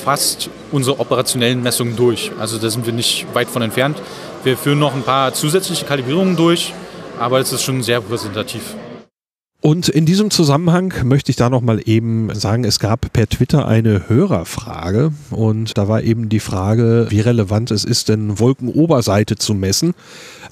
fast 0.05 0.51
unsere 0.71 1.01
operationellen 1.01 1.63
Messungen 1.63 1.97
durch. 1.97 2.31
Also 2.39 2.59
da 2.59 2.69
sind 2.69 2.85
wir 2.87 2.93
nicht 2.93 3.27
weit 3.33 3.49
von 3.49 3.63
entfernt. 3.63 4.01
Wir 4.45 4.57
führen 4.57 4.79
noch 4.79 4.95
ein 4.95 5.03
paar 5.03 5.33
zusätzliche 5.33 5.87
Kalibrierungen 5.87 6.37
durch, 6.37 6.75
aber 7.19 7.41
es 7.41 7.53
ist 7.53 7.63
schon 7.63 7.83
sehr 7.83 7.99
repräsentativ. 7.99 8.75
Und 9.63 9.89
in 9.89 10.05
diesem 10.05 10.31
Zusammenhang 10.31 10.93
möchte 11.05 11.31
ich 11.31 11.37
da 11.37 11.49
noch 11.49 11.63
mal 11.63 11.81
eben 11.87 12.29
sagen, 12.35 12.65
es 12.65 12.79
gab 12.79 13.11
per 13.15 13.27
Twitter 13.27 13.67
eine 13.67 14.11
Hörerfrage 14.11 15.13
und 15.31 15.79
da 15.79 15.89
war 15.89 16.03
eben 16.03 16.29
die 16.29 16.41
Frage, 16.41 17.07
wie 17.09 17.21
relevant 17.21 17.71
es 17.71 17.83
ist, 17.87 18.11
denn 18.11 18.39
Wolkenoberseite 18.39 19.37
zu 19.37 19.55
messen. 19.55 19.95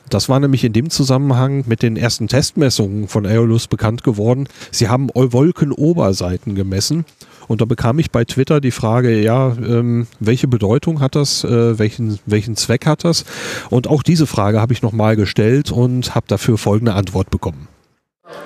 Das 0.09 0.30
war 0.30 0.40
nämlich 0.40 0.64
in 0.64 0.72
dem 0.72 0.88
Zusammenhang 0.88 1.64
mit 1.66 1.82
den 1.82 1.98
ersten 1.98 2.26
Testmessungen 2.26 3.07
von 3.07 3.26
Aeolus 3.26 3.66
bekannt 3.66 4.03
geworden. 4.03 4.48
Sie 4.70 4.88
haben 4.88 5.11
Wolkenoberseiten 5.12 6.55
gemessen 6.55 7.05
und 7.49 7.61
da 7.61 7.64
bekam 7.64 7.99
ich 7.99 8.11
bei 8.11 8.24
Twitter 8.24 8.61
die 8.61 8.70
Frage, 8.70 9.20
ja, 9.20 9.49
ähm, 9.49 10.07
welche 10.20 10.49
Bedeutung 10.49 11.01
hat 11.01 11.14
das, 11.14 11.45
äh, 11.45 11.78
welchen, 11.78 12.18
welchen 12.26 12.57
Zweck 12.57 12.86
hat 12.86 13.05
das? 13.05 13.24
Und 13.70 13.86
auch 13.86 14.03
diese 14.03 14.26
Frage 14.26 14.61
habe 14.61 14.72
ich 14.72 14.82
nochmal 14.82 15.16
gestellt 15.16 15.70
und 15.70 16.14
habe 16.14 16.26
dafür 16.28 16.59
folgende 16.59 16.95
Antwort 16.95 17.30
bekommen. 17.30 17.68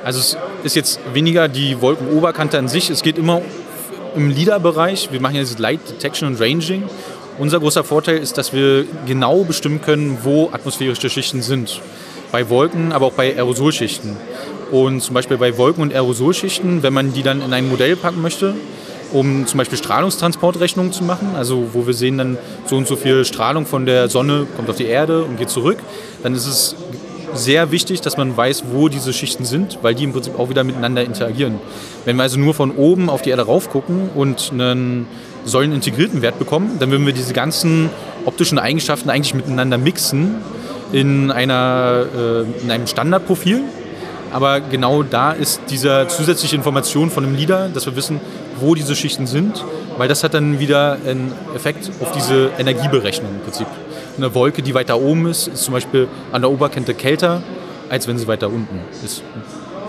Also 0.04 0.18
es 0.18 0.36
ist 0.64 0.76
jetzt 0.76 1.00
weniger 1.12 1.48
die 1.48 1.80
Wolkenoberkante 1.80 2.58
an 2.58 2.68
sich, 2.68 2.90
es 2.90 3.02
geht 3.02 3.18
immer 3.18 3.42
im 4.16 4.30
LIDAR-Bereich. 4.30 5.12
Wir 5.12 5.20
machen 5.20 5.34
dieses 5.34 5.58
Light 5.58 5.80
Detection 5.88 6.28
und 6.28 6.40
Ranging. 6.40 6.84
Unser 7.38 7.60
großer 7.60 7.84
Vorteil 7.84 8.16
ist, 8.16 8.38
dass 8.38 8.52
wir 8.52 8.86
genau 9.06 9.44
bestimmen 9.44 9.82
können, 9.82 10.18
wo 10.22 10.48
atmosphärische 10.52 11.10
Schichten 11.10 11.42
sind. 11.42 11.82
Bei 12.32 12.48
Wolken, 12.48 12.92
aber 12.92 13.06
auch 13.06 13.12
bei 13.12 13.36
Aerosolschichten. 13.36 14.16
Und 14.70 15.00
zum 15.00 15.14
Beispiel 15.14 15.36
bei 15.36 15.56
Wolken- 15.58 15.82
und 15.82 15.92
Aerosolschichten, 15.92 16.82
wenn 16.82 16.92
man 16.92 17.12
die 17.12 17.22
dann 17.22 17.42
in 17.42 17.52
ein 17.52 17.68
Modell 17.68 17.94
packen 17.94 18.22
möchte, 18.22 18.54
um 19.12 19.46
zum 19.46 19.58
Beispiel 19.58 19.78
Strahlungstransportrechnungen 19.78 20.92
zu 20.92 21.04
machen, 21.04 21.30
also 21.36 21.70
wo 21.72 21.86
wir 21.86 21.94
sehen 21.94 22.18
dann 22.18 22.38
so 22.66 22.76
und 22.76 22.86
so 22.86 22.96
viel 22.96 23.24
Strahlung 23.24 23.66
von 23.66 23.86
der 23.86 24.08
Sonne 24.08 24.46
kommt 24.56 24.70
auf 24.70 24.76
die 24.76 24.86
Erde 24.86 25.24
und 25.24 25.38
geht 25.38 25.50
zurück, 25.50 25.78
dann 26.22 26.34
ist 26.34 26.46
es 26.46 26.76
sehr 27.34 27.70
wichtig, 27.70 28.00
dass 28.00 28.16
man 28.16 28.36
weiß, 28.36 28.64
wo 28.72 28.88
diese 28.88 29.12
Schichten 29.12 29.44
sind, 29.44 29.78
weil 29.82 29.94
die 29.94 30.04
im 30.04 30.12
Prinzip 30.12 30.38
auch 30.38 30.48
wieder 30.48 30.64
miteinander 30.64 31.04
interagieren. 31.04 31.58
Wenn 32.04 32.16
wir 32.16 32.22
also 32.22 32.38
nur 32.38 32.54
von 32.54 32.70
oben 32.72 33.10
auf 33.10 33.22
die 33.22 33.30
Erde 33.30 33.42
rauf 33.42 33.70
gucken 33.70 34.08
und 34.14 34.50
einen 34.52 35.06
säulenintegrierten 35.44 36.22
Wert 36.22 36.38
bekommen, 36.38 36.76
dann 36.78 36.90
würden 36.90 37.06
wir 37.06 37.12
diese 37.12 37.32
ganzen 37.32 37.90
optischen 38.24 38.58
Eigenschaften 38.58 39.10
eigentlich 39.10 39.34
miteinander 39.34 39.78
mixen 39.78 40.36
in, 40.92 41.30
einer, 41.30 42.06
äh, 42.16 42.62
in 42.62 42.70
einem 42.70 42.86
Standardprofil. 42.86 43.62
Aber 44.32 44.60
genau 44.60 45.02
da 45.02 45.32
ist 45.32 45.60
diese 45.70 46.06
zusätzliche 46.08 46.56
Information 46.56 47.10
von 47.10 47.24
dem 47.24 47.36
LIDAR, 47.36 47.68
dass 47.68 47.86
wir 47.86 47.94
wissen, 47.96 48.20
wo 48.60 48.74
diese 48.74 48.94
Schichten 48.94 49.26
sind, 49.26 49.64
weil 49.96 50.08
das 50.08 50.24
hat 50.24 50.34
dann 50.34 50.58
wieder 50.58 50.98
einen 51.06 51.32
Effekt 51.54 51.90
auf 52.00 52.12
diese 52.12 52.50
Energieberechnung 52.58 53.30
im 53.30 53.40
Prinzip. 53.40 53.66
Eine 54.16 54.34
Wolke, 54.34 54.62
die 54.62 54.74
weiter 54.74 55.00
oben 55.00 55.26
ist, 55.26 55.48
ist 55.48 55.64
zum 55.64 55.74
Beispiel 55.74 56.08
an 56.32 56.42
der 56.42 56.50
Oberkante 56.50 56.94
kälter, 56.94 57.42
als 57.88 58.08
wenn 58.08 58.18
sie 58.18 58.26
weiter 58.26 58.48
unten 58.48 58.80
ist. 59.04 59.22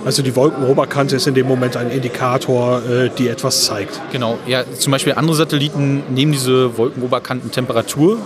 Also 0.06 0.22
die 0.22 0.36
Wolkenoberkante 0.36 1.16
ist 1.16 1.28
in 1.28 1.34
dem 1.34 1.48
Moment 1.48 1.76
ein 1.76 1.92
Indikator, 1.92 2.82
äh, 2.86 3.10
die 3.18 3.28
etwas 3.28 3.66
zeigt. 3.66 4.00
Genau, 4.12 4.38
ja, 4.48 4.64
zum 4.78 4.92
Beispiel 4.92 5.14
andere 5.14 5.36
Satelliten 5.36 6.04
nehmen 6.10 6.32
diese 6.32 6.78
Wolkenoberkantentemperatur, 6.78 8.18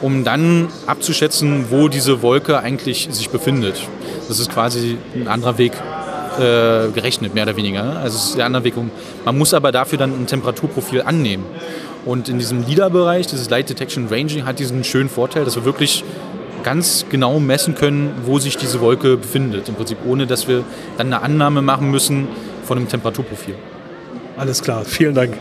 um 0.00 0.22
dann 0.22 0.68
abzuschätzen, 0.86 1.66
wo 1.70 1.88
diese 1.88 2.22
Wolke 2.22 2.58
eigentlich 2.60 3.08
sich 3.10 3.30
befindet. 3.30 3.80
Das 4.28 4.38
ist 4.38 4.52
quasi 4.52 4.96
ein 5.14 5.28
anderer 5.28 5.58
Weg, 5.58 5.72
äh, 6.38 6.90
gerechnet, 6.92 7.34
mehr 7.34 7.44
oder 7.44 7.56
weniger. 7.56 7.82
Ne? 7.82 7.96
Also 7.96 8.16
es 8.16 8.24
ist 8.26 8.38
der 8.38 8.46
andere 8.46 8.64
Weg. 8.64 8.74
Man 9.24 9.38
muss 9.38 9.54
aber 9.54 9.72
dafür 9.72 9.98
dann 9.98 10.10
ein 10.12 10.26
Temperaturprofil 10.26 11.02
annehmen. 11.02 11.44
Und 12.04 12.28
in 12.28 12.38
diesem 12.38 12.66
LIDAR-Bereich, 12.66 13.26
dieses 13.26 13.48
Light 13.48 13.70
Detection 13.70 14.08
Ranging, 14.08 14.44
hat 14.44 14.58
diesen 14.58 14.84
schönen 14.84 15.08
Vorteil, 15.08 15.44
dass 15.44 15.56
wir 15.56 15.64
wirklich 15.64 16.04
ganz 16.62 17.06
genau 17.10 17.38
messen 17.40 17.74
können, 17.74 18.12
wo 18.24 18.38
sich 18.38 18.56
diese 18.56 18.80
Wolke 18.80 19.16
befindet. 19.16 19.68
Im 19.68 19.74
Prinzip 19.74 19.98
ohne, 20.06 20.26
dass 20.26 20.48
wir 20.48 20.64
dann 20.98 21.08
eine 21.08 21.22
Annahme 21.22 21.62
machen 21.62 21.90
müssen 21.90 22.28
von 22.64 22.78
einem 22.78 22.88
Temperaturprofil. 22.88 23.54
Alles 24.36 24.62
klar, 24.62 24.84
vielen 24.84 25.14
Dank. 25.14 25.36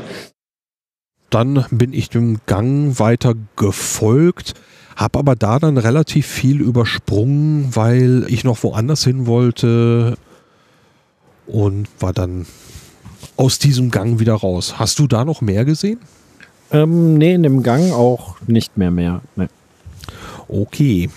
Dann 1.29 1.65
bin 1.71 1.93
ich 1.93 2.09
dem 2.09 2.39
Gang 2.45 2.99
weiter 2.99 3.33
gefolgt, 3.55 4.53
habe 4.95 5.17
aber 5.17 5.35
da 5.35 5.57
dann 5.57 5.77
relativ 5.77 6.27
viel 6.27 6.61
übersprungen, 6.61 7.75
weil 7.75 8.25
ich 8.27 8.43
noch 8.43 8.61
woanders 8.61 9.03
hin 9.03 9.25
wollte 9.25 10.15
und 11.47 11.87
war 11.99 12.13
dann 12.13 12.45
aus 13.37 13.59
diesem 13.59 13.91
Gang 13.91 14.19
wieder 14.19 14.33
raus. 14.33 14.75
Hast 14.79 14.99
du 14.99 15.07
da 15.07 15.25
noch 15.25 15.41
mehr 15.41 15.65
gesehen? 15.65 15.99
Ähm, 16.71 17.17
nee, 17.17 17.33
in 17.33 17.43
dem 17.43 17.63
Gang 17.63 17.91
auch 17.91 18.35
nicht 18.47 18.77
mehr 18.77 18.91
mehr. 18.91 19.21
Nee. 19.35 19.47
Okay. 20.47 21.09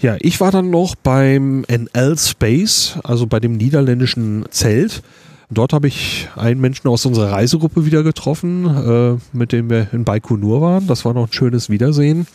Ja, 0.00 0.16
ich 0.20 0.40
war 0.40 0.50
dann 0.50 0.70
noch 0.70 0.94
beim 0.96 1.64
NL 1.66 2.18
Space, 2.18 2.98
also 3.04 3.26
bei 3.26 3.40
dem 3.40 3.56
niederländischen 3.56 4.44
Zelt. 4.50 5.02
Dort 5.50 5.72
habe 5.72 5.88
ich 5.88 6.28
einen 6.36 6.60
Menschen 6.60 6.88
aus 6.88 7.06
unserer 7.06 7.32
Reisegruppe 7.32 7.86
wieder 7.86 8.02
getroffen, 8.02 8.66
äh, 8.66 9.36
mit 9.36 9.52
dem 9.52 9.70
wir 9.70 9.88
in 9.92 10.04
Baikonur 10.04 10.60
waren. 10.60 10.86
Das 10.86 11.04
war 11.04 11.14
noch 11.14 11.28
ein 11.28 11.32
schönes 11.32 11.70
Wiedersehen. 11.70 12.26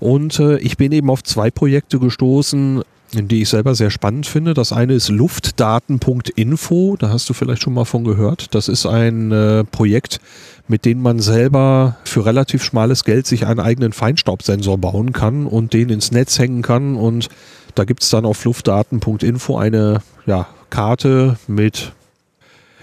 Und 0.00 0.38
äh, 0.38 0.58
ich 0.58 0.76
bin 0.76 0.92
eben 0.92 1.10
auf 1.10 1.22
zwei 1.24 1.50
Projekte 1.50 1.98
gestoßen, 1.98 2.82
die 3.12 3.42
ich 3.42 3.48
selber 3.48 3.74
sehr 3.74 3.90
spannend 3.90 4.26
finde. 4.26 4.54
Das 4.54 4.72
eine 4.72 4.94
ist 4.94 5.08
luftdaten.info, 5.08 6.96
da 6.98 7.10
hast 7.10 7.28
du 7.28 7.34
vielleicht 7.34 7.62
schon 7.62 7.74
mal 7.74 7.84
von 7.84 8.04
gehört. 8.04 8.54
Das 8.54 8.68
ist 8.68 8.86
ein 8.86 9.32
äh, 9.32 9.64
Projekt, 9.64 10.20
mit 10.66 10.84
dem 10.84 11.00
man 11.00 11.18
selber 11.20 11.96
für 12.04 12.26
relativ 12.26 12.62
schmales 12.62 13.04
Geld 13.04 13.26
sich 13.26 13.46
einen 13.46 13.60
eigenen 13.60 13.92
Feinstaubsensor 13.92 14.78
bauen 14.78 15.12
kann 15.12 15.46
und 15.46 15.72
den 15.72 15.88
ins 15.88 16.10
Netz 16.10 16.38
hängen 16.38 16.62
kann. 16.62 16.96
Und 16.96 17.28
da 17.74 17.84
gibt 17.84 18.02
es 18.02 18.10
dann 18.10 18.26
auf 18.26 18.44
luftdaten.info 18.44 19.56
eine 19.56 20.00
ja, 20.26 20.46
Karte 20.70 21.38
mit 21.46 21.92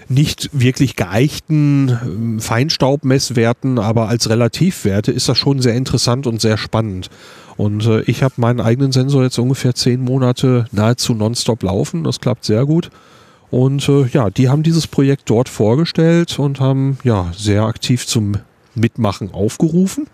nicht 0.08 0.50
wirklich 0.52 0.96
geeichten 0.96 1.88
ähm, 1.88 2.40
Feinstaubmesswerten, 2.40 3.78
aber 3.78 4.08
als 4.08 4.28
Relativwerte 4.28 5.12
ist 5.12 5.28
das 5.28 5.38
schon 5.38 5.60
sehr 5.60 5.74
interessant 5.74 6.26
und 6.26 6.40
sehr 6.40 6.56
spannend. 6.56 7.10
Und 7.56 7.86
äh, 7.86 8.02
ich 8.02 8.22
habe 8.22 8.34
meinen 8.36 8.60
eigenen 8.60 8.92
Sensor 8.92 9.22
jetzt 9.22 9.38
ungefähr 9.38 9.74
zehn 9.74 10.02
Monate 10.02 10.66
nahezu 10.72 11.14
nonstop 11.14 11.62
laufen. 11.62 12.04
Das 12.04 12.20
klappt 12.20 12.44
sehr 12.44 12.66
gut. 12.66 12.90
Und 13.50 13.88
äh, 13.88 14.06
ja, 14.08 14.30
die 14.30 14.48
haben 14.48 14.62
dieses 14.62 14.86
Projekt 14.86 15.30
dort 15.30 15.48
vorgestellt 15.48 16.38
und 16.38 16.60
haben 16.60 16.98
ja 17.02 17.32
sehr 17.36 17.62
aktiv 17.62 18.06
zum 18.06 18.34
Mitmachen 18.74 19.32
aufgerufen. 19.32 20.06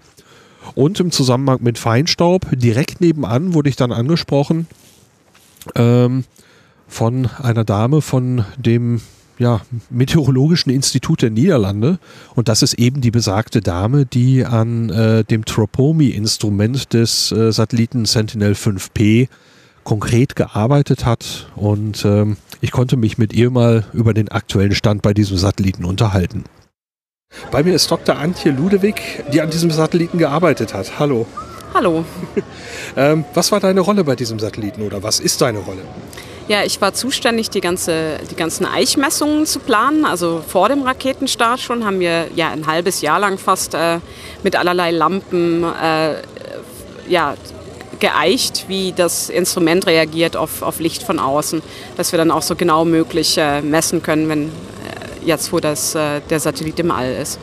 Und 0.74 1.01
im 1.01 1.11
Zusammenhang 1.11 1.59
mit 1.62 1.78
Feinstaub, 1.78 2.47
direkt 2.53 3.01
nebenan 3.01 3.53
wurde 3.53 3.68
ich 3.68 3.76
dann 3.76 3.90
angesprochen 3.90 4.68
ähm, 5.74 6.24
von 6.86 7.28
einer 7.43 7.64
Dame 7.64 8.01
von 8.01 8.45
dem 8.57 9.01
ja, 9.39 9.61
Meteorologischen 9.91 10.70
Institut 10.70 11.22
der 11.22 11.30
Niederlande. 11.30 11.99
Und 12.35 12.49
das 12.49 12.62
ist 12.62 12.74
eben 12.74 13.01
die 13.01 13.11
besagte 13.11 13.61
Dame, 13.61 14.07
die 14.07 14.45
an 14.45 14.91
äh, 14.91 15.24
dem 15.24 15.45
Tropomi-Instrument 15.45 16.93
des 16.93 17.33
äh, 17.33 17.53
Satelliten 17.53 18.05
Sentinel-5P 18.05 19.28
konkret 19.85 20.37
gearbeitet 20.37 21.05
hat. 21.05 21.49
Und 21.57 22.05
ähm, 22.05 22.37
ich 22.61 22.70
konnte 22.70 22.97
mich 22.97 23.18
mit 23.18 23.33
ihr 23.33 23.51
mal 23.51 23.85
über 23.93 24.14
den 24.14 24.28
aktuellen 24.28 24.74
Stand 24.74 25.03
bei 25.03 25.14
diesem 25.14 25.37
Satelliten 25.37 25.85
unterhalten. 25.85 26.45
Bei 27.51 27.62
mir 27.62 27.74
ist 27.74 27.91
Dr. 27.91 28.16
Antje 28.16 28.53
Ludewig, 28.53 29.24
die 29.33 29.41
an 29.41 29.51
diesem 29.51 29.70
Satelliten 29.70 30.18
gearbeitet 30.18 30.74
hat. 30.74 30.99
Hallo. 30.99 31.26
Hallo. 31.74 32.05
ähm, 32.97 33.24
was 33.33 33.51
war 33.51 33.61
deine 33.61 33.80
Rolle 33.80 34.05
bei 34.05 34.14
diesem 34.14 34.39
Satelliten 34.39 34.83
oder 34.83 35.03
was 35.03 35.18
ist 35.18 35.41
deine 35.41 35.59
Rolle? 35.59 35.83
Ja, 36.49 36.64
ich 36.64 36.80
war 36.80 36.93
zuständig, 36.93 37.51
die, 37.51 37.61
ganze, 37.61 38.18
die 38.30 38.34
ganzen 38.34 38.66
Eichmessungen 38.66 39.47
zu 39.47 39.61
planen. 39.61 40.05
Also 40.05 40.43
vor 40.47 40.68
dem 40.68 40.82
Raketenstart 40.82 41.61
schon 41.61 41.84
haben 41.84 42.01
wir 42.01 42.28
ja 42.34 42.51
ein 42.51 42.66
halbes 42.66 43.01
Jahr 43.01 43.20
lang 43.20 43.38
fast 43.38 43.74
äh, 43.74 44.01
mit 44.43 44.57
allerlei 44.57 44.90
Lampen 44.90 45.64
äh, 45.64 46.14
ja, 47.09 47.34
geeicht, 48.01 48.64
wie 48.66 48.93
das 48.93 49.30
Instrument 49.30 49.86
reagiert 49.86 50.36
auf, 50.36 50.62
auf 50.62 50.80
Licht 50.80 51.05
von 51.05 51.20
außen, 51.20 51.62
dass 51.97 52.11
wir 52.11 52.16
dann 52.16 52.32
auch 52.32 52.43
so 52.43 52.57
genau 52.57 52.84
möglich 52.84 53.38
äh, 53.38 53.62
messen 53.62 54.03
können, 54.03 54.28
wenn 54.28 54.49
äh, 54.49 54.51
jetzt, 55.24 55.53
wo 55.53 55.61
das, 55.61 55.95
äh, 55.95 56.20
der 56.28 56.40
Satellit 56.40 56.80
im 56.80 56.90
All 56.90 57.12
ist. 57.12 57.38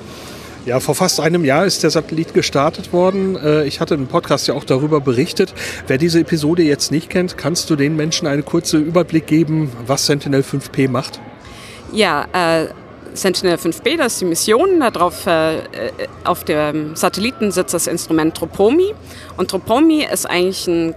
Ja, 0.65 0.79
vor 0.79 0.93
fast 0.93 1.19
einem 1.19 1.45
Jahr 1.45 1.65
ist 1.65 1.83
der 1.83 1.89
Satellit 1.89 2.33
gestartet 2.33 2.91
worden. 2.91 3.37
Äh, 3.37 3.65
ich 3.65 3.79
hatte 3.79 3.95
im 3.95 4.07
Podcast 4.07 4.47
ja 4.47 4.53
auch 4.53 4.65
darüber 4.65 4.99
berichtet. 4.99 5.53
Wer 5.87 5.97
diese 5.97 6.19
Episode 6.19 6.63
jetzt 6.63 6.91
nicht 6.91 7.09
kennt, 7.09 7.37
kannst 7.37 7.69
du 7.69 7.77
den 7.77 7.95
Menschen 7.95 8.27
einen 8.27 8.43
kurzen 8.43 8.85
Überblick 8.85 9.25
geben, 9.25 9.71
was 9.87 10.05
Sentinel 10.05 10.41
5P 10.41 10.89
macht? 10.89 11.21
Ja, 11.93 12.27
äh, 12.33 12.67
Sentinel 13.13 13.55
5B, 13.55 13.95
das 13.97 14.13
ist 14.13 14.21
die 14.21 14.25
Mission. 14.25 14.81
Darauf, 14.81 15.25
äh, 15.25 15.61
auf 16.25 16.43
dem 16.43 16.95
Satelliten 16.95 17.51
sitzt 17.51 17.73
das 17.73 17.87
Instrument 17.87 18.35
Tropomi. 18.35 18.93
Und 19.37 19.49
Tropomi 19.49 20.03
ist 20.03 20.29
eigentlich 20.29 20.67
ein 20.67 20.93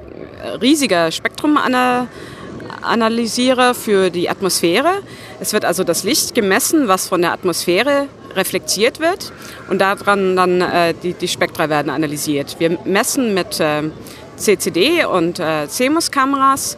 riesiger 0.60 1.12
Spektrumanalyserer 1.12 3.74
für 3.74 4.10
die 4.10 4.28
Atmosphäre. 4.28 4.90
Es 5.40 5.52
wird 5.52 5.64
also 5.64 5.84
das 5.84 6.02
Licht 6.04 6.34
gemessen, 6.34 6.88
was 6.88 7.08
von 7.08 7.22
der 7.22 7.32
Atmosphäre 7.32 8.08
reflektiert 8.36 9.00
wird 9.00 9.32
und 9.68 9.80
daran 9.80 10.36
dann 10.36 10.60
äh, 10.60 10.94
die, 11.02 11.14
die 11.14 11.28
Spektra 11.28 11.68
werden 11.68 11.90
analysiert. 11.90 12.56
Wir 12.58 12.78
messen 12.84 13.34
mit 13.34 13.60
äh, 13.60 13.82
CCD 14.36 15.04
und 15.04 15.38
äh, 15.38 15.66
CMOS-Kameras 15.68 16.76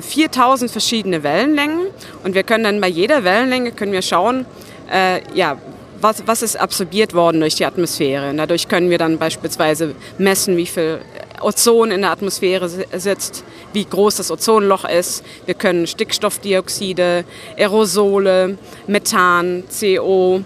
4000 0.00 0.70
äh, 0.70 0.72
verschiedene 0.72 1.22
Wellenlängen 1.22 1.88
und 2.24 2.34
wir 2.34 2.42
können 2.42 2.64
dann 2.64 2.80
bei 2.80 2.88
jeder 2.88 3.24
Wellenlänge 3.24 3.72
können 3.72 3.92
wir 3.92 4.02
schauen, 4.02 4.46
äh, 4.90 5.20
ja, 5.34 5.58
was, 6.00 6.26
was 6.26 6.42
ist 6.42 6.56
absorbiert 6.58 7.14
worden 7.14 7.40
durch 7.40 7.56
die 7.56 7.64
Atmosphäre. 7.64 8.30
Und 8.30 8.36
dadurch 8.36 8.68
können 8.68 8.90
wir 8.90 8.98
dann 8.98 9.18
beispielsweise 9.18 9.94
messen, 10.18 10.56
wie 10.56 10.66
viel 10.66 11.00
Ozon 11.40 11.90
in 11.90 12.02
der 12.02 12.10
Atmosphäre 12.10 12.68
sitzt, 12.68 13.44
wie 13.72 13.84
groß 13.84 14.16
das 14.16 14.30
Ozonloch 14.30 14.84
ist. 14.84 15.24
Wir 15.44 15.54
können 15.54 15.86
Stickstoffdioxide, 15.86 17.24
Aerosole, 17.56 18.58
Methan, 18.86 19.64
CO, 19.68 20.42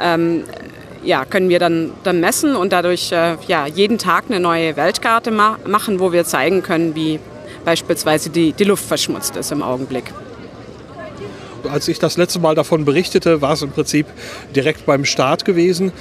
ähm, 0.00 0.44
ja, 1.02 1.24
können 1.24 1.48
wir 1.48 1.58
dann, 1.58 1.92
dann 2.04 2.20
messen 2.20 2.56
und 2.56 2.72
dadurch 2.72 3.12
äh, 3.12 3.36
ja, 3.46 3.66
jeden 3.66 3.98
Tag 3.98 4.24
eine 4.28 4.40
neue 4.40 4.76
Weltkarte 4.76 5.30
ma 5.30 5.58
machen, 5.66 6.00
wo 6.00 6.12
wir 6.12 6.24
zeigen 6.24 6.62
können, 6.62 6.94
wie 6.94 7.18
beispielsweise 7.64 8.30
die, 8.30 8.52
die 8.52 8.64
Luft 8.64 8.84
verschmutzt 8.84 9.36
ist 9.36 9.52
im 9.52 9.62
Augenblick. 9.62 10.04
Als 11.70 11.88
ich 11.88 11.98
das 11.98 12.16
letzte 12.16 12.40
Mal 12.40 12.54
davon 12.54 12.84
berichtete, 12.84 13.42
war 13.42 13.52
es 13.52 13.62
im 13.62 13.70
Prinzip 13.70 14.06
direkt 14.54 14.86
beim 14.86 15.04
Start 15.04 15.44
gewesen. 15.44 15.92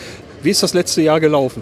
Wie 0.41 0.51
ist 0.51 0.63
das 0.63 0.73
letzte 0.73 1.01
Jahr 1.01 1.19
gelaufen? 1.19 1.61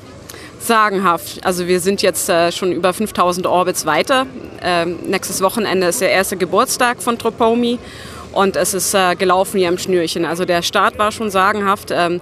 Sagenhaft. 0.59 1.43
Also 1.43 1.67
wir 1.67 1.79
sind 1.79 2.01
jetzt 2.01 2.29
äh, 2.29 2.51
schon 2.51 2.71
über 2.71 2.93
5000 2.93 3.47
Orbits 3.47 3.85
weiter. 3.85 4.25
Ähm, 4.61 4.97
nächstes 5.07 5.41
Wochenende 5.41 5.87
ist 5.87 6.01
der 6.01 6.11
erste 6.11 6.37
Geburtstag 6.37 7.01
von 7.01 7.17
Tropomi 7.17 7.79
und 8.37 8.55
es 8.55 8.75
ist 8.75 8.93
äh, 8.93 9.15
gelaufen 9.15 9.59
wie 9.59 9.65
am 9.65 9.79
Schnürchen. 9.79 10.23
Also 10.23 10.45
der 10.45 10.61
Start 10.61 10.99
war 10.99 11.11
schon 11.11 11.31
sagenhaft. 11.31 11.89
Ähm, 11.91 12.21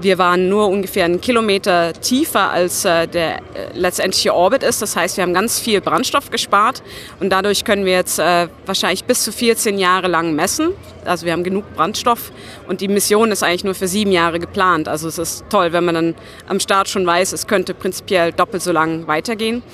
wir 0.00 0.18
waren 0.18 0.48
nur 0.48 0.68
ungefähr 0.68 1.04
einen 1.04 1.20
Kilometer 1.20 1.92
tiefer 1.94 2.50
als 2.50 2.84
äh, 2.84 3.08
der 3.08 3.38
äh, 3.38 3.40
letztendliche 3.74 4.32
Orbit 4.32 4.62
ist. 4.62 4.82
Das 4.82 4.94
heißt, 4.94 5.16
wir 5.16 5.22
haben 5.22 5.34
ganz 5.34 5.58
viel 5.58 5.80
Brandstoff 5.80 6.30
gespart 6.30 6.80
und 7.18 7.30
dadurch 7.30 7.64
können 7.64 7.84
wir 7.84 7.94
jetzt 7.94 8.20
äh, 8.20 8.46
wahrscheinlich 8.66 9.04
bis 9.04 9.24
zu 9.24 9.32
14 9.32 9.80
Jahre 9.80 10.06
lang 10.06 10.36
messen. 10.36 10.70
Also 11.04 11.26
wir 11.26 11.32
haben 11.32 11.42
genug 11.42 11.64
Brandstoff 11.74 12.30
und 12.68 12.80
die 12.80 12.86
Mission 12.88 13.32
ist 13.32 13.42
eigentlich 13.42 13.64
nur 13.64 13.74
für 13.74 13.88
sieben 13.88 14.12
Jahre 14.12 14.38
geplant. 14.38 14.86
Also 14.86 15.08
es 15.08 15.18
ist 15.18 15.44
toll, 15.50 15.72
wenn 15.72 15.84
man 15.84 15.96
dann 15.96 16.14
am 16.46 16.60
Start 16.60 16.88
schon 16.88 17.04
weiß, 17.04 17.32
es 17.32 17.48
könnte 17.48 17.74
prinzipiell 17.74 18.30
doppelt 18.30 18.62
so 18.62 18.70
lang 18.70 19.08
weitergehen. 19.08 19.64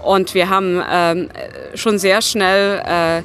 Und 0.00 0.34
wir 0.34 0.48
haben 0.48 0.82
ähm, 0.88 1.28
schon 1.74 1.98
sehr 1.98 2.22
schnell 2.22 2.82
äh, 2.84 3.22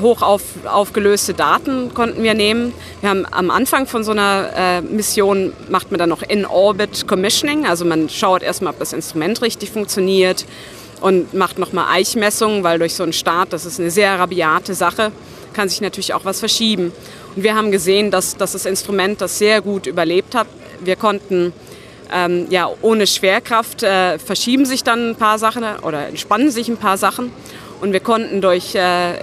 hoch 0.00 0.22
auf, 0.22 0.42
aufgelöste 0.64 1.34
Daten 1.34 1.92
konnten 1.94 2.22
wir 2.22 2.34
nehmen. 2.34 2.72
Wir 3.00 3.10
haben 3.10 3.26
am 3.30 3.50
Anfang 3.50 3.86
von 3.86 4.04
so 4.04 4.12
einer 4.12 4.50
äh, 4.56 4.80
Mission 4.80 5.52
macht 5.68 5.90
man 5.90 5.98
dann 5.98 6.08
noch 6.08 6.22
In-Orbit 6.22 7.06
Commissioning, 7.06 7.66
also 7.66 7.84
man 7.84 8.08
schaut 8.08 8.42
erstmal, 8.42 8.72
ob 8.72 8.78
das 8.78 8.92
Instrument 8.92 9.42
richtig 9.42 9.70
funktioniert 9.70 10.44
und 11.00 11.34
macht 11.34 11.58
nochmal 11.58 11.86
Eichmessungen, 11.90 12.64
weil 12.64 12.78
durch 12.78 12.94
so 12.94 13.02
einen 13.02 13.12
Start, 13.12 13.52
das 13.52 13.66
ist 13.66 13.80
eine 13.80 13.90
sehr 13.90 14.18
rabiate 14.18 14.74
Sache, 14.74 15.12
kann 15.52 15.68
sich 15.68 15.80
natürlich 15.80 16.14
auch 16.14 16.24
was 16.24 16.40
verschieben. 16.40 16.92
Und 17.36 17.42
wir 17.42 17.54
haben 17.54 17.70
gesehen, 17.70 18.10
dass, 18.10 18.36
dass 18.36 18.52
das 18.52 18.66
Instrument 18.66 19.20
das 19.20 19.38
sehr 19.38 19.60
gut 19.60 19.86
überlebt 19.86 20.34
hat. 20.34 20.46
Wir 20.80 20.96
konnten 20.96 21.52
ähm, 22.12 22.46
ja, 22.50 22.68
ohne 22.82 23.06
Schwerkraft 23.06 23.82
äh, 23.82 24.18
verschieben 24.18 24.64
sich 24.64 24.82
dann 24.82 25.10
ein 25.10 25.16
paar 25.16 25.38
Sachen 25.38 25.64
oder 25.82 26.08
entspannen 26.08 26.50
sich 26.50 26.68
ein 26.68 26.76
paar 26.76 26.96
Sachen. 26.96 27.32
Und 27.80 27.92
wir 27.92 28.00
konnten 28.00 28.40
durch 28.40 28.74
äh, 28.74 29.14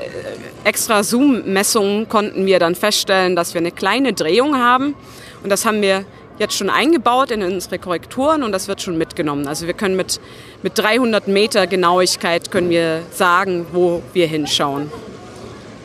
extra 0.63 1.03
Zoom-Messungen 1.03 2.07
konnten 2.07 2.45
wir 2.45 2.59
dann 2.59 2.75
feststellen, 2.75 3.35
dass 3.35 3.53
wir 3.53 3.59
eine 3.59 3.71
kleine 3.71 4.13
Drehung 4.13 4.55
haben. 4.55 4.95
Und 5.43 5.49
das 5.49 5.65
haben 5.65 5.81
wir 5.81 6.05
jetzt 6.39 6.55
schon 6.55 6.69
eingebaut 6.69 7.31
in 7.31 7.43
unsere 7.43 7.79
Korrekturen 7.79 8.43
und 8.43 8.51
das 8.51 8.67
wird 8.67 8.81
schon 8.81 8.97
mitgenommen. 8.97 9.47
Also 9.47 9.67
wir 9.67 9.73
können 9.73 9.95
mit, 9.95 10.19
mit 10.63 10.77
300 10.77 11.27
Meter 11.27 11.67
Genauigkeit 11.67 12.51
können 12.51 12.69
wir 12.69 13.01
sagen, 13.11 13.65
wo 13.71 14.01
wir 14.13 14.27
hinschauen. 14.27 14.91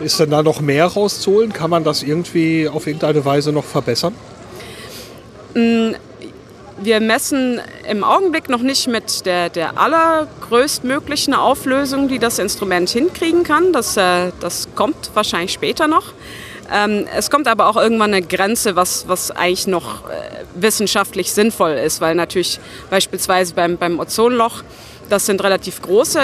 Ist 0.01 0.19
denn 0.19 0.31
da 0.31 0.43
noch 0.43 0.61
mehr 0.61 0.87
rauszuholen? 0.87 1.53
Kann 1.53 1.71
man 1.71 1.85
das 1.85 2.03
irgendwie 2.03 2.69
auf 2.69 2.87
irgendeine 2.87 3.25
Weise 3.25 3.53
noch 3.53 3.65
verbessern? 3.65 4.15
Wir 6.83 7.01
messen 7.01 7.61
im 7.87 8.03
Augenblick 8.03 8.49
noch 8.49 8.63
nicht 8.63 8.89
mit 8.89 9.27
der, 9.27 9.51
der 9.51 9.79
allergrößtmöglichen 9.79 11.35
Auflösung, 11.35 12.09
die 12.09 12.19
das 12.19 12.39
Instrument 12.39 12.89
hinkriegen 12.89 13.43
kann. 13.43 13.75
Das, 13.75 13.99
äh, 13.99 14.33
das 14.41 14.67
kommt 14.75 15.11
wahrscheinlich 15.13 15.53
später 15.53 15.89
noch. 15.89 16.15
Ähm, 16.73 17.07
es 17.15 17.29
kommt 17.29 17.49
aber 17.49 17.67
auch 17.67 17.77
irgendwann 17.77 18.15
eine 18.15 18.27
Grenze, 18.27 18.77
was, 18.77 19.07
was 19.09 19.31
eigentlich 19.31 19.67
noch 19.67 20.09
äh, 20.09 20.15
wissenschaftlich 20.55 21.33
sinnvoll 21.33 21.73
ist, 21.73 22.01
weil 22.01 22.15
natürlich 22.15 22.59
beispielsweise 22.89 23.53
beim, 23.53 23.77
beim 23.77 23.99
Ozonloch, 24.01 24.63
das 25.11 25.27
sind 25.27 25.45
relativ 25.45 25.83
große 25.83 26.19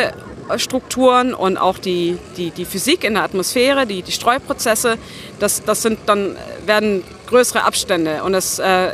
äh, 0.48 0.58
Strukturen 0.58 1.34
und 1.34 1.58
auch 1.58 1.76
die, 1.76 2.16
die, 2.38 2.50
die 2.50 2.64
Physik 2.64 3.04
in 3.04 3.14
der 3.14 3.24
Atmosphäre, 3.24 3.86
die, 3.86 4.00
die 4.00 4.12
Streuprozesse, 4.12 4.96
das, 5.38 5.64
das 5.64 5.82
sind 5.82 5.98
dann 6.06 6.34
werden 6.64 7.04
größere 7.26 7.64
Abstände 7.64 8.22
und 8.22 8.32
es 8.32 8.58
äh, 8.58 8.92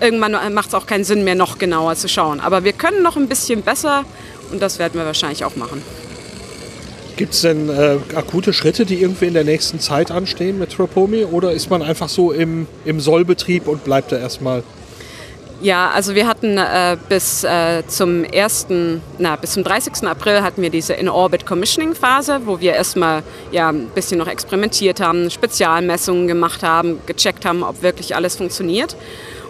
irgendwann 0.00 0.32
macht 0.52 0.68
es 0.68 0.74
auch 0.74 0.86
keinen 0.86 1.04
Sinn 1.04 1.24
mehr, 1.24 1.34
noch 1.34 1.58
genauer 1.58 1.96
zu 1.96 2.08
schauen. 2.08 2.40
Aber 2.40 2.64
wir 2.64 2.72
können 2.72 3.02
noch 3.02 3.16
ein 3.16 3.28
bisschen 3.28 3.62
besser 3.62 4.04
und 4.50 4.60
das 4.60 4.78
werden 4.78 4.94
wir 4.94 5.04
wahrscheinlich 5.04 5.44
auch 5.44 5.56
machen. 5.56 5.82
Gibt 7.16 7.34
es 7.34 7.42
denn 7.42 7.68
äh, 7.68 7.98
akute 8.14 8.54
Schritte, 8.54 8.86
die 8.86 9.02
irgendwie 9.02 9.26
in 9.26 9.34
der 9.34 9.44
nächsten 9.44 9.78
Zeit 9.78 10.10
anstehen 10.10 10.58
mit 10.58 10.72
Tropomi 10.72 11.24
oder 11.24 11.52
ist 11.52 11.68
man 11.68 11.82
einfach 11.82 12.08
so 12.08 12.32
im, 12.32 12.66
im 12.86 12.98
Sollbetrieb 12.98 13.68
und 13.68 13.84
bleibt 13.84 14.10
da 14.10 14.16
erstmal? 14.16 14.62
Ja, 15.62 15.90
also 15.90 16.14
wir 16.14 16.26
hatten 16.26 16.56
äh, 16.56 16.96
bis 17.10 17.44
äh, 17.44 17.86
zum 17.86 18.24
ersten, 18.24 19.02
na, 19.18 19.36
bis 19.36 19.52
zum 19.52 19.64
30. 19.64 20.08
April 20.08 20.40
hatten 20.40 20.62
wir 20.62 20.70
diese 20.70 20.94
In-Orbit 20.94 21.44
Commissioning 21.44 21.94
Phase, 21.94 22.40
wo 22.46 22.60
wir 22.60 22.72
erstmal 22.72 23.22
ja 23.52 23.68
ein 23.68 23.88
bisschen 23.94 24.16
noch 24.16 24.26
experimentiert 24.26 25.00
haben, 25.00 25.30
Spezialmessungen 25.30 26.26
gemacht 26.26 26.62
haben, 26.62 27.00
gecheckt 27.04 27.44
haben, 27.44 27.62
ob 27.62 27.82
wirklich 27.82 28.16
alles 28.16 28.36
funktioniert. 28.36 28.96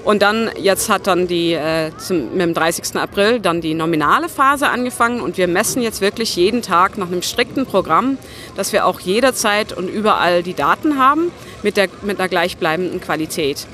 Und 0.05 0.23
dann, 0.23 0.51
jetzt 0.57 0.89
hat 0.89 1.07
dann 1.07 1.27
die, 1.27 1.53
äh, 1.53 1.91
zum, 1.99 2.33
mit 2.33 2.41
dem 2.41 2.55
30. 2.55 2.97
April 2.97 3.39
dann 3.39 3.61
die 3.61 3.75
nominale 3.75 4.29
Phase 4.29 4.69
angefangen 4.69 5.21
und 5.21 5.37
wir 5.37 5.47
messen 5.47 5.83
jetzt 5.83 6.01
wirklich 6.01 6.37
jeden 6.37 6.63
Tag 6.63 6.97
nach 6.97 7.09
einem 7.09 7.23
strikten 7.23 7.67
Programm, 7.67 8.17
dass 8.57 8.73
wir 8.73 8.87
auch 8.87 9.01
jederzeit 9.01 9.73
und 9.73 9.89
überall 9.89 10.43
die 10.43 10.55
Daten 10.55 10.99
haben 10.99 11.31
mit, 11.63 11.77
der, 11.77 11.89
mit 12.03 12.19
einer 12.19 12.29
gleichbleibenden 12.29 13.01
Qualität. 13.01 13.67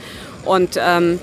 Und 0.44 0.78
ähm, 0.80 1.20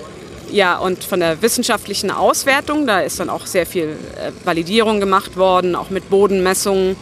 ja, 0.52 0.78
und 0.78 1.04
von 1.04 1.20
der 1.20 1.42
wissenschaftlichen 1.42 2.12
Auswertung, 2.12 2.86
da 2.88 3.00
ist 3.00 3.20
dann 3.20 3.30
auch 3.30 3.46
sehr 3.46 3.66
viel 3.66 3.98
äh, 4.18 4.32
Validierung 4.46 5.00
gemacht 5.00 5.36
worden, 5.36 5.76
auch 5.76 5.90
mit 5.90 6.10
Bodenmessungen. 6.10 6.96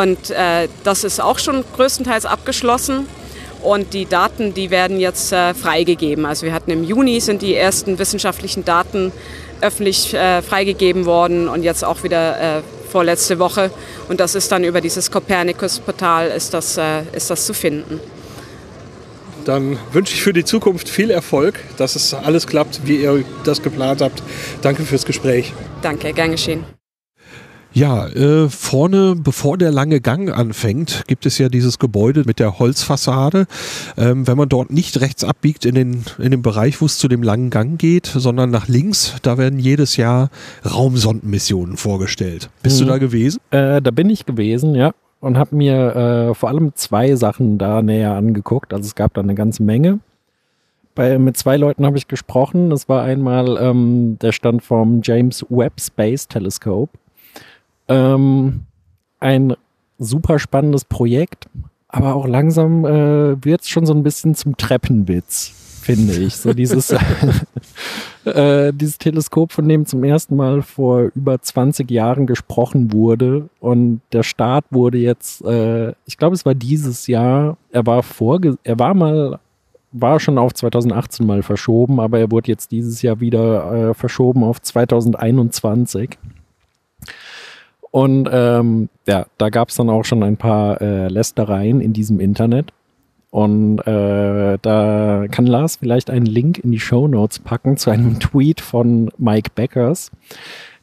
Und 0.00 0.30
äh, 0.30 0.68
das 0.84 1.04
ist 1.04 1.20
auch 1.20 1.38
schon 1.38 1.64
größtenteils 1.74 2.26
abgeschlossen. 2.26 3.06
Und 3.66 3.94
die 3.94 4.06
Daten, 4.06 4.54
die 4.54 4.70
werden 4.70 5.00
jetzt 5.00 5.32
äh, 5.32 5.52
freigegeben. 5.52 6.24
Also 6.24 6.46
wir 6.46 6.52
hatten 6.52 6.70
im 6.70 6.84
Juni 6.84 7.18
sind 7.20 7.42
die 7.42 7.56
ersten 7.56 7.98
wissenschaftlichen 7.98 8.64
Daten 8.64 9.10
öffentlich 9.60 10.14
äh, 10.14 10.40
freigegeben 10.40 11.04
worden 11.04 11.48
und 11.48 11.64
jetzt 11.64 11.84
auch 11.84 12.04
wieder 12.04 12.58
äh, 12.58 12.62
vorletzte 12.92 13.40
Woche. 13.40 13.72
Und 14.08 14.20
das 14.20 14.36
ist 14.36 14.52
dann 14.52 14.62
über 14.62 14.80
dieses 14.80 15.10
Copernicus-Portal 15.10 16.28
ist 16.28 16.54
das, 16.54 16.76
äh, 16.76 17.02
ist 17.12 17.28
das 17.28 17.44
zu 17.44 17.54
finden. 17.54 17.98
Dann 19.44 19.80
wünsche 19.90 20.14
ich 20.14 20.22
für 20.22 20.32
die 20.32 20.44
Zukunft 20.44 20.88
viel 20.88 21.10
Erfolg, 21.10 21.58
dass 21.76 21.96
es 21.96 22.14
alles 22.14 22.46
klappt, 22.46 22.82
wie 22.84 22.98
ihr 22.98 23.24
das 23.42 23.62
geplant 23.62 24.00
habt. 24.00 24.22
Danke 24.62 24.84
fürs 24.84 25.04
Gespräch. 25.04 25.52
Danke, 25.82 26.12
gern 26.12 26.30
geschehen. 26.30 26.75
Ja, 27.76 28.06
äh, 28.06 28.48
vorne, 28.48 29.16
bevor 29.18 29.58
der 29.58 29.70
lange 29.70 30.00
Gang 30.00 30.34
anfängt, 30.34 31.04
gibt 31.08 31.26
es 31.26 31.36
ja 31.36 31.50
dieses 31.50 31.78
Gebäude 31.78 32.22
mit 32.24 32.38
der 32.38 32.58
Holzfassade. 32.58 33.46
Ähm, 33.98 34.26
wenn 34.26 34.38
man 34.38 34.48
dort 34.48 34.70
nicht 34.70 34.98
rechts 35.02 35.24
abbiegt 35.24 35.66
in 35.66 35.74
den, 35.74 36.04
in 36.16 36.30
den 36.30 36.40
Bereich, 36.40 36.80
wo 36.80 36.86
es 36.86 36.96
zu 36.96 37.06
dem 37.06 37.22
langen 37.22 37.50
Gang 37.50 37.78
geht, 37.78 38.06
sondern 38.06 38.50
nach 38.50 38.66
links, 38.66 39.16
da 39.20 39.36
werden 39.36 39.58
jedes 39.58 39.98
Jahr 39.98 40.30
Raumsondenmissionen 40.64 41.76
vorgestellt. 41.76 42.48
Bist 42.62 42.80
mhm. 42.80 42.86
du 42.86 42.90
da 42.92 42.96
gewesen? 42.96 43.40
Äh, 43.50 43.82
da 43.82 43.90
bin 43.90 44.08
ich 44.08 44.24
gewesen, 44.24 44.74
ja 44.74 44.92
und 45.20 45.36
habe 45.36 45.54
mir 45.54 45.96
äh, 46.30 46.34
vor 46.34 46.48
allem 46.48 46.74
zwei 46.76 47.14
Sachen 47.14 47.58
da 47.58 47.82
näher 47.82 48.14
angeguckt. 48.14 48.72
Also 48.72 48.86
es 48.86 48.94
gab 48.94 49.12
da 49.12 49.20
eine 49.20 49.34
ganze 49.34 49.62
Menge. 49.62 49.98
Bei, 50.94 51.18
mit 51.18 51.36
zwei 51.36 51.58
Leuten 51.58 51.84
habe 51.84 51.98
ich 51.98 52.08
gesprochen. 52.08 52.70
Das 52.70 52.88
war 52.88 53.02
einmal 53.02 53.58
ähm, 53.60 54.16
der 54.22 54.32
Stand 54.32 54.62
vom 54.62 55.02
James 55.02 55.44
Webb 55.50 55.78
Space 55.78 56.26
Telescope. 56.26 56.96
Ähm, 57.88 58.62
ein 59.20 59.54
super 59.98 60.38
spannendes 60.38 60.84
Projekt, 60.84 61.48
aber 61.88 62.14
auch 62.14 62.26
langsam 62.26 62.84
äh, 62.84 63.44
wird 63.44 63.62
es 63.62 63.68
schon 63.68 63.86
so 63.86 63.94
ein 63.94 64.02
bisschen 64.02 64.34
zum 64.34 64.56
Treppenwitz 64.56 65.56
finde 65.86 66.14
ich. 66.14 66.36
So 66.36 66.52
dieses, 66.52 66.90
äh, 68.24 68.72
dieses 68.72 68.98
Teleskop, 68.98 69.52
von 69.52 69.68
dem 69.68 69.86
zum 69.86 70.02
ersten 70.02 70.34
Mal 70.34 70.62
vor 70.62 71.10
über 71.14 71.40
20 71.40 71.88
Jahren 71.90 72.26
gesprochen 72.26 72.92
wurde. 72.92 73.48
Und 73.60 74.00
der 74.12 74.24
Start 74.24 74.64
wurde 74.70 74.98
jetzt, 74.98 75.44
äh, 75.44 75.92
ich 76.04 76.18
glaube, 76.18 76.34
es 76.34 76.44
war 76.44 76.54
dieses 76.54 77.06
Jahr, 77.06 77.56
er 77.70 77.86
war 77.86 78.02
vorge 78.02 78.58
er 78.64 78.78
war 78.78 78.94
mal 78.94 79.38
war 79.92 80.20
schon 80.20 80.36
auf 80.36 80.52
2018 80.52 81.24
mal 81.24 81.42
verschoben, 81.42 82.00
aber 82.00 82.18
er 82.18 82.30
wurde 82.30 82.50
jetzt 82.50 82.70
dieses 82.70 83.00
Jahr 83.00 83.20
wieder 83.20 83.90
äh, 83.90 83.94
verschoben 83.94 84.44
auf 84.44 84.60
2021. 84.60 86.18
Und 87.96 88.28
ähm, 88.30 88.90
ja, 89.06 89.24
da 89.38 89.48
gab 89.48 89.70
es 89.70 89.76
dann 89.76 89.88
auch 89.88 90.04
schon 90.04 90.22
ein 90.22 90.36
paar 90.36 90.82
äh, 90.82 91.08
Lästereien 91.08 91.80
in 91.80 91.94
diesem 91.94 92.20
Internet. 92.20 92.74
Und 93.30 93.78
äh, 93.86 94.58
da 94.60 95.24
kann 95.30 95.46
Lars 95.46 95.76
vielleicht 95.76 96.10
einen 96.10 96.26
Link 96.26 96.58
in 96.58 96.72
die 96.72 96.78
Show 96.78 97.08
Notes 97.08 97.38
packen 97.38 97.78
zu 97.78 97.88
einem 97.88 98.20
Tweet 98.20 98.60
von 98.60 99.10
Mike 99.16 99.52
Beckers, 99.54 100.10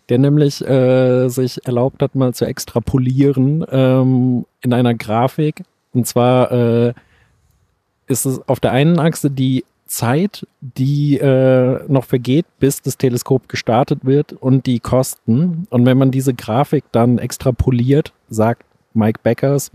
der 0.09 0.17
nämlich 0.17 0.67
äh, 0.67 1.27
sich 1.27 1.63
erlaubt 1.67 2.01
hat, 2.01 2.15
mal 2.15 2.33
zu 2.33 2.45
extrapolieren 2.45 3.63
ähm, 3.69 4.47
in 4.63 4.73
einer 4.73 4.95
Grafik. 4.95 5.61
Und 5.93 6.07
zwar 6.07 6.51
äh, 6.51 6.93
ist 8.07 8.25
es 8.25 8.41
auf 8.49 8.59
der 8.59 8.71
einen 8.71 8.97
Achse 8.97 9.29
die 9.29 9.65
Zeit, 9.93 10.47
die 10.59 11.17
äh, 11.17 11.79
noch 11.87 12.05
vergeht, 12.05 12.45
bis 12.59 12.81
das 12.81 12.97
Teleskop 12.97 13.47
gestartet 13.47 13.99
wird 14.03 14.33
und 14.33 14.65
die 14.65 14.79
Kosten. 14.79 15.67
Und 15.69 15.85
wenn 15.85 15.97
man 15.97 16.11
diese 16.11 16.33
Grafik 16.33 16.83
dann 16.91 17.19
extrapoliert, 17.19 18.13
sagt 18.29 18.63
Mike 18.93 19.19
Beckers, 19.23 19.71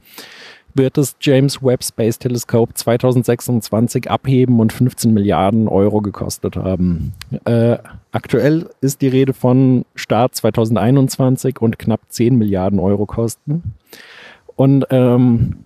wird 0.74 0.96
das 0.96 1.16
James 1.20 1.62
Webb 1.62 1.84
Space 1.84 2.18
Telescope 2.18 2.74
2026 2.74 4.10
abheben 4.10 4.60
und 4.60 4.72
15 4.72 5.12
Milliarden 5.12 5.68
Euro 5.68 6.00
gekostet 6.00 6.56
haben. 6.56 7.14
Äh, 7.44 7.78
aktuell 8.12 8.68
ist 8.80 9.02
die 9.02 9.08
Rede 9.08 9.32
von 9.32 9.84
Start 9.94 10.34
2021 10.34 11.60
und 11.60 11.78
knapp 11.78 12.00
10 12.08 12.36
Milliarden 12.36 12.78
Euro 12.80 13.06
kosten. 13.06 13.74
Und 14.56 14.86
ähm, 14.90 15.64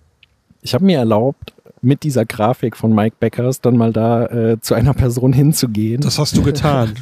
ich 0.62 0.74
habe 0.74 0.84
mir 0.84 0.98
erlaubt, 0.98 1.54
mit 1.82 2.04
dieser 2.04 2.24
Grafik 2.24 2.76
von 2.76 2.94
Mike 2.94 3.16
Beckers 3.18 3.60
dann 3.60 3.76
mal 3.76 3.92
da 3.92 4.26
äh, 4.26 4.60
zu 4.60 4.74
einer 4.74 4.94
Person 4.94 5.32
hinzugehen. 5.32 6.00
Das 6.00 6.18
hast 6.18 6.36
du 6.36 6.42
getan. 6.42 6.94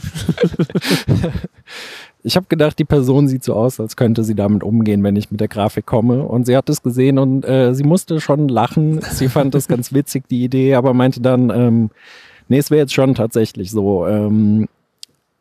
ich 2.23 2.35
habe 2.35 2.47
gedacht, 2.49 2.79
die 2.79 2.87
Person 2.87 3.29
sieht 3.29 3.45
so 3.45 3.55
aus, 3.55 3.79
als 3.79 3.97
könnte 3.97 4.25
sie 4.25 4.35
damit 4.35 4.65
umgehen, 4.65 5.05
wenn 5.05 5.17
ich 5.17 5.31
mit 5.31 5.41
der 5.41 5.49
Grafik 5.49 5.85
komme. 5.85 6.23
Und 6.23 6.47
sie 6.47 6.57
hat 6.57 6.71
es 6.71 6.83
gesehen 6.83 7.19
und 7.19 7.45
äh, 7.45 7.75
sie 7.75 7.85
musste 7.85 8.21
schon 8.21 8.49
lachen. 8.49 9.03
Sie 9.03 9.29
fand 9.29 9.55
das 9.55 9.69
ganz 9.69 9.93
witzig, 9.93 10.25
die 10.29 10.45
Idee, 10.45 10.75
aber 10.75 10.95
meinte 10.95 11.21
dann, 11.21 11.51
ähm, 11.51 11.91
nee, 12.49 12.59
es 12.59 12.71
wäre 12.71 12.81
jetzt 12.81 12.95
schon 12.95 13.15
tatsächlich 13.15 13.71
so. 13.71 14.07
Ähm, 14.07 14.67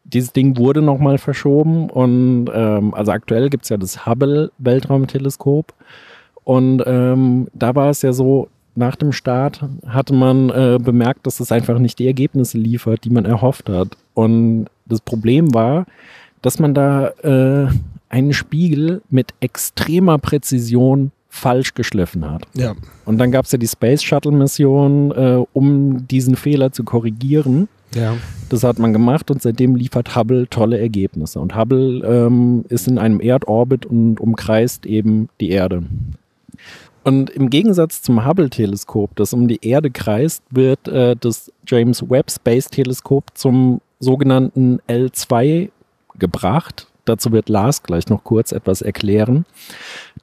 dieses 0.04 0.34
Ding 0.34 0.58
wurde 0.58 0.82
nochmal 0.82 1.18
verschoben 1.18 1.90
und 1.90 2.50
ähm, 2.54 2.94
also 2.94 3.12
aktuell 3.12 3.50
gibt's 3.50 3.70
ja 3.70 3.78
das 3.78 4.06
Hubble-Weltraumteleskop. 4.06 5.74
Und 6.44 6.84
ähm, 6.86 7.48
da 7.54 7.76
war 7.76 7.90
es 7.92 8.02
ja 8.02 8.12
so, 8.12 8.50
nach 8.76 8.96
dem 8.96 9.12
Start 9.12 9.64
hatte 9.88 10.14
man 10.14 10.50
äh, 10.50 10.78
bemerkt, 10.82 11.26
dass 11.28 11.40
es 11.40 11.52
einfach 11.52 11.80
nicht 11.80 12.00
die 12.00 12.08
Ergebnisse 12.08 12.58
liefert, 12.58 13.04
die 13.04 13.10
man 13.10 13.26
erhofft 13.26 13.70
hat. 13.70 13.98
Und 14.14 14.68
das 14.86 15.02
Problem 15.02 15.54
war, 15.54 15.86
dass 16.42 16.60
man 16.60 16.74
da 16.74 17.10
äh, 17.24 17.68
einen 18.10 18.34
Spiegel 18.34 19.02
mit 19.10 19.34
extremer 19.40 20.18
Präzision 20.18 21.12
falsch 21.30 21.76
geschliffen 21.76 22.30
hat. 22.30 22.44
Ja. 22.56 22.74
Und 23.06 23.20
dann 23.20 23.32
gab 23.32 23.46
es 23.46 23.52
ja 23.52 23.58
die 23.58 23.68
Space 23.68 24.02
Shuttle 24.02 24.32
Mission, 24.32 25.12
äh, 25.12 25.46
um 25.54 26.08
diesen 26.08 26.36
Fehler 26.36 26.72
zu 26.72 26.84
korrigieren. 26.84 27.68
Ja. 27.94 28.16
Das 28.50 28.64
hat 28.64 28.80
man 28.80 28.94
gemacht 28.94 29.30
und 29.32 29.42
seitdem 29.42 29.76
liefert 29.76 30.16
Hubble 30.16 30.48
tolle 30.50 30.80
Ergebnisse. 30.80 31.40
Und 31.40 31.56
Hubble 31.56 32.04
ähm, 32.06 32.66
ist 32.70 32.88
in 32.88 32.98
einem 32.98 33.20
Erdorbit 33.20 33.86
und 33.86 34.20
umkreist 34.20 34.86
eben 34.86 35.30
die 35.40 35.50
Erde. 35.50 35.84
Und 37.04 37.30
im 37.30 37.50
Gegensatz 37.50 38.02
zum 38.02 38.26
Hubble-Teleskop, 38.26 39.16
das 39.16 39.34
um 39.34 39.48
die 39.48 39.60
Erde 39.66 39.90
kreist, 39.90 40.44
wird 40.50 40.88
äh, 40.88 41.16
das 41.20 41.52
James 41.66 42.10
Webb 42.10 42.32
Space 42.32 42.68
Teleskop 42.68 43.26
zum 43.36 43.82
sogenannten 44.00 44.80
L2 44.88 45.70
gebracht. 46.18 46.88
Dazu 47.06 47.32
wird 47.32 47.50
Lars 47.50 47.82
gleich 47.84 48.08
noch 48.10 48.24
kurz 48.24 48.52
etwas 48.52 48.82
erklären. 48.82 49.46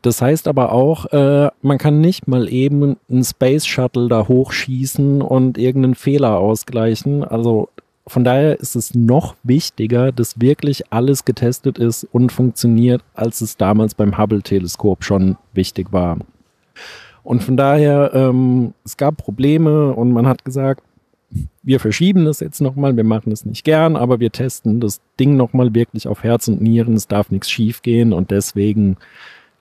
Das 0.02 0.22
heißt 0.22 0.46
aber 0.46 0.72
auch, 0.72 1.06
äh, 1.06 1.50
man 1.62 1.78
kann 1.78 2.00
nicht 2.00 2.28
mal 2.28 2.48
eben 2.48 2.96
einen 3.10 3.24
Space 3.24 3.66
Shuttle 3.66 4.08
da 4.08 4.28
hochschießen 4.28 5.22
und 5.22 5.58
irgendeinen 5.58 5.94
Fehler 5.94 6.38
ausgleichen. 6.38 7.24
Also 7.24 7.70
von 8.06 8.22
daher 8.22 8.60
ist 8.60 8.76
es 8.76 8.94
noch 8.94 9.34
wichtiger, 9.42 10.12
dass 10.12 10.40
wirklich 10.40 10.92
alles 10.92 11.24
getestet 11.24 11.78
ist 11.78 12.06
und 12.12 12.30
funktioniert, 12.30 13.02
als 13.14 13.40
es 13.40 13.56
damals 13.56 13.94
beim 13.94 14.16
Hubble-Teleskop 14.16 15.02
schon 15.02 15.36
wichtig 15.54 15.92
war. 15.92 16.18
Und 17.26 17.42
von 17.42 17.56
daher, 17.56 18.12
ähm, 18.14 18.72
es 18.84 18.96
gab 18.96 19.16
Probleme 19.16 19.92
und 19.92 20.12
man 20.12 20.28
hat 20.28 20.44
gesagt, 20.44 20.84
wir 21.64 21.80
verschieben 21.80 22.24
das 22.24 22.38
jetzt 22.38 22.60
nochmal, 22.60 22.96
wir 22.96 23.02
machen 23.02 23.32
es 23.32 23.44
nicht 23.44 23.64
gern, 23.64 23.96
aber 23.96 24.20
wir 24.20 24.30
testen 24.30 24.78
das 24.78 25.00
Ding 25.18 25.36
nochmal 25.36 25.74
wirklich 25.74 26.06
auf 26.06 26.22
Herz 26.22 26.46
und 26.46 26.62
Nieren, 26.62 26.94
es 26.94 27.08
darf 27.08 27.32
nichts 27.32 27.50
schief 27.50 27.82
gehen 27.82 28.12
und 28.12 28.30
deswegen 28.30 28.96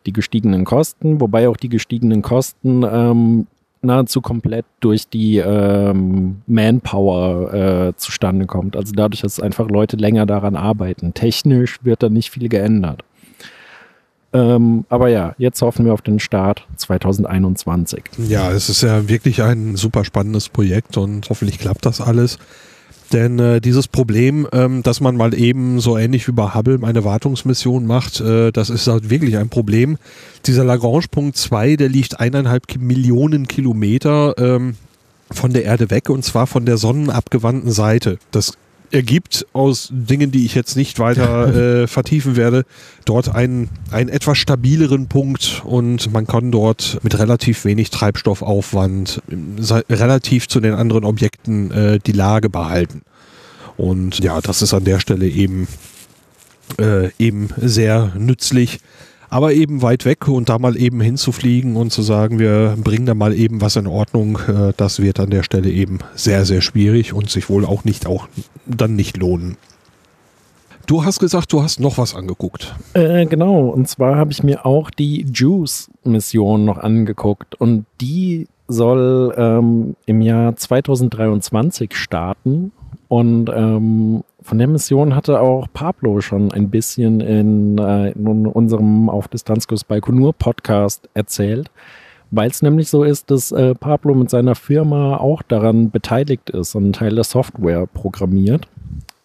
die 0.05 0.13
gestiegenen 0.13 0.63
Kosten, 0.63 1.19
wobei 1.19 1.49
auch 1.49 1.57
die 1.57 1.69
gestiegenen 1.69 2.21
Kosten 2.21 2.83
ähm, 2.83 3.47
nahezu 3.81 4.21
komplett 4.21 4.65
durch 4.79 5.09
die 5.09 5.37
ähm, 5.37 6.43
Manpower 6.45 7.51
äh, 7.51 7.93
zustande 7.95 8.45
kommt. 8.45 8.77
Also 8.77 8.93
dadurch, 8.93 9.21
dass 9.21 9.39
einfach 9.39 9.69
Leute 9.69 9.97
länger 9.97 10.27
daran 10.27 10.55
arbeiten. 10.55 11.15
Technisch 11.15 11.83
wird 11.83 12.03
da 12.03 12.09
nicht 12.09 12.29
viel 12.29 12.47
geändert. 12.47 13.03
Ähm, 14.35 14.83
aber 14.89 15.07
ja, 15.07 15.33
jetzt 15.37 15.61
hoffen 15.61 15.85
wir 15.85 15.93
auf 15.93 16.01
den 16.01 16.19
Start 16.19 16.67
2021. 16.75 18.03
Ja, 18.27 18.51
es 18.51 18.67
ist 18.67 18.81
ja 18.81 19.07
wirklich 19.07 19.41
ein 19.41 19.77
super 19.77 20.03
spannendes 20.03 20.49
Projekt 20.49 20.97
und 20.97 21.29
hoffentlich 21.29 21.57
klappt 21.57 21.85
das 21.85 22.01
alles. 22.01 22.37
Denn 23.13 23.39
äh, 23.39 23.61
dieses 23.61 23.87
Problem, 23.87 24.45
ähm, 24.51 24.83
dass 24.83 24.99
man 24.99 25.15
mal 25.15 25.33
eben 25.33 25.79
so 25.79 25.97
ähnlich 25.97 26.27
wie 26.27 26.33
bei 26.33 26.53
Hubble 26.53 26.79
eine 26.81 27.05
Wartungsmission 27.05 27.85
macht, 27.85 28.19
äh, 28.19 28.51
das 28.51 28.69
ist 28.69 28.87
halt 28.87 29.09
wirklich 29.09 29.37
ein 29.37 29.47
Problem. 29.47 29.97
Dieser 30.45 30.65
Lagrange-Punkt 30.65 31.37
2, 31.37 31.77
der 31.77 31.87
liegt 31.87 32.19
eineinhalb 32.19 32.63
Millionen 32.77 33.47
Kilometer 33.47 34.33
ähm, 34.37 34.75
von 35.31 35.53
der 35.53 35.63
Erde 35.63 35.91
weg 35.91 36.09
und 36.09 36.25
zwar 36.25 36.45
von 36.45 36.65
der 36.65 36.75
sonnenabgewandten 36.75 37.71
Seite. 37.71 38.17
Das 38.31 38.57
ergibt 38.91 39.45
aus 39.53 39.89
Dingen, 39.91 40.31
die 40.31 40.45
ich 40.45 40.55
jetzt 40.55 40.75
nicht 40.75 40.99
weiter 40.99 41.81
äh, 41.83 41.87
vertiefen 41.87 42.35
werde, 42.35 42.65
dort 43.05 43.33
einen, 43.33 43.69
einen 43.91 44.09
etwas 44.09 44.37
stabileren 44.37 45.07
Punkt 45.07 45.61
und 45.65 46.11
man 46.11 46.27
kann 46.27 46.51
dort 46.51 46.99
mit 47.03 47.17
relativ 47.17 47.65
wenig 47.65 47.89
Treibstoffaufwand 47.89 49.21
relativ 49.89 50.47
zu 50.47 50.59
den 50.59 50.73
anderen 50.73 51.03
Objekten 51.03 51.71
äh, 51.71 51.99
die 51.99 52.11
Lage 52.11 52.49
behalten. 52.49 53.01
Und 53.77 54.19
ja, 54.19 54.39
das 54.41 54.61
ist 54.61 54.73
an 54.73 54.85
der 54.85 54.99
Stelle 54.99 55.27
eben, 55.27 55.67
äh, 56.79 57.09
eben 57.19 57.49
sehr 57.57 58.13
nützlich 58.17 58.79
aber 59.29 59.53
eben 59.53 59.81
weit 59.81 60.05
weg 60.05 60.27
und 60.27 60.49
da 60.49 60.59
mal 60.59 60.77
eben 60.77 61.01
hinzufliegen 61.01 61.75
und 61.75 61.91
zu 61.91 62.01
sagen, 62.01 62.39
wir 62.39 62.75
bringen 62.81 63.05
da 63.05 63.13
mal 63.13 63.33
eben 63.33 63.61
was 63.61 63.75
in 63.75 63.87
Ordnung, 63.87 64.39
äh, 64.47 64.73
das 64.77 65.01
wird 65.01 65.19
an 65.19 65.29
der 65.29 65.43
Stelle 65.43 65.69
eben 65.69 65.99
sehr, 66.15 66.45
sehr 66.45 66.61
schwierig 66.61 67.13
und 67.13 67.29
sich 67.29 67.49
wohl 67.49 67.65
auch 67.65 67.83
nicht 67.83 68.07
auch 68.07 68.27
dann 68.65 68.95
nicht 68.95 69.17
lohnen. 69.17 69.57
Du 70.87 71.03
hast 71.03 71.19
gesagt, 71.19 71.51
du 71.51 71.63
hast 71.63 71.79
noch 71.79 71.97
was 71.97 72.13
angeguckt. 72.13 72.75
Äh, 72.93 73.25
genau, 73.25 73.69
und 73.69 73.87
zwar 73.87 74.17
habe 74.17 74.31
ich 74.31 74.43
mir 74.43 74.65
auch 74.65 74.91
die 74.91 75.25
Juice-Mission 75.33 76.63
noch 76.63 76.77
angeguckt 76.77 77.55
und 77.55 77.85
die 78.01 78.47
soll 78.67 79.33
ähm, 79.37 79.95
im 80.05 80.21
Jahr 80.21 80.55
2023 80.55 81.95
starten 81.95 82.71
und 83.07 83.49
ähm, 83.49 84.23
von 84.45 84.59
der 84.59 84.67
Mission 84.67 85.15
hatte 85.15 85.41
auch 85.41 85.67
Pablo 85.73 86.21
schon 86.21 86.51
ein 86.51 86.69
bisschen 86.69 87.19
in, 87.19 87.79
äh, 87.79 88.11
in 88.11 88.45
unserem 88.45 89.09
Auf 89.09 89.27
Distanzkurs 89.27 89.83
Balkonur 89.83 90.33
Podcast 90.33 91.09
erzählt, 91.15 91.71
weil 92.29 92.51
es 92.51 92.61
nämlich 92.61 92.89
so 92.89 93.03
ist, 93.03 93.31
dass 93.31 93.51
äh, 93.51 93.73
Pablo 93.73 94.13
mit 94.13 94.29
seiner 94.29 94.53
Firma 94.53 95.17
auch 95.17 95.41
daran 95.41 95.89
beteiligt 95.89 96.51
ist 96.51 96.75
und 96.75 96.83
einen 96.83 96.93
Teil 96.93 97.15
der 97.15 97.23
Software 97.23 97.87
programmiert. 97.87 98.67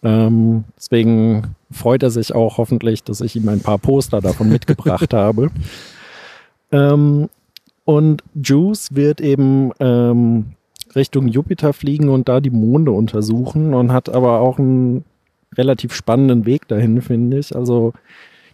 Ähm, 0.03 0.65
deswegen 0.75 1.55
freut 1.71 2.03
er 2.03 2.11
sich 2.11 2.35
auch 2.35 2.57
hoffentlich, 2.57 3.05
dass 3.05 3.21
ich 3.21 3.37
ihm 3.37 3.47
ein 3.51 3.61
paar 3.61 3.79
Poster 3.79 4.23
davon 4.23 4.49
mitgebracht 4.53 5.13
habe. 5.13 5.51
Ähm, 6.73 7.29
und 7.85 8.25
Juice 8.35 8.95
wird 8.95 9.21
eben 9.21 9.73
ähm, 9.81 10.53
Richtung 10.95 11.29
Jupiter 11.29 11.75
fliegen 11.75 12.09
und 12.09 12.29
da 12.29 12.41
die 12.41 12.51
Monde 12.51 12.91
untersuchen 12.91 13.75
und 13.75 13.93
hat 13.93 14.09
aber 14.09 14.41
auch 14.41 14.59
einen 14.59 15.05
relativ 15.57 15.95
spannenden 15.95 16.47
Weg 16.47 16.69
dahin, 16.69 17.03
finde 17.03 17.39
ich. 17.39 17.55
Also 17.55 17.93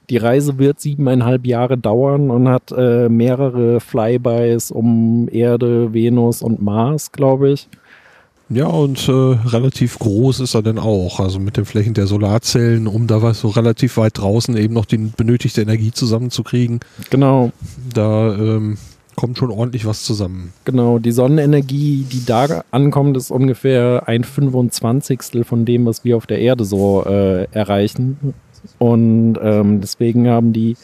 die 0.09 0.16
Reise 0.18 0.59
wird 0.59 0.81
siebeneinhalb 0.81 1.47
Jahre 1.47 1.77
dauern 1.77 2.31
und 2.31 2.48
hat 2.48 2.73
äh, 2.77 3.09
mehrere 3.09 3.81
Flybys 3.81 4.70
um 4.70 5.28
Erde, 5.31 5.93
Venus 5.93 6.43
und 6.43 6.62
Mars, 6.62 7.12
glaube 7.12 7.51
ich. 7.51 7.68
Ja, 8.48 8.68
und 8.68 9.09
äh, 9.09 9.10
relativ 9.10 9.98
groß 9.98 10.39
ist 10.39 10.55
er 10.55 10.62
dann 10.62 10.78
auch. 10.78 11.18
Also 11.18 11.40
mit 11.40 11.56
den 11.56 11.64
Flächen 11.64 11.94
der 11.94 12.06
Solarzellen, 12.06 12.86
um 12.86 13.09
da 13.09 13.20
was 13.20 13.40
so 13.40 13.48
relativ 13.48 13.97
weit 13.97 14.18
draußen 14.18 14.56
eben 14.56 14.73
noch 14.73 14.85
die 14.85 14.98
benötigte 14.98 15.62
Energie 15.62 15.90
zusammenzukriegen. 15.90 16.78
Genau. 17.10 17.51
Da 17.93 18.32
ähm, 18.36 18.78
kommt 19.16 19.38
schon 19.38 19.51
ordentlich 19.51 19.86
was 19.86 20.05
zusammen. 20.05 20.52
Genau, 20.64 20.98
die 20.98 21.12
Sonnenenergie, 21.12 22.06
die 22.10 22.24
da 22.24 22.62
ankommt, 22.70 23.16
ist 23.16 23.30
ungefähr 23.30 24.05
ein 24.06 24.24
25. 24.24 25.44
von 25.44 25.64
dem, 25.64 25.86
was 25.86 26.05
wir 26.05 26.16
auf 26.16 26.26
der 26.26 26.38
Erde 26.38 26.64
so 26.64 27.05
äh, 27.05 27.44
erreichen. 27.51 28.34
Und 28.78 29.38
ähm, 29.43 29.80
deswegen 29.80 30.28
haben 30.28 30.52
die 30.52 30.76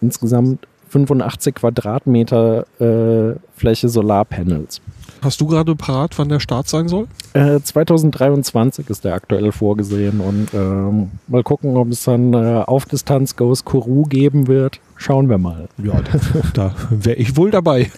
insgesamt 0.00 0.66
85 0.88 1.56
Quadratmeter 1.56 2.66
äh, 2.80 3.36
Fläche 3.54 3.88
Solarpanels. 3.88 4.80
Hast 5.26 5.40
du 5.40 5.48
gerade 5.48 5.74
parat, 5.74 6.16
wann 6.20 6.28
der 6.28 6.38
Start 6.38 6.68
sein 6.68 6.86
soll? 6.86 7.08
Äh, 7.32 7.58
2023 7.58 8.88
ist 8.88 9.04
der 9.04 9.14
aktuell 9.14 9.50
vorgesehen 9.50 10.20
und 10.20 10.54
ähm, 10.54 11.10
mal 11.26 11.42
gucken, 11.42 11.76
ob 11.76 11.88
es 11.90 12.04
dann 12.04 12.32
äh, 12.32 12.62
auf 12.64 12.84
Distanz 12.84 13.34
Goes 13.34 13.64
Kourou 13.64 14.04
geben 14.04 14.46
wird. 14.46 14.78
Schauen 14.94 15.28
wir 15.28 15.38
mal. 15.38 15.68
Ja, 15.82 16.00
da, 16.00 16.42
da 16.54 16.74
wäre 16.90 17.16
ich 17.16 17.36
wohl 17.36 17.50
dabei. 17.50 17.90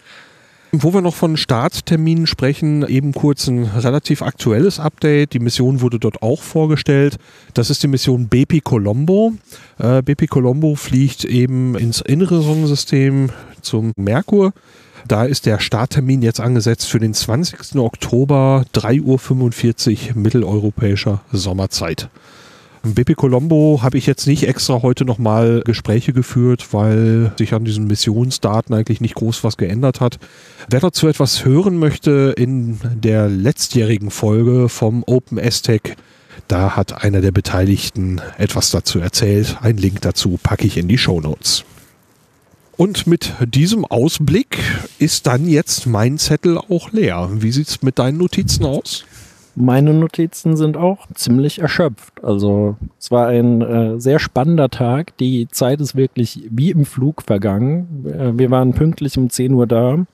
Wo 0.70 0.92
wir 0.92 1.00
noch 1.00 1.14
von 1.14 1.36
Startterminen 1.36 2.26
sprechen, 2.26 2.86
eben 2.86 3.12
kurz 3.12 3.46
ein 3.48 3.64
relativ 3.64 4.20
aktuelles 4.20 4.78
Update. 4.78 5.32
Die 5.32 5.38
Mission 5.38 5.80
wurde 5.80 5.98
dort 5.98 6.22
auch 6.22 6.42
vorgestellt. 6.42 7.16
Das 7.54 7.70
ist 7.70 7.82
die 7.82 7.88
Mission 7.88 8.28
Bepi 8.28 8.60
Colombo. 8.60 9.32
Äh, 9.78 10.02
Bepi 10.02 10.26
Colombo 10.26 10.74
fliegt 10.74 11.24
eben 11.24 11.74
ins 11.74 12.02
innere 12.02 12.42
Sonnensystem 12.42 13.30
zum 13.62 13.92
Merkur 13.96 14.52
da 15.08 15.24
ist 15.24 15.46
der 15.46 15.58
Starttermin 15.58 16.22
jetzt 16.22 16.40
angesetzt 16.40 16.88
für 16.88 16.98
den 16.98 17.14
20. 17.14 17.76
Oktober, 17.76 18.64
3.45 18.74 20.10
Uhr 20.10 20.16
mitteleuropäischer 20.16 21.22
Sommerzeit. 21.32 22.10
BP 22.82 23.16
Colombo 23.16 23.80
habe 23.82 23.98
ich 23.98 24.06
jetzt 24.06 24.26
nicht 24.26 24.46
extra 24.46 24.82
heute 24.82 25.04
nochmal 25.04 25.62
Gespräche 25.64 26.12
geführt, 26.12 26.72
weil 26.72 27.32
sich 27.36 27.54
an 27.54 27.64
diesen 27.64 27.86
Missionsdaten 27.86 28.74
eigentlich 28.74 29.00
nicht 29.00 29.14
groß 29.14 29.44
was 29.44 29.56
geändert 29.56 30.00
hat. 30.00 30.18
Wer 30.70 30.80
dazu 30.80 31.08
etwas 31.08 31.44
hören 31.44 31.78
möchte, 31.78 32.34
in 32.36 32.78
der 32.94 33.28
letztjährigen 33.28 34.10
Folge 34.10 34.68
vom 34.68 35.02
Open 35.06 35.38
STEC, 35.50 35.96
da 36.46 36.76
hat 36.76 37.04
einer 37.04 37.20
der 37.20 37.32
Beteiligten 37.32 38.20
etwas 38.38 38.70
dazu 38.70 39.00
erzählt. 39.00 39.58
Ein 39.60 39.76
Link 39.76 40.00
dazu 40.00 40.38
packe 40.42 40.66
ich 40.66 40.76
in 40.76 40.88
die 40.88 40.98
Show 40.98 41.20
Notes. 41.20 41.64
Und 42.76 43.08
mit 43.08 43.34
diesem 43.44 43.84
Ausblick 43.84 44.58
ist 45.00 45.26
dann 45.26 45.48
jetzt 45.48 45.86
mein 45.86 46.16
Zettel 46.16 46.56
auch 46.56 46.92
leer. 46.92 47.28
Wie 47.32 47.50
sieht 47.50 47.68
es 47.68 47.82
mit 47.82 47.98
deinen 47.98 48.18
Notizen 48.18 48.64
aus? 48.64 49.04
Meine 49.60 49.92
Notizen 49.92 50.56
sind 50.56 50.76
auch 50.76 51.08
ziemlich 51.14 51.58
erschöpft. 51.58 52.22
Also 52.22 52.76
es 52.96 53.10
war 53.10 53.26
ein 53.26 53.60
äh, 53.60 54.00
sehr 54.00 54.20
spannender 54.20 54.68
Tag. 54.68 55.16
Die 55.16 55.48
Zeit 55.48 55.80
ist 55.80 55.96
wirklich 55.96 56.46
wie 56.48 56.70
im 56.70 56.84
Flug 56.84 57.22
vergangen. 57.22 58.06
Äh, 58.06 58.38
wir 58.38 58.52
waren 58.52 58.72
pünktlich 58.72 59.18
um 59.18 59.30
10 59.30 59.52
Uhr 59.54 59.66
da, 59.66 60.06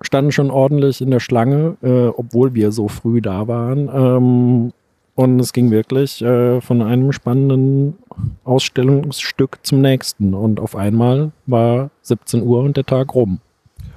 standen 0.00 0.32
schon 0.32 0.50
ordentlich 0.50 1.00
in 1.00 1.12
der 1.12 1.20
Schlange, 1.20 1.76
äh, 1.80 2.08
obwohl 2.08 2.54
wir 2.54 2.72
so 2.72 2.88
früh 2.88 3.20
da 3.20 3.46
waren. 3.46 3.88
Ähm, 3.94 4.72
und 5.14 5.38
es 5.38 5.52
ging 5.52 5.70
wirklich 5.70 6.20
äh, 6.20 6.60
von 6.60 6.82
einem 6.82 7.12
spannenden 7.12 7.98
Ausstellungsstück 8.42 9.58
zum 9.62 9.80
nächsten. 9.80 10.34
Und 10.34 10.58
auf 10.58 10.74
einmal 10.74 11.30
war 11.46 11.90
17 12.02 12.42
Uhr 12.42 12.64
und 12.64 12.76
der 12.76 12.84
Tag 12.84 13.14
rum. 13.14 13.38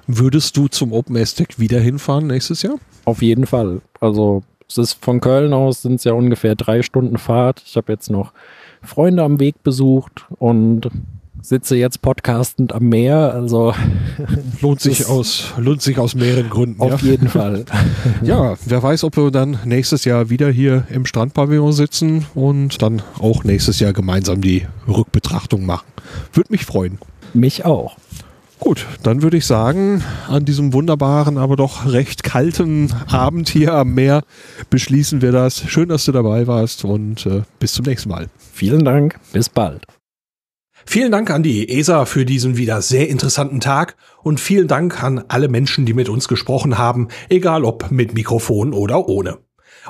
Würdest 0.07 0.55
du 0.55 0.69
zum 0.69 0.93
Open 0.93 1.17
Aztec 1.17 1.59
wieder 1.59 1.79
hinfahren 1.79 2.27
nächstes 2.27 2.61
Jahr? 2.61 2.75
Auf 3.03 3.21
jeden 3.21 3.45
Fall. 3.45 3.81
Also 3.99 4.43
es 4.69 4.77
ist 4.77 5.03
von 5.03 5.19
Köln 5.21 5.53
aus 5.53 5.81
sind 5.81 5.95
es 5.95 6.05
ja 6.05 6.13
ungefähr 6.13 6.55
drei 6.55 6.81
Stunden 6.81 7.17
Fahrt. 7.17 7.61
Ich 7.65 7.75
habe 7.75 7.91
jetzt 7.91 8.09
noch 8.09 8.33
Freunde 8.81 9.23
am 9.23 9.39
Weg 9.39 9.63
besucht 9.63 10.25
und 10.39 10.89
sitze 11.41 11.75
jetzt 11.75 12.01
podcastend 12.01 12.73
am 12.73 12.89
Meer, 12.89 13.33
also 13.33 13.73
lohnt 14.61 14.81
sich 14.81 15.07
aus 15.07 15.53
lohnt 15.57 15.81
sich 15.81 15.99
aus 15.99 16.15
mehreren 16.15 16.49
Gründen. 16.49 16.81
Auf 16.81 17.01
ja. 17.01 17.11
jeden 17.11 17.29
Fall. 17.29 17.65
ja, 18.23 18.55
wer 18.65 18.83
weiß, 18.83 19.03
ob 19.03 19.17
wir 19.17 19.31
dann 19.31 19.59
nächstes 19.65 20.05
Jahr 20.05 20.29
wieder 20.29 20.49
hier 20.49 20.85
im 20.89 21.05
Strandpavillon 21.05 21.73
sitzen 21.73 22.25
und 22.33 22.81
dann 22.81 23.01
auch 23.19 23.43
nächstes 23.43 23.79
Jahr 23.79 23.93
gemeinsam 23.93 24.41
die 24.41 24.65
Rückbetrachtung 24.87 25.65
machen. 25.65 25.87
Würde 26.33 26.51
mich 26.51 26.65
freuen. 26.65 26.97
Mich 27.33 27.65
auch. 27.65 27.97
Gut, 28.59 28.85
dann 29.03 29.21
würde 29.21 29.37
ich 29.37 29.45
sagen, 29.45 30.03
an 30.27 30.43
diesem 30.45 30.73
wunderbaren, 30.73 31.37
aber 31.37 31.55
doch 31.55 31.91
recht 31.91 32.23
kalten 32.23 32.91
Abend 33.07 33.49
hier 33.49 33.73
am 33.73 33.93
Meer 33.93 34.23
beschließen 34.69 35.21
wir 35.21 35.31
das. 35.31 35.63
Schön, 35.69 35.89
dass 35.89 36.05
du 36.05 36.11
dabei 36.11 36.47
warst 36.47 36.83
und 36.83 37.25
äh, 37.25 37.43
bis 37.59 37.73
zum 37.73 37.85
nächsten 37.85 38.09
Mal. 38.09 38.27
Vielen 38.53 38.83
Dank, 38.83 39.19
bis 39.31 39.49
bald. 39.49 39.85
Vielen 40.85 41.11
Dank 41.11 41.29
an 41.29 41.43
die 41.43 41.69
ESA 41.69 42.05
für 42.05 42.25
diesen 42.25 42.55
wieder 42.57 42.81
sehr 42.81 43.09
interessanten 43.09 43.59
Tag 43.59 43.95
und 44.23 44.39
vielen 44.39 44.67
Dank 44.67 45.03
an 45.03 45.23
alle 45.27 45.49
Menschen, 45.49 45.85
die 45.85 45.93
mit 45.93 46.09
uns 46.09 46.27
gesprochen 46.27 46.77
haben, 46.77 47.09
egal 47.29 47.65
ob 47.65 47.91
mit 47.91 48.13
Mikrofon 48.13 48.73
oder 48.73 49.07
ohne. 49.07 49.37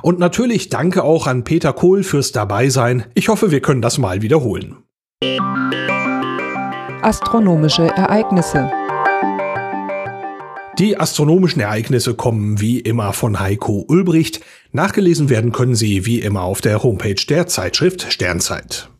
Und 0.02 0.18
natürlich 0.18 0.68
danke 0.68 1.04
auch 1.04 1.26
an 1.26 1.44
Peter 1.44 1.72
Kohl 1.72 2.02
fürs 2.02 2.32
Dabeisein. 2.32 3.06
Ich 3.14 3.28
hoffe, 3.28 3.50
wir 3.50 3.60
können 3.60 3.82
das 3.82 3.98
mal 3.98 4.22
wiederholen. 4.22 4.78
Astronomische 7.02 7.86
Ereignisse 7.86 8.68
Die 10.80 10.98
astronomischen 10.98 11.60
Ereignisse 11.60 12.14
kommen 12.14 12.60
wie 12.60 12.80
immer 12.80 13.12
von 13.12 13.38
Heiko 13.38 13.84
Ulbricht. 13.86 14.40
Nachgelesen 14.72 15.30
werden 15.30 15.52
können 15.52 15.76
sie 15.76 16.06
wie 16.06 16.18
immer 16.18 16.42
auf 16.42 16.60
der 16.60 16.82
Homepage 16.82 17.14
der 17.28 17.46
Zeitschrift 17.46 18.12
Sternzeit. 18.12 18.90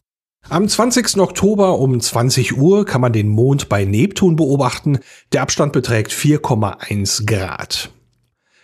Am 0.49 0.69
20. 0.69 1.19
Oktober 1.19 1.81
um 1.81 2.01
20 2.01 2.57
Uhr 2.57 2.87
kann 2.87 3.01
man 3.01 3.13
den 3.13 3.29
Mond 3.29 3.69
bei 3.69 3.85
Neptun 3.85 4.37
beobachten. 4.37 5.01
Der 5.33 5.43
Abstand 5.43 5.73
beträgt 5.73 6.13
4,1 6.13 7.27
Grad. 7.27 7.91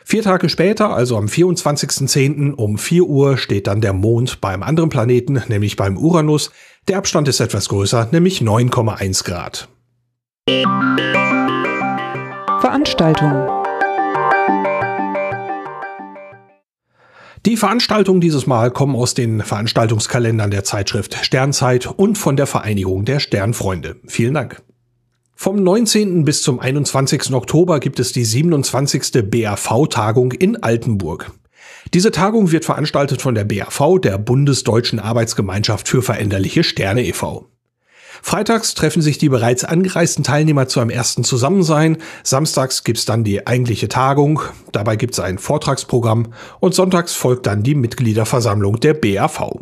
Vier 0.06 0.22
Tage 0.22 0.50
später, 0.50 0.90
also 0.90 1.16
am 1.16 1.26
24.10. 1.26 2.52
um 2.52 2.76
4 2.76 3.04
Uhr, 3.04 3.38
steht 3.38 3.66
dann 3.66 3.80
der 3.80 3.94
Mond 3.94 4.42
beim 4.42 4.62
anderen 4.62 4.90
Planeten, 4.90 5.42
nämlich 5.48 5.76
beim 5.76 5.96
Uranus. 5.96 6.50
Der 6.86 6.98
Abstand 6.98 7.28
ist 7.28 7.40
etwas 7.40 7.70
größer, 7.70 8.08
nämlich 8.12 8.42
9,1 8.42 9.24
Grad. 9.24 9.68
Veranstaltung 12.60 13.48
Die 17.46 17.56
Veranstaltungen 17.56 18.20
dieses 18.20 18.46
Mal 18.46 18.70
kommen 18.70 18.96
aus 18.96 19.14
den 19.14 19.40
Veranstaltungskalendern 19.40 20.50
der 20.50 20.64
Zeitschrift 20.64 21.14
Sternzeit 21.24 21.86
und 21.86 22.18
von 22.18 22.36
der 22.36 22.46
Vereinigung 22.46 23.06
der 23.06 23.18
Sternfreunde. 23.18 23.96
Vielen 24.06 24.34
Dank. 24.34 24.62
Vom 25.34 25.62
19. 25.62 26.26
bis 26.26 26.42
zum 26.42 26.60
21. 26.60 27.32
Oktober 27.32 27.80
gibt 27.80 27.98
es 27.98 28.12
die 28.12 28.24
27. 28.26 29.30
BAV-Tagung 29.30 30.32
in 30.32 30.62
Altenburg. 30.62 31.32
Diese 31.94 32.10
Tagung 32.10 32.50
wird 32.50 32.64
veranstaltet 32.64 33.22
von 33.22 33.36
der 33.36 33.44
BAV, 33.44 34.00
der 34.00 34.18
Bundesdeutschen 34.18 34.98
Arbeitsgemeinschaft 34.98 35.88
für 35.88 36.02
veränderliche 36.02 36.64
Sterne 36.64 37.06
e.V. 37.06 37.46
Freitags 38.20 38.74
treffen 38.74 39.00
sich 39.00 39.18
die 39.18 39.28
bereits 39.28 39.62
angereisten 39.62 40.24
Teilnehmer 40.24 40.66
zu 40.66 40.80
einem 40.80 40.90
ersten 40.90 41.22
Zusammensein. 41.22 41.98
Samstags 42.24 42.82
gibt's 42.82 43.04
dann 43.04 43.22
die 43.22 43.46
eigentliche 43.46 43.88
Tagung. 43.88 44.40
Dabei 44.72 44.96
gibt's 44.96 45.20
ein 45.20 45.38
Vortragsprogramm. 45.38 46.32
Und 46.58 46.74
sonntags 46.74 47.14
folgt 47.14 47.46
dann 47.46 47.62
die 47.62 47.76
Mitgliederversammlung 47.76 48.80
der 48.80 48.94
BAV. 48.94 49.60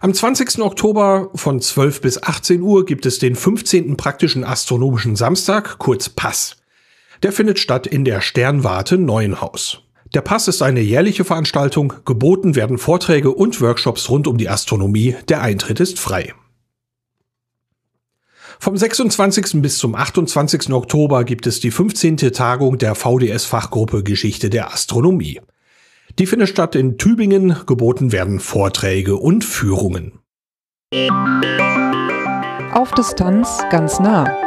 Am 0.00 0.12
20. 0.12 0.58
Oktober 0.58 1.30
von 1.34 1.62
12 1.62 2.02
bis 2.02 2.22
18 2.22 2.60
Uhr 2.60 2.84
gibt 2.84 3.06
es 3.06 3.18
den 3.18 3.34
15. 3.34 3.96
praktischen 3.96 4.44
astronomischen 4.44 5.16
Samstag, 5.16 5.78
kurz 5.78 6.10
Pass. 6.10 6.56
Der 7.22 7.32
findet 7.32 7.58
statt 7.58 7.86
in 7.86 8.04
der 8.04 8.20
Sternwarte 8.20 8.98
Neuenhaus. 8.98 9.83
Der 10.14 10.20
Pass 10.20 10.46
ist 10.46 10.62
eine 10.62 10.80
jährliche 10.80 11.24
Veranstaltung, 11.24 11.92
geboten 12.04 12.54
werden 12.54 12.78
Vorträge 12.78 13.32
und 13.32 13.60
Workshops 13.60 14.08
rund 14.08 14.28
um 14.28 14.38
die 14.38 14.48
Astronomie, 14.48 15.16
der 15.28 15.42
Eintritt 15.42 15.80
ist 15.80 15.98
frei. 15.98 16.32
Vom 18.60 18.76
26. 18.76 19.60
bis 19.60 19.78
zum 19.78 19.96
28. 19.96 20.72
Oktober 20.72 21.24
gibt 21.24 21.48
es 21.48 21.58
die 21.58 21.72
15. 21.72 22.16
Tagung 22.32 22.78
der 22.78 22.94
VDS-Fachgruppe 22.94 24.04
Geschichte 24.04 24.50
der 24.50 24.72
Astronomie. 24.72 25.40
Die 26.20 26.26
findet 26.26 26.48
statt 26.48 26.76
in 26.76 26.96
Tübingen, 26.96 27.56
geboten 27.66 28.12
werden 28.12 28.38
Vorträge 28.38 29.16
und 29.16 29.44
Führungen. 29.44 30.20
Auf 32.72 32.92
Distanz 32.92 33.64
ganz 33.70 33.98
nah. 33.98 34.43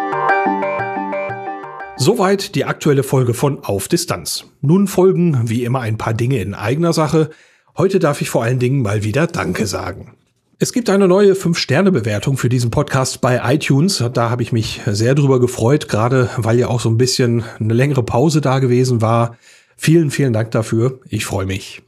Soweit 2.00 2.54
die 2.54 2.64
aktuelle 2.64 3.02
Folge 3.02 3.34
von 3.34 3.64
Auf 3.64 3.88
Distanz. 3.88 4.46
Nun 4.62 4.88
folgen 4.88 5.50
wie 5.50 5.64
immer 5.64 5.80
ein 5.80 5.98
paar 5.98 6.14
Dinge 6.14 6.40
in 6.40 6.54
eigener 6.54 6.94
Sache. 6.94 7.32
Heute 7.76 7.98
darf 7.98 8.22
ich 8.22 8.30
vor 8.30 8.44
allen 8.44 8.60
Dingen 8.60 8.84
mal 8.84 9.04
wieder 9.04 9.26
Danke 9.26 9.66
sagen. 9.66 10.14
Es 10.60 10.74
gibt 10.74 10.92
eine 10.92 11.08
neue 11.08 11.34
5-Sterne-Bewertung 11.34 12.38
für 12.38 12.50
diesen 12.50 12.70
Podcast 12.70 13.20
bei 13.20 13.42
iTunes. 13.52 14.04
Da 14.14 14.30
habe 14.30 14.44
ich 14.44 14.52
mich 14.52 14.82
sehr 14.86 15.16
drüber 15.16 15.40
gefreut, 15.40 15.90
gerade 15.90 16.30
weil 16.38 16.60
ja 16.60 16.68
auch 16.68 16.82
so 16.82 16.90
ein 16.90 16.98
bisschen 16.98 17.44
eine 17.60 17.74
längere 17.74 18.04
Pause 18.04 18.42
da 18.42 18.60
gewesen 18.60 19.02
war. 19.02 19.36
Vielen, 19.76 20.12
vielen 20.12 20.34
Dank 20.34 20.52
dafür. 20.52 21.00
Ich 21.10 21.26
freue 21.26 21.48
mich. 21.48 21.82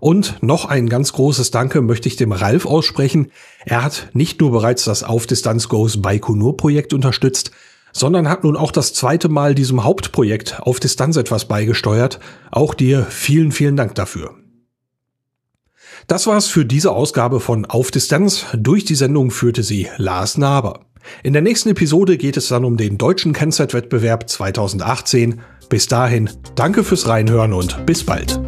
Und 0.00 0.42
noch 0.42 0.64
ein 0.64 0.88
ganz 0.88 1.12
großes 1.12 1.50
Danke 1.50 1.82
möchte 1.82 2.08
ich 2.08 2.16
dem 2.16 2.32
Ralf 2.32 2.64
aussprechen. 2.64 3.30
Er 3.66 3.84
hat 3.84 4.08
nicht 4.14 4.40
nur 4.40 4.50
bereits 4.50 4.84
das 4.84 5.04
Auf 5.04 5.26
Distanz 5.26 5.68
Goes 5.68 6.00
Baikonur 6.00 6.56
Projekt 6.56 6.92
unterstützt, 6.94 7.52
sondern 7.92 8.28
hat 8.28 8.44
nun 8.44 8.56
auch 8.56 8.72
das 8.72 8.94
zweite 8.94 9.28
Mal 9.28 9.54
diesem 9.54 9.84
Hauptprojekt 9.84 10.60
Auf 10.60 10.80
Distanz 10.80 11.16
etwas 11.16 11.46
beigesteuert. 11.46 12.20
Auch 12.50 12.74
dir 12.74 13.06
vielen, 13.08 13.52
vielen 13.52 13.76
Dank 13.76 13.94
dafür. 13.94 14.34
Das 16.06 16.26
war's 16.26 16.46
für 16.48 16.64
diese 16.64 16.92
Ausgabe 16.92 17.40
von 17.40 17.64
Auf 17.64 17.90
Distanz. 17.90 18.46
Durch 18.54 18.84
die 18.84 18.94
Sendung 18.94 19.30
führte 19.30 19.62
sie 19.62 19.88
Lars 19.98 20.36
Naber. 20.36 20.80
In 21.22 21.32
der 21.32 21.42
nächsten 21.42 21.68
Episode 21.70 22.16
geht 22.16 22.36
es 22.36 22.48
dann 22.48 22.64
um 22.64 22.76
den 22.76 22.98
deutschen 22.98 23.32
Kennzeitwettbewerb 23.32 24.28
2018. 24.28 25.40
Bis 25.68 25.86
dahin, 25.86 26.30
danke 26.54 26.84
fürs 26.84 27.08
Reinhören 27.08 27.52
und 27.52 27.86
bis 27.86 28.04
bald. 28.04 28.40